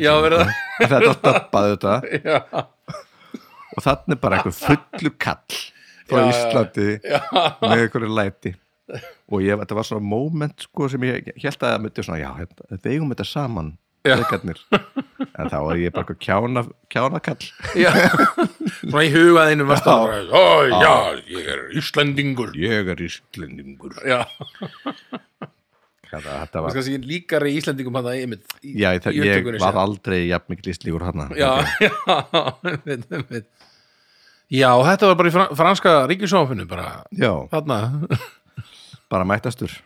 Já, 0.05 0.13
verður 0.23 0.45
það- 0.45 0.59
þetta 0.81 0.99
er 0.99 1.07
döppaði 1.25 1.71
þetta 1.75 2.65
og 3.75 3.87
þannig 3.89 4.21
bara 4.23 4.39
eitthvað 4.39 4.61
fullu 4.69 5.15
kall 5.25 5.59
frá 6.05 6.21
Íslandi 6.29 6.89
já. 7.01 7.19
með 7.65 7.79
einhverju 7.81 8.13
læti 8.21 8.55
og 9.33 9.41
ég, 9.45 9.57
þetta 9.63 9.77
var 9.79 9.87
svona 9.89 10.05
moment 10.05 10.67
sko 10.67 10.89
sem 10.93 11.07
ég 11.09 11.31
held 11.35 11.57
að 11.57 11.71
það 11.73 11.81
myndi 11.87 12.05
svona 12.05 12.21
já, 12.21 12.31
þetta- 12.43 12.69
við 12.75 12.91
eigum 12.95 13.15
þetta 13.15 13.27
saman 13.31 13.71
leikarnir. 14.05 14.59
en 15.41 15.49
þá 15.49 15.57
var 15.65 15.79
ég 15.81 15.93
bara 15.95 16.05
eitthvað 16.05 16.19
kjána, 16.27 16.63
kjána 16.93 17.21
kall 17.25 17.47
já. 17.81 17.89
Svona 18.85 19.05
í 19.07 19.13
hugaðinu 19.15 19.65
varst 19.71 19.87
það 19.89 20.03
bara, 20.05 20.21
ó, 20.29 20.45
já, 20.69 20.93
ég 21.33 21.49
er 21.55 21.63
Íslendingur. 21.81 22.53
Ég 22.61 22.91
er 22.93 23.01
íslendingur. 23.07 23.97
Já, 24.05 24.21
þetta, 26.11 26.21
þetta 26.21 26.53
það 26.53 26.67
var, 26.69 26.79
sé 26.87 26.99
líkari 27.01 27.55
Íslendingum 27.59 27.97
hann 27.99 28.11
að 28.13 28.21
einmitt 28.21 28.53
í, 28.61 28.75
já, 28.83 28.93
í 28.93 29.01
ég 29.01 29.25
upptökunni 29.25 29.63
var 29.65 29.73
sér. 29.75 29.81
aldrei 29.87 30.21
jafn 30.29 30.53
mikið 30.53 30.71
íslíkur 30.75 31.07
hana 31.09 31.27
já, 31.41 31.51
já, 31.87 31.95
einmitt, 32.69 33.09
einmitt. 33.09 33.49
Já, 34.53 34.69
þetta 34.85 35.09
var 35.11 35.17
bara 35.19 35.31
í 35.33 35.35
fran- 35.35 35.57
franska 35.59 35.97
ríkisjónfinu 36.13 36.69
bara, 36.71 36.91
já, 37.17 37.33
þarna 37.57 37.81
bara 39.15 39.29
mættastur 39.29 39.79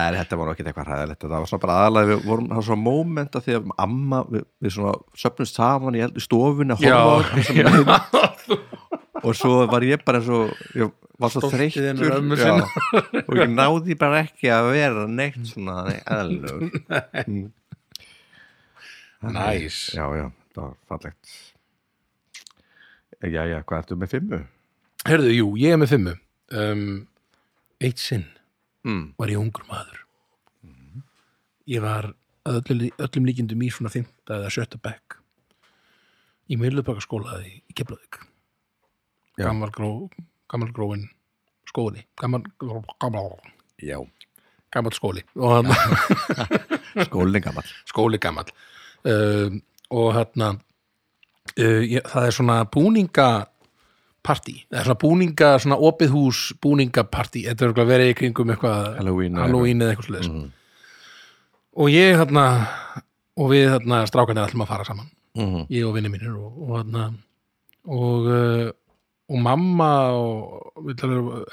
en 0.00 0.14
þetta 0.14 0.38
var 0.38 0.52
ekki 0.52 0.64
eitthvað 0.64 0.86
hræðilegt. 0.86 1.20
Þetta 1.24 1.40
var 1.42 1.50
svona 1.50 1.64
bara 1.64 1.76
aðalega, 1.82 2.08
við 2.12 2.26
vorum 2.28 2.48
það 2.50 2.60
var 2.60 2.66
svona 2.68 2.84
moment 2.84 3.36
að 3.36 3.46
því 3.46 3.56
að 3.58 3.70
amma, 3.84 4.20
við, 4.30 4.44
við 4.62 4.74
svona 4.76 4.92
söpnumst 5.22 5.58
saman 5.58 5.98
í 5.98 6.02
eldu 6.06 6.24
stofunni 6.24 6.76
að 6.76 6.84
horfa 6.86 7.98
á 7.98 8.10
og 9.20 9.36
svo 9.36 9.64
var 9.68 9.84
ég 9.84 10.04
bara 10.06 10.20
eins 10.20 10.30
og 10.32 10.52
ég 10.78 10.92
var 11.20 11.32
svo 11.34 11.50
þreyttur. 11.52 12.14
og 13.26 13.34
ég 13.36 13.50
náði 13.52 13.96
bara 14.00 14.22
ekki 14.24 14.52
að 14.54 14.70
vera 14.72 15.04
neitt 15.10 15.42
svona 15.50 15.82
eðlur 16.06 16.70
næs 19.20 19.82
já, 19.92 20.06
já, 20.16 20.30
það 20.54 20.62
var 20.64 20.76
fallegt. 20.88 21.36
Já, 23.20 23.42
já, 23.44 23.58
hvað 23.68 23.82
ertu 23.82 24.00
með 24.00 24.14
fimmu? 24.14 24.38
herðu, 25.08 25.32
jú, 25.34 25.48
ég 25.60 25.74
er 25.74 25.80
með 25.80 25.94
fimmu. 25.94 26.14
Um, 26.56 26.86
eitt 27.80 27.98
sinn 27.98 28.26
Mm. 28.84 29.12
var 29.18 29.28
ég 29.28 29.36
ungur 29.36 29.64
maður. 29.68 29.98
Ég 31.68 31.82
var 31.84 32.14
öllum, 32.48 32.86
öllum 32.98 33.26
líkindum 33.28 33.60
í 33.62 33.68
svona 33.70 33.90
fymta 33.92 34.38
eða 34.38 34.48
sjötta 34.50 34.78
bekk 34.80 35.18
í 36.50 36.56
miðlubakaskólaði 36.56 37.60
í 37.68 37.74
Keflavík. 37.76 38.22
Gammal 39.36 39.70
gró 39.70 39.90
gammal 40.50 40.72
gróin 40.72 41.04
skóli. 41.68 42.06
Gammal, 42.18 42.42
gammal, 44.72 44.96
skóli. 44.96 45.22
Skólinn 47.06 47.42
gammal 47.44 47.68
skóli 47.86 48.18
gammal 48.18 48.48
um, 49.04 49.60
og 49.94 50.08
hérna 50.16 50.48
uh, 50.56 51.84
það 52.10 52.26
er 52.26 52.34
svona 52.34 52.64
búningapartí 54.20 54.66
það 54.70 54.78
er 54.80 54.84
svona 54.86 55.00
búninga, 55.00 55.50
svona 55.60 55.78
opið 55.78 56.10
hús 56.14 56.40
búningapartí, 56.62 57.44
þetta 57.48 57.68
er 57.68 57.86
verið 57.86 58.10
í 58.12 58.16
kringum 58.18 58.50
eitthvað 58.52 58.96
Halloween 58.98 59.36
Halloween 59.36 59.80
eða 59.80 59.94
eitthvað 59.94 60.08
sluðis 60.10 60.28
Mhm. 60.30 60.50
og 61.76 61.88
ég 61.88 62.16
hérna 62.18 62.68
og 63.36 63.50
við 63.50 63.70
hérna 63.70 64.06
strákanir 64.06 64.46
ætlum 64.48 64.62
að 64.64 64.68
fara 64.68 64.84
saman. 64.84 65.10
Mhm. 65.36 65.66
ég 65.70 65.86
og 65.86 65.94
vinni 65.94 66.08
mínir 66.10 66.34
og, 66.36 66.70
og 66.70 66.84
hérna 66.84 67.14
og, 67.86 68.26
uh, 68.26 68.70
og 69.30 69.38
mamma 69.38 70.10
og 70.12 70.72
við 70.84 71.46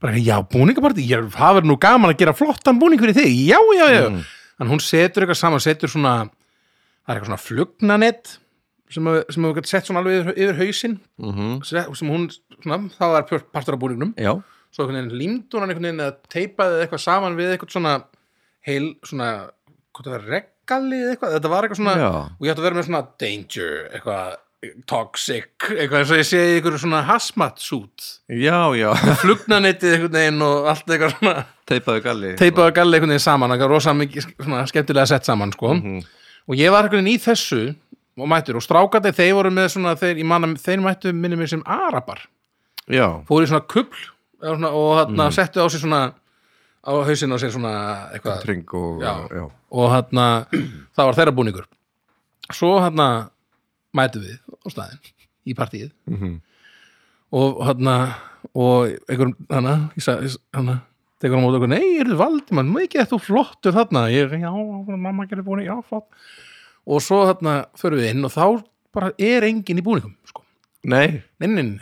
bara, 0.00 0.12
já, 0.14 0.40
búningapartí, 0.48 1.04
það 1.06 1.60
verður 1.60 1.66
nú 1.66 1.78
gaman 1.78 2.10
að 2.14 2.18
gera 2.18 2.32
flottan 2.32 2.78
búning 2.80 2.98
fyrir 3.00 3.14
þig, 3.14 3.48
já, 3.48 3.58
já, 3.76 3.88
já. 3.92 4.08
Mm. 4.08 4.24
en 4.60 4.68
hún 4.68 4.80
setur 4.80 5.22
eitthvað 5.24 5.36
saman, 5.36 5.60
setur 5.60 5.88
svona 5.88 6.30
það 7.04 7.08
er 7.08 7.14
eitthvað 7.20 7.26
svona 7.26 7.46
flugnanett 7.48 8.38
sem 8.90 9.04
að- 9.04 9.24
hefur 9.28 9.66
sett 9.66 9.84
svona 9.86 10.00
alveg 10.02 10.20
yfir, 10.22 10.34
yfir 10.36 10.58
hausinn. 10.60 10.98
Mhm. 11.18 11.64
sem 11.64 12.08
hún, 12.08 12.28
svona, 12.62 12.90
það 12.98 13.12
var 13.12 13.22
partur 13.52 13.74
af 13.74 13.80
búningnum. 13.80 14.14
Já, 14.16 14.42
svo 14.74 14.86
límd 14.88 15.48
hún 15.50 15.60
hann 15.60 15.70
einhvern 15.70 15.82
veginn 15.88 16.00
eða 16.00 16.16
teipaði 16.28 16.82
eitthvað 16.86 17.00
saman 17.00 17.36
við 17.36 17.56
eitthvað 17.56 17.70
svona 17.72 18.04
heil, 18.66 18.94
svona, 19.04 19.50
hvað 19.94 20.04
það 20.04 20.10
var 20.10 20.24
reggali 20.34 20.96
eða 21.02 21.10
eitthvað, 21.16 21.34
þetta 21.38 21.50
var 21.50 21.62
eitthvað 21.62 21.80
svona 21.82 21.96
Já. 21.96 22.10
og 22.10 22.40
ég 22.42 22.50
ætti 22.54 22.58
að 22.62 22.68
vera 22.68 22.74
með 22.80 22.88
svona 22.88 23.06
danger 23.18 23.90
eitthvað 23.94 24.36
toxic, 24.88 25.50
eitthvað 25.76 25.98
eins 26.00 26.10
og 26.14 26.18
ég 26.22 26.24
segi 26.28 26.58
ykkur 26.60 26.78
svona 26.80 27.02
hazmat 27.04 27.58
suit. 27.60 28.06
Já, 28.32 28.72
já. 28.78 28.90
Flugnanettið 29.20 29.92
einhvern 29.98 30.16
veginn 30.16 30.42
og 30.46 30.68
allt 30.72 30.86
eitthvað 30.88 31.12
svona 31.18 31.34
teipaðu 31.68 32.02
galli. 32.06 32.30
Teipaði 32.40 32.70
að 32.70 32.76
galli 32.78 32.96
einhvern 32.98 33.12
veginn 33.14 33.24
saman, 33.26 33.50
eitthvað 33.54 33.72
rosa 33.74 33.92
mikið 33.98 34.28
svona 34.38 34.62
skemmtilega 34.70 35.06
sett 35.10 35.28
saman, 35.28 35.52
sko. 35.52 35.74
Mhm. 35.74 36.04
og 36.48 36.56
ég 36.60 36.70
var 36.72 36.84
einhvern 36.88 37.04
veginn 37.04 37.12
í 37.14 37.20
þessu 37.24 37.60
og 38.18 38.28
mættur 38.30 38.56
og 38.56 38.62
strákandi, 38.62 39.10
þeir 39.16 39.34
voru 39.34 39.50
með 39.50 39.68
svona 39.74 39.94
þeir, 39.98 40.20
manna, 40.24 40.52
þeir 40.54 40.80
mættu 40.84 41.12
minni 41.14 41.36
mér 41.40 41.48
sem 41.50 41.62
arabar. 41.66 42.20
Já, 42.88 43.08
fóru 43.26 43.42
í 43.46 43.48
svona 43.50 43.66
kubl 43.66 43.96
svona, 44.40 44.68
og 44.70 45.08
Mhm. 45.08 45.16
hérna 45.16 45.30
settu 45.32 45.60
á 45.64 45.68
sig 45.70 45.80
svona 45.80 46.12
á 46.84 46.92
hausinn 47.04 47.32
á 47.32 47.36
sér 47.40 47.50
svona 47.50 48.10
eitthvað. 48.12 48.74
Og 48.74 49.00
Já. 49.02 49.28
já. 49.30 49.50
og 49.72 49.90
hérna 49.90 50.46
það 50.96 51.04
var 51.06 51.14
þeirra 51.14 51.34
búningur. 51.34 51.64
Svo 52.52 52.78
hérna 52.80 53.30
mætu 53.96 54.20
við 54.20 54.38
á 54.38 54.68
staðinn 54.70 55.00
í 55.46 55.54
partíið. 55.54 55.90
Og 57.32 57.62
hérna 57.66 58.14
og 58.54 58.92
einhver 59.08 59.32
hana, 59.50 59.90
ég 59.96 60.02
sa- 60.02 60.20
ég- 60.20 60.38
hana 60.52 60.82
tekur 61.20 61.36
hann 61.40 61.44
mót 61.44 61.56
okkur, 61.56 61.68
nei, 61.68 61.98
er 62.00 62.04
þið 62.04 62.18
Valdimann 62.20 62.68
mikið 62.70 63.00
þetta 63.00 63.16
þú 63.16 63.20
flottur 63.24 63.72
þarna? 63.72 64.02
Ég, 64.12 64.30
já, 64.30 64.50
mamma 64.96 65.26
gerir 65.26 65.42
búning, 65.42 65.66
já, 65.66 65.80
flott 65.88 66.04
og 66.84 67.02
svo 67.04 67.24
hérna 67.28 67.64
förum 67.80 68.02
við 68.02 68.12
inn 68.14 68.26
og 68.28 68.32
þá 68.34 68.46
bara 68.94 69.10
er 69.18 69.46
enginn 69.48 69.80
í 69.80 69.84
búningum 69.84 70.14
sko. 70.28 70.44
nei, 70.84 71.22
nei, 71.40 71.48
nei, 71.48 71.62
nei, 71.62 71.80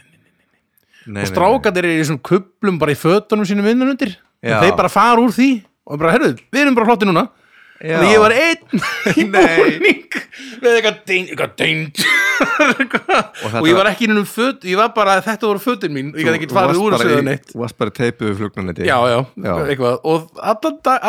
nei 1.06 1.24
og 1.24 1.30
strákandir 1.30 1.84
eru 1.84 1.98
í 1.98 2.02
þessum 2.04 2.22
kuplum 2.22 2.78
bara 2.80 2.94
í 2.94 2.98
fötunum 2.98 3.48
sínum 3.48 3.66
vinnan 3.66 3.92
undir 3.94 4.16
Já. 4.42 4.56
og 4.56 4.66
þeir 4.66 4.76
bara 4.78 4.92
fara 4.92 5.22
úr 5.22 5.34
því 5.34 5.50
og 5.82 5.98
bara, 5.98 6.12
herruð, 6.14 6.42
við 6.52 6.62
erum 6.62 6.76
bara 6.78 6.88
flotti 6.88 7.08
núna. 7.08 7.24
Og 7.82 8.04
ég 8.06 8.20
var 8.22 8.34
einn 8.36 8.82
í 9.18 9.24
búning. 9.32 10.16
með 10.62 10.76
eitthvað 10.78 10.98
deyn, 11.10 11.26
eitthvað 11.32 11.54
deyn 11.58 11.80
og, 13.58 13.66
ég 13.66 13.76
var 13.76 13.90
ekki 13.90 14.06
innum 14.08 14.26
föt 14.28 14.64
ég 14.68 14.78
var 14.78 14.92
bara, 14.94 15.18
þetta 15.24 15.48
voru 15.48 15.62
fötin 15.62 15.94
mín. 15.94 16.12
Ég 16.14 16.26
gæti 16.26 16.40
ekki 16.40 16.50
farið 16.54 16.80
úr 16.82 16.96
þessu 16.96 17.12
eða 17.16 17.26
neitt. 17.26 17.50
þú 17.50 17.62
varst 17.62 17.78
bara 17.82 17.94
teipið 17.94 18.30
við 18.30 18.40
flugnanetti 18.40 18.88
og 19.82 20.42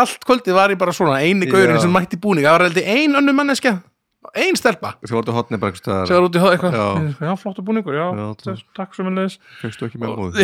allt 0.03 0.27
kvöldið 0.27 0.57
var 0.57 0.73
ég 0.73 0.81
bara 0.81 0.95
svona 0.95 1.21
eini 1.21 1.49
gaurinn 1.49 1.81
sem 1.81 1.93
mætti 1.93 2.19
búning. 2.21 2.45
Það 2.45 2.57
var 2.57 2.67
heldur 2.69 2.93
ein 2.97 3.19
önnur 3.21 3.37
manneskja 3.37 3.77
ein 4.33 4.57
stelpa. 4.57 4.95
Hotni 5.09 5.59
bara 5.61 5.75
sem 5.77 6.15
var 6.15 6.27
út 6.27 6.37
í 6.37 6.41
hóð 6.41 6.55
eitthvað. 6.55 6.77
Já. 6.79 6.87
já, 7.27 7.33
flottu 7.41 7.65
búningur, 7.65 7.97
já, 7.97 8.07
Já, 8.17 8.25
já 8.33 8.55
takk 8.77 8.95
sem 8.97 9.09
við 9.11 9.37
fegstu 9.61 9.89
ekki 9.89 10.01
með 10.01 10.17
móð 10.17 10.41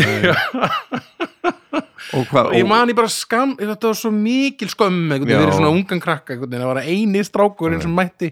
og 2.09 2.25
og 2.49 2.53
ég 2.57 2.67
man 2.67 2.89
ég 2.89 2.97
bara 2.97 3.11
skam 3.11 3.55
þetta 3.59 3.91
var 3.91 3.97
svo 3.97 4.11
mikil 4.13 4.69
skömm 4.71 5.11
Já. 5.13 5.41
verið 5.41 5.57
svona 5.57 5.73
ungan 5.73 6.01
krakka 6.01 6.37
það 6.39 6.69
var 6.71 6.81
eini 6.81 7.23
strákurinn 7.25 7.83
sem 7.83 7.93
mætti 7.93 8.31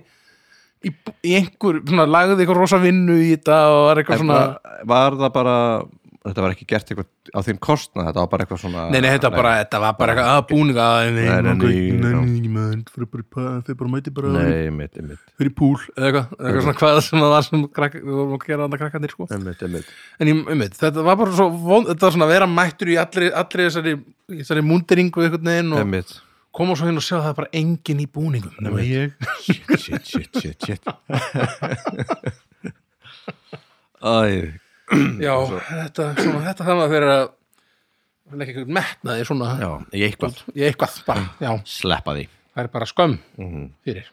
í, 0.86 0.94
í 1.26 1.36
einhver, 1.38 1.82
svona, 1.86 2.08
lagði 2.10 2.40
eitthvað 2.42 2.62
rosa 2.62 2.80
vinnu 2.82 3.18
í 3.22 3.32
þetta 3.36 3.60
og 3.74 3.82
var 3.90 4.02
eitthvað 4.02 4.24
svona 4.24 4.40
var, 4.40 4.82
var 4.94 5.20
það 5.22 5.34
bara 5.38 5.58
þetta 6.28 6.44
var 6.44 6.54
ekki 6.54 6.66
gert 6.70 6.92
eitthvað 6.92 7.08
á 7.34 7.40
þeim 7.46 7.60
kostna 7.64 8.06
þetta 8.08 8.22
var 8.22 8.30
bara 8.32 8.46
eitthvað 8.46 8.60
svona 8.62 8.84
nei, 8.92 9.00
nei, 9.04 9.10
þetta, 9.16 9.30
bara, 9.34 9.54
þetta 9.62 9.80
var 9.84 9.94
bara 10.00 10.14
eitthvað 10.14 10.32
að 10.34 10.44
búninga 10.52 10.88
nei, 10.88 11.12
Nei, 11.18 11.24
nei, 11.24 11.32
nei, 11.32 11.42
nei, 11.48 11.58
nei, 11.58 11.74
nei, 11.98 12.48
nei, 12.48 12.76
nei, 12.76 12.84
fyrir 12.94 13.10
bara 13.80 13.92
mæti 13.94 14.14
bara 14.16 14.34
nei, 14.36 14.70
mitt, 14.74 15.00
mitt, 15.08 15.24
fyrir 15.40 15.54
púl 15.58 15.78
eða 15.96 16.08
eitthvað, 16.08 16.28
eitthvað 16.38 16.64
svona 16.68 16.78
hvað 16.82 17.00
sem 17.08 17.24
það 17.24 17.34
var 17.34 17.48
sem 17.48 17.66
krakka, 17.80 18.04
við 18.04 18.20
vorum 18.20 18.36
að 18.38 18.46
gera 18.46 18.68
þetta 18.68 18.82
krakkandir 18.84 19.16
sko. 19.16 19.24
mitt, 19.48 19.66
mitt. 19.78 19.90
en 20.20 20.32
ég, 20.32 20.36
um 20.54 20.64
þetta 20.82 21.08
var 21.08 21.20
bara 21.24 21.32
svo 21.40 21.48
þetta 21.92 22.08
var 22.08 22.16
svona 22.18 22.28
að 22.30 22.36
vera 22.36 22.48
mættur 22.58 22.94
í 22.94 23.00
allri, 23.02 23.28
allri 23.44 23.68
þessari, 23.72 24.64
múnderingu 24.66 25.20
einhvern 25.26 25.52
veginn 25.52 25.76
og 25.78 25.92
mitt. 25.96 26.12
koma 26.56 26.78
svo 26.78 26.86
hinn 26.90 27.00
og 27.00 27.06
sjá 27.08 27.18
að 27.20 27.26
það 27.26 27.34
er 27.34 27.40
bara 27.42 27.54
engin 27.62 28.04
í 28.04 28.08
búningum 28.12 28.56
nema 28.64 28.80
ég 28.86 29.08
shit, 29.46 29.64
shit, 29.80 30.04
shit, 30.36 30.60
shit, 30.66 30.82
Já, 35.28 35.34
þetta, 35.68 36.06
svona, 36.16 36.44
þetta 36.48 36.66
þannig 36.68 36.84
að 36.86 36.94
að 37.14 37.26
vil 38.32 38.44
ekki 38.46 38.64
metnaði 38.78 39.26
svona. 39.28 39.50
Já, 39.62 39.70
í 39.96 40.04
eitthvað. 40.08 40.40
Í 40.56 40.64
eitthvað 40.68 40.96
bara, 41.08 41.26
já, 41.44 41.52
sleppa 41.68 42.16
því. 42.18 42.26
Það 42.56 42.64
er 42.64 42.70
bara 42.74 42.88
skömm 42.90 43.18
Mhm. 43.38 43.66
fyrir. 43.88 44.08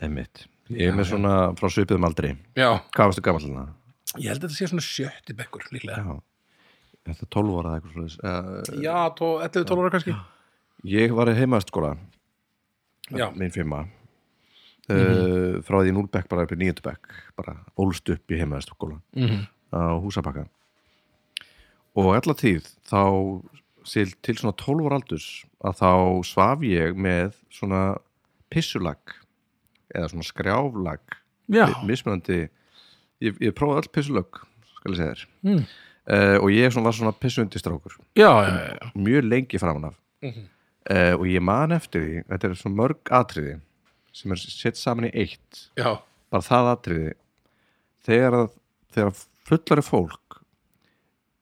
Einmitt. 0.00 0.46
Ég 0.70 0.88
er 0.88 0.96
með 0.96 1.08
svona 1.10 1.32
frá 1.58 1.68
svipiðum 1.72 2.06
aldri. 2.08 2.34
Já, 2.56 2.70
Hvað 2.94 3.10
varstu 3.10 3.22
gammal 3.26 3.42
ég 4.18 4.28
held 4.30 4.40
að 4.42 4.48
þetta 4.48 4.56
sé 4.58 4.68
svona 4.70 4.84
sjötti 4.86 5.36
bekkur 5.36 5.64
líklega. 5.74 6.02
Já. 6.04 6.20
Þetta 7.10 7.22
er 7.26 7.30
12 7.36 7.58
ára 7.60 7.74
eitthvað 7.76 7.92
svoleiðis? 7.94 8.18
Uh, 8.22 8.80
Já, 8.84 8.96
tó- 9.16 9.40
11-12 9.44 9.82
ára 9.84 9.90
kannski. 9.94 10.16
Ég 10.84 11.12
var 11.16 11.26
í 11.28 11.34
heimaðskóla 11.36 11.96
Já. 13.10 13.28
Minn 14.88 14.98
fimma 15.06 15.56
uh, 15.56 15.60
frá 15.66 15.76
því 15.84 15.92
núlbekk 15.94 16.28
bara 16.32 16.42
upp 16.46 16.52
í 16.52 16.58
níundubekk 16.58 17.10
bara 17.36 17.56
ólst 17.78 18.08
upp 18.10 18.32
í 18.32 18.38
heimaðaskóla 18.40 19.00
Mhm. 19.16 19.44
á 19.70 20.00
húsabakka. 20.02 20.46
Og 21.98 22.14
allar 22.14 22.36
tíð 22.38 22.66
þá 22.88 23.02
til, 23.90 24.10
til 24.22 24.34
svona 24.38 24.54
12 24.56 24.86
ára 24.88 24.98
aldurs 25.00 25.26
að 25.64 25.78
þá 25.80 25.90
svaf 26.26 26.62
ég 26.66 26.94
með 26.98 27.34
svona 27.50 27.96
pissulag 28.50 28.98
eða 29.94 30.10
svona 30.12 30.26
skrjáflag 30.26 31.00
Já, 31.50 31.66
mismunandi 31.86 32.48
ég, 33.20 33.38
ég 33.42 33.54
prófaði 33.58 33.82
all 33.82 33.90
pissulög 33.94 34.42
skal 34.76 34.92
ég 34.94 35.00
segja 35.00 35.14
þér. 35.14 35.24
Mm. 35.42 35.64
uh, 36.10 36.36
og 36.42 36.50
ég 36.54 36.70
svona 36.72 36.86
var 36.90 36.94
svona 36.98 37.14
pissundistrákur 37.18 37.96
mjög 38.94 39.26
lengi 39.26 39.58
framan 39.58 39.90
af. 39.90 39.96
Mhm. 40.22 40.44
uh, 40.90 41.14
og 41.18 41.26
ég 41.26 41.42
man 41.42 41.72
eftir 41.72 42.00
því 42.06 42.22
þetta 42.30 42.48
er 42.50 42.54
svona 42.54 42.78
mörg 42.82 43.10
atriði 43.10 43.60
sem 44.16 44.32
er 44.34 44.40
sett 44.42 44.78
saman 44.78 45.08
í 45.10 45.12
eitt. 45.24 45.66
Já. 45.78 46.00
bara 46.30 46.46
það 46.46 46.70
atriði. 46.74 47.12
Þegar, 48.06 48.36
þegar 48.94 49.22
fullari 49.48 49.84
fólk 49.84 50.40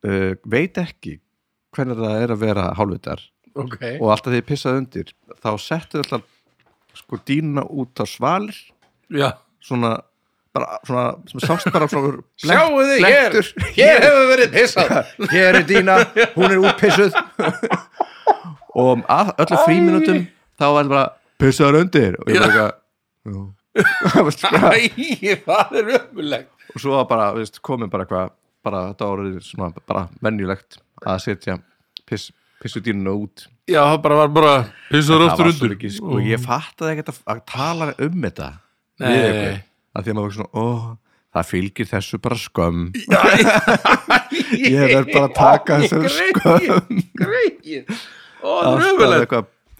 uh, 0.06 0.34
veit 0.48 0.78
ekki 0.80 1.18
hvernig 1.76 2.00
það 2.00 2.24
er 2.24 2.34
að 2.34 2.42
vera 2.42 2.66
hálfvitar 2.78 3.22
ok. 3.58 3.80
og 4.00 4.10
alltaf 4.12 4.32
því 4.32 4.42
pissaði 4.48 4.82
undir 4.82 5.14
þá 5.38 5.50
settu 5.62 6.02
alltaf 6.02 6.26
sko 6.98 7.20
dýna 7.28 7.62
út 7.68 8.02
á 8.02 8.04
svalir. 8.08 8.56
Já, 9.12 9.30
svona 9.64 9.98
bara 10.54 10.78
svona, 10.86 11.04
sem 11.30 11.40
sást 11.44 11.70
bara 11.72 11.88
svona 11.90 12.18
sjáu 12.42 12.80
þið 12.80 13.04
hér. 13.06 13.38
Hér 13.76 14.02
hefur 14.06 14.26
verið 14.32 14.56
pissað. 14.56 14.96
Hér 15.34 15.60
er 15.60 15.68
dýna, 15.68 15.98
hún 16.36 16.54
er 16.54 16.64
útpissuð. 16.64 17.18
Og 18.78 18.92
um 18.94 19.04
öllu 19.10 19.60
fríminutum 19.64 20.26
þá 20.58 20.66
var 20.66 20.84
það 20.84 20.92
bara 20.92 21.06
pissaður 21.40 21.82
undir. 21.85 22.19
Og 22.24 22.35
ég 22.35 22.44
bara 22.44 22.69
eitthvað 22.69 23.56
Æ, 23.78 25.36
það 25.44 25.74
er 25.78 25.90
ömulegt 25.98 26.59
og 26.74 26.82
svo 26.82 26.97
var 26.97 27.06
bara, 27.09 27.31
veist, 27.36 27.60
komið 27.65 27.90
bara 27.93 28.05
eitthvað 28.05 28.35
bara 28.66 28.82
þetta 28.90 29.09
árið 29.12 29.39
svona 29.47 29.69
bara 29.89 30.05
venjulegt 30.24 30.78
að 31.06 31.20
setja 31.24 31.56
piss, 32.09 32.28
pissudínuna 32.62 33.15
út. 33.16 33.47
Já, 33.69 33.81
það 33.85 33.98
bara 34.05 34.19
var 34.23 34.32
bara 34.35 34.55
var 34.93 35.05
svo 35.06 35.19
undir 35.47 35.77
ekki, 35.77 35.93
sko, 35.97 36.20
ég 36.24 36.43
fattaði 36.43 36.97
ekkert 36.97 37.12
að, 37.15 37.20
að 37.35 37.43
tala 37.52 37.90
um 37.94 38.24
þetta. 38.27 38.48
Nei. 38.98 39.60
að 39.94 40.05
því 40.05 40.12
að 40.12 40.19
maður 40.19 40.28
var 40.28 40.36
svona, 40.39 40.51
ó, 40.59 40.66
það 41.36 41.51
fylgir 41.52 41.90
þessu 41.93 42.20
bara 42.24 42.40
skömm. 42.43 42.86
Ég 44.59 44.85
verð 44.93 45.12
bara 45.12 45.27
að 45.28 45.36
taka 45.39 45.81
þessu 45.85 46.12
skömm. 46.19 47.02
Greið 47.19 47.94
Ó, 48.39 48.51
það 48.51 48.73
er 48.73 48.89
ömulegt 48.93 49.32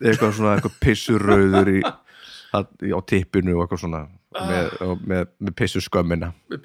eitthvað, 0.03 0.37
svona 0.39 0.55
eitthvað 0.57 0.79
pissurauður 0.85 1.73
í, 1.75 1.81
að, 2.59 2.71
á 2.95 2.99
tippinu 3.09 3.57
og 3.59 3.67
eitthvað 3.67 3.85
svona 3.85 4.05
með, 4.39 4.67
og 4.85 5.01
með, 5.09 5.23
með 5.41 5.55
pissuskömmina. 5.57 6.27
Með 6.53 6.59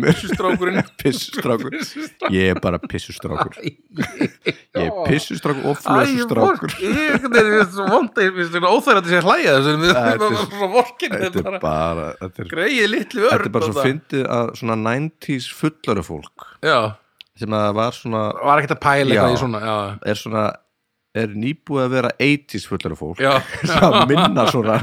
mig. 0.00 0.14
Pissustrákurinn 0.16 0.78
pissustrákur 1.02 1.76
ég 2.34 2.54
er 2.54 2.60
bara 2.64 2.80
pissustrákur 2.80 3.58
ég 3.60 4.80
er 4.80 4.94
pissustrákur 5.06 5.68
og 5.68 5.76
Æ, 5.76 5.82
flösustrákur. 5.84 6.74
Ég 6.80 7.28
er 7.28 7.68
svo 7.74 7.86
vond 7.90 8.10
þetta 8.16 8.72
óþægandi 8.72 9.12
þessu 9.12 9.74
Við 9.84 9.92
Þetta 9.92 10.08
er- 10.08 10.16
þetta 11.20 11.60
Þetta 11.66 12.08
þetta 12.24 12.48
greið 12.54 12.90
litlu 12.94 13.26
örn 13.28 13.36
þetta 13.36 13.50
er 13.50 13.54
bara 13.58 13.68
svo 13.70 13.86
fyndið 13.86 14.26
að 14.38 14.52
svona 14.62 14.78
90s 14.88 15.50
fullari 15.60 16.06
fólk 16.08 16.48
Já, 16.64 16.78
sem 17.44 17.58
að 17.60 17.68
var 17.82 18.00
svona 18.00 18.24
var 18.40 18.64
ekkert 18.64 18.76
að 18.78 18.82
pæla 18.88 19.14
eitthvað 19.14 19.36
í 19.36 19.40
svona 19.44 19.62
Já, 19.68 19.76
er 20.14 20.22
svona 20.24 20.48
er 21.18 21.32
nýbúið 21.34 21.84
að 21.86 21.94
vera 21.96 22.10
80s 22.22 22.66
fullari 22.70 22.98
fólk. 22.98 23.20
Já, 23.24 23.32
að 23.88 24.00
minna 24.12 24.46
svona 24.52 24.78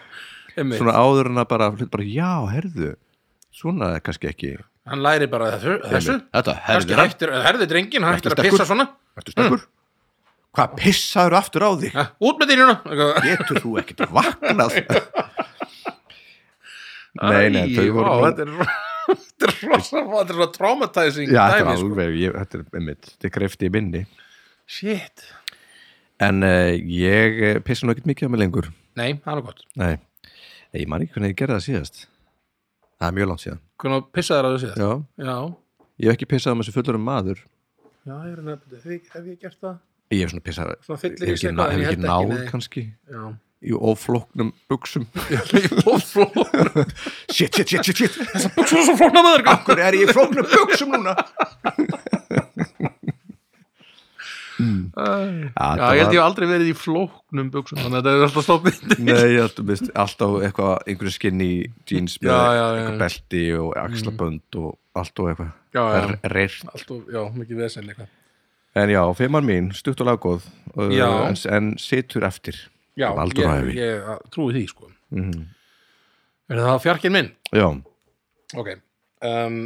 svona 0.78 0.94
áður 0.96 1.32
en 1.32 1.42
að 1.42 1.48
bara, 1.50 1.70
bara 1.92 2.06
já, 2.08 2.30
herðu 2.54 2.92
svona 3.56 3.94
er 3.96 4.04
kannski 4.04 4.30
ekki. 4.30 4.54
Hann 4.86 5.02
læri 5.02 5.26
bara 5.30 5.50
þessu, 5.56 5.78
þessu. 5.90 6.18
þetta, 6.36 6.52
herðu, 6.68 6.98
hættir, 7.00 7.32
herði 7.42 7.66
drengin, 7.72 8.04
hættir 8.06 8.36
að 8.36 8.44
pissa 8.46 8.68
svona. 8.68 8.86
Stakkur 9.26 9.64
hvað 10.56 10.76
pissaður 10.80 11.34
aftur 11.36 11.64
á 11.68 11.70
þig? 11.76 11.90
Ja, 11.92 12.04
Út 12.24 12.38
með 12.40 12.48
dýrjuna 12.54 12.76
getur 13.26 13.58
þú 13.60 13.72
ekkert 13.82 14.06
vaknað? 14.16 14.76
Nei, 17.16 17.48
nei, 17.52 17.64
þau 17.76 17.88
voru 17.96 18.12
nú- 18.12 18.22
Þetta 18.26 18.46
er 18.46 18.70
Þetta 19.06 19.46
er 19.46 19.52
rosa, 19.70 20.00
þetta 20.02 20.34
svona 20.34 20.46
traumatizing 20.56 21.28
þetta 21.30 21.58
er 21.60 21.60
sko. 21.62 21.74
alveg, 21.76 22.16
þetta 22.34 22.58
er 22.58 22.64
einmitt 22.80 23.04
þetta 23.12 23.28
er 23.28 23.32
greifti 23.36 23.68
í 23.68 23.72
minni. 23.76 24.00
Shit 24.66 25.26
en 26.24 26.42
uh, 26.46 26.72
ég 26.72 27.40
eh, 27.50 27.58
pissa 27.64 27.86
nú 27.86 27.92
ekkert 27.94 28.08
mikið 28.10 28.28
á 28.28 28.30
mig 28.32 28.40
lengur. 28.44 28.70
Nei, 28.96 29.10
það 29.24 29.32
er 29.32 29.40
nú 29.40 29.46
gott. 29.48 29.64
Nei, 29.76 29.94
ég 30.76 30.88
man 30.88 31.04
ekki 31.04 31.16
hvernig 31.16 31.34
ég 31.34 31.40
gerði 31.42 31.58
það 31.58 31.66
síðast. 31.66 32.06
Það 32.96 33.08
er 33.10 33.16
mjög 33.18 33.30
langt 33.32 33.44
síðan. 33.44 33.60
Hvernig 33.82 34.06
pissaður 34.16 34.46
á 34.46 34.50
þessu 34.54 34.64
síðast? 34.66 34.80
já, 34.80 35.26
Já, 35.28 35.36
ég 36.00 36.08
hef 36.10 36.16
ekki 36.16 36.30
pissað 36.32 36.54
á 36.54 36.58
mig 36.58 36.68
sem 36.68 36.76
fullurum 36.76 37.04
maður. 37.04 37.42
Já, 38.06 38.14
ég 38.22 38.32
er 38.36 38.42
nefna 38.46 38.80
Hef 38.84 39.12
hef 39.16 39.26
ég 39.26 39.40
gert 39.42 39.58
það? 39.60 39.76
ég 40.14 40.20
hef 40.22 40.30
svona 40.30 40.44
pissað 40.46 40.68
Svona 40.86 41.00
hef 41.02 41.16
í 41.18 41.26
ekki, 41.26 41.40
sig 41.42 41.54
ná, 41.56 41.64
hef 41.72 41.80
ekki 41.90 42.00
náð 42.04 42.22
ekki, 42.22 42.36
nei. 42.38 42.48
kannski? 42.52 42.84
Já. 43.10 43.24
Í 43.66 43.72
oflóknum 43.90 44.52
buksum 44.70 45.06
Flóknum 46.12 46.92
shit, 47.34 47.56
shit, 47.56 47.66
shit, 47.66 47.82
shit, 47.88 47.96
shit. 47.96 48.18
Þessar 48.34 48.52
buksur 48.54 48.78
er 48.78 48.86
svo 48.86 48.96
flóknar 49.00 49.24
með 49.26 49.34
þér 49.38 49.50
Akkur 49.56 49.82
er 49.82 49.96
ég 49.98 50.06
í 50.06 50.14
flóknum 50.14 50.46
buksum 50.52 50.94
núna 50.94 51.16
Já, 54.56 55.90
ég 55.92 56.00
held 56.00 56.14
ég 56.14 56.20
hef 56.20 56.24
aldrei 56.24 56.46
verið 56.48 56.70
í 56.70 56.76
flóknum 56.78 57.50
buksum 57.52 57.80
Þannig 57.80 57.98
að 57.98 58.06
þetta 58.06 58.14
er 58.16 58.26
alltaf 58.26 58.46
stofnið. 58.46 58.78
Nei, 59.04 59.14
ég 59.34 59.40
held 59.42 59.58
að 59.62 59.90
alltaf 60.04 60.36
eitthvað 60.48 60.74
einhverju 60.86 61.14
skinny 61.16 61.48
jeans 61.90 62.16
með 62.22 62.30
Já, 62.32 62.38
já, 62.56 62.64
eitthvað 62.76 63.00
belti 63.02 63.42
og 63.60 63.74
axlabönd 63.82 64.60
og 64.62 64.70
allt 64.96 65.20
og 65.22 65.28
eitthvað. 65.32 65.50
Já, 65.76 65.82
já. 65.82 65.98
R- 66.06 66.32
reyrt. 66.32 66.86
Já, 67.12 67.20
mikið 67.36 67.60
vesen 67.64 67.90
eitthvað 67.92 68.14
En 68.76 68.90
já, 68.92 69.00
fimmar 69.16 69.44
mín, 69.44 69.70
stutt 69.72 70.00
og 70.04 70.08
laggóð 70.10 70.42
uh, 70.76 70.90
en, 71.30 71.36
en 71.56 71.68
situr 71.80 72.26
eftir. 72.28 72.58
Já, 72.96 73.08
ég, 73.72 73.78
ég 73.80 74.26
trúi 74.32 74.52
því 74.56 74.66
sko. 74.72 74.90
Mm 75.14 75.44
Er 76.46 76.60
það 76.62 76.76
fjarkinn 76.84 77.14
minn? 77.16 77.30
Já, 77.56 77.66
Ok 78.54 78.68
um, 79.26 79.56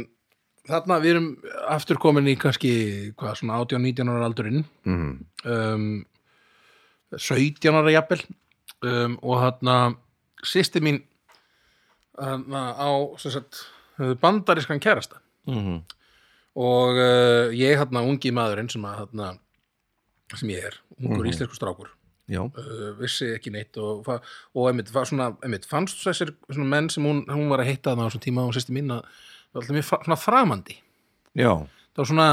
Þarna 0.69 0.99
við 1.01 1.11
erum 1.15 1.27
aftur 1.73 1.97
komin 1.97 2.27
í 2.29 2.35
kannski 2.37 2.71
hvað, 3.17 3.39
svona 3.39 3.57
18-19 3.63 4.11
ára 4.13 4.27
aldurinn. 4.29 4.65
Mm 4.85 5.25
um, 5.45 6.05
17 7.17 7.73
ára 7.75 7.91
jafnvel. 7.91 8.21
Um, 8.81 9.17
og 9.21 9.41
þarna 9.41 9.77
sýsti 10.47 10.81
mín 10.81 11.01
þarna 12.17 12.61
á 12.77 12.89
sagt, 13.19 13.65
bandarískan 14.21 14.79
kærasta. 14.81 15.19
-hmm. 15.47 15.81
og 16.55 16.95
uh, 16.97 17.49
ég 17.53 17.77
þarna 17.79 18.03
ungi 18.05 18.31
maðurinn 18.31 18.69
sem 18.69 18.85
að 18.85 18.99
þarna 19.05 19.37
sem 20.37 20.49
ég 20.49 20.63
er, 20.65 20.77
ungur 21.01 21.25
Mhm. 21.25 21.29
íslensku 21.33 21.55
strákur. 21.55 21.89
Uh, 22.55 22.93
vissi 22.99 23.25
ekki 23.35 23.51
neitt 23.51 23.77
og, 23.77 24.07
og 24.55 24.67
einmitt, 24.69 24.87
svona, 24.87 25.35
einmitt, 25.43 25.65
fannst 25.65 25.97
þessir 26.05 26.31
menn 26.55 26.89
sem 26.89 27.03
hún, 27.03 27.25
hún 27.27 27.49
var 27.49 27.59
að 27.59 27.67
þarna 27.89 28.05
á 28.05 28.09
þessum 28.09 28.23
tíma 28.23 28.45
og 28.47 28.53
sýsti 28.53 28.71
mín 28.71 28.91
að 28.91 29.03
það 29.51 29.55
var 29.55 29.61
alltaf 29.61 29.75
mjög 29.75 30.05
svona 30.05 30.17
framandi. 30.17 30.75
Já. 31.35 31.51
Það 31.95 31.97
var 31.97 32.05
svona, 32.05 32.27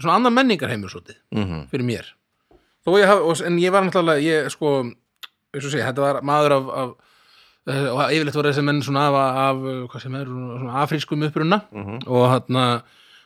svona 0.00 0.14
annar 0.18 0.30
menningarheimur 0.32 0.88
svolítið 0.92 1.16
mm 1.32 1.66
fyrir 1.70 1.84
mér. 1.88 2.04
Ég 2.86 3.06
haf, 3.08 3.18
og- 3.24 3.40
en 3.46 3.56
ég 3.58 3.72
var 3.72 3.82
náttúrulega 3.82 4.20
ég 4.20 4.50
sko, 4.52 4.82
eins 5.54 5.64
og 5.64 5.70
segja, 5.72 5.86
þetta 5.92 6.00
var 6.04 6.20
maður 6.22 6.52
af, 6.52 6.64
af 6.68 6.90
eh, 7.66 7.86
og 7.88 8.10
yfirleitt 8.12 8.34
voru 8.36 8.50
þessi 8.52 8.64
menn 8.64 8.82
svona 8.82 9.06
af, 9.08 9.14
af 9.14 9.56
hvað 9.88 10.00
sem 10.02 10.14
er, 10.14 10.26
svona 10.26 10.82
afrískum 10.84 11.24
upprunna 11.24 11.62
Mhm. 11.72 12.02
og 12.06 12.28
hann 12.28 12.82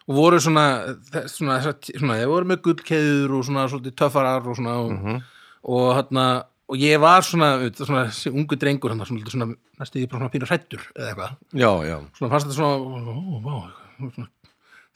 voru 0.09 0.39
svona, 0.39 0.95
svona, 1.27 1.61
svona, 1.61 1.75
svona 1.99 2.27
voru 2.27 2.45
með 2.47 2.63
gullkeður 2.63 3.35
og 3.39 3.45
svona 3.45 3.67
svolítið 3.69 3.97
töffarar 3.99 4.47
og 4.47 4.57
svona 4.57 4.77
og, 4.79 4.93
Mhm. 4.93 5.23
og 5.65 5.95
hann 5.97 6.45
og 6.69 6.81
ég 6.83 7.01
var 7.01 7.25
svona, 7.25 7.51
svona 7.73 8.07
ungu 8.33 8.59
drengur 8.61 8.93
hann 8.93 9.05
svona, 9.09 9.31
svona 9.33 9.49
næstu 9.81 10.03
ég 10.03 10.11
bara 10.11 10.23
svona 10.23 10.33
pínu 10.35 10.49
hrættur 10.49 10.83
eða 10.95 11.13
eitthvað, 11.13 11.37
Já, 11.57 11.71
já. 11.89 11.97
Svona 12.19 12.33
fannst 12.33 12.49
þetta 12.49 12.59
svona 12.59 12.75
ó, 12.79 13.41
vá, 13.45 13.57
svona 14.13 14.29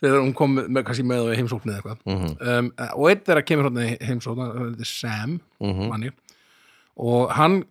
þegar 0.03 0.19
hún 0.19 0.35
kom 0.35 0.57
með, 0.59 0.83
kannski 0.89 1.07
með 1.07 1.31
á 1.31 1.39
heimsóknið 1.39 1.75
eða 1.75 1.81
eitthvað. 1.81 1.99
Mm 2.11 2.37
um, 2.53 2.71
og 2.99 3.09
einn 3.11 3.25
þeirra 3.27 3.47
kemur 3.47 3.69
hérna 3.69 3.87
í 3.87 3.97
heimsókn 4.03 4.45
þetta 4.49 4.87
er 4.87 4.91
Sam 4.91 5.37
-hmm. 5.61 5.89
manni 5.89 6.13
og 6.97 7.33
hann 7.33 7.63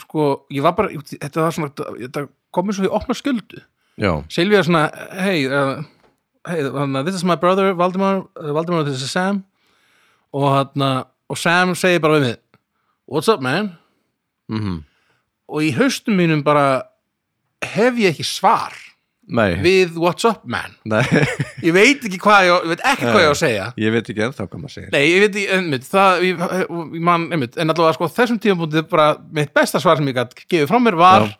sko, 0.00 0.46
ég 0.50 0.62
var 0.62 0.74
bara, 0.76 0.90
þetta 0.90 1.46
var 1.46 1.54
svona 1.54 1.72
þetta 1.72 2.26
komið 2.52 2.78
svo 2.78 2.88
í 2.88 2.94
opna 3.00 3.14
sköldu 3.14 3.62
Já, 4.00 4.24
Silvía 4.28 4.62
svona, 4.64 4.88
hey 5.20 5.46
uh, 5.46 5.82
hey, 6.48 6.64
uh, 6.64 7.02
this 7.04 7.14
is 7.14 7.24
my 7.24 7.36
brother 7.36 7.74
Valdimar, 7.74 8.24
uh, 8.40 8.52
Valdimar 8.52 8.84
this 8.84 9.02
is 9.02 9.10
Sam. 9.10 9.44
Og 10.32 10.48
hann 10.48 11.04
og 11.28 11.38
Sam 11.38 11.74
segir 11.74 12.00
bara 12.00 12.18
við 12.18 12.26
mig 12.26 12.41
what's 13.06 13.28
up 13.28 13.40
man? 13.44 13.74
Mm 14.50 14.80
og 15.52 15.60
í 15.66 15.68
haustum 15.76 16.14
mínum 16.16 16.40
bara 16.46 16.86
hef 17.60 17.98
ég 18.00 18.14
ekki 18.14 18.24
svar 18.24 18.72
Nei, 19.32 19.52
við 19.62 19.92
What's 20.02 20.24
Up 20.26 20.40
Man. 20.50 20.72
Ég 21.62 21.70
veit 21.76 22.02
ekki 22.08 22.18
hvað 22.20 22.46
ég, 22.48 22.64
veit 22.72 22.80
ekki 22.90 23.04
hvað 23.06 23.20
ég 23.22 23.28
á 23.30 23.34
að 23.34 23.38
segja. 23.38 23.66
ég 23.78 23.92
veit 23.94 24.08
ekki 24.10 24.24
ennþá 24.26 24.46
hvað 24.48 24.62
maður 24.64 24.72
segir. 24.74 24.88
Nei, 24.92 25.04
ég 25.12 25.20
veit 25.22 25.36
ekki, 25.38 25.44
einmitt, 25.54 25.84
það, 25.86 26.24
ég, 26.26 26.42
man, 27.06 27.28
einmitt, 27.32 27.54
en 27.60 27.70
allavega 27.70 27.94
sko 27.96 28.08
þessum 28.16 28.40
tímapunkti 28.42 28.82
bara 28.90 29.06
mitt 29.30 29.52
besta 29.54 29.78
svar 29.80 29.96
sem 30.00 30.10
ég 30.10 30.16
gætt 30.18 30.34
gefið 30.42 30.66
frá 30.72 30.78
mér 30.82 30.96
var 30.98 31.28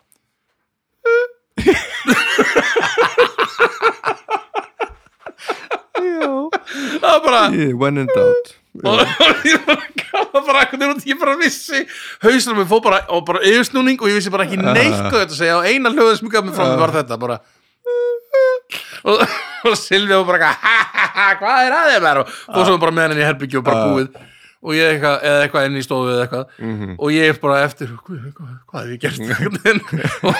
Já. 6.02 6.28
það 7.00 7.10
var 7.10 7.20
bara 7.26 7.42
Ég- 7.56 7.76
When 7.78 7.98
in 7.98 8.06
doubt 8.14 8.54
og 8.80 9.00
ég 9.50 9.64
bara 9.66 9.88
gaf 10.00 10.30
bara 10.46 10.62
eitthvað 10.64 10.94
út, 10.94 11.02
ég 11.08 11.18
bara 11.20 11.36
vissi 11.40 11.82
hausnum 12.24 12.62
fór 12.70 12.80
bara, 12.84 13.02
og 13.12 13.26
bara 13.28 13.42
yfirsnúning 13.44 14.00
og 14.00 14.08
ég 14.08 14.16
vissi 14.20 14.32
bara 14.32 14.46
ekki 14.48 14.60
neitt 14.60 14.96
hvað 14.96 15.18
þetta 15.18 15.34
að 15.36 15.40
segja. 15.40 15.58
Og 15.58 15.68
eina 15.68 15.92
hljóðið 15.92 16.20
sem 16.22 16.32
gaf 16.32 16.46
mér 16.46 16.56
frá 16.56 16.68
mér 16.70 16.80
var 16.80 16.94
þetta 16.96 17.20
bara 17.20 17.40
og, 19.02 19.22
og 19.68 19.76
Silvi 19.78 20.14
var 20.14 20.26
bara 20.28 20.52
hvað 21.40 21.66
er 21.66 21.76
aðeins 21.78 22.20
og 22.22 22.36
fór 22.54 22.68
svo 22.68 22.78
bara 22.82 22.94
með 22.94 23.08
henni 23.10 23.24
í 23.24 23.26
herbyggju 23.26 23.60
og 23.60 23.66
bara 23.66 23.88
búið 23.90 24.12
og 24.62 24.76
ég 24.76 24.92
eitthvað, 24.92 25.16
eða 25.26 25.40
eitthvað 25.44 25.64
inn 25.68 25.78
í 25.80 25.82
stofu 25.82 26.10
eða 26.12 26.22
eitthvað. 26.26 26.46
Og 27.02 27.08
ég 27.16 27.40
bara 27.42 27.56
eftir 27.66 27.88
hvað, 27.98 28.76
hef 28.76 28.90
ég 28.92 29.00
gert 29.02 29.18
og, 30.22 30.34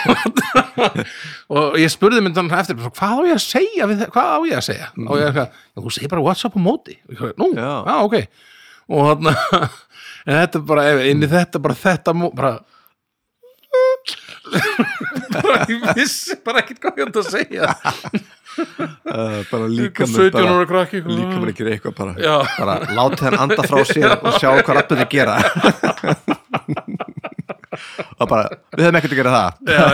og 1.59 1.78
ég 1.82 1.90
spurði 1.93 2.23
mynd 2.23 2.39
þannig 2.39 2.55
eftir 2.61 2.78
hvað 2.78 3.19
á 3.19 3.20
ég 3.27 3.35
að 3.36 3.44
segja 3.49 3.89
við, 3.90 4.05
hvað 4.15 4.28
á 4.31 4.39
ég 4.47 4.57
að 4.61 4.66
segja? 4.69 4.89
Og 5.07 5.19
ég 5.19 5.27
eitthvað, 5.31 5.49
"Já, 5.53 5.82
þú 5.82 5.94
segir 5.97 6.12
bara 6.15 6.27
whatsapp 6.28 6.55
á 6.55 6.61
móti. 6.62 6.94
Og 7.09 7.15
ég, 7.19 7.35
nú, 7.43 7.51
já, 7.59 7.70
Já. 7.82 7.94
ok. 8.07 8.15
Og 8.93 9.01
hann 9.09 9.27
en 10.27 10.39
þetta 10.39 10.59
er 10.61 10.66
bara, 10.70 10.86
inn 11.11 11.23
í 11.23 11.31
þetta 11.31 11.62
bara 11.62 11.74
þetta 11.82 12.15
bara 12.36 12.53
bara 15.32 15.65
ég 15.70 15.85
vissi 15.97 16.36
bara 16.44 16.61
ekkert 16.62 16.81
hvað 16.82 16.99
ég 17.01 17.09
ætti 17.09 17.20
að 17.23 17.31
segja 17.32 17.65
Bara 19.53 19.66
líka 19.70 20.07
17 20.07 20.37
ára 20.43 20.66
krakki 20.69 21.01
eitthvað. 21.01 21.16
Líka 21.19 21.41
mér 21.43 21.53
ekki 21.53 21.66
eitthvað 21.73 21.95
bara 21.99 22.12
Já. 22.20 22.35
Bara 22.59 22.74
láti 22.99 23.24
hann 23.27 23.39
anda 23.47 23.65
frá 23.66 23.81
sér 23.93 24.16
og 24.19 24.37
sjá 24.39 24.51
hvað 24.61 24.74
rappinni 24.81 25.07
gera. 25.12 25.37
Og 28.23 28.29
bara, 28.29 28.45
við 28.77 28.85
höfum 28.85 28.97
ekkert 28.99 29.15
að 29.15 29.19
gera 29.19 29.31
það. 29.35 29.53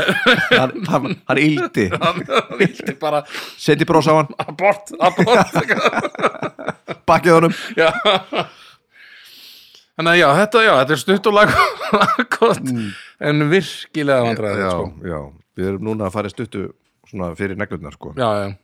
Hann, 0.58 0.72
hann, 0.90 1.12
hann 1.30 1.38
íldi 1.40 1.84
hann 1.94 2.18
vildi 2.58 2.94
bara. 3.00 3.20
Seti 3.60 3.86
brós 3.88 4.08
á 4.10 4.18
hann, 4.18 4.32
abort, 4.42 4.90
abort. 4.98 5.54
Bakið 7.08 7.36
honum. 7.38 7.54
Já. 7.78 7.88
Þannig 9.98 10.10
að 10.12 10.18
já, 10.20 10.26
þetta, 10.40 10.64
já, 10.66 10.72
þetta 10.82 10.94
er 10.96 11.00
stutt 11.04 11.30
og 11.30 11.34
lag, 11.38 11.54
laggott 11.94 12.68
en 13.30 13.46
virkilega 13.50 14.26
vandræði 14.28 14.60
Já, 14.62 14.68
sko. 14.74 14.84
já, 15.10 15.18
við 15.58 15.70
erum 15.72 15.88
núna 15.88 16.06
að 16.10 16.14
fara 16.18 16.30
í 16.30 16.34
stuttu 16.34 16.66
svona 17.10 17.32
fyrir 17.38 17.56
neglurnar 17.58 17.92
sko 17.96 18.14
já, 18.16 18.28
já, 18.44 18.56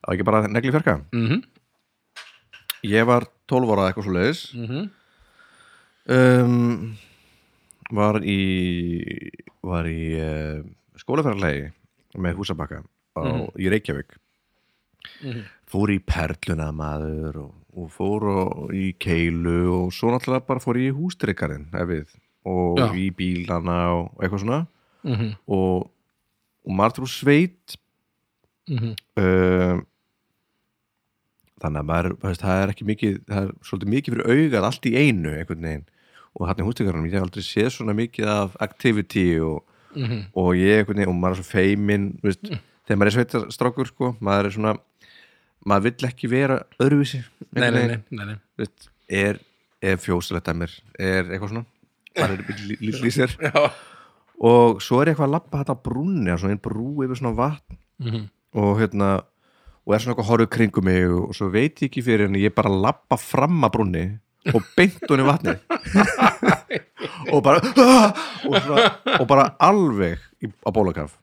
Það 0.00 0.14
ekki 0.16 0.24
bara 0.24 0.46
negli 0.48 0.70
fjarka 0.72 0.94
Mhm. 1.12 1.42
Ég 2.88 3.04
var 3.04 3.26
12 3.46 3.72
ára 3.74 3.88
eitthvað 3.90 4.04
svo 4.06 4.14
leiðis 4.16 4.42
Mhm. 4.56 4.90
um, 6.08 6.96
Var 7.90 8.20
í 8.22 8.38
var 9.66 9.84
í 9.90 10.00
uh, 10.16 10.62
skólaferðarlegi 10.96 11.66
með 12.22 12.36
húsabakka 12.38 12.78
á, 13.18 13.22
í 13.58 13.66
Reykjavík 13.72 14.14
fór 15.70 15.90
í 15.92 15.98
perluna 16.02 16.70
maður 16.74 17.36
og, 17.42 17.50
og 17.76 17.90
fór 17.92 18.24
og, 18.30 18.70
í 18.74 18.92
keilu 19.00 19.56
og 19.74 19.92
svo 19.94 20.12
náttúrulega 20.14 20.46
bara 20.48 20.62
fór 20.62 20.78
í 20.80 20.88
hústrykkarinn 20.94 21.66
og 22.46 22.78
Já. 22.80 22.86
í 22.94 23.10
bílana 23.14 23.76
og 23.98 24.14
eitthvað 24.22 24.44
svona 24.46 24.60
Mhm. 25.04 25.34
og, 25.48 25.90
og 26.70 26.76
maður 26.78 27.00
trú 27.00 27.08
sveit 27.10 27.76
Mhm. 28.70 28.92
uh, 29.18 29.80
þannig 31.60 31.80
að 31.82 31.88
maður 31.90 32.12
það 32.38 32.60
er 32.62 32.70
ekki 32.72 32.86
mikið, 32.88 33.16
það 33.28 33.40
er 33.48 33.50
svolítið 33.66 33.90
mikið 33.94 34.14
fyrir 34.14 34.30
augað 34.34 34.66
allt 34.68 34.86
í 34.86 34.92
einu 35.00 35.32
einhvern 35.34 35.66
veginn 35.66 35.86
og 36.38 36.46
hann 36.46 36.60
í 36.62 36.66
hústíkarunum, 36.68 37.08
ég 37.10 37.16
hef 37.18 37.24
aldrei 37.26 37.42
séð 37.42 37.72
svona 37.74 37.96
mikið 37.98 38.28
af 38.30 38.54
activity 38.62 39.24
og, 39.42 39.64
Mhm. 39.96 40.20
og 40.38 40.54
ég 40.54 40.78
einhvern 40.84 41.00
veginn, 41.02 41.10
og 41.10 41.18
maður 41.18 41.34
er 41.38 41.42
svo 41.42 41.48
feimin 41.50 42.06
veist, 42.22 42.46
þegar 42.86 42.98
maður 43.00 43.10
er 43.10 43.16
sveitastrákur 43.18 43.86
sko, 43.90 44.12
maður 44.22 44.46
er 44.46 44.50
svona 44.54 44.76
maður 45.66 45.82
vill 45.90 46.08
ekki 46.08 46.28
vera 46.30 46.62
öðruvísi 46.80 47.24
Nei, 47.52 47.70
nei, 47.70 47.86
nei, 47.88 47.98
nei, 48.10 48.24
nei. 48.30 48.36
Veist, 48.56 48.88
er, 49.10 49.40
er 49.82 49.96
fjósilegt 49.96 50.46
að 50.48 50.56
mér 50.62 50.78
er 50.98 51.24
eitthvað 51.24 51.50
svona 51.50 51.66
maður 52.16 52.38
er 52.38 52.54
lí- 52.70 52.78
lí- 52.80 53.00
lýsir 53.02 53.34
Já. 53.42 53.72
Og 54.40 54.80
svo 54.82 55.00
er 55.00 55.10
ég 55.10 55.14
eitthvað 55.14 55.28
að 55.28 55.34
labba 55.36 55.60
þetta 55.60 55.76
brúnni 55.84 56.32
svona 56.40 56.54
einn 56.56 56.62
brú 56.64 57.04
yfir 57.04 57.20
svona 57.20 57.36
vatn. 57.36 57.76
Mhm. 58.00 58.28
og 58.56 58.80
hérna 58.80 59.10
og 59.86 59.94
er 59.94 60.02
svona 60.02 60.14
eitthvað 60.14 60.30
horfið 60.30 60.50
kringum 60.54 60.84
mig 60.84 61.04
og, 61.08 61.34
svo 61.36 61.50
veit 61.52 61.80
ég 61.82 61.88
ekki 61.90 62.02
fyrir 62.02 62.28
en 62.28 62.38
ég 62.40 62.54
bara 62.54 62.72
labba 62.72 63.18
fram 63.20 63.60
að 63.66 63.72
brúnni 63.76 64.04
og 64.54 64.64
beint 64.76 65.02
í 65.04 65.26
vatni 65.26 65.54
og 67.34 67.42
bara 67.44 67.60
og, 67.60 68.56
svona, 68.64 68.86
og 69.18 69.26
bara 69.28 69.46
alveg 69.60 70.18
í, 70.40 70.48
á 70.48 70.70
bólakaf. 70.72 71.18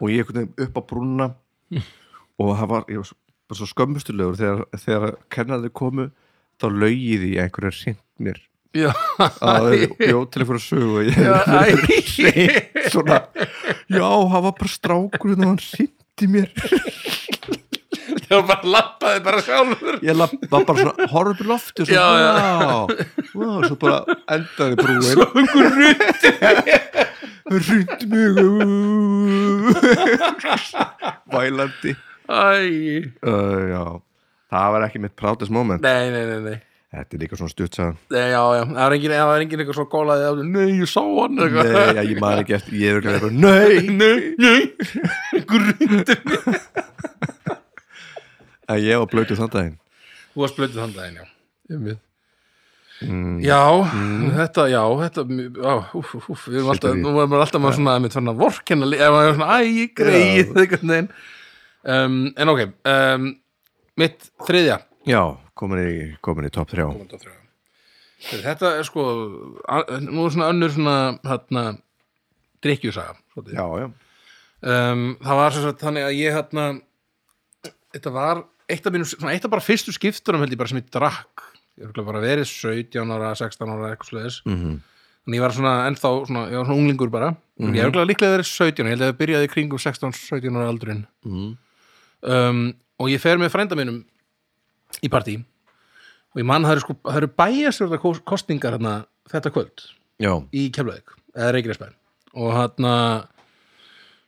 Og 0.00 0.08
ég 0.12 0.28
upp 0.30 0.80
á 0.80 0.82
brúnna 0.88 1.30
og 2.40 2.52
það 2.56 2.70
var, 2.72 2.86
ég 2.92 3.02
var 3.02 3.08
svo, 3.10 3.18
svo 3.52 3.68
skömmustulegur 3.70 4.38
þegar, 4.40 4.64
þegar 4.80 5.16
kennarði 5.32 5.72
komu 5.76 6.08
þá 6.60 6.70
laugið 6.72 7.26
í 7.28 7.32
einhverju 7.42 7.74
sint 7.76 8.02
mér 8.22 8.40
Já, 8.76 8.90
að 9.40 9.66
bjóð 10.00 10.24
til 10.34 10.42
einhverju 10.42 10.62
sögu 10.66 10.96
og 10.98 11.02
ég 11.06 11.16
æ. 11.16 11.22
hreint 12.12 12.90
svona 12.92 13.18
já, 13.88 14.04
það 14.04 14.42
var 14.46 14.54
bara 14.58 14.70
strákur 14.72 15.32
og 15.36 15.44
hann 15.46 15.60
sindi 15.62 16.26
mér. 16.34 16.48
Það 18.26 18.40
var 18.40 18.46
bara 18.50 18.70
lappaði 18.74 19.20
bara 19.22 19.40
sjálfur. 19.46 19.96
Ég 20.02 20.14
la- 20.18 20.26
var 20.50 20.64
bara 20.66 20.78
svona 20.82 21.06
í 21.06 21.46
lofti 21.46 21.82
og 21.84 21.86
svo, 21.86 21.94
Já, 21.94 22.06
já. 22.18 22.32
já, 22.34 22.74
já, 23.38 23.50
svo 23.70 23.76
bara 23.78 23.98
endaði 24.34 24.74
brúin. 24.80 25.02
Svo 25.06 25.24
einhver 25.38 25.68
rundi 25.76 26.30
rundi 27.46 28.04
mig 28.10 28.26
vælandi. 31.32 31.92
Æ, 32.26 33.06
uh, 33.22 34.00
það 34.50 34.72
var 34.74 34.86
ekki 34.88 34.98
mitt 35.04 35.14
proudest 35.18 35.52
moment. 35.54 35.82
Nei, 35.82 36.10
nei, 36.10 36.24
nei, 36.26 36.40
nei 36.50 36.56
þetta 36.96 37.16
er 37.16 37.22
líka 37.24 37.38
svona 37.40 37.52
stuttsagan 37.52 37.96
Nei, 38.14 38.26
já, 38.32 38.40
já, 38.56 38.62
það 38.66 38.80
var 38.80 38.96
engin, 38.96 39.14
það 39.16 39.30
var 39.30 39.44
engin 39.44 39.62
eitthvað 39.64 39.78
svo 39.80 39.86
gólaði 39.92 40.46
Nei, 40.50 40.66
ég 40.80 40.90
sá 40.90 41.02
hann 41.04 41.42
eitthvað. 41.44 41.70
nei, 41.72 41.96
já, 41.98 42.02
ég 42.10 42.22
maður 42.24 42.42
ekki 42.44 42.56
eftir, 42.58 42.78
ég 42.80 42.88
er 42.90 42.96
ekki 43.00 43.10
eftir 43.14 43.32
nei, 43.46 43.74
nei, 44.00 44.18
nei. 44.40 44.60
Rundi 45.52 46.16
en 48.66 48.80
ég 48.82 48.98
var 48.98 49.06
blöytu 49.12 49.36
þann 49.38 49.52
daginn. 49.52 49.76
Þú 50.34 50.42
varst 50.42 50.56
blöndið 50.58 50.80
þann 50.82 50.94
daginn, 50.96 51.18
já. 51.22 51.96
Mm, 53.06 53.34
Já, 53.44 53.60
þetta, 54.38 54.62
já, 54.72 54.80
þetta 55.02 55.24
já, 55.36 55.72
úf, 56.00 56.14
úf, 56.32 56.46
við 56.48 56.62
erum 56.62 56.70
alltaf, 56.72 56.94
nú 56.96 57.10
erum 57.12 57.34
við 57.34 57.42
alltaf 57.44 57.60
með 57.62 57.74
svona, 57.76 57.94
með 58.00 58.14
svona 58.16 58.34
vorkenna, 58.40 58.88
ef 58.96 59.12
maður 59.12 59.28
er 59.28 59.36
svona, 59.36 59.58
æ, 59.60 59.84
greið, 60.00 60.52
einhvern 60.62 60.92
veginn. 60.94 61.10
Um, 61.86 62.16
En 62.40 62.50
ok, 62.54 62.62
um, 62.90 63.26
mitt 64.00 64.30
þriðja. 64.48 64.78
Já, 65.06 65.20
komin 65.58 65.82
í, 65.82 65.92
komin 66.24 66.48
í 66.48 66.52
top 66.54 66.72
3 66.72 66.86
Þetta 68.26 68.70
er 68.78 68.86
sko, 68.88 69.02
nú 70.06 70.24
er 70.24 70.32
svona 70.32 70.48
önnur 70.48 70.72
svona, 70.72 70.96
hérna, 71.26 71.64
já, 72.64 73.66
um, 74.64 75.02
það 75.20 75.40
var 75.42 75.56
sagt 75.56 75.84
þannig 75.84 76.06
að 76.06 76.16
ég 76.16 76.34
hérna 76.34 76.64
þetta 77.92 78.12
var 78.14 78.42
eitt 78.72 78.88
af 78.88 78.94
mínum 78.94 79.08
svona 79.08 79.34
eitt 79.34 79.44
af 79.46 79.52
bara 79.52 79.64
fyrstu 79.64 79.94
skipturum 79.94 80.42
held 80.42 80.54
ég 80.54 80.60
bara 80.60 80.72
sem 80.72 80.80
ég 80.80 80.88
drakk. 80.92 81.44
Ég 81.76 81.92
var 81.92 82.08
bara 82.08 82.24
verið 82.24 82.48
17 82.48 83.12
ára 83.12 83.34
16 83.36 83.68
ára 83.68 83.90
eitthvað 83.92 84.12
sluðis 84.12 84.38
mhm. 84.48 84.78
En 85.26 85.34
ég 85.34 85.42
var 85.42 85.50
svona 85.50 85.72
ennþá 85.88 86.10
svona, 86.28 86.42
ég 86.52 86.60
var 86.60 86.68
svona 86.68 86.78
unglingur 86.78 87.10
bara. 87.10 87.32
Ég 87.58 87.72
var 87.72 87.88
örugglega 87.88 88.08
líklega 88.12 88.34
verið 88.36 88.46
17 88.46 88.84
ég 88.86 88.92
held 88.92 89.02
að 89.02 89.08
ég 89.10 89.16
byrjaði 89.18 89.48
í 89.48 89.50
kringum 89.50 89.80
16-17 89.82 90.54
ára 90.54 90.68
aldurinn. 90.70 91.00
Mm. 91.26 91.48
um, 92.30 92.60
og 93.02 93.10
ég 93.10 93.20
fer 93.20 93.40
með 93.40 93.50
frænda 93.50 93.78
mínum 93.78 94.04
í 95.04 95.10
partí. 95.12 95.36
Og 96.34 96.42
ég 96.42 96.48
mann 96.48 96.66
það 96.66 96.76
eru 96.76 96.84
sko, 96.84 96.96
eru 97.12 97.30
bæjastjórna 97.40 98.00
kostningar 98.28 98.76
hérna 98.76 98.96
þetta 99.30 99.52
kvöld 99.54 99.86
já, 100.22 100.32
í 100.52 100.68
Keflavík 100.74 101.14
eða 101.36 101.52
Reykjanesbæn 101.56 101.94
og 102.36 102.52
hérna 102.54 102.92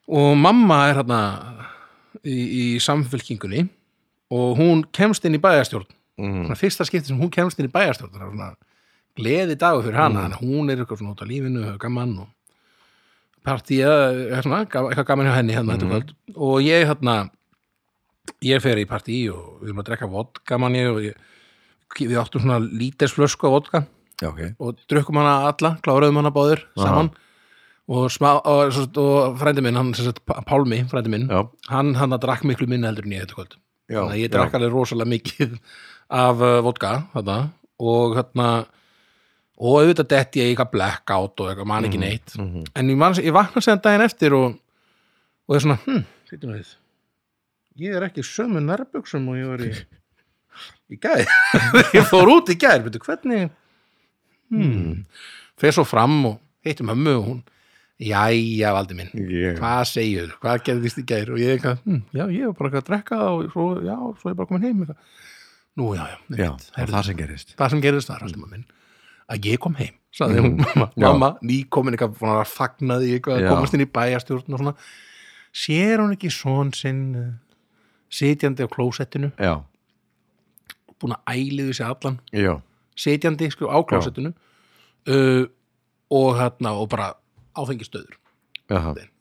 og 0.09 0.31
mamma 0.40 0.78
er 0.89 1.03
hérna 1.03 1.20
í, 2.24 2.36
í 2.36 2.65
samfélkingunni 2.82 3.66
og 4.35 4.59
hún 4.61 4.82
kemst 4.93 5.24
inn 5.24 5.36
í 5.36 5.43
bæjarstjórn. 5.43 5.89
Mm. 6.19 6.49
fyrsta 6.59 6.82
skipti 6.82 7.12
sem 7.12 7.20
hún 7.20 7.31
kemst 7.31 7.61
inn 7.61 7.69
í 7.69 7.73
bæjarstjórn 7.73 8.16
það 8.16 8.24
er 8.24 8.32
svona 8.32 8.49
gleði 9.19 9.55
dagur 9.59 9.85
fyrir 9.86 10.01
hana 10.01 10.24
mm. 10.27 10.40
hún 10.40 10.73
er 10.73 10.81
eitthvað 10.81 11.03
svona 11.03 11.15
út 11.15 11.23
á 11.23 11.27
lífinu, 11.31 11.62
hefur 11.66 11.82
gaman 11.85 12.16
og 12.24 12.28
partíja 13.47 13.93
eitthvað 14.35 15.07
gaman 15.12 15.28
hjá 15.28 15.36
henni 15.39 15.57
hérna 15.57 15.77
þetta 15.77 15.90
kvöld. 15.93 16.15
Og 16.35 16.65
ég 16.66 16.89
hérna 16.89 17.19
ég 18.44 18.62
fer 18.64 18.80
í 18.80 18.86
partí 18.88 19.20
og 19.32 19.60
við 19.62 19.70
erum 19.70 19.82
að 19.82 19.88
drekka 19.90 20.09
vodka 20.12 20.59
manni 20.60 20.82
og 20.88 21.00
ég, 21.05 21.16
við 22.00 22.18
áttum 22.20 22.44
svona 22.44 22.59
lítersflösku 22.62 23.48
af 23.48 23.55
vodka. 23.56 23.82
Já, 24.18 24.28
ok. 24.32 24.42
Og 24.59 24.80
drukkum 24.90 25.20
hana 25.20 25.36
alla, 25.52 25.76
kláruðum 25.84 26.20
hana 26.22 26.32
báðir 26.34 26.64
saman. 26.78 27.12
Og, 27.88 28.10
og, 28.20 28.78
og 29.00 29.38
frændi 29.40 29.62
minn, 29.64 29.78
hann 29.78 29.94
sagt, 29.96 30.20
Pálmi, 30.26 30.82
frændi 30.90 31.09
minn 31.12 31.28
Já, 31.30 31.46
hann 31.72 31.94
hann 31.96 32.12
að 32.12 32.26
drakk 32.26 32.42
miklu 32.44 32.66
minna 32.68 32.90
heldur 32.90 33.06
en 33.09 33.14
ég 33.16 33.22
þetta 33.24 33.38
kvöld. 33.38 33.55
Já, 33.88 34.02
þannig 34.02 34.16
að 34.18 34.20
ég 34.20 34.32
drakk 34.34 34.59
alveg 34.59 34.74
rosalega 34.74 35.12
mikið 35.14 35.55
af 36.18 36.42
uh, 36.44 36.59
vodka 36.66 36.90
þarna, 37.14 37.38
og 37.80 38.18
þarna 38.18 38.48
og 39.59 39.78
auðvitað 39.80 40.10
detti 40.12 40.42
ég 40.42 40.52
eitthvað 40.52 40.70
blackout 40.74 41.40
og 41.42 41.48
eitthvað 41.50 41.70
man 41.70 41.82
Mhm, 41.82 41.88
ekki 41.88 42.02
neitt 42.02 42.36
en 42.76 42.90
ég, 42.92 42.98
man, 43.00 43.16
ég 43.18 43.34
vakna 43.34 43.62
séðan 43.64 43.82
daginn 43.82 44.05
eftir 44.05 44.36
og, 44.36 44.52
og 45.48 45.56
ég 45.56 45.59
er 45.59 45.64
svona, 45.64 45.78
hm, 45.86 46.05
sýttum 46.28 46.52
við 46.55 46.74
ég 47.78 47.94
er 47.98 48.06
ekki 48.09 48.24
sömu 48.26 48.60
nærbuxum 48.64 49.28
og 49.32 49.38
ég 49.38 49.48
var 49.52 49.62
í 49.66 49.70
í 50.94 50.96
gær. 50.98 51.22
Ég 51.96 52.06
fór 52.09 52.30
út 52.32 52.48
í 52.50 52.56
gær, 52.59 52.80
veitu 52.82 52.98
hvernig? 53.05 53.50
Hmm, 54.48 55.02
fer 55.60 55.74
svo 55.76 55.84
fram 55.86 56.14
og 56.30 56.38
heitti 56.64 56.84
mömmu 56.88 57.12
og 57.18 57.26
hún 57.28 57.40
jæja 58.00 58.70
valdi 58.72 58.94
minn 58.96 59.10
ég, 59.18 59.59
hvað 59.59 59.82
segir, 59.90 60.30
hvað 60.40 60.62
gerðist 60.68 61.00
í 61.02 61.05
gær? 61.10 61.28
Og 61.34 61.40
ég 61.42 61.56
eitthvað, 61.56 61.80
hm, 61.84 61.98
já, 62.16 62.24
ég 62.32 62.46
var 62.48 62.55
bara 62.56 62.70
eitthvað 62.70 62.82
að 62.82 62.88
drekka 62.88 63.18
og 63.28 63.42
svo, 63.52 63.66
já, 63.84 63.96
svo 64.22 64.32
ég 64.32 64.38
bara 64.38 64.48
komin 64.50 64.64
heim 64.68 64.80
eitthvað. 64.84 65.00
nú, 65.78 65.88
já, 65.98 66.05
já, 66.09 66.18
já, 66.40 66.50
það 66.78 66.92
það 66.94 67.06
sem 67.10 67.18
gerist 67.20 67.52
það 67.59 67.72
sem 67.74 67.82
gerðist 67.84 68.10
þar, 68.12 68.24
alltaf 68.28 68.52
minn 68.55 68.64
að 69.28 69.48
ég 69.50 69.60
kom 69.60 69.74
heim, 69.76 69.92
sagði 70.16 70.40
hún. 70.46 70.55
Mamma, 70.64 70.86
Mm. 70.96 71.05
Mamma 71.05 71.28
ný 71.44 71.59
komin 71.68 71.94
eitthvað 71.98 72.14
búin 72.16 72.32
að 72.38 72.48
fagnaði 72.55 73.10
eitthvað, 73.18 73.42
Já. 73.42 73.50
að 73.50 73.52
komast 73.52 73.76
inn 73.76 73.84
í 73.84 73.90
bæjastjórn 73.98 74.56
og 74.56 74.62
svona, 74.62 74.72
sér 75.52 76.00
hún 76.00 76.14
ekki 76.16 76.30
svon 76.32 76.72
sinn 76.74 77.02
uh, 77.20 77.28
sitjandi 78.10 78.64
á 78.64 78.68
klósettinu, 78.68 79.32
Já, 79.39 79.60
búin 80.98 81.14
að 81.14 81.35
æliðu 81.35 81.76
sér 81.76 81.93
allan. 81.93 82.20
Já, 82.32 82.55
sitjandi, 82.97 83.51
sko, 83.55 83.70
á 83.70 83.78
klósettinu. 83.86 84.35
Uh, 85.09 85.47
og 86.12 86.36
hérna 86.36 86.72
og 86.76 86.89
bara 86.93 87.12
áfengistöður 87.56 88.16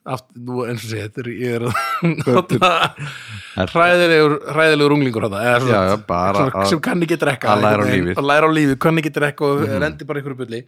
Aft, 0.08 0.30
nú 0.40 0.62
eins 0.64 0.84
og 0.86 0.92
segja, 0.92 1.08
þetta 1.08 1.22
er 1.24 1.28
ég 1.36 1.54
er 1.58 1.64
hræðilegur, 3.72 4.36
hræðilegur 4.56 4.96
unglingur 4.96 5.28
að- 5.28 6.68
sem 6.70 6.82
kann 6.84 7.04
ekki 7.04 7.18
drekka 7.20 7.54
að 7.54 7.64
læra 7.64 7.84
á 7.84 7.88
að 8.16 8.28
læra 8.28 8.48
á 8.48 8.52
lífið, 8.52 8.78
kann 8.80 9.00
ekki 9.02 9.12
drekka 9.16 9.48
og 9.48 9.64
rendi 9.68 10.08
bara 10.08 10.20
einhverju 10.22 10.40
bulli. 10.40 10.62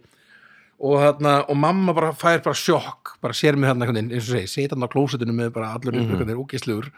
Og, 0.80 0.96
þarna, 0.96 1.34
og 1.48 1.56
mamma 1.60 1.92
bara 1.96 2.12
fær 2.16 2.40
bara 2.44 2.56
sjokk 2.56 3.16
bara 3.20 3.36
sér 3.36 3.56
mig 3.56 3.68
veginn, 3.68 4.12
eins 4.12 4.28
og 4.28 4.36
segi 4.36 4.48
setja 4.48 4.76
hann 4.76 4.84
á 4.84 4.92
klósetinu 4.92 5.32
með 5.32 5.52
bara 5.52 5.74
allur 5.76 5.92
mm. 5.92 6.00
-hmm. 6.00 6.20
einhvern 6.20 6.40
ógislegur 6.44 6.90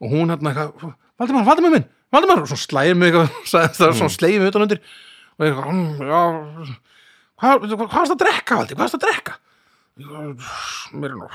og 0.00 0.10
hún 0.12 0.30
hérna 0.32 0.50
eitthvað, 0.52 0.94
Valdimar, 1.18 1.44
Valdimar 1.48 1.72
minn, 1.74 1.86
Valdimar! 2.12 2.42
Og 2.44 2.48
svo 2.50 2.56
slæðir 2.60 2.96
mig 2.96 3.12
eitthvað, 3.12 3.28
það 3.50 3.88
Mhm. 3.88 3.98
svona 3.98 4.14
slegið 4.16 4.38
mig 4.40 4.48
utan 4.52 4.62
undir. 4.66 4.80
Og 5.38 5.46
ég 5.46 5.50
eitthvað, 5.52 5.72
"Mm, 5.74 5.98
já 6.08 6.20
hvað, 7.38 7.54
hvað, 7.62 7.88
hvað 7.88 7.98
varst 7.98 8.14
að 8.14 8.22
drekka, 8.22 8.52
Valdi, 8.58 8.74
hvað 8.74 8.84
varst 8.86 8.98
að 8.98 9.04
drekka? 9.06 9.32
Er 9.98 10.04
mér 10.94 11.10
er 11.10 11.16
nú 11.18 11.26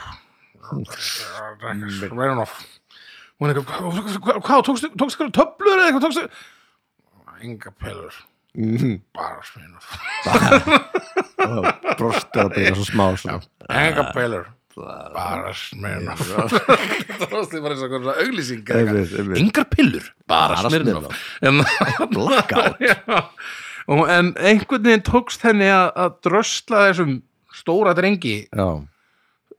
hún 3.40 3.50
er 3.50 3.56
eitthvað, 3.60 4.42
"Hvað- 4.44 4.64
tókstu 4.66 4.88
eitthvað 4.96 5.32
töflur 5.36 5.76
eða 5.78 5.88
eitthvað 5.92 6.06
tókstu 6.08 6.24
enga 7.44 7.72
pelur, 7.80 8.14
Mhm. 8.56 9.02
bara 9.14 9.42
smínur 9.44 9.84
Brostu 11.98 12.40
að 12.40 12.54
byrja 12.56 12.76
svo 12.78 12.86
smá 12.88 13.06
enga 13.70 14.04
pelur 14.16 14.46
bara 14.76 15.52
smínur 15.58 16.18
það 16.24 16.54
var 16.54 17.30
bara 17.30 17.74
eins 17.74 17.84
og 17.84 17.94
eitthvað. 17.98 18.22
Auglýsing 18.24 18.72
engar 19.42 19.68
pillur, 19.72 20.08
bara 20.30 20.58
Bara 20.62 20.72
smínur 20.72 21.08
Blackout. 22.14 22.82
en 24.16 24.34
einhvern 24.40 24.88
veginn 24.88 25.06
tókst 25.06 25.46
henni 25.46 25.70
að, 25.70 26.18
drösla 26.26 26.88
þessum 26.90 27.22
stóra 27.54 27.94
drengi. 27.98 28.42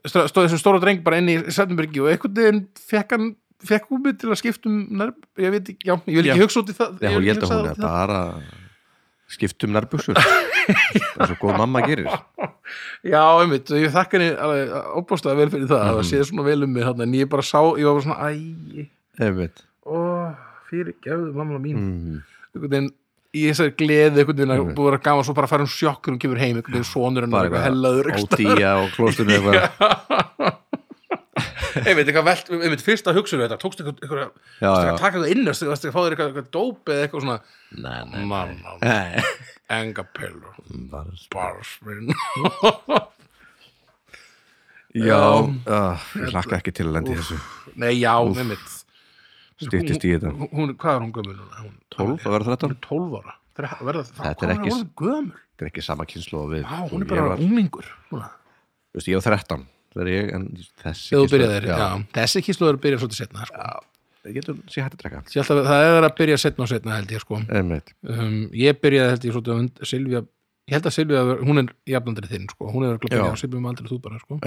Stóð 0.05 0.45
þessum 0.45 0.61
stóra 0.61 0.82
dreng 0.82 1.05
bara 1.05 1.20
inn 1.23 1.31
í 1.32 1.39
Sættenbergi 1.47 2.03
og 2.05 2.12
einhvern 2.12 2.36
veginn 2.41 2.66
fekk 2.91 3.16
hann 3.16 3.32
fekk 3.65 3.89
hún 3.93 4.03
mig 4.05 4.19
til 4.20 4.28
að 4.32 4.41
skipta 4.43 4.69
um 4.69 4.82
nærb, 4.99 5.16
ég 5.41 5.55
veit 5.55 5.70
ekki, 5.73 5.89
já, 5.89 5.95
ég 6.11 6.19
vil 6.19 6.27
ekki 6.28 6.45
hugsa 6.45 6.61
út 6.61 6.73
í 6.73 6.77
það. 6.77 6.99
Já 7.01 7.11
ég 7.15 7.31
held 7.32 7.47
að 7.47 7.55
hún 7.55 7.70
er 7.70 7.81
bara 7.81 8.20
skipt 9.35 9.65
um 9.66 9.74
nærbuxur 9.77 10.16
Það 10.16 11.20
er 11.20 11.28
svo 11.28 11.36
góð 11.43 11.59
mamma 11.61 11.82
gerir. 11.85 12.06
Já, 13.05 13.20
einmitt, 13.43 13.69
ég 13.77 13.93
þakka 13.93 14.16
henni 14.16 14.31
óbústað 14.97 15.36
vel 15.43 15.51
fyrir 15.52 15.69
það, 15.69 15.82
Mhm. 15.85 15.94
það 15.98 16.09
séð 16.11 16.24
svona 16.31 16.44
vel 16.47 16.62
um 16.65 16.73
mig 16.73 16.85
en 16.89 17.12
ég 17.19 17.28
bara 17.28 17.43
sá, 17.44 17.61
ég 17.77 17.85
var 17.85 18.01
bara 18.01 18.06
svona 18.06 18.32
æ, 18.32 18.89
Einmitt. 19.20 19.61
Ó, 19.86 20.35
fyrir 20.70 20.94
gefðu 21.05 21.35
mamma 21.36 21.59
mín, 21.61 21.77
Mhm. 21.77 22.23
einhvern 22.55 22.70
veginn 22.70 22.90
í 23.35 23.44
þessari 23.51 23.74
gleði 23.77 24.23
einhvern 24.23 24.36
veginn 24.40 24.55
að 24.56 24.74
búið 24.74 24.94
að 24.97 25.02
gaman 25.05 25.24
svo 25.24 25.35
bara 25.35 25.47
að 25.47 25.51
fara 25.51 25.62
um 25.62 25.69
sjokkur 25.69 26.15
og 26.15 26.20
kemur 26.20 26.39
heim 26.39 26.56
einhvern 26.56 26.73
veginn 26.78 26.89
sonur 26.89 27.28
Bara 27.31 27.48
eitthvað 27.51 27.66
hellaður 27.69 28.11
staðar. 28.24 28.56
Ódýja 28.56 28.73
og 28.81 28.89
klóstunni 28.97 29.36
eitthvað 29.36 30.55
einmitt, 31.89 32.11
velt, 32.28 32.51
einmitt, 32.55 32.85
fyrsta 32.86 33.15
hugsun 33.16 33.40
við 33.40 33.48
þetta, 33.48 33.59
eitthvað 33.90 34.20
já. 34.61 34.69
að 34.70 34.90
taka 35.01 35.11
eitthvað 35.11 35.32
innast, 35.35 35.65
að 35.90 35.94
fá 35.97 36.01
þér 36.05 36.15
eitthvað, 36.15 36.31
eitthvað 36.31 36.51
dóp 36.55 36.93
eða 36.94 37.06
eitthvað 37.09 37.24
svona 37.27 37.39
Nei, 37.74 38.01
nei, 38.12 38.24
Mamma, 38.31 38.77
nei. 38.85 39.24
Enga 39.74 40.05
pillur 40.15 40.55
Bara- 40.93 41.19
bara 41.35 41.66
sminn 41.66 42.12
Já, 44.94 45.19
ah, 45.66 45.98
ég 46.15 46.31
hlakka 46.31 46.61
ekki 46.61 46.70
til 46.70 46.85
að 46.86 46.93
lendi 47.01 47.16
þessu. 47.19 47.35
Nei, 47.82 47.97
já, 47.98 48.12
einmitt. 48.15 48.74
Styttist 49.59 50.05
í 50.06 50.12
þetta. 50.12 50.31
hún, 50.55 50.70
hvað 50.78 50.93
er 50.93 51.02
hún 51.02 51.11
gömul 51.16 51.35
núna? 51.35 51.65
Hún, 51.65 51.73
12 51.97 52.28
að 52.28 52.36
vera 52.36 52.47
13 52.52 52.69
hún 52.69 52.77
er 52.77 52.78
12 52.86 53.16
ára. 53.19 53.35
Það, 53.55 53.82
Þetta 54.20 54.47
er 54.47 54.52
ekki- 54.55 54.70
er 55.81 55.86
sama 55.86 56.06
kynslu 56.11 56.40
hún 56.90 57.02
er 57.02 57.11
bara 57.11 57.36
veist, 58.94 59.09
ég 59.11 59.19
var 59.19 59.27
13 59.27 59.66
Það 59.95 60.03
er 60.05 60.11
ég, 60.11 60.31
en 60.35 60.47
þessi 60.83 61.21
byrjaðir, 61.31 61.66
já. 61.71 61.89
þessi 62.16 62.45
kísluður 62.49 62.79
byrja 62.83 63.01
svolítið 63.01 63.21
setna 63.23 63.47
sko. 63.47 63.69
Ég 64.25 64.37
getur 64.41 64.61
sé 64.73 64.83
hægt 64.83 65.03
að 65.05 65.16
Ég 65.37 65.45
held 65.45 65.61
að 65.61 65.66
það 65.69 65.89
er 65.89 66.07
að 66.09 66.15
byrja 66.19 66.39
setna 66.41 66.65
og 66.65 66.71
setna 66.73 66.99
held 66.99 67.15
ég 67.15 67.23
sko. 67.23 67.41
Um, 67.45 68.39
ég 68.57 68.79
byrjaði 68.83 69.15
held 69.15 69.27
ég 69.29 69.37
svolítið 69.37 69.89
Silvía, 69.91 70.23
ég 70.71 70.79
held 70.79 70.89
að 70.91 70.97
Silvía, 70.97 71.25
hún 71.45 71.62
er 71.62 71.75
jafnandri 71.95 72.31
þinn 72.31 72.49
sko. 72.51 72.71
hún 72.73 72.89
er 72.89 72.97
að 72.97 73.05
Já. 73.05 73.11
byrja 73.12 73.31
á 73.31 73.43
Silvía 73.45 73.61
um 73.61 73.69
aldrei 73.71 73.91
þú 73.93 74.01
bara 74.03 74.23
sko. 74.23 74.41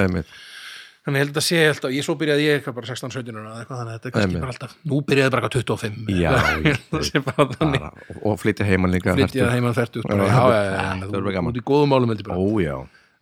Þannig 1.07 1.22
ég 1.22 1.24
held 1.24 1.38
að 1.40 1.44
sé 1.45 1.60
alltaf, 1.69 1.91
ég 1.95 2.03
svo 2.03 2.14
byrjaði 2.19 2.48
ég 2.49 2.65
bara 2.68 2.88
16-17 2.90 3.38
ára 3.40 3.52
eða 3.53 3.60
eitthvað, 3.61 3.78
þannig 3.80 3.94
að 3.94 3.95
þetta 3.95 4.10
er 4.10 4.14
kannski 4.18 4.40
bara 4.41 4.52
alltaf 4.52 4.74
nú 4.91 4.98
byrjaði 5.07 5.32
bara 5.32 5.48
eitthvað 5.48 5.64
25 5.72 6.10
Já, 6.11 6.32
ég 6.65 6.82
það 6.91 7.22
bara 7.30 7.45
bara, 7.78 7.91
og, 8.18 8.34
flytja 8.41 8.68
heiman 8.68 8.91
líka 8.91 9.15
flytja 9.15 9.48
heimann 9.53 9.78
bara, 9.78 9.88
Já, 9.88 10.41
já, 10.44 10.57
já, 10.57 10.65
já, 10.68 10.82
það 10.82 11.06
já, 11.06 11.06
verður 11.06 11.30
bara 11.30 11.36
gaman. 11.38 11.53
út 11.53 11.61
í 11.61 11.64
góðum 11.72 11.94
málum 11.94 12.11
heldur 12.11 12.28
bara 12.28 12.44
Ó, 12.44 12.60
já 12.60 12.76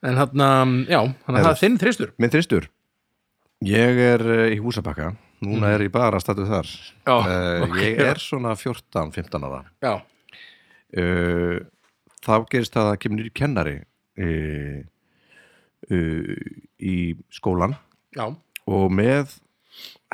en 0.06 0.18
hann, 0.22 0.74
já, 0.88 1.00
þannig 1.26 1.40
að 1.40 1.46
það 1.46 1.54
er 1.54 1.62
þinn 1.62 1.78
þristur. 1.82 2.16
Minn 2.22 2.34
þristur. 2.34 2.68
Ég 3.66 4.02
er 4.04 4.24
uh, 4.26 4.48
í 4.52 4.58
húsabakka. 4.62 5.14
Núna 5.46 5.72
er 5.76 5.86
ég 5.86 5.94
bara 5.94 6.18
að 6.20 6.26
statu 6.26 6.46
þar. 6.48 6.70
Já, 7.06 7.16
uh, 7.16 7.64
ok. 7.66 7.78
Ég 7.84 8.02
er 8.06 8.22
svona 8.22 8.56
14-15 8.60 9.48
ára. 9.48 9.62
Já, 9.84 9.96
uh, 11.02 11.58
Þá 12.26 12.36
gerist 12.50 12.74
það 12.74 12.88
að 12.90 13.00
kemur 13.04 13.20
nýri 13.20 13.32
kennari 13.38 13.74
uh, 14.18 14.80
í 16.82 16.96
skólan 17.30 17.76
já, 18.18 18.24
og 18.66 18.86
með 18.90 19.36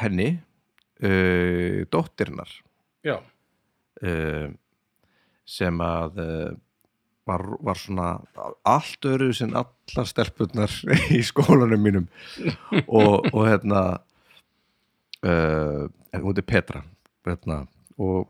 henni 0.01 0.33
dóttirinnar. 1.89 2.51
Já. 3.07 3.15
Sem 5.47 5.79
að 5.81 6.19
var, 7.27 7.43
var 7.61 7.79
svona 7.79 8.07
allt 8.67 9.05
öru 9.05 9.31
sem 9.35 9.53
allar 9.55 10.07
stelpurnar 10.09 10.73
í 11.17 11.21
skólanum 11.25 11.81
mínum. 11.81 12.07
Og, 12.87 13.27
og 13.33 13.43
hérna 13.47 13.83
uh, 15.25 15.85
hún 16.17 16.37
er 16.37 16.47
Petra 16.47 16.85
hérna, 17.27 17.65
og 18.01 18.25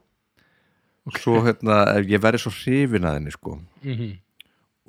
svo 1.18 1.40
hérna 1.46 1.84
ég 2.04 2.20
verið 2.22 2.44
svo 2.44 2.52
hrifin 2.54 3.08
að 3.08 3.18
henni 3.20 3.34
sko. 3.34 3.56
Mm 3.86 4.20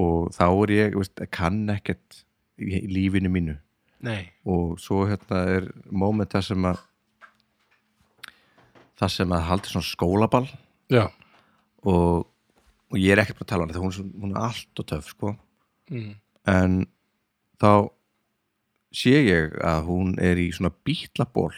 og 0.00 0.32
þá 0.34 0.46
er 0.48 0.72
ég, 0.74 0.96
veist, 0.96 1.20
kann 1.34 1.66
ekkert 1.72 2.22
í 2.60 2.82
lífinu 2.90 3.30
mínu. 3.32 3.56
Nei, 4.02 4.32
og 4.48 4.80
svo 4.82 5.04
hérna 5.06 5.44
er 5.50 5.68
moment 5.86 6.32
það 6.32 6.46
sem 6.48 6.66
að 6.66 6.80
það 9.02 9.14
sem 9.16 9.34
að 9.34 9.44
haldi 9.48 9.72
svona 9.72 9.88
skólaball. 9.88 10.48
Já. 10.92 11.04
Og, 11.88 12.26
og 12.92 13.00
ég 13.00 13.14
er 13.14 13.22
ekkert 13.22 13.40
bara 13.40 13.48
að 13.48 13.52
tala 13.52 13.64
um 13.64 13.70
hana 13.70 13.78
þegar 13.78 13.88
hún, 13.88 14.14
hún 14.22 14.34
er 14.36 14.46
allt 14.46 14.82
og 14.82 14.88
töf 14.92 15.10
sko. 15.14 15.34
Mm. 15.92 16.12
en 16.48 16.74
þá 17.60 17.90
sé 18.94 19.12
ég 19.26 19.56
að 19.64 19.86
hún 19.88 20.12
er 20.22 20.38
í 20.40 20.46
svona 20.54 20.70
bítlaból 20.86 21.52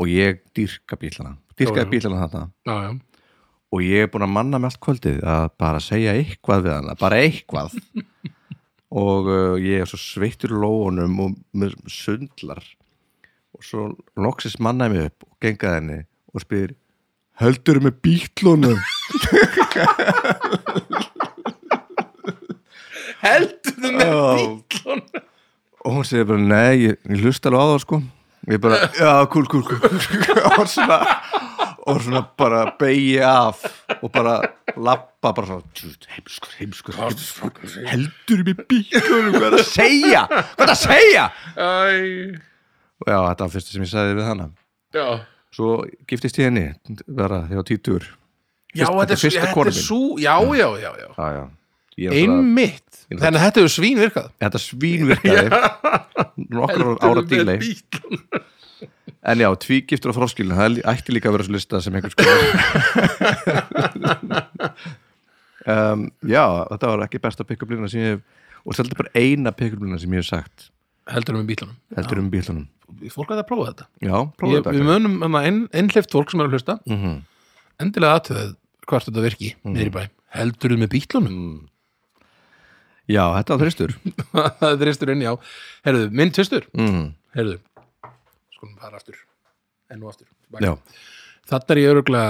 og 0.00 0.08
ég 0.08 0.40
Já, 0.40 0.52
dýrkaði 0.56 1.84
já. 1.84 1.90
bílana 1.90 2.20
þarna. 2.24 2.44
Já, 2.64 2.74
já, 2.86 3.26
og 3.70 3.82
ég 3.84 4.04
er 4.04 4.10
búin 4.10 4.24
að 4.24 4.32
manna 4.34 4.58
með 4.58 4.70
allt 4.70 4.80
kvöldið 4.86 5.18
að 5.28 5.46
bara 5.60 5.82
segja 5.84 6.14
eitthvað 6.16 6.64
við 6.64 6.74
hana, 6.78 6.94
bara 7.00 7.20
eitthvað. 7.24 7.76
Og 8.90 9.28
uh, 9.30 9.54
ég 9.62 9.84
er 9.84 9.86
svo 9.86 10.00
sveittur 10.02 10.50
í 10.50 10.56
lóunum 10.58 11.12
og 11.22 11.34
með 11.54 11.76
sundlar. 11.86 12.64
Og 13.54 13.62
svo 13.62 13.84
loksis 14.18 14.56
mannaði 14.58 14.96
mig 14.96 15.10
upp 15.12 15.28
og 15.28 15.36
gengaði 15.46 15.76
henni 15.76 15.98
og 16.34 16.42
spyr 16.42 16.72
heldur 17.38 17.78
með 17.84 18.00
bítlunum 18.02 18.80
heldur 23.24 23.90
með 23.96 24.06
Já. 24.06 24.20
bílun 24.38 25.02
og 25.80 25.88
hún 25.96 26.04
segir 26.04 26.26
bara, 26.28 26.42
nei, 26.44 26.74
ég, 26.90 26.96
ég 27.08 27.22
hlust 27.24 27.46
alveg 27.48 27.62
á 27.64 27.72
það 27.72 27.78
sko. 27.86 27.96
Og 28.44 28.50
ég 28.52 28.60
bara, 28.60 28.76
já, 29.00 29.12
kúl, 29.32 29.46
kúl, 29.48 29.64
kúl, 29.64 29.80
og 30.60 30.66
svona 30.68 30.98
og 31.88 31.96
svona 32.04 32.20
bara 32.36 32.66
beigi 32.78 33.16
af 33.24 33.64
og 34.02 34.10
bara 34.12 34.34
lappa 34.76 35.32
bara 35.36 35.46
svona 35.48 35.64
"Djú, 35.72 35.88
heimskur, 36.12 36.52
heimskur, 36.58 36.92
heimskur. 37.00 37.48
heldur 37.88 38.40
með 38.44 38.60
bílunum, 38.68 39.32
hvað 39.38 39.48
er 39.48 39.56
það 39.56 39.64
að 39.64 39.72
segja? 39.72 40.22
Hvað 40.28 40.44
er 40.44 40.52
það 40.60 40.76
að 40.76 40.84
segja? 40.84 41.24
Og 43.00 43.08
já, 43.08 43.16
þetta 43.16 43.40
var 43.46 43.52
fyrst 43.56 43.72
sem 43.72 43.80
ég 43.86 43.92
sagði 43.94 44.12
við 44.20 44.28
hana. 44.28 44.46
Já. 44.92 45.06
Svo 45.56 45.68
giftist 46.10 46.36
ég 46.38 46.44
henni 46.50 46.66
þegar 47.08 47.64
títur 47.66 48.02
Já, 48.70 48.86
þetta 48.86 49.12
er, 49.12 49.18
fyrsta 49.18 49.46
er 49.46 49.54
mín. 49.56 50.20
já, 50.22 50.34
já, 50.56 50.68
já, 50.78 50.90
já. 51.00 51.08
já, 51.16 51.28
já. 51.34 51.48
Er 52.00 52.14
Einmitt, 52.16 53.00
er 53.10 53.18
þannig 53.20 53.40
að 53.40 53.44
þetta 53.44 53.60
hefur 53.60 53.72
svín 53.74 53.98
virkað 54.00 54.28
þetta 54.40 54.58
svín 54.62 55.08
virkaði 55.10 55.48
nokkur 56.56 56.84
ára 57.02 57.22
bíl 57.28 57.50
en 59.20 59.42
já, 59.42 59.48
tvígiftur 59.64 60.12
og 60.12 60.16
froskilin 60.16 60.56
það 60.56 60.78
ætti 60.88 61.12
líka 61.12 61.28
að 61.28 61.34
vera 61.36 61.46
svo 61.48 61.54
lista 61.56 61.80
sem 61.84 61.96
einhvers 61.98 62.16
um, 65.66 66.06
já, 66.24 66.44
þetta 66.70 66.92
var 66.92 67.04
ekki 67.06 67.22
besta 67.22 67.44
pick-up 67.48 67.70
lína 67.74 67.90
sem 67.90 68.00
ég 68.04 68.22
og 68.64 68.76
þetta 68.76 68.94
er 68.94 69.00
bara 69.02 69.12
eina 69.16 69.52
pick-up 69.56 69.82
lína 69.84 69.98
sem 70.00 70.12
ég 70.14 70.22
hef 70.22 70.30
sagt. 70.30 70.70
Heldur 71.10 71.40
um 71.40 71.46
bílunum 71.48 71.76
heldur 71.96 72.20
um 72.22 72.30
bílunum 72.32 72.68
Fólk 73.10 73.30
að 73.30 73.38
það 73.40 73.46
prófa 73.48 73.66
þetta. 73.70 73.84
Já, 74.02 74.16
prófa 74.36 74.50
ég, 74.50 74.62
þetta 74.64 74.72
Við 74.74 74.88
munum 74.88 75.12
um 75.26 75.36
að 75.38 75.44
einhlift 75.78 76.10
fólk 76.14 76.32
sem 76.32 76.40
er 76.42 76.48
að 76.48 76.56
hlusta. 76.56 76.74
Mm 76.88 76.98
-hmm. 76.98 77.18
Endilega 77.80 78.18
aðtöðið 78.20 78.54
hvort 78.90 79.06
þetta 79.08 79.24
virki 79.26 79.50
Mhm. 79.62 79.74
niður 79.76 79.90
í 79.90 79.94
bæ. 79.96 80.02
Heldur 80.36 80.76
með 80.78 80.92
bílunum 80.94 81.38
já, 83.10 83.24
þetta 83.40 83.56
var 83.56 83.64
þristur. 83.64 83.94
Það 84.60 84.68
er 84.70 84.76
þristur 84.84 85.10
inn, 85.14 85.24
já. 85.26 85.32
Herðu, 85.86 86.10
minn 86.14 86.30
tvistur. 86.34 86.66
Mm. 86.78 87.08
Herðu, 87.34 87.56
skulum 88.54 88.76
fara 88.78 89.00
aftur. 89.00 89.18
Enn 89.90 90.02
og 90.04 90.12
aftur. 90.12 90.28
Þetta 91.50 91.74
er 91.74 91.80
ég 91.82 91.90
öruglega 91.90 92.26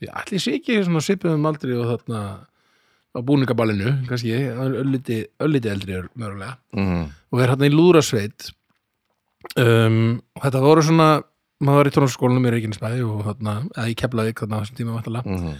Já, 0.00 0.12
allir 0.16 0.40
sé 0.40 0.54
ekki 0.56 0.78
svona 0.84 1.02
svipuðum 1.04 1.44
aldri 1.48 1.74
og 1.76 1.88
þarna 1.90 2.20
á 3.12 3.18
búningaballinu, 3.26 3.90
kannski. 4.08 4.32
Ölliti, 4.80 5.18
ölliti 5.44 5.68
eldri 5.68 5.96
er 5.98 6.06
mögulega. 6.16 6.54
Mm. 6.76 7.10
og 7.32 7.40
er 7.44 7.52
hérna 7.52 7.68
í 7.68 7.74
lúðrasveit. 7.74 8.50
Um, 9.60 10.20
og 10.36 10.42
þetta 10.46 10.60
voru 10.64 10.82
svona 10.84 11.08
maður 11.60 11.76
var 11.80 11.90
í 11.90 11.94
tónarskólanum 11.96 12.46
í 12.48 12.52
Reykjanesbæ 12.54 12.90
og 13.04 13.24
hérna, 13.26 13.54
eða 13.76 13.88
í 13.92 13.96
Keflavík 14.00 14.40
þarna 14.42 14.56
á 14.56 14.62
þessum 14.62 14.78
tíma 14.80 14.96
vantilega 14.96 15.24
Mm. 15.30 15.54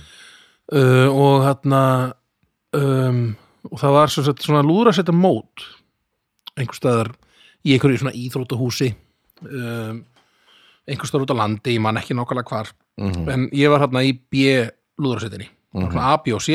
uh, 0.73 1.09
og 1.13 1.45
hérna 1.45 1.83
um, 2.73 3.37
og 3.71 3.79
það 3.83 3.93
var 3.99 4.09
svo 4.15 4.25
sett 4.25 4.45
svona 4.45 4.63
lúðrasveita 4.65 5.13
mót 5.13 5.67
einhver 6.57 6.77
staðar 6.79 7.11
í 7.67 7.75
einhverju 7.75 7.99
svona 8.01 8.15
íþrótahúsi 8.17 8.95
um, 9.45 10.05
einhver 10.89 11.07
staðar 11.11 11.27
út 11.27 11.35
á 11.37 11.41
landi, 11.43 11.75
ég 11.77 11.81
man 11.85 11.97
ekki 12.01 12.15
nákvæmlega 12.17 12.49
hvar 12.55 12.73
Mm. 13.01 13.29
en 13.33 13.45
ég 13.57 13.71
var 13.73 13.81
hérna 13.81 14.03
í 14.05 14.11
B 14.13 14.43
lúðrasveitinni, 15.01 15.47
mm 15.49 15.81
-hmm. 15.81 15.93
svona 15.93 16.13
A, 16.13 16.17
B 16.21 16.35
og 16.37 16.43
C 16.43 16.53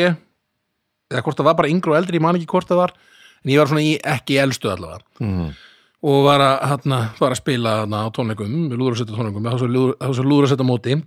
eða 1.09 1.21
hvort 1.23 1.37
það 1.39 1.45
var 1.47 1.55
bara 1.55 1.69
yngri 1.69 1.89
og 1.89 1.97
eldri, 1.97 2.17
ég 2.17 2.21
man 2.21 2.35
ekki 2.35 2.45
hvort 2.45 2.67
það 2.69 2.77
var 2.77 2.91
en 3.43 3.49
ég 3.51 3.57
var 3.57 3.67
svona 3.67 3.81
í 3.81 3.97
ekki 4.03 4.37
elstu 4.37 4.69
allavega 4.69 5.01
Mm. 5.19 5.53
Og 6.05 6.23
var 6.27 6.43
að, 6.43 6.55
hérna, 6.69 7.01
var 7.17 7.33
að 7.33 7.41
spila 7.41 7.75
hérna, 7.81 8.05
á 8.05 8.09
tónleikum, 8.13 8.55
við 8.69 8.79
lúðrasetta 8.81 9.15
tónleikum 9.15 9.45
með 9.45 9.59
þessu 10.03 10.25
lúðrasetta 10.25 10.67
móti 10.67 10.97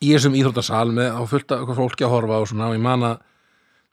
í 0.00 0.12
þessum 0.12 0.36
íþróttasal 0.38 0.88
með 0.94 1.18
fullt 1.30 1.52
af 1.52 1.60
eitthvað 1.60 1.80
fólki 1.82 2.06
að 2.06 2.14
horfa 2.14 2.40
og 2.42 2.50
svona 2.50 2.70
og 2.70 2.76
ég 2.76 2.84
man 2.84 3.04
að 3.10 3.18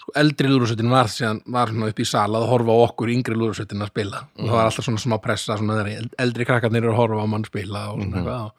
sko, 0.04 0.16
eldri 0.20 0.52
lúðrasettin 0.52 0.94
var, 0.94 1.12
síðan, 1.12 1.42
var 1.56 1.74
upp 1.90 2.00
í 2.00 2.08
sal 2.08 2.30
að 2.40 2.48
horfa 2.52 2.76
á 2.76 2.84
okkur 2.88 3.14
yngri 3.14 3.38
lúðrasettin 3.40 3.84
að 3.84 3.94
spila 3.94 4.24
og 4.24 4.46
það 4.48 4.56
var 4.58 4.70
alltaf 4.70 4.88
svona 4.88 5.04
smá 5.04 5.18
pressa 5.24 5.60
svona 5.60 5.84
eldri 6.24 6.48
krakkarnir 6.50 6.90
að 6.92 7.00
horfa 7.00 7.24
á 7.24 7.32
mann 7.34 7.48
spila 7.48 7.86
og 7.92 8.02
svona 8.02 8.22
eitthvað 8.22 8.42
og, 8.48 8.52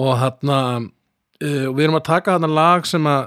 og 0.00 0.12
hérna 0.22 0.58
uh, 0.80 1.66
og 1.70 1.74
við 1.76 1.86
erum 1.86 2.00
að 2.00 2.08
taka 2.10 2.36
þarna 2.36 2.52
lag 2.60 2.86
sem 2.88 3.10
að 3.10 3.22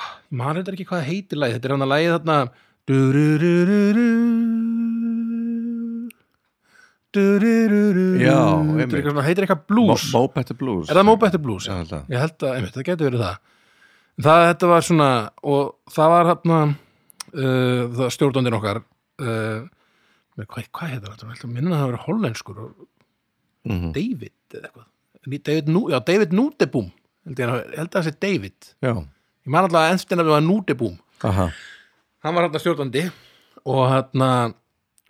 ah, 0.00 0.12
man 0.30 0.60
þetta 0.60 0.76
ekki 0.76 0.90
hvað 0.92 1.08
heitir 1.10 1.42
lagi 1.42 1.58
þetta 1.58 1.70
er 1.70 1.76
hann 1.76 1.88
að 1.88 1.94
lagi 1.96 2.12
þarna 2.14 2.38
Du-ru-ru-ru-ru. 2.84 4.10
Svona- 9.14 9.24
heitir 9.26 9.44
eitthvað 9.46 9.66
blues? 9.70 10.06
Mo 10.14 10.22
Better 10.34 10.56
Blues. 10.58 10.88
Er 10.90 10.96
það 11.00 11.04
Mo 11.08 11.16
Better 11.16 11.38
Blues? 11.42 11.66
Já, 11.68 11.74
að. 11.84 12.00
ég 12.10 12.18
held 12.24 12.38
að, 12.48 12.54
einmitt, 12.58 12.74
það 12.74 12.86
getur 12.90 13.10
verið 13.10 13.22
það. 13.24 13.36
Það, 14.24 14.40
þetta 14.48 14.66
var 14.70 14.80
svona 14.88 15.08
og 15.42 15.74
það 15.90 16.10
var 16.14 16.28
hérna 16.30 16.58
uh, 17.34 17.82
það 17.98 18.12
stjórnandinn 18.14 18.58
okkar 18.60 18.80
uh, 18.80 19.60
hvað, 20.44 20.68
hvað 20.70 20.92
heitir 20.92 21.08
þetta? 21.10 21.26
Ég 21.26 21.34
held 21.34 21.46
að 21.48 21.54
minna 21.54 21.74
að 21.74 21.80
það 21.84 21.90
var 21.94 22.04
hollenskur 22.08 22.58
og 22.66 22.74
Mhm. 23.64 23.92
David 23.96 24.34
eða 24.52 24.66
eitthvað? 24.68 24.88
David, 25.24 25.68
já, 25.88 25.98
David 26.04 26.32
Nútebúm 26.36 26.90
held 27.24 27.38
ég, 27.40 27.48
að- 27.48 27.76
held 27.78 27.88
að 27.88 27.94
það 27.96 28.04
sé 28.04 28.12
David. 28.20 28.66
Já, 28.84 28.90
ég 28.92 29.48
man 29.54 29.64
alltaf 29.64 29.80
að 29.80 29.92
enstina 29.94 30.22
við 30.26 30.34
var 30.34 30.42
Nútebúm 30.44 30.98
aha. 31.24 31.46
Hann 32.22 32.34
var 32.34 32.44
hérna 32.44 32.60
stjórnandi 32.60 33.04
og 33.64 33.80
hérna 33.88 34.28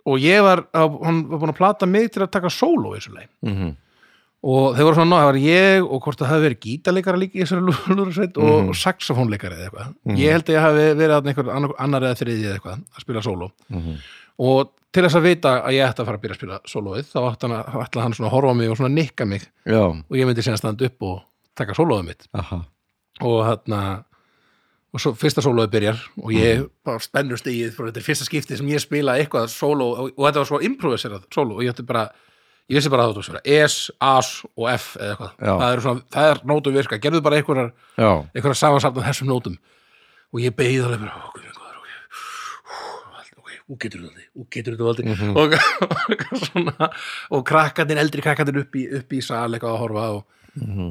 og 0.05 0.19
ég 0.21 0.43
var, 0.45 0.65
hann 0.75 1.23
var 1.29 1.39
búin 1.41 1.53
að 1.53 1.57
plata 1.57 1.85
mig 1.89 2.11
til 2.13 2.21
að 2.25 2.31
taka 2.37 2.51
sóló 2.53 2.93
í 2.95 2.99
þessu 3.01 3.15
leið 3.17 3.31
mm 3.51 3.73
og 4.45 4.75
þeir 4.77 4.85
voru 4.85 4.93
svona, 4.99 5.09
ná, 5.09 5.17
það 5.23 5.27
var 5.31 5.37
ég 5.41 5.85
og 5.89 6.01
hvort 6.05 6.19
það 6.21 6.27
hafi 6.29 6.43
verið 6.43 6.57
gítarleikara 6.61 7.17
líka 7.17 7.37
í 7.39 7.41
þessari 7.41 7.63
lúðursveit 7.95 8.35
og 8.45 8.67
saxofónleikari 8.77 9.55
eða 9.55 9.63
eitthvað. 9.71 9.95
Ég 10.21 10.35
held 10.35 10.43
að 10.51 10.53
ég 10.53 10.61
hafi 10.61 10.83
verið 10.99 11.13
þarna 11.15 11.31
einhver 11.31 11.49
annar, 11.81 12.05
eða 12.05 12.19
þriði 12.19 12.43
eða 12.45 12.57
eitthvað 12.59 12.75
að 12.83 13.01
spila 13.07 13.23
sóló. 13.25 13.47
Og 14.45 14.69
til 14.93 15.03
þess 15.07 15.17
að 15.17 15.25
vita 15.25 15.53
að 15.65 15.73
ég 15.79 15.87
ætti 15.89 16.03
að 16.03 16.09
fara 16.11 16.19
að 16.19 16.23
byrja 16.27 16.35
að 16.35 16.39
spila 16.43 16.59
sólóið 16.75 17.09
þá 17.09 17.17
ætti 17.31 17.47
hann, 17.49 17.55
að- 17.57 17.99
hann 18.05 18.13
svona 18.19 18.29
að 18.29 18.35
horfa 18.35 18.53
mig 18.61 18.69
og 18.69 18.77
svona 18.77 18.93
nikka 18.99 19.25
mig. 19.25 19.49
Já, 19.65 19.81
og 19.81 20.13
ég 20.21 20.29
myndi 20.29 20.45
síðan 20.45 20.61
standa 20.61 20.85
upp 20.91 21.01
og 21.09 21.23
taka 21.57 21.73
sólóið 21.73 22.05
mitt. 22.11 22.27
Aha. 22.37 22.61
Og 23.25 23.37
hérna 23.49 23.81
og 24.95 25.01
svo 25.03 25.11
fyrsta 25.19 25.43
sólóið 25.43 25.73
byrjar 25.73 26.03
og 26.21 26.29
ég 26.31 26.67
bara 26.87 27.03
spennur 27.03 27.39
stegið 27.39 27.73
frá 27.75 27.89
þetta 27.89 28.03
fyrsta 28.05 28.27
skipti 28.27 28.59
sem 28.59 28.69
ég 28.71 28.83
spila 28.83 29.17
eitthvað 29.19 29.49
sóló 29.51 29.89
og, 29.91 30.13
og 30.15 30.21
þetta 30.23 30.41
var 30.41 30.49
svo 30.51 30.61
improviserað 30.63 31.25
sóló 31.35 31.57
og 31.57 31.65
ég 31.65 31.75
ætti 31.75 31.83
bara 31.87 32.05
ég 32.65 32.79
vissi 32.79 32.89
bara 32.89 33.05
að 33.05 33.19
það 33.19 33.35
var 33.35 33.41
S, 33.67 33.75
As 34.01 34.29
og 34.55 34.69
F 34.71 34.95
eða 34.97 35.11
eitthvað, 35.11 35.33
það 35.41 35.67
er 35.67 35.83
svona, 35.83 36.05
það 36.15 36.29
er 36.31 36.39
nótum 36.49 36.77
virka, 36.79 37.01
gerðu 37.01 37.21
bara 37.25 37.41
einhverjar, 37.41 37.73
einhverjar 37.99 38.61
samansafn 38.61 39.01
af 39.01 39.09
þessum 39.11 39.29
nótum. 39.29 39.59
Og 40.33 40.41
ég 40.41 40.55
beigði 40.57 40.81
alveg 40.87 41.03
bara, 41.03 41.19
ok, 41.29 41.43
ok 41.51 41.65
ok, 43.35 43.51
og 43.69 43.79
getur 43.81 44.05
þetta, 44.05 44.23
og 44.39 44.47
getur 44.53 44.75
þetta 44.77 44.87
og, 44.87 45.53
og 46.31 46.41
svona 46.41 46.89
og 47.33 47.45
krakkarnir, 47.47 48.01
eldri 48.01 48.23
krakkarnir 48.25 48.63
upp 48.63 48.77
í, 48.77 48.85
upp 48.99 49.13
í 49.13 49.21
sal 49.25 49.47
eitthvað 49.49 49.75
að 49.75 49.81
horfa 49.83 50.07
og, 50.17 50.25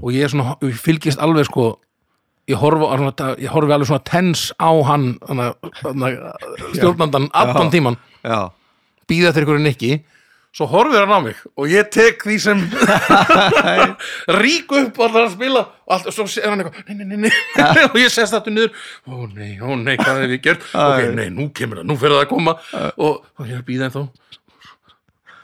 og 0.01 0.09
ég 0.15 0.27
er 0.27 0.33
svona, 0.33 0.57
ég 0.67 0.79
fylgist 0.79 1.23
alveg 1.23 1.49
sko 1.51 1.69
ég 2.51 2.61
horfi, 2.61 3.49
horfi 3.49 3.77
alveg 3.77 3.89
svona 3.89 4.05
tens 4.09 4.49
á 4.61 4.71
hann 4.89 5.15
stjórnandan 6.75 7.31
allan 7.33 7.73
tíman 7.73 8.01
býða 9.09 9.31
eftir 9.31 9.47
ykkur 9.47 9.63
nikki 9.63 9.93
svo 10.55 10.69
horfir 10.71 11.03
hann 11.03 11.11
á 11.11 11.21
mig 11.25 11.39
og 11.59 11.67
ég 11.71 11.89
tek 11.91 12.23
því 12.23 12.37
sem 12.43 12.61
rík 14.43 14.71
upp 14.71 15.01
og 15.01 15.07
allar 15.09 15.27
að 15.27 15.35
spila 15.35 15.65
og 15.65 15.97
allt, 15.97 16.11
svo 16.15 16.27
er 16.29 16.53
hann 16.53 16.63
eitthvað 16.63 16.93
nei, 16.93 16.95
nei, 17.01 17.17
nei, 17.17 17.33
nei, 17.59 17.85
og 17.91 17.99
ég 17.99 18.13
sest 18.15 18.37
aftur 18.37 18.55
niður. 18.55 18.71
Ó 19.11 19.27
nei, 19.35 19.57
ó 19.59 19.75
nei, 19.75 19.97
hvað 19.99 20.23
hef 20.23 20.37
ég 20.37 20.45
gert? 20.45 20.69
Ok, 20.71 21.11
nei, 21.19 21.27
nú 21.35 21.49
kemur 21.57 21.83
það, 21.83 21.89
nú 21.91 21.99
fyrir 22.01 22.17
það 22.17 22.23
að 22.25 22.31
koma. 22.31 22.55
Og, 22.95 23.19
og 23.35 23.51
ég 23.51 23.59
er 23.59 23.65
að 23.65 23.69
býða 23.73 23.91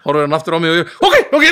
horfir 0.04 0.24
hann 0.26 0.36
aftur 0.36 0.56
á 0.56 0.58
mig 0.62 0.70
og 0.70 0.78
ég 0.80 0.86
ok, 1.06 1.14
ok. 1.36 1.44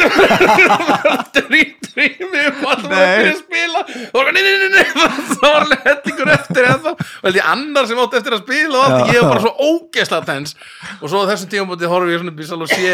Drýmið 1.98 2.44
upp 2.48 2.60
og 2.62 2.70
allar 2.74 2.92
að 2.94 3.08
byrja 3.18 3.32
að 3.32 3.38
spila. 3.42 3.80
Og 4.14 4.28
nei, 4.28 4.42
nei, 4.42 4.54
nei, 4.62 4.70
nei. 4.76 4.84
Það 5.28 5.42
var 5.42 5.56
alveg 5.64 5.80
hellingur 5.88 6.30
eftir 6.34 6.68
ennþá. 6.70 6.92
Og 6.94 7.24
held 7.28 7.38
ég 7.40 7.48
annar 7.52 7.88
sem 7.90 8.02
átti 8.04 8.20
eftir 8.20 8.36
að 8.36 8.42
spila 8.44 8.74
og 8.78 8.84
allt, 8.84 9.14
ég 9.14 9.18
var 9.24 9.30
bara 9.32 9.44
svo 9.44 9.52
ógeðslega 9.68 10.28
tens 10.28 10.54
og 11.00 11.06
svo 11.10 11.24
á 11.26 11.28
þessum 11.32 11.50
tímabóti 11.52 11.90
horfum 11.90 12.12
ég 12.12 12.20
svona 12.22 12.34
upp 12.34 12.42
í 12.44 12.48
sal 12.48 12.62
og 12.62 12.70
sé 12.70 12.92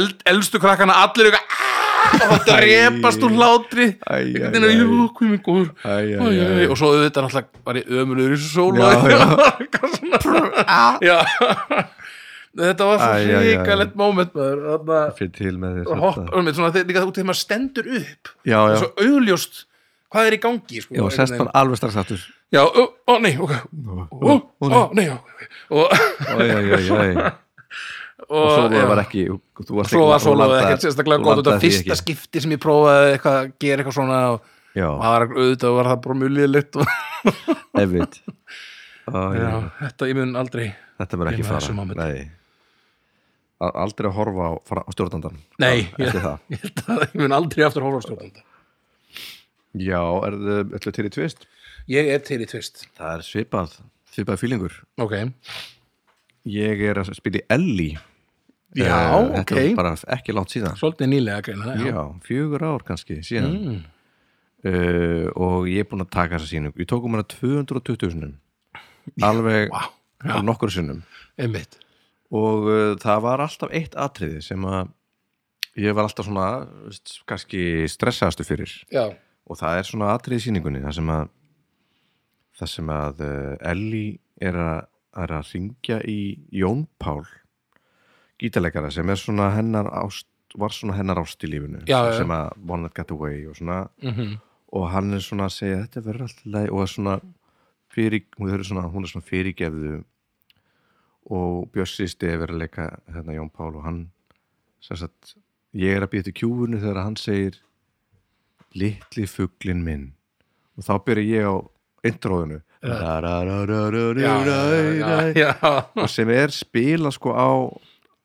eld, 0.00 0.16
eldstu 0.32 0.56
krakkana 0.62 0.94
allir 1.04 1.30
ykkur 1.30 1.44
og 2.10 2.30
það 2.32 2.40
drepast 2.48 3.22
úr 3.26 3.32
hlátri. 3.36 3.86
Æ, 4.00 4.10
æ, 4.10 4.18
einhvern 4.18 4.50
veginn 4.50 4.66
að 4.66 4.72
æ. 4.72 4.78
jú, 4.80 4.86
hvað 5.14 5.30
mér 5.30 5.42
góður. 5.46 5.68
Og 6.70 6.76
svo 6.80 6.86
auðvitað 6.90 7.22
náttúrulega 7.28 7.64
var 7.68 7.74
ég 7.78 7.84
ömulugur 8.02 8.34
í 8.34 8.40
þessu 8.40 8.50
sól 8.56 8.74
Já, 8.80 8.86
já. 9.12 9.18
og 9.30 11.06
já 11.06 11.18
þetta 12.58 12.86
var 12.88 13.02
svo 13.04 13.40
hrikalegt 13.44 13.96
moment 13.98 14.32
maður. 14.34 15.26
Til 15.36 15.52
svona 16.58 16.72
þegar 16.74 16.88
líka 16.90 17.04
út 17.06 17.18
þegar 17.20 17.28
maður 17.30 17.40
stendur 17.44 17.90
upp 18.00 18.32
Já, 18.42 18.58
já. 18.72 18.76
svo 18.82 18.90
augljóst 19.06 19.60
hvað 20.10 20.26
er 20.26 20.34
í 20.34 20.40
gangi 20.42 20.82
sko, 20.82 20.96
Já, 20.98 21.04
sest 21.14 21.36
bara 21.38 21.52
alveg 21.60 21.78
strax 21.78 21.98
aftur. 22.02 22.22
Já, 22.50 22.64
ó, 22.66 22.82
ó, 23.06 23.12
nei, 23.22 23.36
ó, 23.38 23.46
ó, 23.46 24.80
nei, 24.98 25.06
og, 25.06 25.20
og, 25.70 25.92
svo 28.50 28.64
var 28.90 29.02
ekki 29.04 29.22
Þú 29.30 29.76
varst 29.78 29.94
svo 29.94 30.08
ekki- 30.58 30.64
ekkert 30.64 30.84
sérstaklega 30.86 31.22
gott 31.24 31.40
þetta 31.40 31.54
því 31.54 31.62
fyrsta 31.68 31.98
skipti 32.00 32.42
sem 32.42 32.56
ég 32.56 32.60
prófaði 32.62 33.14
að 33.20 33.52
gera 33.62 33.82
eitthvað 33.84 33.96
svona 34.00 34.18
og 34.34 34.50
auðvitað 35.36 35.76
var 35.78 35.88
það 35.92 36.02
bara 36.04 36.18
mjög 36.24 36.34
liðlitt 36.36 36.76
og 36.78 36.84
einmitt. 37.80 38.20
Æ, 39.10 39.18
já, 39.38 39.48
þetta 39.80 40.10
ég 40.10 40.18
mun 40.20 40.36
aldrei 40.38 40.68
Þetta 41.00 41.16
verður 41.16 41.32
ekki 41.32 41.48
fara. 41.48 41.86
Nei. 41.96 42.12
að 42.20 42.39
aldrei 43.60 44.08
að 44.10 44.16
horfa 44.16 44.46
á, 44.48 44.52
á 44.86 44.90
stjórnandan 44.94 45.36
Nei, 45.60 45.86
ég, 46.00 46.14
ég 46.54 46.62
held 46.64 46.82
að 46.86 47.02
ég 47.08 47.16
mun 47.20 47.34
aldrei 47.36 47.64
aftur 47.66 47.84
horfa 47.86 48.00
á 48.00 48.06
stjórnanda 48.08 48.46
Já, 49.80 50.00
er 50.26 50.34
þið 50.40 50.72
öllu 50.78 50.92
til 50.96 51.06
í 51.06 51.10
tvist? 51.14 51.44
Ég 51.90 52.08
er 52.10 52.22
til 52.26 52.40
í 52.42 52.46
tvist. 52.50 52.84
Það 52.98 53.12
er 53.16 53.22
svipað, 53.26 53.72
svipað 54.14 54.40
fílingur. 54.42 54.74
Ok, 55.02 55.14
Ég 56.50 56.80
er 56.90 56.98
að 57.02 57.10
spila 57.18 57.38
í 57.38 57.44
Ellie. 57.52 57.98
Já, 58.78 58.90
Eh, 58.90 59.40
ok. 59.42 59.52
er 59.58 59.74
bara 59.78 59.92
ekki 60.14 60.32
langt 60.34 60.50
síðan. 60.54 60.74
Svolítið 60.78 61.08
nýlega 61.10 61.42
greina 61.46 61.74
Já, 61.78 61.86
já. 61.90 62.02
fjögur 62.26 62.62
ár 62.66 62.84
kannski 62.86 63.18
síðan. 63.26 63.56
Mm. 63.58 63.80
uh, 64.70 65.26
og 65.36 65.66
ég 65.70 65.82
er 65.84 65.88
búin 65.90 66.04
að 66.04 66.10
taka 66.14 66.38
þessa 66.38 66.50
sýningu. 66.52 66.78
Ég 66.78 66.86
tókum 66.90 67.14
hana 67.16 67.26
220 67.26 68.10
sinnum. 68.14 68.34
Alveg 69.26 69.70
Vá, 69.74 69.90
á 70.22 70.38
nokkur 70.46 70.70
sinnum. 70.70 71.02
Einmitt 71.38 71.78
og 72.30 72.68
uh, 72.70 72.94
það 73.00 73.24
var 73.26 73.42
alltaf 73.44 73.74
eitt 73.74 73.96
atriði 73.98 74.42
sem 74.44 74.64
að 74.68 74.92
ég 75.80 75.96
var 75.96 76.08
alltaf 76.08 76.28
svona 76.28 76.46
veist, 76.86 77.18
kannski 77.30 77.88
stressaðastu 77.90 78.46
fyrir. 78.46 78.72
Já, 78.92 79.10
og 79.46 79.60
það 79.60 79.80
er 79.80 79.90
svona 79.90 80.14
atriði 80.14 80.42
í 80.42 80.46
sýningunni 80.48 80.82
það 80.84 80.96
sem 81.00 81.12
að 81.16 81.30
það 82.60 82.72
sem 82.74 82.94
að 82.94 83.22
uh, 83.26 83.70
Ellie 83.72 84.18
er 84.40 84.58
að, 84.60 84.80
er 85.24 85.36
að 85.38 85.54
ringja 85.54 86.00
í 86.08 86.20
Jón 86.54 86.84
Pál 87.00 87.24
gítarleikara 88.40 88.92
sem 88.92 89.08
er 89.10 89.20
svona 89.20 89.50
hennar 89.54 89.88
ást 90.02 90.28
var 90.58 90.72
svona 90.74 90.96
hennar 90.96 91.20
ást 91.20 91.44
í 91.46 91.50
lífinu 91.50 91.84
Já, 91.86 92.10
sem 92.16 92.30
að 92.34 92.54
One 92.66 92.88
That 92.88 92.96
Got 92.96 93.12
Away 93.14 93.44
og 93.46 93.58
svona. 93.58 93.84
Mm 94.02 94.38
og 94.70 94.86
hann 94.92 95.14
er 95.14 95.22
svona 95.24 95.48
að 95.48 95.56
segja 95.56 95.82
þetta 95.84 96.04
verður 96.06 96.26
alltaf 96.28 96.48
leið 96.54 96.68
og 96.70 96.82
er 96.84 96.92
svona 96.92 97.14
fyrir, 97.90 98.24
hún 98.38 98.52
er 98.54 98.64
svona, 98.66 98.86
hún 98.92 99.06
er 99.06 99.12
svona 99.12 99.26
fyrirgefðu 99.26 99.94
og 101.30 101.70
Bjössi 101.74 102.08
Stef 102.10 102.42
er 102.42 102.50
að 102.50 102.62
leika 102.64 102.86
hérna 103.10 103.36
Jón 103.36 103.50
Pál 103.54 103.74
og 103.76 103.84
hann 103.86 104.00
sagt, 104.82 105.36
ég 105.76 105.96
er 105.96 106.06
að 106.06 106.12
býja 106.14 106.28
til 106.28 106.38
kjúfunu 106.40 106.80
þegar 106.80 107.04
hann 107.04 107.18
segir 107.20 107.60
litli 108.74 109.26
fuglin 109.30 109.84
minn. 109.86 110.10
Og 110.78 110.86
þá 110.86 110.94
byrja 111.06 111.40
ég 111.40 111.46
á 111.46 111.54
já. 115.36 115.50
og 116.00 116.08
sem 116.08 116.30
er 116.32 116.54
spila 116.54 117.12
sko 117.12 117.34
á 117.36 117.50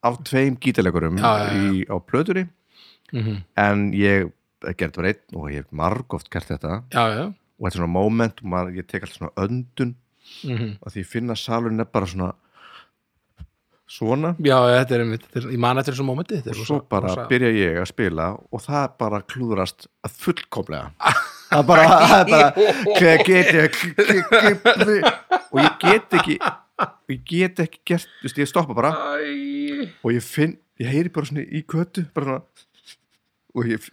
af 0.06 0.22
tveim 0.23 0.56
í, 0.56 1.84
á 1.90 1.95
plötunni. 1.99 2.48
Mhm. 3.14 3.44
en 3.56 3.91
ég 3.94 4.32
gert 4.77 4.98
var 4.98 5.06
einn 5.06 5.36
og 5.36 5.52
ég 5.52 5.61
hef 5.61 5.72
margóft 5.72 6.30
gert 6.30 6.48
þetta. 6.48 6.84
Já, 6.90 7.06
já. 7.14 7.26
og 7.27 7.61
þetta 7.61 7.76
er 7.76 7.80
svona 7.80 7.91
moment 7.91 8.41
og 8.41 8.49
maður, 8.49 8.77
ég 8.80 8.88
tek 8.88 9.03
alltaf 9.03 9.18
svona 9.19 9.36
öndun. 9.38 9.95
Mm 10.44 10.56
og 10.82 10.91
því 10.91 11.03
finna 11.06 11.36
salurinn 11.36 11.80
er 11.80 11.86
bara 11.86 12.07
svona 12.07 12.34
svona. 13.89 14.33
Já, 14.41 14.55
þetta 14.71 14.95
er 14.97 15.03
einmitt, 15.03 15.25
þetta 15.29 15.41
er, 15.43 15.47
ég 15.53 15.61
man 15.61 15.77
eftir 15.81 15.93
þessu 15.95 16.05
mómenti 16.07 16.39
og 16.41 16.59
svo 16.65 16.79
bara 16.89 17.11
rosa- 17.11 17.27
byrja 17.29 17.51
ég 17.53 17.79
að 17.83 17.89
spila 17.91 18.27
og 18.49 18.63
það 18.65 18.85
bara 19.03 19.19
klúðrast 19.33 19.87
að 20.05 20.19
fullkomlega. 20.25 20.91
Það 21.45 21.61
bara, 21.69 21.83
það 22.09 22.29
bara 22.31 22.47
hvað 22.97 23.19
get 23.27 23.51
ég 23.53 23.75
og 25.53 25.59
ég 25.61 25.75
get 25.83 26.15
ekki 26.17 26.37
ég 27.13 27.19
get 27.29 27.61
ekki 27.61 27.79
gert, 27.85 28.07
þú 28.17 28.25
veist, 28.25 28.39
ég 28.41 28.49
stoppa 28.49 28.75
bara. 28.75 28.89
Æ, 29.21 29.85
og 30.01 30.09
ég 30.15 30.25
finn, 30.25 30.55
ég 30.81 30.89
heyri 30.89 31.11
bara 31.13 31.29
svona 31.29 31.45
í 31.45 31.61
kötu 31.69 32.03
bara 32.17 32.25
svona 32.25 32.41
og 33.55 33.69
ég 33.71 33.85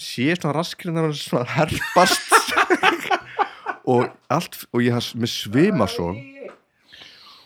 sé 0.00 0.30
svona 0.38 0.54
raskirinn 0.56 1.10
svona 1.18 1.44
herpast. 1.58 2.30
Og 3.90 4.04
allt, 4.30 4.54
og 4.70 4.82
ég 4.84 4.94
has 4.94 5.10
með 5.18 5.32
svima 5.32 5.86
svo 5.90 6.12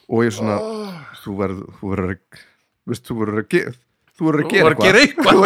og 0.08 0.24
ég 0.26 0.34
svona 0.36 0.58
þú 1.22 1.36
verður, 1.40 1.72
þú 1.80 1.92
verður 1.94 2.14
að 2.14 3.00
þú 3.08 3.18
verður 3.20 3.42
að 3.42 3.48
gera 3.54 3.74
þú 4.14 4.26
verður 4.28 4.44
að 4.44 4.52
gera 4.54 5.00
eitthvað. 5.02 5.38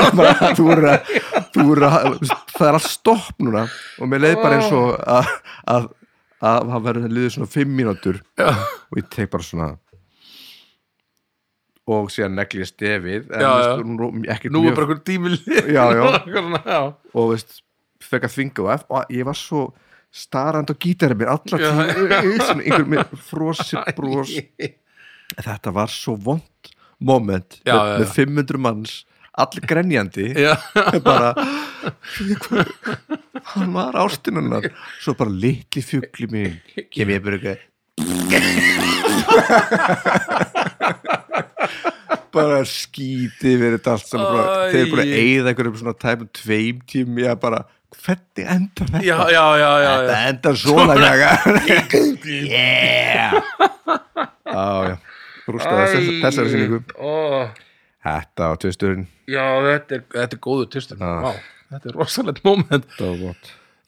þú 0.59 0.67
verður 0.69 0.89
að, 0.93 1.13
þú 1.55 1.67
verður 1.71 1.87
að 1.89 2.09
veist, 2.19 2.55
það 2.57 2.69
er 2.69 2.79
allt 2.81 2.89
stopp 2.93 3.45
núna 3.45 3.67
og 3.99 4.11
mér 4.11 4.25
leið 4.25 4.41
bara 4.43 4.59
eins 4.59 4.75
og 4.77 4.89
að, 4.99 5.31
að, 5.75 5.91
að 6.53 6.73
það 6.73 6.89
verður 6.89 7.09
að 7.09 7.15
liða 7.19 7.35
svona 7.37 7.53
fimm 7.55 7.77
mínútur 7.79 8.21
já, 8.39 8.49
og 8.53 9.01
ég 9.01 9.09
tek 9.15 9.31
bara 9.33 9.47
svona 9.47 9.71
og 11.89 12.11
síðan 12.13 12.37
negli 12.37 12.61
ég 12.63 12.69
stefið 12.69 13.31
en 13.33 13.43
Já, 13.43 13.49
veist, 13.57 13.71
já. 13.71 13.89
nú, 13.89 14.09
ekki 14.35 14.51
nú 14.53 14.63
er 14.69 14.75
bara 14.77 14.85
einhver 14.89 14.99
tími 15.09 15.31
lið. 15.33 15.71
Já, 15.73 15.85
já. 15.97 16.03
Eitthvað 16.19 16.43
svona, 16.45 16.61
já. 16.75 16.81
og 17.17 17.31
veist, 17.33 17.61
fekk 18.05 18.27
að 18.29 18.35
þvinga 18.35 18.77
og 18.77 19.15
ég 19.17 19.29
var 19.29 19.39
svo 19.39 19.63
starrand 20.11 20.71
á 20.71 20.75
gítarið 20.75 21.21
mér 21.21 21.31
allar 21.35 21.61
Já. 21.63 21.73
tíu 22.23 22.39
svona 22.47 22.65
einhver 22.65 22.89
með 22.89 23.15
frosi 23.29 23.77
bros. 23.97 24.33
Þetta 25.39 25.75
var 25.77 25.93
svo 25.93 26.17
vond 26.17 26.73
moment 26.99 27.61
Já, 27.63 27.77
með, 27.77 28.03
með 28.03 28.15
500 28.17 28.63
manns 28.65 28.93
allir 29.39 29.69
grenjandi. 29.71 30.33
Bara 31.07 31.35
hann 33.55 33.73
var 33.73 33.95
ástinunnar 33.97 34.67
svo 35.01 35.15
bara 35.19 35.31
litli 35.31 35.83
fjugli 35.85 36.27
mín 36.31 36.61
kem 36.93 37.09
ég 37.15 37.23
bara 37.25 37.57
bara 42.35 42.65
skíti 42.69 43.57
þetta 43.59 43.91
allt 43.95 44.13
bara, 44.15 44.43
þeir 44.73 44.87
að 44.93 45.13
eigða 45.17 45.49
einhverjum 45.53 45.79
svona 45.81 45.97
tæpum 45.99 46.29
tveim 46.39 46.77
tím 46.91 47.09
ég 47.23 47.35
bara, 47.43 47.61
hvernig 47.97 48.45
endar 48.55 48.87
þetta? 48.93 49.05
já, 49.07 49.17
já, 49.33 49.45
já, 49.59 49.71
já, 49.85 49.93
Þetta 49.99 50.17
já. 50.17 50.29
endar 50.33 50.55
svona 50.57 50.95
Yeah. 52.49 53.33
Rústaði 55.49 55.87
þess, 55.93 56.09
þessari 56.25 56.49
sinningu 56.53 56.79
Ó, 57.01 57.13
Þetta 58.05 58.43
á 58.49 58.51
tvisturinn. 58.61 59.07
Já, 59.29 59.45
þetta 59.65 59.93
er, 59.99 60.03
þetta 60.15 60.35
er 60.37 60.41
góður 60.45 60.69
tvistur 60.73 60.97
Já. 61.01 61.09
Vá, 61.25 61.33
þetta 61.73 61.87
er 61.91 61.95
rosalegt 61.99 62.41
moment. 62.47 62.87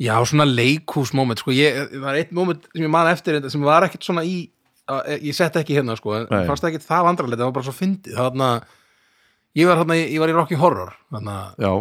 Já, 0.00 0.14
svona 0.28 0.46
leikhús 0.48 1.10
moment 1.16 1.38
sko, 1.42 1.50
ég, 1.54 1.70
var 2.02 2.14
eitt 2.18 2.32
moment 2.36 2.62
sem 2.72 2.84
ég 2.86 2.90
man 2.92 3.08
eftir 3.12 3.32
sem 3.52 3.62
var 3.64 3.82
ekkit 3.86 4.04
svona 4.08 4.22
í 4.26 4.28
að- 4.90 5.20
ég 5.28 5.34
sett 5.36 5.56
ekki 5.60 5.76
hérna 5.76 5.94
sko, 6.00 6.08
en 6.22 6.26
fannst 6.48 6.62
það 6.64 6.70
ekkit 6.72 6.86
það 6.88 7.02
vandrarlegt, 7.08 7.40
það 7.40 7.48
var 7.50 7.56
bara 7.58 7.68
svo 7.68 7.76
fyndið. 7.76 8.14
Þarna, 8.18 8.48
ég 9.60 9.64
var 9.70 9.76
þarna, 9.82 9.94
ég 10.00 10.18
var 10.24 10.30
í 10.32 10.36
Rocky 10.38 10.56
Horror 10.60 10.90
þarna, 11.12 11.36
Já, 11.60 11.72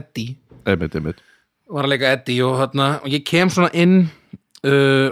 Eddie. 0.00 0.30
Einmitt, 0.70 0.94
einmitt 0.94 1.20
var 1.70 1.86
að 1.86 1.94
leika 1.94 2.12
Eddie 2.16 2.44
og, 2.46 2.56
þarna, 2.60 2.88
og 3.04 3.12
ég 3.14 3.24
kem 3.26 3.50
svona 3.52 3.70
inn 3.78 3.96
uh, 4.66 5.10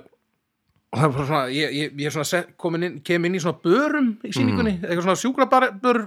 og 0.89 1.01
það 1.03 1.15
bara 1.15 1.29
svona 1.29 1.45
ég, 1.53 1.77
ég, 1.77 1.95
ég 2.01 2.15
svona 2.15 2.29
set, 2.29 2.51
inn, 2.81 2.99
kem 3.05 3.29
inn 3.29 3.37
í 3.37 3.41
svona 3.43 3.61
börum 3.65 4.11
í 4.25 4.33
sýningunni, 4.33 4.79
eitthvað 4.81 5.07
svona 5.07 5.23
sjúkrabör 5.23 5.73
bör, 5.83 6.05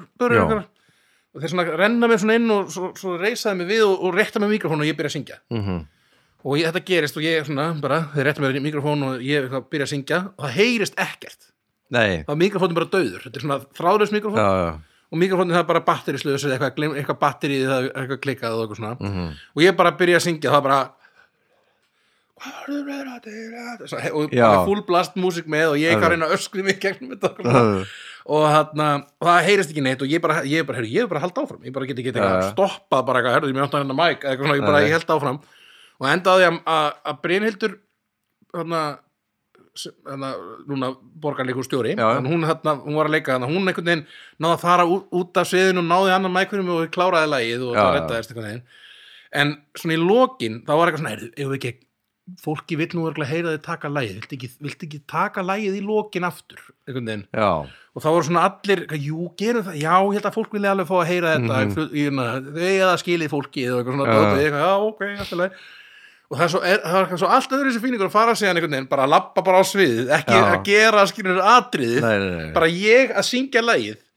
Mm. 0.52 0.70
Og 1.32 1.40
þeir 1.40 1.52
svona 1.54 1.76
renna 1.80 2.08
mér 2.12 2.20
svona 2.20 2.34
inn 2.36 2.52
og 2.52 2.72
svo, 2.74 2.90
svo 3.00 3.14
reysaði 3.16 3.62
mig 3.62 3.70
við 3.70 3.86
og, 3.86 4.02
og 4.04 4.16
rétta 4.18 4.40
með 4.44 4.50
mikrofón 4.52 4.82
og 4.84 4.90
ég 4.90 4.98
byrja 4.98 5.08
að 5.08 5.14
syngja. 5.14 5.38
Mm 5.48 5.62
-hmm. 5.64 5.78
og 6.44 6.58
ég, 6.60 6.66
þetta 6.68 6.82
gerist 6.90 7.18
og 7.18 7.24
ég 7.24 7.46
svona 7.48 7.68
bara, 7.80 8.00
þeir 8.12 8.26
rétta 8.28 8.42
með 8.44 8.60
mikrofón 8.60 9.06
og 9.08 9.22
ég 9.24 9.48
byrja 9.48 9.86
að 9.86 9.94
syngja 9.94 10.20
og 10.36 10.44
það 10.44 10.58
heyrist 10.58 11.00
ekkert. 11.00 11.48
Nei. 11.90 12.26
Þá 12.28 12.32
er 12.32 12.42
mikrofónin 12.42 12.76
bara 12.76 12.92
döður, 12.92 13.24
þetta 13.24 13.38
er 13.38 13.46
svona 13.46 13.60
þráðlaus 13.80 14.12
mikrofón. 14.12 14.44
Já, 14.44 14.52
já 14.60 14.91
og 15.12 15.20
mikrofónin 15.20 15.54
það 15.56 15.64
er 15.64 15.70
bara 15.74 15.84
batterislaus 15.88 16.46
eða 16.48 16.58
eitthvað, 16.58 16.96
eitthvað 16.96 17.20
batteri 17.20 17.60
það 17.68 17.78
er 17.84 17.92
eitthvað 18.02 18.22
klikkað 18.26 18.56
og 18.56 18.64
eitthvað 18.64 18.82
svona. 18.82 18.96
Mhm. 19.00 19.30
og 19.56 19.64
ég 19.66 19.78
bara 19.78 19.92
byrja 20.00 20.22
að 20.22 20.28
syngja 20.28 20.52
það 20.52 20.60
er 20.62 20.68
bara 20.70 20.82
og 24.16 24.32
Já. 24.34 24.46
bara 24.48 24.64
full 24.66 24.82
blast 24.88 25.18
músik 25.20 25.50
með 25.52 25.74
og 25.74 25.82
ég 25.82 25.92
eitthvað 25.92 26.08
að 26.08 26.14
reyna 26.16 26.30
að 26.30 26.38
öskri 26.40 26.64
mig 26.66 26.80
gegnum 26.82 27.12
þetta 27.14 27.30
og 28.32 28.46
þarna, 28.54 28.88
það 29.22 29.46
heyrist 29.48 29.74
ekki 29.74 29.84
neitt 29.86 30.02
og 30.06 30.12
ég 30.12 30.22
bara, 30.24 30.42
ég 30.48 30.66
bara, 30.66 30.80
heyrðu, 30.80 30.94
ég 30.94 31.06
er 31.06 31.10
bara 31.10 31.22
halda 31.24 31.42
áfram. 31.42 31.62
Ég 31.66 31.74
bara 31.74 31.88
get 31.90 32.02
ekki 32.02 32.12
eitthvað 32.14 32.52
stoppað 32.52 33.06
bara 33.08 33.22
eitthvað, 33.22 33.38
herðu, 33.38 33.50
ég 33.52 33.66
áttan 33.66 33.82
hérna 33.82 33.98
mæk 33.98 34.26
eitthvað 34.26 34.46
svona, 34.46 34.58
ég 34.60 34.68
bara, 34.68 34.82
ég 34.86 34.94
held 34.96 35.14
áfram. 35.16 35.40
Og 36.02 36.10
endaði 36.10 36.48
að, 36.50 37.18
Brynhildur 37.24 37.74
þarna 38.54 38.82
þarna, 39.78 40.32
núna 40.68 40.92
borgarleikur 41.24 41.68
stjóri 41.68 41.94
hún, 41.96 42.48
þarna, 42.48 42.76
hún 42.84 42.98
var 42.98 43.10
að 43.10 43.16
leika 43.18 43.36
þarna, 43.36 43.52
hún 43.52 43.70
einhvern 43.72 43.88
veginn 43.92 44.08
náði 44.42 44.56
að 44.58 44.66
fara 44.66 44.88
út, 44.88 45.38
af 45.38 45.48
sviðinu 45.52 45.84
og 45.84 45.88
náði 45.88 46.16
annan 46.16 46.36
mækurum 46.36 46.74
og 46.76 46.90
kláraði 46.94 47.32
lagið 47.32 47.68
og 47.70 47.78
það 47.78 47.88
já. 47.88 47.94
reddaðist 47.98 48.34
einhvern 48.34 48.50
veginn. 48.50 48.66
En 49.42 49.56
svona 49.80 49.96
í 49.96 50.02
lokin, 50.04 50.60
þá 50.68 50.74
var 50.76 50.92
eitthvað 50.92 51.04
svona 51.04 51.14
"Heyrðu, 51.16 51.32
eigum 51.38 51.54
við 51.54 51.60
ekki 51.62 51.74
fólki 52.40 52.78
vill 52.80 52.92
nú 52.96 53.08
örgulega 53.10 53.32
heyra 53.32 53.54
þið 53.56 53.64
taka 53.66 53.90
lagið. 53.92 54.20
Viltu 54.22 54.36
ekki, 54.38 54.50
viltu 54.62 54.88
ekki 54.88 55.00
taka 55.10 55.44
lagið 55.44 55.80
í 55.80 55.82
lokin 55.84 56.28
aftur? 56.28 56.62
Einhvern 56.88 57.10
veginn. 57.10 57.26
Já, 57.34 57.50
og 57.96 58.04
þá 58.04 58.10
voru 58.12 58.28
svona 58.28 58.44
allir, 58.48 58.84
jú, 59.02 59.26
gerum 59.40 59.66
það. 59.66 59.80
Já, 59.82 59.96
ég 59.98 60.18
held 60.20 60.30
að 60.30 60.38
fólk 60.38 60.56
vilja 60.56 60.72
alveg 60.76 60.88
fá 60.88 60.96
að 61.00 61.10
heyra 61.12 61.34
þetta. 61.36 61.60
Mm. 61.66 61.76
-hmm. 61.76 62.52
þau 62.56 62.68
eiga 62.68 62.90
það 62.92 63.02
skilið 63.04 63.34
fólki 63.34 63.66
og 63.72 63.80
eitthvað 63.80 63.98
svona, 63.98 64.08
Já. 64.08 64.20
dótið, 64.20 64.44
eitthvað, 64.46 64.66
já, 64.68 64.74
ok, 64.92 65.02
alltaf 65.18 65.40
leið 65.42 65.52
og 66.32 66.38
það 66.40 66.46
er 66.46 66.52
svo, 66.54 66.62
er, 66.64 66.84
það 66.86 67.02
er 67.16 67.20
svo 67.20 67.30
allt 67.36 67.54
öðru 67.58 67.72
þessi 67.72 67.84
fíningur 67.84 68.08
að 68.08 68.14
fara 68.14 68.36
síðan 68.40 68.56
einhvern 68.60 68.76
veginn, 68.78 68.90
bara 68.92 69.04
að 69.08 69.12
lappa 69.12 69.44
bara 69.44 69.60
á 69.60 69.64
sviðið 69.68 70.14
ekki 70.16 70.38
Já. 70.38 70.44
að 70.48 70.62
gera 70.70 71.04
skilur 71.12 71.42
nei 72.24 72.54
bara 72.56 72.70
ég 72.72 73.12
að 73.12 73.28
syngja 73.28 73.66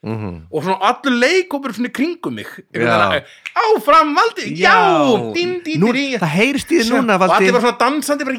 lagið 0.05 0.37
og 0.53 0.63
svona 0.67 0.79
allur 0.91 1.15
leikópur 1.25 1.73
svona 1.77 1.91
kringum 1.97 2.35
mig. 2.39 2.47
Já. 2.75 3.23
Áfram 3.55 4.11
Valdi, 4.17 4.49
já, 4.59 4.75
dín, 5.33 5.61
dín, 5.63 5.79
Nú, 5.79 5.93
dín, 5.95 6.17
það 6.19 6.33
heyrist 6.35 6.73
í 6.75 6.81
þið 6.81 6.89
núna 6.91 7.15
og 7.15 7.21
Valdi. 7.23 7.35
allir 7.37 7.55
var 7.55 7.63
svona 7.63 7.79
dansandi 7.79 8.25
bara 8.27 8.39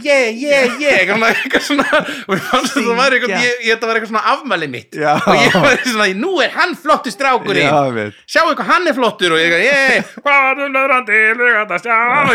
eitthvað 0.99 1.23
eitthvað 1.29 1.63
svona, 1.63 2.01
og 2.27 2.33
þetta 2.35 2.95
var 2.99 3.15
eitthvað 3.15 3.45
ég, 3.45 3.61
þetta 3.63 3.87
var 3.87 3.95
eitthvað 3.99 4.11
svona 4.11 4.25
afmæli 4.33 4.67
mitt. 4.73 4.91
Já. 4.99 5.13
og 5.15 5.39
ég 5.39 5.55
var 5.55 5.79
svona, 5.85 6.07
nú 6.19 6.33
er 6.43 6.51
hann 6.57 6.75
flottu 6.75 7.13
strákurinn. 7.15 7.69
Já, 7.71 8.11
sjá 8.27 8.41
eitthvað 8.43 8.69
hann 8.73 8.91
er 8.91 8.97
flottur 8.99 9.37
og 9.37 9.39
ég, 9.39 9.55
að 9.55 11.15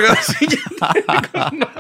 eitthvað 0.01 0.17
að 0.17 0.25
svona. 0.31 1.79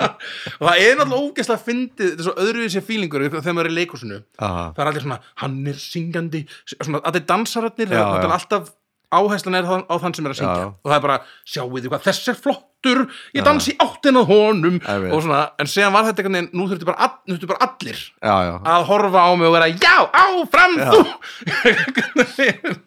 og 0.60 0.68
það 0.68 0.82
er 0.84 0.98
náttúrulega 1.00 1.20
ógeðslega 1.24 1.64
þetta 2.00 2.20
er 2.20 2.24
svo 2.26 2.34
öðruvísi 2.44 2.82
fílingur 2.84 3.24
þegar 3.30 3.56
maður 3.56 3.70
er 3.70 3.72
í 3.72 3.78
leikusinu 3.80 4.18
Aha. 4.42 4.64
það 4.76 4.82
er 4.84 4.90
allir 4.92 5.04
svona, 5.06 5.18
hann 5.42 5.56
er 5.70 5.80
syngjandi 5.80 6.42
svona, 6.74 7.00
allir 7.08 7.24
dansararnir 7.40 7.96
alltaf 8.38 8.70
áherslan 9.10 9.58
er 9.58 9.66
á, 9.66 9.74
á 9.90 9.94
þann 9.98 10.14
sem 10.16 10.26
er 10.26 10.34
að 10.34 10.38
syngja. 10.38 10.58
Já, 10.62 10.66
og 10.70 10.90
það 10.90 10.96
er 10.96 11.04
bara, 11.04 11.16
sjáu 11.50 11.70
þið 11.74 11.88
hvað, 11.90 12.04
þess 12.06 12.30
er 12.30 12.36
flottur 12.38 13.00
ég 13.34 13.46
dansi 13.46 13.74
áttin 13.82 14.20
að 14.20 14.28
honum 14.30 14.76
og 14.86 15.24
svona, 15.24 15.40
en 15.60 15.70
síðan 15.70 15.96
var 15.96 16.06
þetta 16.08 16.26
veginn 16.26 16.50
nú 16.54 16.66
þurftu 16.70 16.88
bara, 16.88 17.08
all, 17.08 17.40
bara 17.50 17.66
allir 17.66 17.98
Já, 17.98 18.34
já, 18.46 18.52
að 18.74 18.86
horfa 18.90 19.24
á 19.26 19.30
mig 19.34 19.50
og 19.50 19.56
vera, 19.56 19.70
já, 19.74 19.96
áfram 20.22 20.78
þú. 20.78 21.00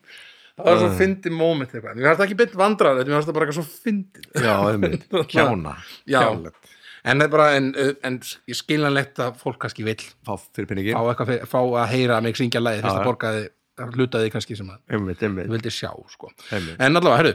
Það 0.53 0.67
var 0.67 0.77
svo 0.83 0.89
fyndið 0.99 1.33
moment 1.33 1.71
eitthvað, 1.73 1.95
mér 1.97 2.13
það 2.13 2.27
ekki 2.27 2.35
beint 2.37 2.51
vandrar 2.61 2.99
mér 3.01 3.23
það 3.25 3.33
bara 3.33 3.45
eitthvað 3.47 3.55
svo 3.57 3.63
fyndið. 3.83 4.27
Já, 4.37 4.51
einmitt. 4.69 5.07
Kjánlegt. 5.33 6.69
en 7.01 7.17
það 7.17 7.25
er 7.25 7.31
bara, 7.33 7.47
en, 7.57 7.71
en 8.05 8.19
ég 8.21 8.59
skiljanlegt 8.59 9.17
að 9.25 9.41
fólk 9.41 9.57
kannski 9.65 9.83
vill 9.87 9.97
Fá 9.97 10.37
fá, 10.37 11.01
eitthvað, 11.09 11.33
fá 11.49 11.57
að 11.65 11.89
heyra 11.95 12.21
mig 12.21 12.37
syngja 12.37 12.61
lagi 12.61 12.83
fyrst 12.85 13.01
að 13.01 13.09
borgaði 13.09 13.43
hlutaði 13.79 14.31
kannski 14.33 14.57
sem 14.57 14.69
að 14.69 14.95
Einmitt, 14.95 15.23
einmitt. 15.23 15.49
vildi 15.51 15.71
sjá 15.73 15.89
sko. 16.11 16.29
Einmitt. 16.51 16.77
en 16.79 16.99
allavega, 16.99 17.17
herru, 17.21 17.33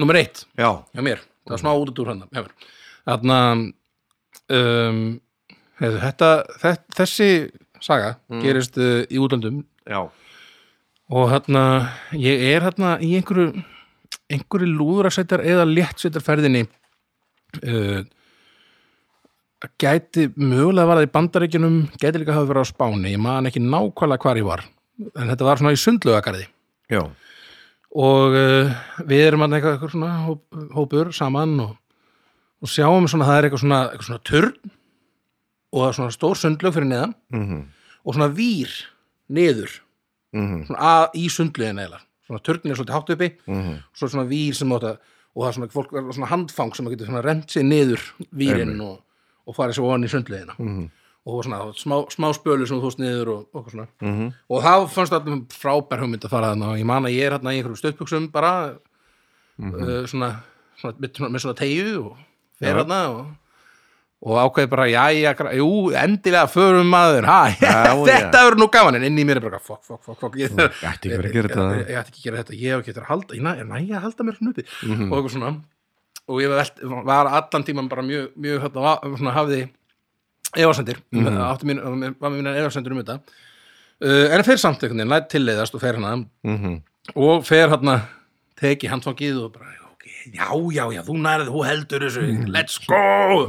nummer 0.00 0.20
eitt 0.20 0.44
Já, 0.58 0.70
hjá 0.94 1.02
mér, 1.02 1.24
það 1.44 1.56
var 1.56 1.62
smá 1.64 1.72
út 1.74 1.98
úr 2.02 2.12
hann 2.12 2.22
þarna 3.08 3.38
um, 4.50 5.02
heyrðu, 5.80 6.00
þetta, 6.04 6.30
þetta 6.62 6.96
þessi 7.00 7.28
saga 7.80 8.14
gerist 8.44 8.76
uh, 8.78 9.02
í 9.08 9.18
útlöndum. 9.22 9.62
Já, 9.88 10.04
og 11.10 11.30
hérna 11.32 11.64
ég 12.14 12.44
er 12.52 12.66
hérna 12.68 12.98
í 13.02 13.14
einhverju 13.18 13.64
einhverju 14.30 14.68
lúðrasveitar 14.76 15.42
eða 15.42 15.66
léttsveitarferðinni 15.66 16.66
uh, 17.64 18.02
gæti 19.80 20.28
mögulega 20.36 20.88
var 20.88 21.00
það 21.00 21.08
í 21.08 21.14
bandaríkjunum 21.16 21.80
gæti 22.00 22.20
líka 22.22 22.36
hafa 22.36 22.48
verið 22.52 22.64
á 22.64 22.70
Spáni. 22.70 23.14
Ég 23.14 23.20
man 23.20 23.48
ekki 23.50 23.62
nákvæmlega 23.64 24.22
hvar 24.24 24.40
ég 24.40 24.46
var 24.46 24.62
en 25.14 25.30
þetta 25.32 25.46
var 25.48 25.60
svona 25.60 25.72
í 25.76 25.80
sundlögagarði 25.80 26.46
já. 26.90 27.02
Og 27.90 28.36
uh, 28.38 28.70
við 29.08 29.24
erum 29.26 29.42
að 29.46 29.56
eitthvað, 29.58 29.72
eitthvað 29.76 29.94
svona 29.96 30.10
hóp, 30.26 30.42
hópur 30.76 31.08
saman 31.16 31.56
og, 31.64 31.72
og 32.62 32.70
sjáum 32.70 33.08
svona 33.10 33.26
það 33.26 33.38
er 33.40 33.48
eitthvað 33.48 33.64
svona, 33.64 33.80
eitthvað 33.90 34.08
svona 34.10 34.24
turn 34.30 34.52
og 35.70 35.80
það 35.82 35.88
er 35.88 35.96
svona 35.98 36.14
stór 36.16 36.38
sundlög 36.38 36.76
fyrir 36.76 36.90
neðan 36.92 37.14
Mhm, 37.34 37.60
og 38.04 38.14
svona 38.16 38.30
vír 38.34 38.70
niður. 39.30 39.74
Mhm, 40.34 40.62
svona 40.68 40.80
að, 40.92 41.16
í 41.20 41.26
sundlögin 41.30 41.82
eða 41.82 41.98
svona 42.26 42.42
turnin 42.46 42.72
er 42.72 42.78
svolítið 42.78 42.96
hátt 42.96 43.10
uppi. 43.16 43.28
Mhm. 43.50 43.74
svo 43.94 44.06
er 44.06 44.12
svona 44.14 44.28
vír 44.30 44.54
sem 44.54 44.72
átt 44.76 44.86
að 44.92 44.98
og 45.30 45.44
það 45.44 45.48
er 45.48 45.54
svona, 45.58 45.68
fólk, 45.74 45.92
svona 46.14 46.26
handfang 46.30 46.72
sem 46.74 46.86
að 46.90 47.04
svona 47.06 47.22
rent 47.22 47.50
sig 47.50 47.62
niður 47.62 48.02
vírinn 48.34 48.80
og, 48.82 48.96
og 49.46 49.54
farið 49.54 49.76
svo 49.78 49.86
ofan 49.90 50.04
í 50.06 50.10
sundlögina 50.10 50.54
Mhm. 50.58 50.88
Og 51.30 51.44
svona 51.46 51.60
smá, 51.78 51.96
smá 52.12 52.28
spölu 52.36 52.66
sem 52.68 52.78
þú 52.80 52.86
þóst 52.88 53.00
niður 53.02 53.32
og, 53.34 53.42
og, 53.54 53.70
svona. 53.72 53.86
Mhm. 54.02 54.30
og 54.50 54.62
það 54.66 54.86
fannst 54.94 55.16
allir 55.16 55.42
frábær 55.54 56.02
hugmynd 56.04 56.24
að 56.26 56.34
fara 56.34 56.52
þarna 56.54 56.72
og 56.74 56.78
ég 56.82 56.88
man 56.90 57.06
að 57.08 57.16
ég 57.16 57.26
er 57.30 57.36
hérna 57.38 57.54
í 57.54 57.60
einhverjum 57.60 57.80
stöðbuxum 57.82 58.30
bara 58.34 58.54
uh, 59.60 60.06
svona, 60.10 60.30
svona, 60.80 60.96
með, 60.98 61.12
svona, 61.16 61.30
með 61.34 61.44
svona 61.44 61.58
tegju 61.60 61.94
og 62.10 62.16
fer 62.60 62.74
Já. 62.74 62.78
hérna 62.82 63.00
og, 63.14 63.20
og 64.20 64.36
ákveði 64.42 64.68
bara, 64.74 64.84
jæja, 64.92 65.30
gra- 65.38 65.54
jú, 65.56 65.68
endilega 65.96 66.44
förum 66.52 66.90
maður, 66.92 67.24
ha, 67.30 67.38
Já, 67.56 67.94
þetta 68.10 68.42
er 68.50 68.56
nú 68.60 68.66
gaman 68.72 68.98
en 68.98 69.06
inn 69.08 69.16
í 69.22 69.24
mér 69.24 69.40
er 69.40 69.46
bara, 69.46 69.60
fokk, 69.64 69.80
fokk, 69.88 70.02
fokk, 70.04 70.20
fokk 70.26 70.36
ég, 70.42 70.52
ætti 70.52 71.08
ekki 71.08 71.16
að 71.16 71.32
gera 71.32 71.48
þetta. 71.54 71.68
ég, 71.80 71.92
ætti 72.02 72.12
ekki 72.12 72.20
að 72.20 72.26
gera 72.28 72.42
þetta, 72.42 72.58
ég 72.60 72.74
hef 72.74 72.84
ekki 72.84 72.96
að 73.00 73.08
halda 73.08 73.38
ég 73.38 73.44
næ, 73.46 73.52
að 73.96 74.04
halda 74.04 74.26
mér 74.28 74.36
svona 74.40 74.52
uppi 74.54 74.66
Mhm. 74.84 75.06
og 75.08 75.18
eitthvað 75.20 75.36
svona 75.38 75.52
og 76.30 76.38
ég 76.44 76.52
var 77.08 77.26
allan 77.26 77.64
tíman 77.66 77.88
bara 77.90 78.02
mjög, 78.06 78.26
mjög 78.38 78.60
hérna, 78.62 78.92
svona 79.16 79.32
hafði 79.34 79.62
efasendir, 80.56 80.98
mm 81.12 81.26
átti 81.46 81.66
mín, 81.70 81.80
var 82.20 82.30
með 82.30 82.38
mínar 82.40 82.56
efasendir 82.62 82.92
um 82.96 83.02
þetta. 83.02 83.18
Uh, 84.00 84.30
en 84.34 84.42
fer 84.46 84.56
samt 84.56 84.80
einhvern 84.82 84.96
veginn, 85.02 85.12
læt 85.12 85.28
tilleiðast 85.30 85.74
og 85.76 85.80
fer 85.82 85.94
hérna 85.98 86.24
Mhm. 86.44 86.80
og 87.16 87.44
fer 87.46 87.68
hérna 87.68 88.00
teki 88.60 88.88
handfangið 88.88 89.42
og 89.44 89.52
bara 89.52 89.76
ok, 89.90 90.06
já, 90.32 90.48
já, 90.72 90.84
já, 90.96 91.02
þú 91.04 91.14
nærið, 91.20 91.48
þú 91.52 91.64
heldur 91.66 92.00
þessu. 92.06 92.24
Let's 92.48 92.78
go, 92.86 92.96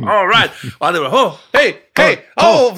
all 0.07 0.27
right. 0.27 0.51
Og 0.79 0.85
hann 0.87 0.95
er 0.95 0.99
bara, 0.99 1.13
oh, 1.15 1.39
hey, 1.53 1.77
hey, 1.97 2.17
oh 2.37 2.73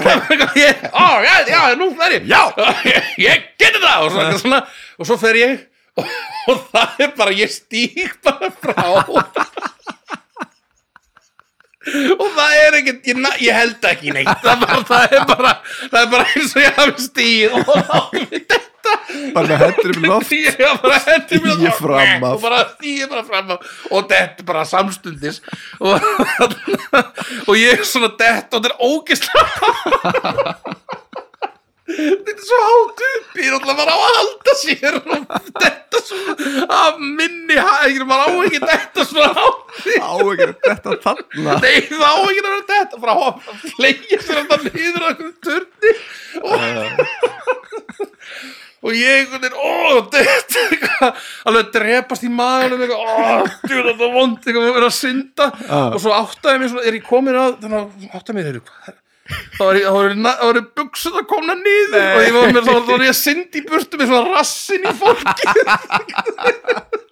yeah, 0.56 0.90
all 0.94 1.22
right, 1.22 1.48
já, 1.50 1.74
nú 1.76 1.90
fer 1.98 2.20
ég. 2.20 2.28
Já, 2.30 2.42
ég, 3.28 3.44
geti 3.58 3.80
það. 3.82 4.06
Og 4.06 4.12
svo, 4.12 4.38
svona, 4.46 4.62
og 5.00 5.06
svo 5.10 5.18
fer 5.18 5.34
ég 5.42 5.60
og, 5.98 6.06
og 6.50 6.62
það 6.74 7.02
er 7.08 7.12
bara, 7.18 7.32
ég 7.38 7.50
stík 7.54 8.16
bara 8.24 8.50
frá 8.50 8.86
og 12.18 12.28
það 12.36 12.58
er 12.60 12.78
ekkert 12.80 13.10
ég, 13.10 13.24
ég 13.44 13.58
held 13.58 13.88
ekki 13.90 14.14
neitt. 14.16 14.36
Það 14.44 14.62
bara, 14.66 14.84
það 14.90 15.18
er 15.18 15.26
bara, 15.30 15.56
það 15.82 16.00
er 16.02 16.12
bara 16.14 16.28
eins 16.34 16.54
og 16.56 16.62
ég 16.64 16.78
hafi 16.78 17.08
stíð 17.08 17.58
og 17.58 17.66
þá 17.70 17.98
er 18.20 18.30
þetta. 18.36 18.62
Bara 19.34 19.58
hendur 19.62 19.94
um 19.96 20.08
loft. 20.10 20.28
Stíg 20.28 20.50
fram 21.80 22.26
af. 22.28 22.48
stíði 22.76 23.08
bara 23.12 23.24
fram 23.28 23.54
af. 23.56 23.60
Og 23.92 24.10
þetta 24.12 24.48
bara 24.48 24.66
samstundis. 24.68 25.40
Og, 25.80 25.96
og 27.48 27.56
ég 27.60 27.78
er 27.78 27.88
svona 27.88 28.12
dett 28.20 28.52
og 28.52 28.60
þetta 28.60 28.74
er 28.74 28.78
ógislega 28.90 29.54
þetta 31.98 32.34
er 32.34 32.44
svo 32.48 32.60
hátt 32.68 33.04
upp 33.10 33.40
ég 33.40 33.48
er 33.50 33.58
alltaf 33.58 33.78
bara 33.80 33.94
á 33.94 34.00
að 34.00 34.18
halda 34.20 34.56
sér. 34.62 34.98
Og 35.04 35.28
þetta 35.64 36.02
svona 36.08 36.68
af 36.78 37.02
minni 37.04 37.58
hægir, 37.58 38.06
maður 38.10 38.24
á 38.24 38.46
ekki 38.48 38.62
þetta 38.64 39.06
svona 39.10 39.32
hátt 39.38 39.64
Á 40.00 40.14
ekki 40.34 40.48
þetta 40.64 40.96
þarna. 41.04 41.58
Nei, 41.64 41.78
það 41.90 42.06
á 42.06 42.16
ekki 42.24 42.44
að 42.44 42.66
þetta 42.74 43.02
frá 43.04 43.14
að 43.14 43.34
fleia 43.78 44.20
sér 44.24 44.42
alltaf 44.44 44.68
niður 44.70 45.04
á 45.04 45.08
einhverjum 45.10 45.38
turni. 45.48 45.94
Og, 46.44 46.58
og 48.84 48.98
ég 49.00 49.30
ó, 49.56 49.74
þetta 50.12 50.18
er 50.24 51.22
alveg 51.50 51.72
drepast 51.78 52.26
í 52.28 52.32
ó, 52.98 53.46
djúð, 53.64 53.86
þetta 53.92 54.10
er 54.10 54.18
vond 54.18 54.42
eitthvað 54.42 54.68
að 54.68 54.76
vera 54.80 54.90
að 54.90 54.98
synda. 54.98 55.50
Og 55.94 56.02
svo 56.04 56.18
áttaði 56.18 56.64
mér 56.66 56.84
er 56.84 57.00
ég 57.00 57.08
komin 57.08 57.40
að, 57.40 57.64
að 57.70 58.12
áttaði 58.12 58.38
mér, 58.40 58.52
heyrðu, 58.52 58.66
hvað 58.68 59.00
þá 59.58 59.64
ég 59.80 60.66
buksut 60.76 61.16
að 61.16 61.28
komna 61.30 61.56
niður 61.60 62.02
og 62.02 62.24
ég 62.26 62.34
var 62.36 62.52
mér, 62.58 62.66
þá 62.68 62.74
var 62.90 63.06
ég 63.06 63.14
að 63.14 63.20
synda 63.22 63.60
í 63.60 63.64
burtu 63.70 64.00
með 64.02 64.12
svona 64.12 64.34
rassin 64.38 64.84
í 64.84 64.96
fólki. 65.00 65.48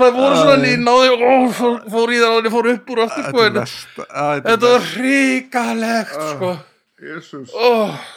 Það 0.00 0.14
voru 0.16 0.36
svona 0.38 0.68
ég 0.68 0.80
náði, 0.80 1.10
ó, 1.16 1.34
fór, 1.56 1.76
fór 1.90 2.12
í 2.12 2.18
það 2.20 2.32
og 2.36 2.46
ég 2.46 2.54
fór 2.54 2.68
upp 2.72 2.90
úr 2.94 3.02
aftur, 3.04 3.26
sko, 3.28 3.44
Þetta 3.44 4.06
er 4.20 4.42
þetta 4.46 4.72
var 4.72 4.88
hrikalegt, 4.94 6.16
sko. 6.32 6.50
Ó, 7.56 7.70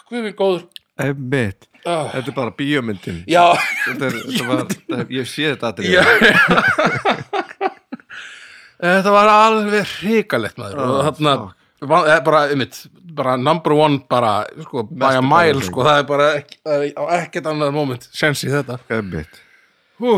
hvað 0.10 0.28
er 0.30 0.36
góður. 0.40 0.66
Einmitt. 1.04 1.68
Ó. 1.84 2.08
Þetta 2.14 2.32
er 2.32 2.36
bara 2.38 2.54
bíómyndin. 2.56 3.24
Já, 3.28 3.46
Þetta 3.88 4.08
er, 4.08 4.18
þetta 4.24 4.46
var, 4.52 5.06
Ég 5.12 5.28
sé 5.28 5.52
þetta 5.52 5.84
já 5.84 6.04
þetta 8.84 9.12
var 9.16 9.28
alveg 9.32 9.86
hrikalegt 10.00 10.58
maður. 10.60 10.78
Og 10.84 10.88
Oh, 10.94 11.00
þarna 11.08 11.32
eh, 12.08 12.20
bara, 12.26 12.40
einmitt, 12.52 12.76
bara 13.14 13.34
number 13.40 13.72
one 13.78 13.98
bara, 14.10 14.32
sko, 14.66 14.78
by 14.90 15.14
a 15.20 15.22
mile 15.26 15.62
sko, 15.64 15.80
það 15.86 15.98
er 16.02 16.06
bara 16.10 16.28
það 16.42 16.74
er 16.76 16.82
á 17.00 17.04
ekkert 17.22 17.46
annað 17.54 17.72
moment 17.76 18.04
sens 18.12 18.40
í 18.44 18.48
þetta. 18.52 18.76
Einmitt. 18.94 19.34
Hú, 20.04 20.12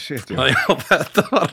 shit, 0.00 0.26
já. 0.30 0.36
já, 0.52 0.62
þetta 0.88 1.22
var 1.30 1.48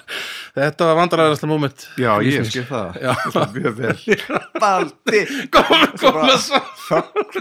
þetta 0.56 0.82
var 0.90 0.96
vandræðast 1.00 1.44
moment 1.50 1.80
já, 2.00 2.12
ég 2.24 2.46
skil 2.48 2.66
það. 2.70 2.88
Já. 3.02 3.14
Mjög 3.56 3.74
vel. 3.80 3.98
Baldi. 4.60 5.22
Kom, 5.54 5.68
kom 6.00 6.16
að 6.24 6.38
svo 6.44 6.60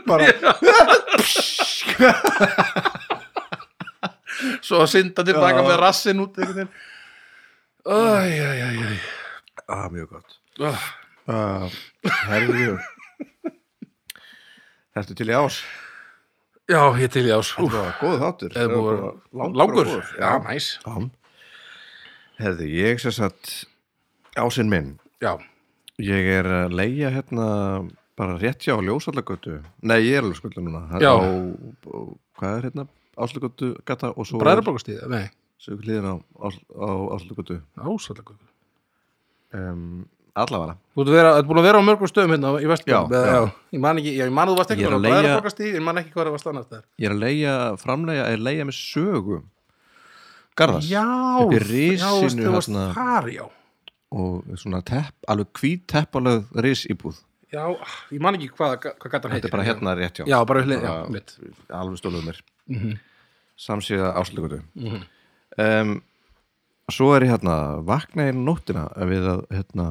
bara 0.06 0.26
svo 4.62 4.76
að 4.82 4.88
synda 4.90 5.22
tilbaka 5.26 5.62
með 5.66 5.76
rassin 5.82 6.20
út 6.22 6.38
einhvern 6.38 6.58
veginn 6.62 6.72
Æj, 7.82 8.32
æj, 8.38 8.58
æj, 8.62 8.76
æj. 8.86 8.98
Ah, 9.68 9.86
Mjög 9.90 10.08
gott. 10.14 10.36
Ah, 10.60 10.82
uh, 11.26 11.70
Herðu. 12.28 12.76
Þetta 14.92 15.16
til 15.18 15.30
í 15.32 15.36
ás? 15.36 15.62
Já, 16.70 16.82
ég 17.00 17.10
til 17.10 17.24
í 17.26 17.32
ás. 17.34 17.50
Þetta 17.56 17.80
var 17.82 17.96
góð 18.00 18.18
þáttur. 18.22 18.54
Eða 18.60 18.76
búið 18.76 19.56
langur 19.58 19.88
góður. 19.90 20.12
Já, 20.20 20.30
næs. 20.46 20.68
Herðu, 22.38 22.68
ég 22.70 23.02
sem 23.02 23.16
sagt 23.16 23.54
ásinn 24.38 24.70
minn. 24.70 24.94
Já, 25.22 25.34
Ég 26.02 26.26
er 26.38 26.46
að 26.48 26.72
leigja 26.74 27.10
hérna 27.12 27.46
bara 28.18 28.38
rétt 28.40 28.64
hjá 28.64 28.74
ljósallagötu. 28.80 29.58
Nei, 29.84 29.98
ég 30.06 30.16
er 30.18 30.24
alveg 30.24 30.38
skulda 30.40 30.62
núna. 30.64 30.80
Á, 30.96 31.14
hvað 32.40 32.56
er 32.56 32.66
hérna? 32.66 32.86
Áslagötu 33.22 33.74
gata 33.86 34.08
og 34.16 34.26
svo 34.26 34.40
Bræðarbókastíð, 34.40 35.02
nei, 35.12 35.26
svo 35.62 35.76
hliðin 35.78 36.08
á, 36.10 36.14
á, 36.18 36.46
á 36.50 36.90
áslagötu 37.16 37.60
ásallagöku 37.78 38.34
um, 39.54 40.02
allavega. 40.34 40.74
Þú 40.96 41.04
ert 41.20 41.46
búin 41.48 41.60
að 41.60 41.66
vera 41.68 41.80
á 41.80 41.84
mörgum 41.86 42.08
stöðum 42.10 42.32
hérna 42.34 42.52
í 42.62 42.68
Vestbjörn. 42.70 43.12
Ég 43.76 43.80
man 43.84 44.00
ekki, 44.00 44.14
ég 44.16 44.32
man 44.32 44.48
að 44.48 44.54
þú 44.54 44.58
varst 44.62 44.72
ekki 44.74 44.84
Ég 44.84 44.88
er 44.90 44.96
að 44.96 45.02
leigja- 45.04 45.22
Bræðarbókastíð 45.22 45.74
Ég 47.02 47.08
er 47.10 47.14
að 47.16 47.20
leia, 47.24 47.56
framlega 47.82 48.28
leia 48.48 48.64
með 48.68 48.78
sögu 48.80 49.42
Garðars. 50.56 50.88
Já, 50.92 51.04
já, 52.00 52.08
þú 52.28 52.50
varst 52.52 52.72
þar, 52.96 53.28
já. 53.32 53.44
Og 54.12 54.42
svona 54.60 54.82
tepp, 54.84 55.14
alveg 55.32 55.48
hvít 55.56 55.86
teppalög 55.88 56.50
ris 56.60 56.82
íbúð 56.92 57.22
Já, 57.52 57.64
ég 58.12 58.20
man 58.24 58.36
ekki 58.36 58.48
hvað, 58.56 58.78
hvað 59.00 59.12
þetta 59.12 59.30
heitir. 59.32 59.48
er 59.48 59.52
bara 59.52 59.64
hérna 59.68 59.92
rétt 59.96 60.16
hjá. 60.20 60.24
Já, 60.28 60.38
bara 60.48 60.62
hlið, 60.64 60.82
já, 60.84 60.92
mitt. 61.12 61.32
alveg 61.68 61.98
stóluð 62.00 62.24
mér. 62.24 62.38
Mhm. 62.68 62.92
samsíða 63.60 64.14
áslögutu 64.16 64.62
Mhm. 64.74 65.02
Um, 65.60 65.96
svo 66.92 67.10
er 67.16 67.26
ég 67.26 67.32
hérna 67.34 67.56
vakna 67.88 68.28
í 68.30 68.34
nóttina 68.36 68.86
við 69.08 69.26
að 69.32 69.42
hérna 69.52 69.86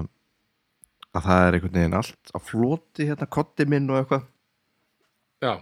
að 1.11 1.25
það 1.27 1.45
er 1.47 1.57
einhvern 1.57 1.75
veginn 1.75 1.97
allt 1.99 2.31
á 2.31 2.37
floti 2.39 3.07
hérna, 3.09 3.27
kotti 3.27 3.65
minn 3.67 3.89
og 3.91 3.99
eitthvað. 3.99 4.27
Já, 5.43 5.53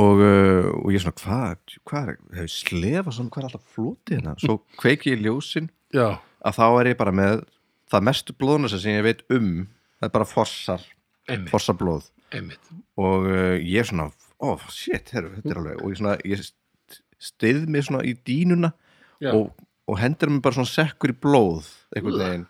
og, 0.00 0.22
uh, 0.24 0.70
og 0.82 0.88
ég 0.90 0.98
er 0.98 1.04
svona, 1.04 1.18
hvað 1.20 1.76
hvað 1.88 2.10
hefur 2.38 2.52
slefa 2.54 3.12
svona, 3.14 3.30
hvað 3.34 3.42
er 3.44 3.48
alltaf 3.50 3.74
floti 3.76 4.16
hérna? 4.16 4.34
Svo 4.42 4.56
kveiki 4.80 5.12
ég 5.14 5.22
ljósin. 5.26 5.68
Já, 5.94 6.08
að 6.42 6.56
þá 6.58 6.64
er 6.80 6.90
ég 6.94 6.98
bara 7.02 7.12
með 7.14 7.44
það 7.92 8.06
mestu 8.08 8.34
blóðnasa 8.40 8.80
sem 8.82 8.96
ég 8.96 9.04
veit 9.06 9.22
um. 9.30 9.52
Það 10.00 10.08
er 10.08 10.14
bara 10.16 10.26
fossar, 10.32 10.86
einmitt, 11.30 11.52
fossar 11.52 11.76
blóð 11.78 12.08
einmitt. 12.34 12.72
Og 12.98 13.28
uh, 13.28 13.54
ég 13.60 13.84
er 13.84 13.90
svona 13.92 14.08
ó, 14.42 14.56
shit, 14.72 15.12
herru, 15.14 15.34
þetta 15.36 15.52
er 15.54 15.60
alveg 15.62 15.82
og 15.84 15.92
ég, 15.92 16.00
svona, 16.00 16.16
ég 16.26 16.40
st- 16.42 17.02
styð 17.22 17.68
mig 17.70 17.84
svona 17.86 18.00
í 18.08 18.16
dínuna 18.26 18.72
og, 19.30 19.52
og 19.88 20.00
hendur 20.00 20.32
mér 20.32 20.42
bara 20.44 20.58
svona 20.58 20.72
sekkur 20.72 21.12
í 21.14 21.18
blóð 21.22 21.70
einhvern 21.94 22.18
veginn. 22.22 22.48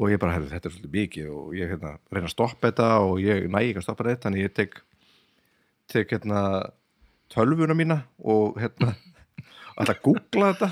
Og 0.00 0.12
ég 0.12 0.20
bara, 0.22 0.36
herru, 0.36 0.46
þetta 0.50 0.68
er 0.68 0.74
svolítið 0.74 0.94
mikið 0.94 1.30
og 1.34 1.54
ég 1.58 1.72
hérna, 1.72 1.96
reyna 2.14 2.28
að 2.28 2.34
stoppa 2.34 2.70
þetta 2.70 2.88
og 3.04 3.16
ég 3.24 3.48
næ 3.50 3.58
ekki 3.64 3.80
að 3.80 3.86
stoppa 3.88 4.06
þetta 4.06 4.28
þannig 4.28 4.46
ég 4.46 4.54
tek 4.56 4.78
tek 5.90 6.12
hérna 6.14 6.42
tölvuna 7.32 7.74
mína 7.74 7.98
og 8.22 8.58
hérna 8.60 8.94
alltaf 9.78 10.02
googla 10.04 10.52
þetta. 10.52 10.70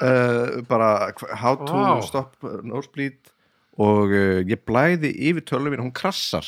Uh, 0.00 0.62
bara 0.70 1.12
how 1.34 1.56
to 1.58 1.74
Vá. 1.74 1.98
stop 2.06 2.38
nosebleed 2.62 3.32
og 3.82 4.14
uh, 4.14 4.40
ég 4.46 4.62
blæði 4.66 5.10
yfir 5.30 5.46
tölvuna 5.50 5.74
mína, 5.74 5.88
hún 5.88 5.96
krassar. 5.96 6.46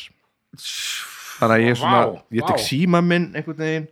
Þannig 1.36 1.58
að 1.58 1.66
ég, 1.66 1.78
svona, 1.82 2.00
Vá, 2.06 2.24
ég 2.38 2.48
tek 2.48 2.62
síma 2.62 3.02
minn 3.04 3.32
einhvern 3.34 3.60
veginn 3.60 3.90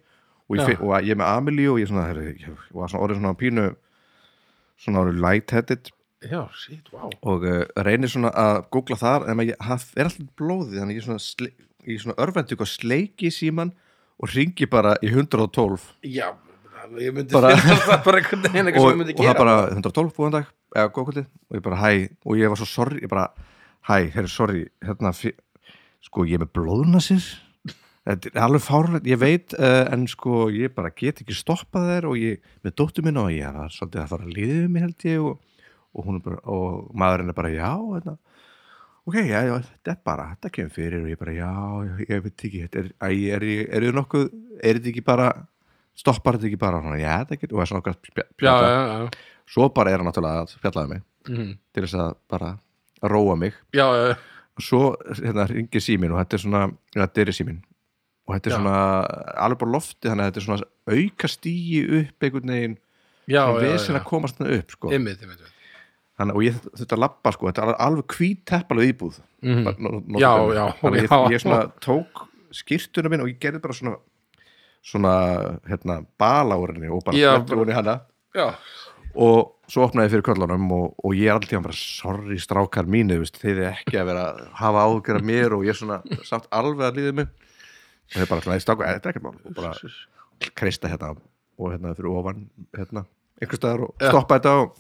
og 0.50 0.56
ég, 0.58 0.80
og 0.80 0.94
ég 1.00 1.14
er 1.14 1.20
með 1.20 1.30
Amelie 1.38 1.70
og 1.72 1.78
ég 1.80 1.88
svona, 1.90 2.08
ég 2.14 2.48
var 2.76 2.90
svona 2.92 3.04
orðið 3.06 3.20
svona 3.22 3.34
pínu 3.40 3.66
svona 4.84 5.04
orðið 5.04 5.20
lightheaded. 5.24 5.92
Wow 6.24 7.10
og 7.20 7.42
uh, 7.44 7.64
reynir 7.84 8.08
svona 8.08 8.30
að 8.32 8.62
googla 8.72 8.96
þar 8.96 9.26
en 9.28 9.36
maður, 9.36 9.58
er 9.60 10.08
alltaf 10.08 10.30
blóðið 10.40 10.78
þannig 10.80 10.96
ég 10.96 11.04
svona, 11.04 11.50
ég 11.84 11.98
svona 12.00 12.16
örvendu 12.24 12.54
eitthvað 12.54 12.70
sleiki 12.70 13.28
síman 13.34 13.74
og 14.16 14.32
ringi 14.32 14.64
bara 14.72 14.94
í 15.04 15.10
112 15.12 15.84
Já, 16.08 16.30
ég 16.96 17.12
myndi 17.12 17.28
Bara- 17.34 17.52
það 17.60 18.00
bara 18.06 18.22
einhvern 18.22 18.46
veginn 18.46 18.70
eitthvað 18.72 18.86
sem 18.88 18.94
ég 18.94 19.00
myndi 19.02 19.16
og 19.18 19.20
það 19.20 19.28
gera. 19.28 19.42
bara 19.42 19.56
112 19.76 20.14
búin 20.16 20.32
dag 20.38 20.48
eða 20.72 20.92
góðkvöldið 20.96 21.28
og 21.28 21.58
ég 21.58 21.64
bara 21.68 21.80
hæ 21.82 21.92
og 22.24 22.40
ég 22.40 22.54
var 22.54 22.62
svo 22.62 22.70
sorry 22.72 23.02
ég 23.04 23.12
bara 23.12 23.26
hæ, 23.84 23.96
herri 24.16 24.32
sorry 24.32 24.64
hérna, 24.80 25.12
sko 26.08 26.24
ég 26.24 26.38
er 26.40 26.46
með 26.46 26.54
blóðnasir 26.56 27.28
þetta 28.05 28.31
er 28.35 28.43
alveg 28.44 28.62
fárlegt 28.64 29.06
ég 29.09 29.18
veit 29.22 29.55
uh, 29.56 29.85
en 29.94 30.06
sko 30.10 30.48
ég 30.52 30.74
bara 30.76 30.90
get 30.94 31.22
ekki 31.24 31.36
stoppað 31.36 31.89
þær 31.90 32.09
og 32.10 32.18
ég 32.20 32.43
með 32.64 32.74
dóttur 32.81 33.06
minna 33.06 33.24
og 33.26 33.32
ég 33.32 33.55
var 33.56 33.72
svolítið 33.72 34.02
að 34.02 34.12
fara 34.12 34.26
að 34.28 34.35
liðið 34.39 34.68
mig 34.74 34.85
held 34.85 35.06
ég 35.09 35.24
og, 35.24 35.40
og, 35.94 36.05
hún 36.05 36.18
er 36.20 36.24
bara, 36.26 36.40
og 36.52 36.90
maðurinn 37.01 37.32
er 37.32 37.39
bara 37.39 37.52
já 37.55 37.70
hérna, 37.78 38.16
ok, 39.09 39.16
já, 39.24 39.40
já, 39.48 39.55
þetta 39.70 39.94
er 39.94 40.02
bara 40.10 40.28
þetta 40.35 40.52
kemur 40.59 40.74
fyrir 40.76 41.02
og 41.05 41.10
ég 41.14 41.20
bara 41.20 41.36
já, 41.39 41.51
já 41.89 42.05
ég 42.14 42.22
veit 42.28 42.47
ekki, 42.48 42.62
þetta 42.66 42.82
er, 42.85 42.93
er, 43.09 43.16
er, 43.40 43.48
er, 43.78 43.89
er 43.90 43.98
nokkuð 44.01 44.28
er 44.60 44.78
þetta 44.81 44.93
ekki 44.93 45.05
bara 45.09 45.31
stoppar 45.94 46.36
þetta 46.39 46.51
ekki 46.51 46.60
bara, 46.60 46.82
já, 47.01 47.12
þetta 47.24 47.40
getur 47.40 47.56
og 47.56 47.60
það 47.60 47.64
er 47.66 47.72
svona 47.72 47.85
okkar 47.85 47.98
spjalla 48.10 48.68
Já, 48.68 48.74
já, 48.74 49.02
já, 49.09 49.35
svo 49.55 49.68
bara 49.76 49.93
er 49.93 50.01
hann 50.02 50.09
náttúrulega 50.10 50.44
að 50.47 50.55
spjallaði 50.59 50.93
mig 50.97 51.02
Mhm. 51.24 51.55
til 51.72 51.82
þess 51.86 51.94
að 51.97 52.10
bara 52.28 52.48
róa 53.09 53.32
mig. 53.40 53.55
Já, 53.72 53.86
já, 53.97 54.16
og 54.59 54.62
svo 54.66 54.81
hérna 55.16 55.47
ringir 55.48 55.81
símin 55.81 56.12
og 56.12 56.18
þetta 56.20 56.36
er 56.36 56.43
svona, 56.43 56.60
þetta 56.93 57.22
er 57.22 57.31
símin 57.32 57.62
og 58.26 58.34
þetta 58.36 58.51
er 58.51 58.55
Já. 58.55 58.59
svona 58.59 58.76
alveg 59.44 59.59
bara 59.64 59.74
lofti 59.74 60.09
þannig 60.09 60.24
að 60.24 60.30
þetta 60.30 60.40
er 60.42 60.46
svona 60.48 60.68
auka 60.94 61.28
stíi 61.28 61.82
upp 62.01 62.24
einhvern 62.28 62.55
veginn 62.55 62.78
vesen 63.26 63.94
já. 63.94 63.98
að 64.01 64.05
komast 64.09 64.38
þarna 64.38 64.59
upp 64.60 64.70
sko. 64.76 64.90
Einmitt, 64.92 65.20
einmitt, 65.24 65.40
einmitt. 65.40 65.51
þannig, 66.18 66.36
og 66.38 66.42
ég 66.44 66.59
þetta 66.78 66.96
að 66.96 67.02
labba 67.05 67.32
sko, 67.34 67.46
þetta 67.51 67.66
er 67.68 67.78
alveg- 67.88 68.16
hvít 68.18 68.42
teppalög 68.48 68.90
íbúð. 68.92 69.20
Bara 69.64 69.76
nó- 69.78 70.02
nó- 70.06 70.20
Já, 70.20 70.32
já, 70.55 70.64
þannig 70.80 71.09
að 71.09 71.09
ég, 71.09 71.32
ég 71.34 71.40
svona 71.44 71.72
tók 71.80 72.26
skýrtuna 72.55 73.10
minn 73.10 73.20
og 73.24 73.28
ég 73.28 73.38
gerði 73.40 73.60
bara 73.62 73.74
svona 73.74 73.96
svona 74.84 75.14
hérna 75.68 76.05
balárinni 76.20 76.90
og 76.92 77.05
bara 77.05 77.16
Já, 77.16 77.30
flettu 77.40 77.56
hún 77.56 77.70
í 77.72 77.74
hana 77.74 78.01
og 79.14 79.55
svo 79.70 79.86
opnaði 79.86 80.10
fyrir 80.12 80.24
köllunum 80.26 80.66
og, 80.76 80.94
og 81.05 81.14
ég 81.16 81.30
er 81.30 81.38
alltaf 81.38 81.62
bara 81.64 81.76
sorry 81.78 82.36
strákar 82.42 82.84
mínu 82.90 83.20
þeir 83.30 83.55
eru 83.55 83.66
ekki 83.70 83.96
að 84.01 84.09
vera 84.10 84.24
að 84.32 84.40
hafa 84.60 84.82
ágjör 84.90 85.16
af 85.20 85.24
mér 85.24 85.55
og 85.56 85.64
ég 85.64 85.72
er 85.72 85.78
svona 85.78 86.01
samt 86.26 86.48
alveg 86.52 86.88
að 86.90 86.98
líða 86.98 87.14
mig 87.14 87.28
og 88.10 88.16
þeir 88.18 88.31
bara 88.31 88.44
svona, 88.44 88.60
strákar, 88.62 88.93
þetta 88.97 89.09
er 89.09 89.14
ekkert 89.14 89.26
mál. 89.26 89.36
Og 89.44 89.56
bara 89.56 89.74
kreista 90.59 90.90
hérna 90.90 91.12
og 91.59 91.70
hérna 91.72 91.94
fyrir 91.94 92.10
ofan 92.10 92.47
hérna, 92.76 93.05
einhver 93.40 93.60
staðar 93.60 93.85
og 93.86 93.94
stoppa 94.02 94.39
þetta 94.40 94.55
og 94.64 94.74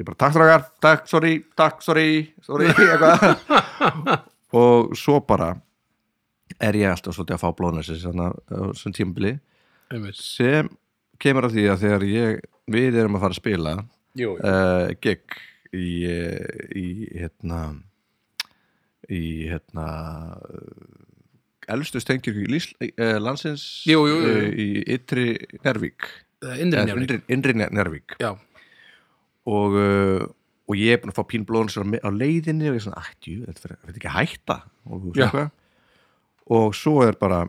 ég 0.00 0.06
bara, 0.08 0.18
takk 0.24 0.36
strákar, 0.36 0.64
takk, 0.86 1.06
sorry, 1.10 1.34
takk, 1.58 1.82
sorry 1.84 2.08
sorry, 2.46 2.70
eitthvað. 2.72 4.28
Og 4.56 4.94
svo 4.98 5.18
bara 5.24 5.52
er 6.60 6.76
ég 6.76 6.90
alltaf 6.92 7.14
svolítið 7.16 7.36
að 7.38 7.42
fá 7.44 7.50
blóðnæsins 7.56 8.02
sem 8.80 8.92
tímabili 8.96 9.36
einmitt. 9.92 10.18
sem 10.20 10.68
kemur 11.22 11.46
af 11.48 11.54
því 11.54 11.64
að 11.72 11.84
þegar 11.86 12.04
ég, 12.08 12.42
við 12.72 12.98
erum 13.00 13.16
að 13.16 13.24
fara 13.24 13.36
að 13.36 13.40
spila 13.40 13.74
Jú, 14.18 14.34
jú. 14.34 14.34
uh, 14.44 14.90
gig 15.00 15.38
í, 15.72 15.86
eh, 16.04 16.66
í 16.76 16.86
hérna 17.16 17.60
í 19.08 19.22
hérna 19.48 19.86
elstu 21.68 22.00
stengjur 22.02 22.34
í 22.42 22.46
uh, 22.98 23.18
landsins 23.22 23.84
Jú, 23.86 24.02
jú, 24.08 24.16
jú, 24.18 24.30
eh, 24.42 24.50
í 24.56 24.66
ytri 24.96 25.26
Nervík 25.64 26.08
er 26.42 26.58
Eh, 26.58 27.54
Ner- 27.54 27.70
Nervík 27.70 28.16
og, 29.46 29.74
uh, 29.78 30.24
og 30.66 30.74
ég 30.78 30.96
er 30.96 31.00
búin 31.02 31.12
að 31.12 31.18
fá 31.20 31.24
pín 31.30 31.44
blóðan 31.46 31.70
á, 32.02 32.10
leiðinni 32.10 32.68
og 32.70 32.74
ég 32.76 32.80
er 32.80 32.86
svona, 32.86 33.02
ættjú, 33.02 33.44
þetta 33.46 33.70
er 33.70 33.94
ekki 33.94 34.10
að 34.10 34.16
hætta. 34.18 34.56
Og, 34.90 35.06
og 36.50 36.74
svo 36.74 37.02
er 37.06 37.14
bara 37.18 37.44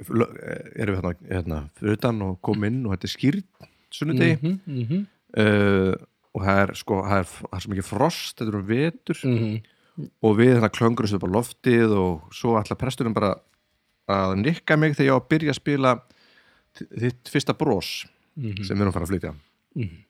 erum 0.00 0.94
við 0.94 1.00
hérna, 1.00 1.12
hérna 1.28 1.58
fyrir 1.78 1.98
utan 1.98 2.22
og 2.24 2.38
kom 2.46 2.64
inn 2.68 2.84
og 2.86 2.94
þetta 2.94 3.08
er 3.08 3.14
skýrt 3.14 3.68
sunnudegi. 3.94 4.38
Mhm, 4.40 4.78
mhm, 4.84 5.02
uh, 5.42 5.94
og 6.30 6.44
það 6.46 6.60
er 6.62 6.72
sko 6.78 7.00
það 7.02 7.18
er, 7.24 7.28
það 7.34 7.56
er 7.58 7.64
svo 7.64 7.72
mikið 7.74 7.88
frost, 7.90 8.34
þetta 8.38 8.52
er 8.54 8.58
um 8.60 8.66
vetur. 8.70 9.20
Mhm. 9.26 9.60
Og 10.22 10.36
við 10.38 10.54
hérna 10.56 10.70
klöngur 10.72 11.06
þessu 11.08 11.20
bara 11.22 11.32
loftið 11.38 11.92
og 11.98 12.28
svo 12.34 12.56
ætla 12.60 12.76
presturinn 12.78 13.14
bara 13.16 13.34
að 14.10 14.36
nikka 14.40 14.76
mig 14.80 14.94
þegar 14.96 15.06
ég 15.06 15.14
á 15.14 15.20
að 15.20 15.28
byrja 15.30 15.50
að 15.54 15.60
spila 15.60 15.92
þitt 16.78 17.30
fyrsta 17.30 17.54
bros 17.58 18.06
Mhm. 18.40 18.62
sem 18.64 18.76
við 18.76 18.80
erum 18.82 18.92
að 18.92 18.94
fara 18.94 19.04
að 19.04 19.10
flytja. 19.10 19.34
Mhm. 19.76 20.04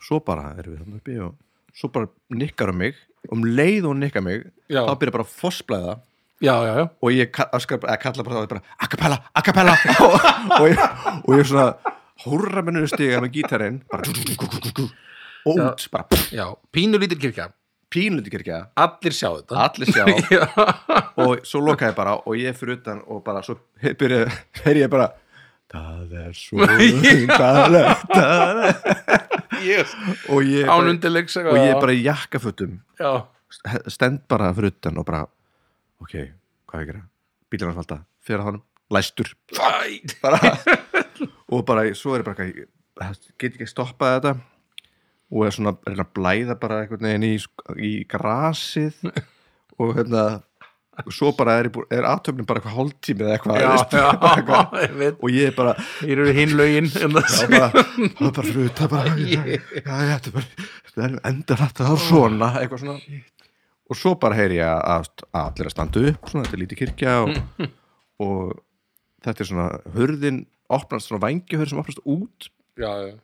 svo 0.00 0.18
bara 0.24 0.54
erum 0.58 0.72
við 0.74 0.78
þannig 0.80 0.96
uppi 1.02 1.18
og 1.20 1.34
svo 1.76 1.88
bara 1.92 2.08
nikkar 2.32 2.70
um 2.70 2.78
mig. 2.78 2.94
Um 3.30 3.42
leið 3.44 3.84
og 3.90 3.96
nikkar 4.00 4.22
mig 4.24 4.46
Já. 4.70 4.80
þá 4.88 4.94
byrja 4.98 5.12
bara 5.12 5.24
að 5.24 5.34
fossblæða. 5.40 6.00
Já, 6.40 6.54
já, 6.64 6.74
já. 6.80 6.90
Og 7.02 7.10
ég 7.12 7.30
ka- 7.30 7.50
öskra, 7.52 7.76
eða 7.78 8.00
kalla 8.00 8.22
bara 8.24 8.46
bara 8.46 8.62
acapella, 8.80 9.18
acapella 9.36 9.76
og, 10.00 10.14
og, 10.56 10.68
ég, 10.70 10.78
og 11.28 11.34
ég 11.36 11.44
svona 11.44 11.76
húrra 12.24 12.62
minnu 12.64 12.86
stiga 12.88 13.20
með 13.20 13.30
gítarinn 13.36 13.82
bara 13.90 14.02
og 15.44 15.56
út, 15.58 15.88
bara. 15.92 16.04
Já, 16.32 16.46
pínu 16.72 16.98
lítil 16.98 17.20
kirkja 17.20 17.50
pínluti 17.90 18.32
kirkja. 18.32 18.60
Allir 18.80 19.14
sjá 19.16 19.28
þetta. 19.34 19.64
Allir 19.66 19.90
sjá. 19.90 20.04
Já, 20.36 20.44
og 21.20 21.42
svo 21.46 21.62
lokaði 21.64 21.92
ég 21.92 21.98
bara 21.98 22.14
og 22.20 22.38
ég 22.38 22.56
fyrir 22.56 22.78
utan 22.78 23.02
og 23.10 23.24
bara 23.26 23.42
svo 23.46 23.58
byrja, 23.80 24.24
heyri 24.64 24.84
ég 24.84 24.92
bara 24.92 25.10
það 25.70 26.14
er 26.24 26.32
svo 26.36 26.64
undarlegt 26.64 28.14
það 28.18 28.62
er-" 28.64 29.60
yes. 29.64 29.94
og 30.30 30.46
ég 30.46 30.66
bara, 30.66 31.52
og 31.52 31.60
ég 31.60 31.76
bara 31.78 31.94
í 31.94 32.02
jakkafutum 32.06 32.80
Já, 32.98 33.12
stend 33.90 34.24
bara 34.30 34.50
fyrir 34.56 34.74
utan 34.74 34.98
og 35.00 35.06
bara 35.08 35.24
ok, 36.00 36.16
hvað 36.70 36.80
er 36.80 36.82
að 36.82 36.90
gera? 36.92 37.06
Bílarnar 37.50 37.76
falda, 37.80 37.96
fyrir 38.22 38.44
hann, 38.46 38.60
læstur. 38.94 39.32
Bara, 40.22 40.52
og 41.50 41.64
bara, 41.66 41.88
svo 41.98 42.14
er 42.14 42.22
ég 42.22 42.28
bara 42.28 42.50
get 43.40 43.56
ekki 43.56 43.66
stoppað 43.68 44.20
þetta 44.20 44.34
og 45.30 45.46
er 45.46 45.54
svona 45.54 45.74
að 45.76 45.90
reyna 45.90 46.06
að 46.06 46.14
blæða 46.18 46.56
bara 46.60 46.82
einhvern 46.82 47.06
veginn 47.08 47.26
í, 47.28 47.34
í 47.86 47.92
grasið 48.10 49.02
og 49.80 49.92
hérna 49.98 50.24
og 51.00 51.14
svo 51.14 51.30
bara 51.36 51.56
er, 51.60 51.68
ég 51.70 51.94
er 51.96 52.06
aðtöfnin 52.08 52.46
bara 52.48 52.60
eitthvað 52.60 52.76
hálftími 52.76 53.24
eða 53.24 53.36
eitthvað, 53.36 53.60
já, 53.62 53.68
veist, 53.72 53.94
bara 53.94 54.32
eitthvað. 54.36 54.74
já, 54.74 54.88
ég 55.04 55.20
og 55.20 55.34
ég 55.34 55.50
er 55.50 55.56
bara 55.56 55.74
Hér 56.00 56.22
eru 56.24 56.34
hinn 56.36 56.54
lögin 56.58 56.90
já, 56.90 57.06
það 57.06 57.20
er 57.40 58.90
bara 58.90 59.04
já, 59.16 59.42
já, 59.48 60.00
já, 60.10 60.16
er 60.20 61.06
er 61.06 61.20
endur 61.30 61.60
þetta 61.60 61.86
á 61.86 61.94
svona 62.02 62.50
eitthvað 62.60 62.84
svona. 62.84 63.20
Og 63.90 63.98
svo 63.98 64.14
bara 64.22 64.38
heyri 64.38 64.60
ég 64.60 64.66
að, 64.70 65.08
allir 65.34 65.70
að 65.70 65.74
standa 65.74 66.02
upp 66.10 66.28
svona, 66.30 66.46
þetta 66.46 66.56
er 66.58 66.62
lítið 66.64 66.80
kirkja 66.82 67.14
og, 67.24 67.64
og 68.22 68.52
þetta 69.24 69.42
er 69.44 69.50
svona 69.50 69.68
hurðin 69.96 70.44
opnast 70.70 71.10
svona 71.10 71.24
vængjuhurð 71.24 71.72
sem 71.72 71.80
opnast 71.82 72.04
út. 72.06 72.50
Já, 72.78 72.90
já. 73.08 73.16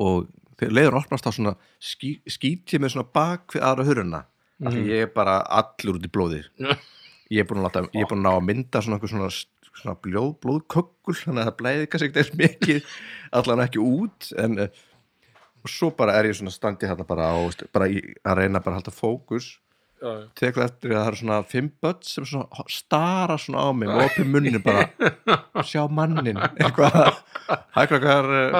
og 0.00 0.30
leiður 0.70 0.98
opnast 1.00 1.26
þá 1.26 1.32
svona 1.38 1.54
ský, 1.82 2.14
skýt 2.30 2.76
ég 2.76 2.82
með 2.82 2.94
svona 2.94 3.10
bak 3.18 3.56
við 3.56 3.66
aðra 3.66 3.88
hurðina 3.88 4.22
mm. 4.22 4.68
af 4.68 4.76
því 4.76 4.84
ég 4.90 5.06
er 5.06 5.12
bara 5.16 5.40
allur 5.60 5.98
út 5.98 6.06
í 6.06 6.12
blóði 6.12 6.44
Já. 6.60 6.76
ég 7.34 7.42
er 7.42 7.48
búin 7.48 7.62
að, 7.62 7.68
láta, 7.68 7.84
ég 7.96 8.06
er 8.06 8.12
búin 8.12 8.30
að 8.30 8.38
að 8.38 8.46
mynda 8.50 8.84
svona, 8.84 9.00
svona, 9.02 9.32
svona 9.72 9.98
blóð, 10.04 10.32
blóðkökkul 10.44 11.18
þannig 11.24 11.42
að 11.42 11.50
það 11.50 11.60
blæði 11.62 11.90
kannski 11.92 12.10
ekkert 12.12 12.40
mikið 12.40 12.96
allan 13.40 13.66
ekki 13.66 13.82
út 13.82 14.32
en 14.42 14.64
eh, 14.66 14.82
og 15.62 15.70
svo 15.70 15.92
bara 15.94 16.16
er 16.18 16.28
ég 16.30 16.38
svona 16.38 16.52
standi 16.54 16.88
hérna 16.90 17.06
bara, 17.06 17.30
á, 17.30 17.38
bara 17.74 17.88
í, 17.90 18.00
að 18.26 18.42
reyna 18.42 18.62
bara 18.62 18.76
að 18.76 18.82
halda 18.82 18.94
fókus. 18.94 19.52
Tekur 20.38 20.64
eftir 20.66 20.92
að 20.92 20.98
það 20.98 21.08
eru 21.08 21.20
svona 21.20 21.38
fimm 21.52 21.68
börn 21.82 22.00
sem 22.06 22.26
svona 22.28 22.64
stara 22.70 23.36
svona 23.40 23.66
á 23.66 23.68
mig 23.76 23.92
og 23.92 24.02
opið 24.06 24.30
munni 24.32 24.62
bara. 24.62 24.88
Sjá 25.70 25.84
mannin 25.90 26.40
eitthvað. 26.42 27.20
Hækrakkar 27.76 28.32
er 28.38 28.50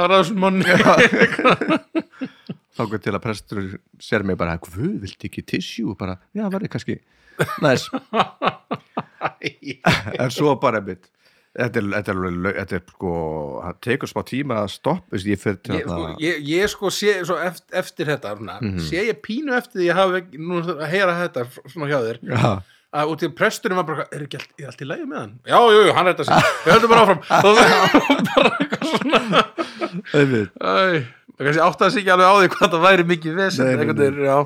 þá 2.72 2.84
til 3.04 3.14
að 3.14 3.22
prestur 3.24 3.72
sér 4.02 4.24
mig 4.26 4.38
bara 4.40 4.58
hvað, 4.60 5.00
viltu 5.02 5.28
ekki 5.28 5.42
tissue? 5.54 5.96
Bara, 5.98 6.16
já, 6.36 6.46
verði 6.52 6.70
kannski 6.72 7.00
næs, 7.62 7.88
en 10.22 10.30
svo 10.32 10.54
bara 10.60 10.80
einmitt 10.82 11.08
þetta 11.52 12.72
er, 12.76 12.82
sko 12.94 13.12
það 13.62 13.78
tekur 13.84 14.08
smá 14.08 14.22
tíma 14.24 14.54
að 14.62 14.70
stopp 14.72 15.12
ég 15.12 15.24
ég, 15.28 15.40
sko, 15.42 16.02
að 16.08 16.22
ég, 16.24 16.36
ég 16.48 16.70
sko 16.72 16.90
sé 16.90 17.16
svo 17.28 17.36
eftir, 17.38 17.76
eftir 17.82 18.06
þetta 18.12 18.36
svona, 18.38 18.58
Mhm. 18.62 18.78
sé 18.88 19.02
ég 19.10 19.20
pínu 19.20 19.52
eftir 19.56 19.82
því 19.82 19.88
að 19.92 19.98
hafa 20.00 20.20
ekki- 20.22 20.40
nú 20.40 20.62
að 20.62 20.86
heyra 20.88 21.18
þetta 21.22 21.46
svona 21.68 21.90
hjá 21.92 21.98
þér 22.06 22.18
já, 22.22 22.62
að 22.92 23.08
út 23.12 23.22
í 23.22 23.28
presturinn 23.36 23.76
var 23.76 23.84
bara 23.88 24.06
er 24.12 24.20
ekki 24.26 24.36
allt, 24.40 24.52
er 24.60 24.66
allt 24.72 24.80
í 24.80 24.88
lægi 24.88 25.06
með 25.08 25.18
hann? 25.20 25.34
Já, 25.48 25.58
jú, 25.60 25.80
jú, 25.86 25.92
hann 25.96 26.06
er 26.08 26.14
þetta 26.14 26.24
sér 26.28 26.42
við 26.64 26.72
höldum 26.72 26.90
bara 26.92 27.02
áfram. 27.06 27.20
Bara 28.32 28.50
eitthvað 28.60 28.86
svona 28.88 29.20
það 30.52 31.04
kannski 31.42 31.62
áttaði 31.64 31.92
sig 31.92 32.02
ekki 32.02 32.12
alveg 32.12 32.28
á 32.28 32.34
því 32.38 32.48
hvað 32.52 32.72
það 32.74 32.84
væri 32.86 33.04
mikið 33.08 33.34
vesen 33.38 33.66
já, 33.66 34.36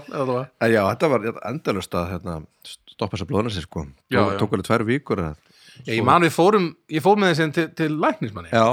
já, 0.71 0.83
þetta 0.91 1.11
var 1.13 1.21
endalust 1.51 1.97
að 1.99 2.07
hérna, 2.15 2.37
stoppa 2.67 3.17
þess 3.17 3.27
að 3.27 3.31
blóðna 3.33 3.53
sér 3.53 3.67
sko 3.67 3.85
tók 4.41 4.55
alveg 4.57 4.67
tvær 4.71 4.85
vikur 4.89 5.23
að, 5.27 5.35
Já, 5.85 5.93
ég 5.99 6.05
man 6.07 6.25
við 6.25 6.33
fórum, 6.35 6.71
ég 6.91 7.03
fór 7.05 7.19
með 7.21 7.35
þessi 7.35 7.53
til, 7.59 7.67
til 7.83 7.91
læknismanni. 8.01 8.49
Já, 8.55 8.65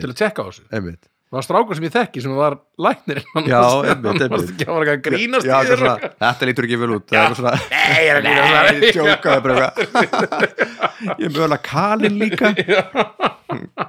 til 0.00 0.08
að 0.10 0.16
tjekka 0.22 0.42
á 0.42 0.46
þessu. 0.48 0.64
Einmitt. 0.72 1.04
Það 1.26 1.36
var 1.40 1.44
strákur 1.48 1.74
sem 1.76 1.84
ég 1.88 1.90
þekki 1.92 2.20
sem 2.22 2.34
var 2.38 2.54
læknir 2.80 3.18
Já, 3.18 3.58
einmitt, 3.90 4.06
einmitt. 4.06 4.30
varst 4.30 4.50
ekki 4.52 4.66
að 4.68 4.76
var 4.76 4.84
ekki 4.86 4.92
að 4.94 5.00
grínast 5.08 5.48
já, 5.48 5.56
þetta, 5.58 5.78
svona, 5.80 6.10
þetta 6.22 6.46
lítur 6.48 6.68
ekki 6.68 6.78
vel 6.84 6.90
út. 6.96 7.06
Það 7.10 7.24
er 7.26 7.34
svona 7.40 7.54
Nei, 7.74 7.98
ég 7.98 8.10
er 8.12 8.20
að 8.20 8.26
grínast. 8.28 8.52
Nei, 8.78 8.92
tjókaði 8.94 9.40
bara 9.48 9.66
eitthvað. 9.82 10.46
Ég 11.20 11.26
er 11.26 11.32
mögulega 11.34 11.58
kalinn 11.66 12.16
líka. 12.22 12.52
Einmitt, 12.54 13.84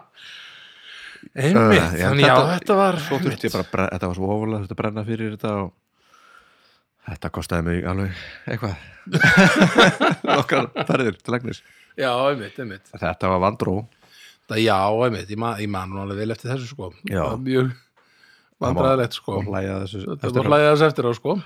Uh, 1.37 1.69
já, 1.75 1.83
þannig 2.07 2.23
já, 2.25 2.33
þetta- 2.33 2.53
þetta 2.57 2.75
var 2.79 2.95
Svo 3.03 3.17
þurfti 3.21 3.45
ég 3.45 3.51
bara, 3.53 3.83
að 3.83 3.91
þetta 3.93 4.07
var 4.09 4.15
svo 4.17 4.29
ofalega 4.33 4.65
að 4.65 4.77
brenna 4.79 5.03
fyrir 5.05 5.33
þetta 5.35 5.51
og 5.61 5.67
þetta 7.11 7.29
kostaði 7.35 7.65
mig 7.67 7.83
alveg 7.91 8.23
eitthvað. 8.49 8.75
Nokkar 10.25 10.69
ferðir 10.89 11.19
til 11.21 11.35
læknis 11.35 11.59
Já, 11.97 12.11
einmitt, 12.29 12.57
einmitt. 12.61 12.89
Þetta 12.93 13.33
var 13.33 13.41
vandró. 13.41 13.75
Það, 14.47 14.63
Já, 14.63 14.79
einmitt, 15.07 15.29
ég 15.33 15.39
man, 15.41 15.59
ég 15.59 15.69
man 15.71 15.91
nú 15.91 16.03
alveg 16.03 16.21
vel 16.21 16.35
eftir 16.35 16.53
þessu 16.53 16.69
sko. 16.71 16.91
Já. 17.09 17.23
Það 17.23 17.31
var 17.33 17.45
mjög 17.47 17.71
vandræðilegt 18.63 19.17
sko. 19.17 19.39
Þessu 19.47 20.03
eftir 20.15 20.37
var 20.37 20.47
á. 20.47 20.51
hlæðið 20.51 20.69
þess 20.71 20.85
eftir 20.91 21.09
á 21.09 21.11
sko. 21.17 21.37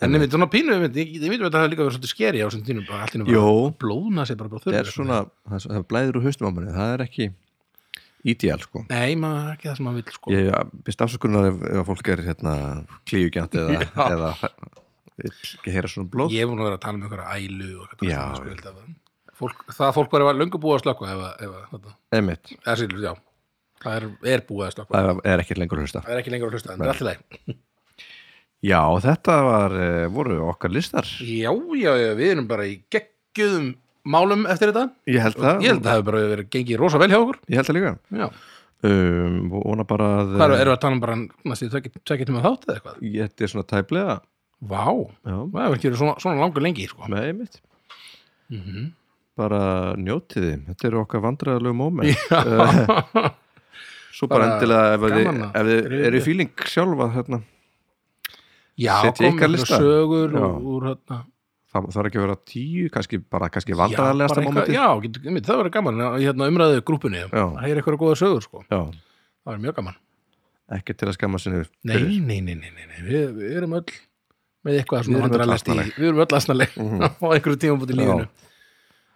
En 0.00 0.16
einmitt, 0.16 0.32
svona 0.32 0.48
pínu, 0.48 0.72
einmitt, 0.78 0.96
ég, 0.96 1.12
ég 1.18 1.28
myndi 1.28 1.44
að 1.44 1.52
það 1.52 1.62
hefði 1.64 1.72
líka 1.74 1.84
verið 1.84 1.96
svolítið 1.98 2.12
skeri 2.14 2.40
á 2.40 2.46
þessum 2.46 2.64
tímum 2.64 2.86
bara 2.88 3.08
einu 3.10 3.26
bara 3.28 3.72
blóðna 3.82 4.24
sér 4.24 4.38
bara 4.40 4.52
bara 4.52 4.62
það 4.64 4.70
þurr 4.70 4.80
er 4.80 4.92
svona 4.94 5.18
það 5.50 5.66
það 5.66 5.84
blæðir 5.90 6.18
úr 6.20 6.26
haustum 6.28 6.48
á 6.48 6.52
manni 6.56 6.76
það 6.76 6.92
er 6.94 7.04
ekki 7.04 7.26
ídíal 8.32 8.58
sko. 8.64 8.84
Nei, 8.88 9.12
maður 9.20 9.42
er 9.42 9.58
ekki 9.58 9.68
það 9.68 9.76
sem 9.76 9.88
maður 9.88 10.00
vill 10.00 10.16
sko. 10.16 10.32
Ég 10.32 10.72
byrst 10.86 11.04
afsökunar 11.04 11.50
ef, 11.50 11.60
ef 11.74 11.90
fólk 11.90 12.10
er 12.14 12.24
hérna 12.30 12.54
klíugjant 13.10 13.58
eða, 13.60 13.84
eða 14.14 14.32
ekki 15.28 15.76
heyra 15.76 15.92
svona 15.92 16.12
blóð. 16.16 16.34
Ég 16.38 16.48
búin 16.48 16.64
að 16.64 16.70
vera 16.70 16.80
að 16.80 16.84
tala 16.86 16.96
um 16.96 17.06
einhverja 17.06 17.36
ælu 17.36 17.70
og 17.76 17.86
eitthvað 17.90 18.14
svona, 18.14 18.40
sko, 18.40 18.56
ég 18.56 19.09
fólk, 19.40 19.64
Það 19.74 19.96
fólk 19.96 20.14
var 20.20 20.38
löngu 20.38 20.60
búið 20.62 20.78
að 20.78 20.84
slökka 20.84 21.94
Einmitt, 22.14 22.54
sílur, 22.68 23.18
Það 23.80 23.96
er, 23.96 24.06
er 24.36 24.44
búið 24.44 24.66
að 24.68 24.76
slökka 24.76 25.00
það 25.00 25.26
er 25.32 25.42
ekki 25.42 25.56
lengur 25.56 25.80
að 25.80 25.86
hlusta. 25.88 26.04
Það 26.04 26.14
er 26.14 26.22
ekki 26.22 26.32
lengur 26.34 26.50
að 26.50 26.56
hlusta, 26.58 26.72
en 26.74 26.80
það 26.82 26.86
er 26.86 26.94
alltaf 26.94 27.10
leið 27.10 27.58
Já, 28.60 28.80
þetta 29.00 29.36
var, 29.46 29.74
eh, 29.80 30.06
voru 30.12 30.34
okkar 30.50 30.72
listar. 30.72 31.06
Já, 31.24 31.48
já, 31.80 31.92
við 32.12 32.26
erum 32.34 32.48
bara 32.48 32.66
í 32.68 32.74
geggjuðum 32.92 33.70
málum 34.04 34.44
eftir 34.52 34.68
þetta. 34.72 34.90
Ég 35.08 35.24
held 35.24 35.38
það. 35.38 35.62
Ég 35.64 35.72
held 35.72 35.80
að 35.80 35.86
það 35.86 35.96
hefur 35.96 36.08
bara 36.10 36.22
verið 36.34 36.50
gengið 36.52 36.80
rosa 36.82 37.00
vel 37.00 37.08
hjá 37.08 37.20
okkur. 37.20 37.38
Ég 37.48 37.60
held 37.60 37.70
það 37.70 37.78
líka. 37.78 37.92
Já, 38.20 38.26
um, 38.90 39.38
Vona 39.54 39.86
bara 39.88 40.10
að 40.18 40.34
hvað 40.34 40.44
eru, 40.44 40.58
erum 40.60 40.72
við 40.72 40.76
að 40.76 40.82
tala 40.84 40.98
um 40.98 41.02
bara 41.06 41.16
næstu 41.48 41.70
tvekja 41.72 42.28
tíma 42.28 42.44
þátt 42.44 42.68
eða 42.68 42.76
eitthvað? 42.76 43.00
Þetta 43.16 43.46
er 43.46 43.52
svona 43.54 43.68
tæplega. 43.72 44.20
Vá, 44.60 44.84
Já, 45.24 45.36
það 45.40 45.64
hefur 45.64 45.78
ekki 45.78 45.88
verið 45.88 46.02
svona, 46.04 46.20
svona 46.20 46.44
langur 46.44 46.66
lengi 46.68 46.88
sko. 46.90 47.08
með 47.08 47.30
einmitt. 47.30 47.60
Mm 48.52 48.90
Bara 49.40 49.60
njótiði, 49.96 50.52
þetta 50.68 50.88
eru 50.90 51.00
okkar 51.04 51.22
vandræðalegu 51.24 51.76
móment 51.78 52.10
Já, 52.12 52.40
Svo 54.12 54.26
bara, 54.28 54.44
Bara 54.44 54.54
endilega 54.58 54.94
ef 54.94 55.04
þið, 55.06 55.42
ef 55.48 55.68
þið 55.70 56.00
eru 56.10 56.18
í 56.18 56.22
fíling 56.24 56.50
sjálfa 56.68 57.06
hérna, 57.14 57.38
já 58.80 58.96
komið 59.16 59.52
lista. 59.54 59.78
sögur 59.80 60.34
Já. 60.34 60.46
úr, 60.60 60.88
hérna 60.90 61.18
það 61.70 61.86
þarf 61.94 62.08
ekki 62.10 62.18
að 62.18 62.24
vera 62.26 62.36
tíu 62.50 62.90
kannski 62.92 63.20
bara 63.30 63.48
kannski 63.54 63.72
Já, 63.72 63.76
bara 63.78 63.86
vandræðalegasta 63.88 64.40
eitthvað- 64.42 64.56
mómenti 64.58 64.74
Já, 64.76 64.86
getur, 65.04 65.26
einmitt, 65.30 65.46
það 65.46 65.60
verður 65.60 65.74
gaman 65.76 66.00
hérna, 66.18 66.48
umræðu 66.50 66.82
grúpunni. 66.90 67.22
Það 67.30 67.68
er 67.70 67.76
eitthvað 67.80 67.98
góða 68.02 68.16
sögur 68.18 68.42
sko. 68.44 68.64
Já, 68.70 68.80
Það 69.46 69.54
er 69.54 69.62
mjög 69.64 69.74
gaman 69.80 69.94
ekki 70.70 70.94
til 70.98 71.08
að 71.08 71.16
skamma 71.16 71.38
sinni 71.40 71.64
Nei, 71.84 72.18
nei, 72.20 72.40
nei, 72.44 72.54
nei, 72.58 72.70
nei. 72.76 73.00
Við, 73.06 73.30
við 73.38 73.56
erum 73.56 73.72
öll 73.78 73.86
með 74.66 74.76
eitthvað 74.82 75.06
svona 75.06 75.30
í 75.30 75.54
asnaleg. 75.54 75.94
Við 75.96 76.08
erum 76.10 76.20
öll 76.26 76.36
asnaleg 76.36 76.74
Mhm. 76.76 77.02
á 77.24 77.26
einhverju 77.32 77.56
tímum 77.62 77.80
búti 77.80 77.94
í 77.96 78.00
lífinu 78.02 78.28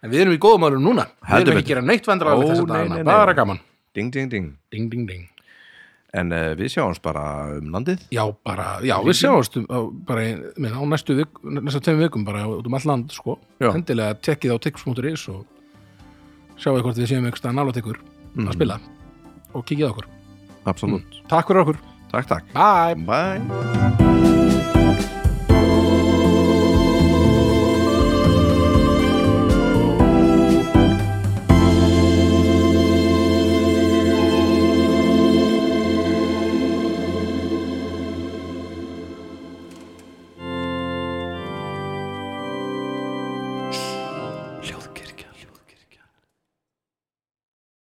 En 0.05 0.11
við 0.13 0.21
erum 0.21 0.35
í 0.35 0.41
góðum 0.41 0.67
árum 0.67 0.83
núna. 0.85 1.07
Við 1.25 1.47
erum 1.47 1.61
ekki 1.61 1.65
að 1.65 1.71
gera 1.71 1.85
neitt 1.85 2.05
nei. 2.93 3.05
Bara 3.07 3.33
gaman. 3.37 3.59
Ding, 3.95 4.11
ding, 4.13 4.29
ding. 4.29 4.51
Ding, 4.73 4.89
ding, 4.91 5.07
ding. 5.09 5.23
En 6.15 6.31
uh, 6.31 6.53
við 6.55 6.69
sjáumst 6.75 7.01
bara 7.03 7.23
um 7.57 7.73
landið. 7.73 8.05
Já, 8.13 8.23
bara, 8.45 8.77
já, 8.85 8.95
við 9.03 9.17
sjáumst 9.19 9.57
um, 9.59 9.65
bara 10.07 10.23
með, 10.61 10.77
á 10.77 10.81
næstu 10.93 11.17
vik, 11.17 11.41
næstu 11.57 11.81
tveim 11.83 11.99
vikum 12.05 12.23
bara 12.27 12.45
út 12.47 12.69
um 12.69 12.77
all 12.77 12.87
land, 12.87 13.11
sko. 13.15 13.35
Já. 13.59 13.71
Endilega 13.73 14.15
tekkið 14.23 14.55
á 14.55 14.57
tips.is 14.63 15.25
og 15.33 15.43
sjáu 16.61 16.77
hvort 16.79 17.01
við 17.01 17.11
séum 17.11 17.27
nálægt 17.27 17.81
ykkur 17.81 17.99
Mhm. 18.35 18.47
að 18.47 18.53
spila 18.53 18.79
og 19.55 19.65
kikið 19.65 19.87
á 19.87 19.91
okkur. 19.91 20.07
Absolutt. 20.65 21.21
Takk 21.27 21.47
fyrir 21.47 21.61
okkur. 21.65 21.77
Takk, 22.11 22.27
takk. 22.27 22.53
Bye. 22.53 22.95
Bye 22.95 24.44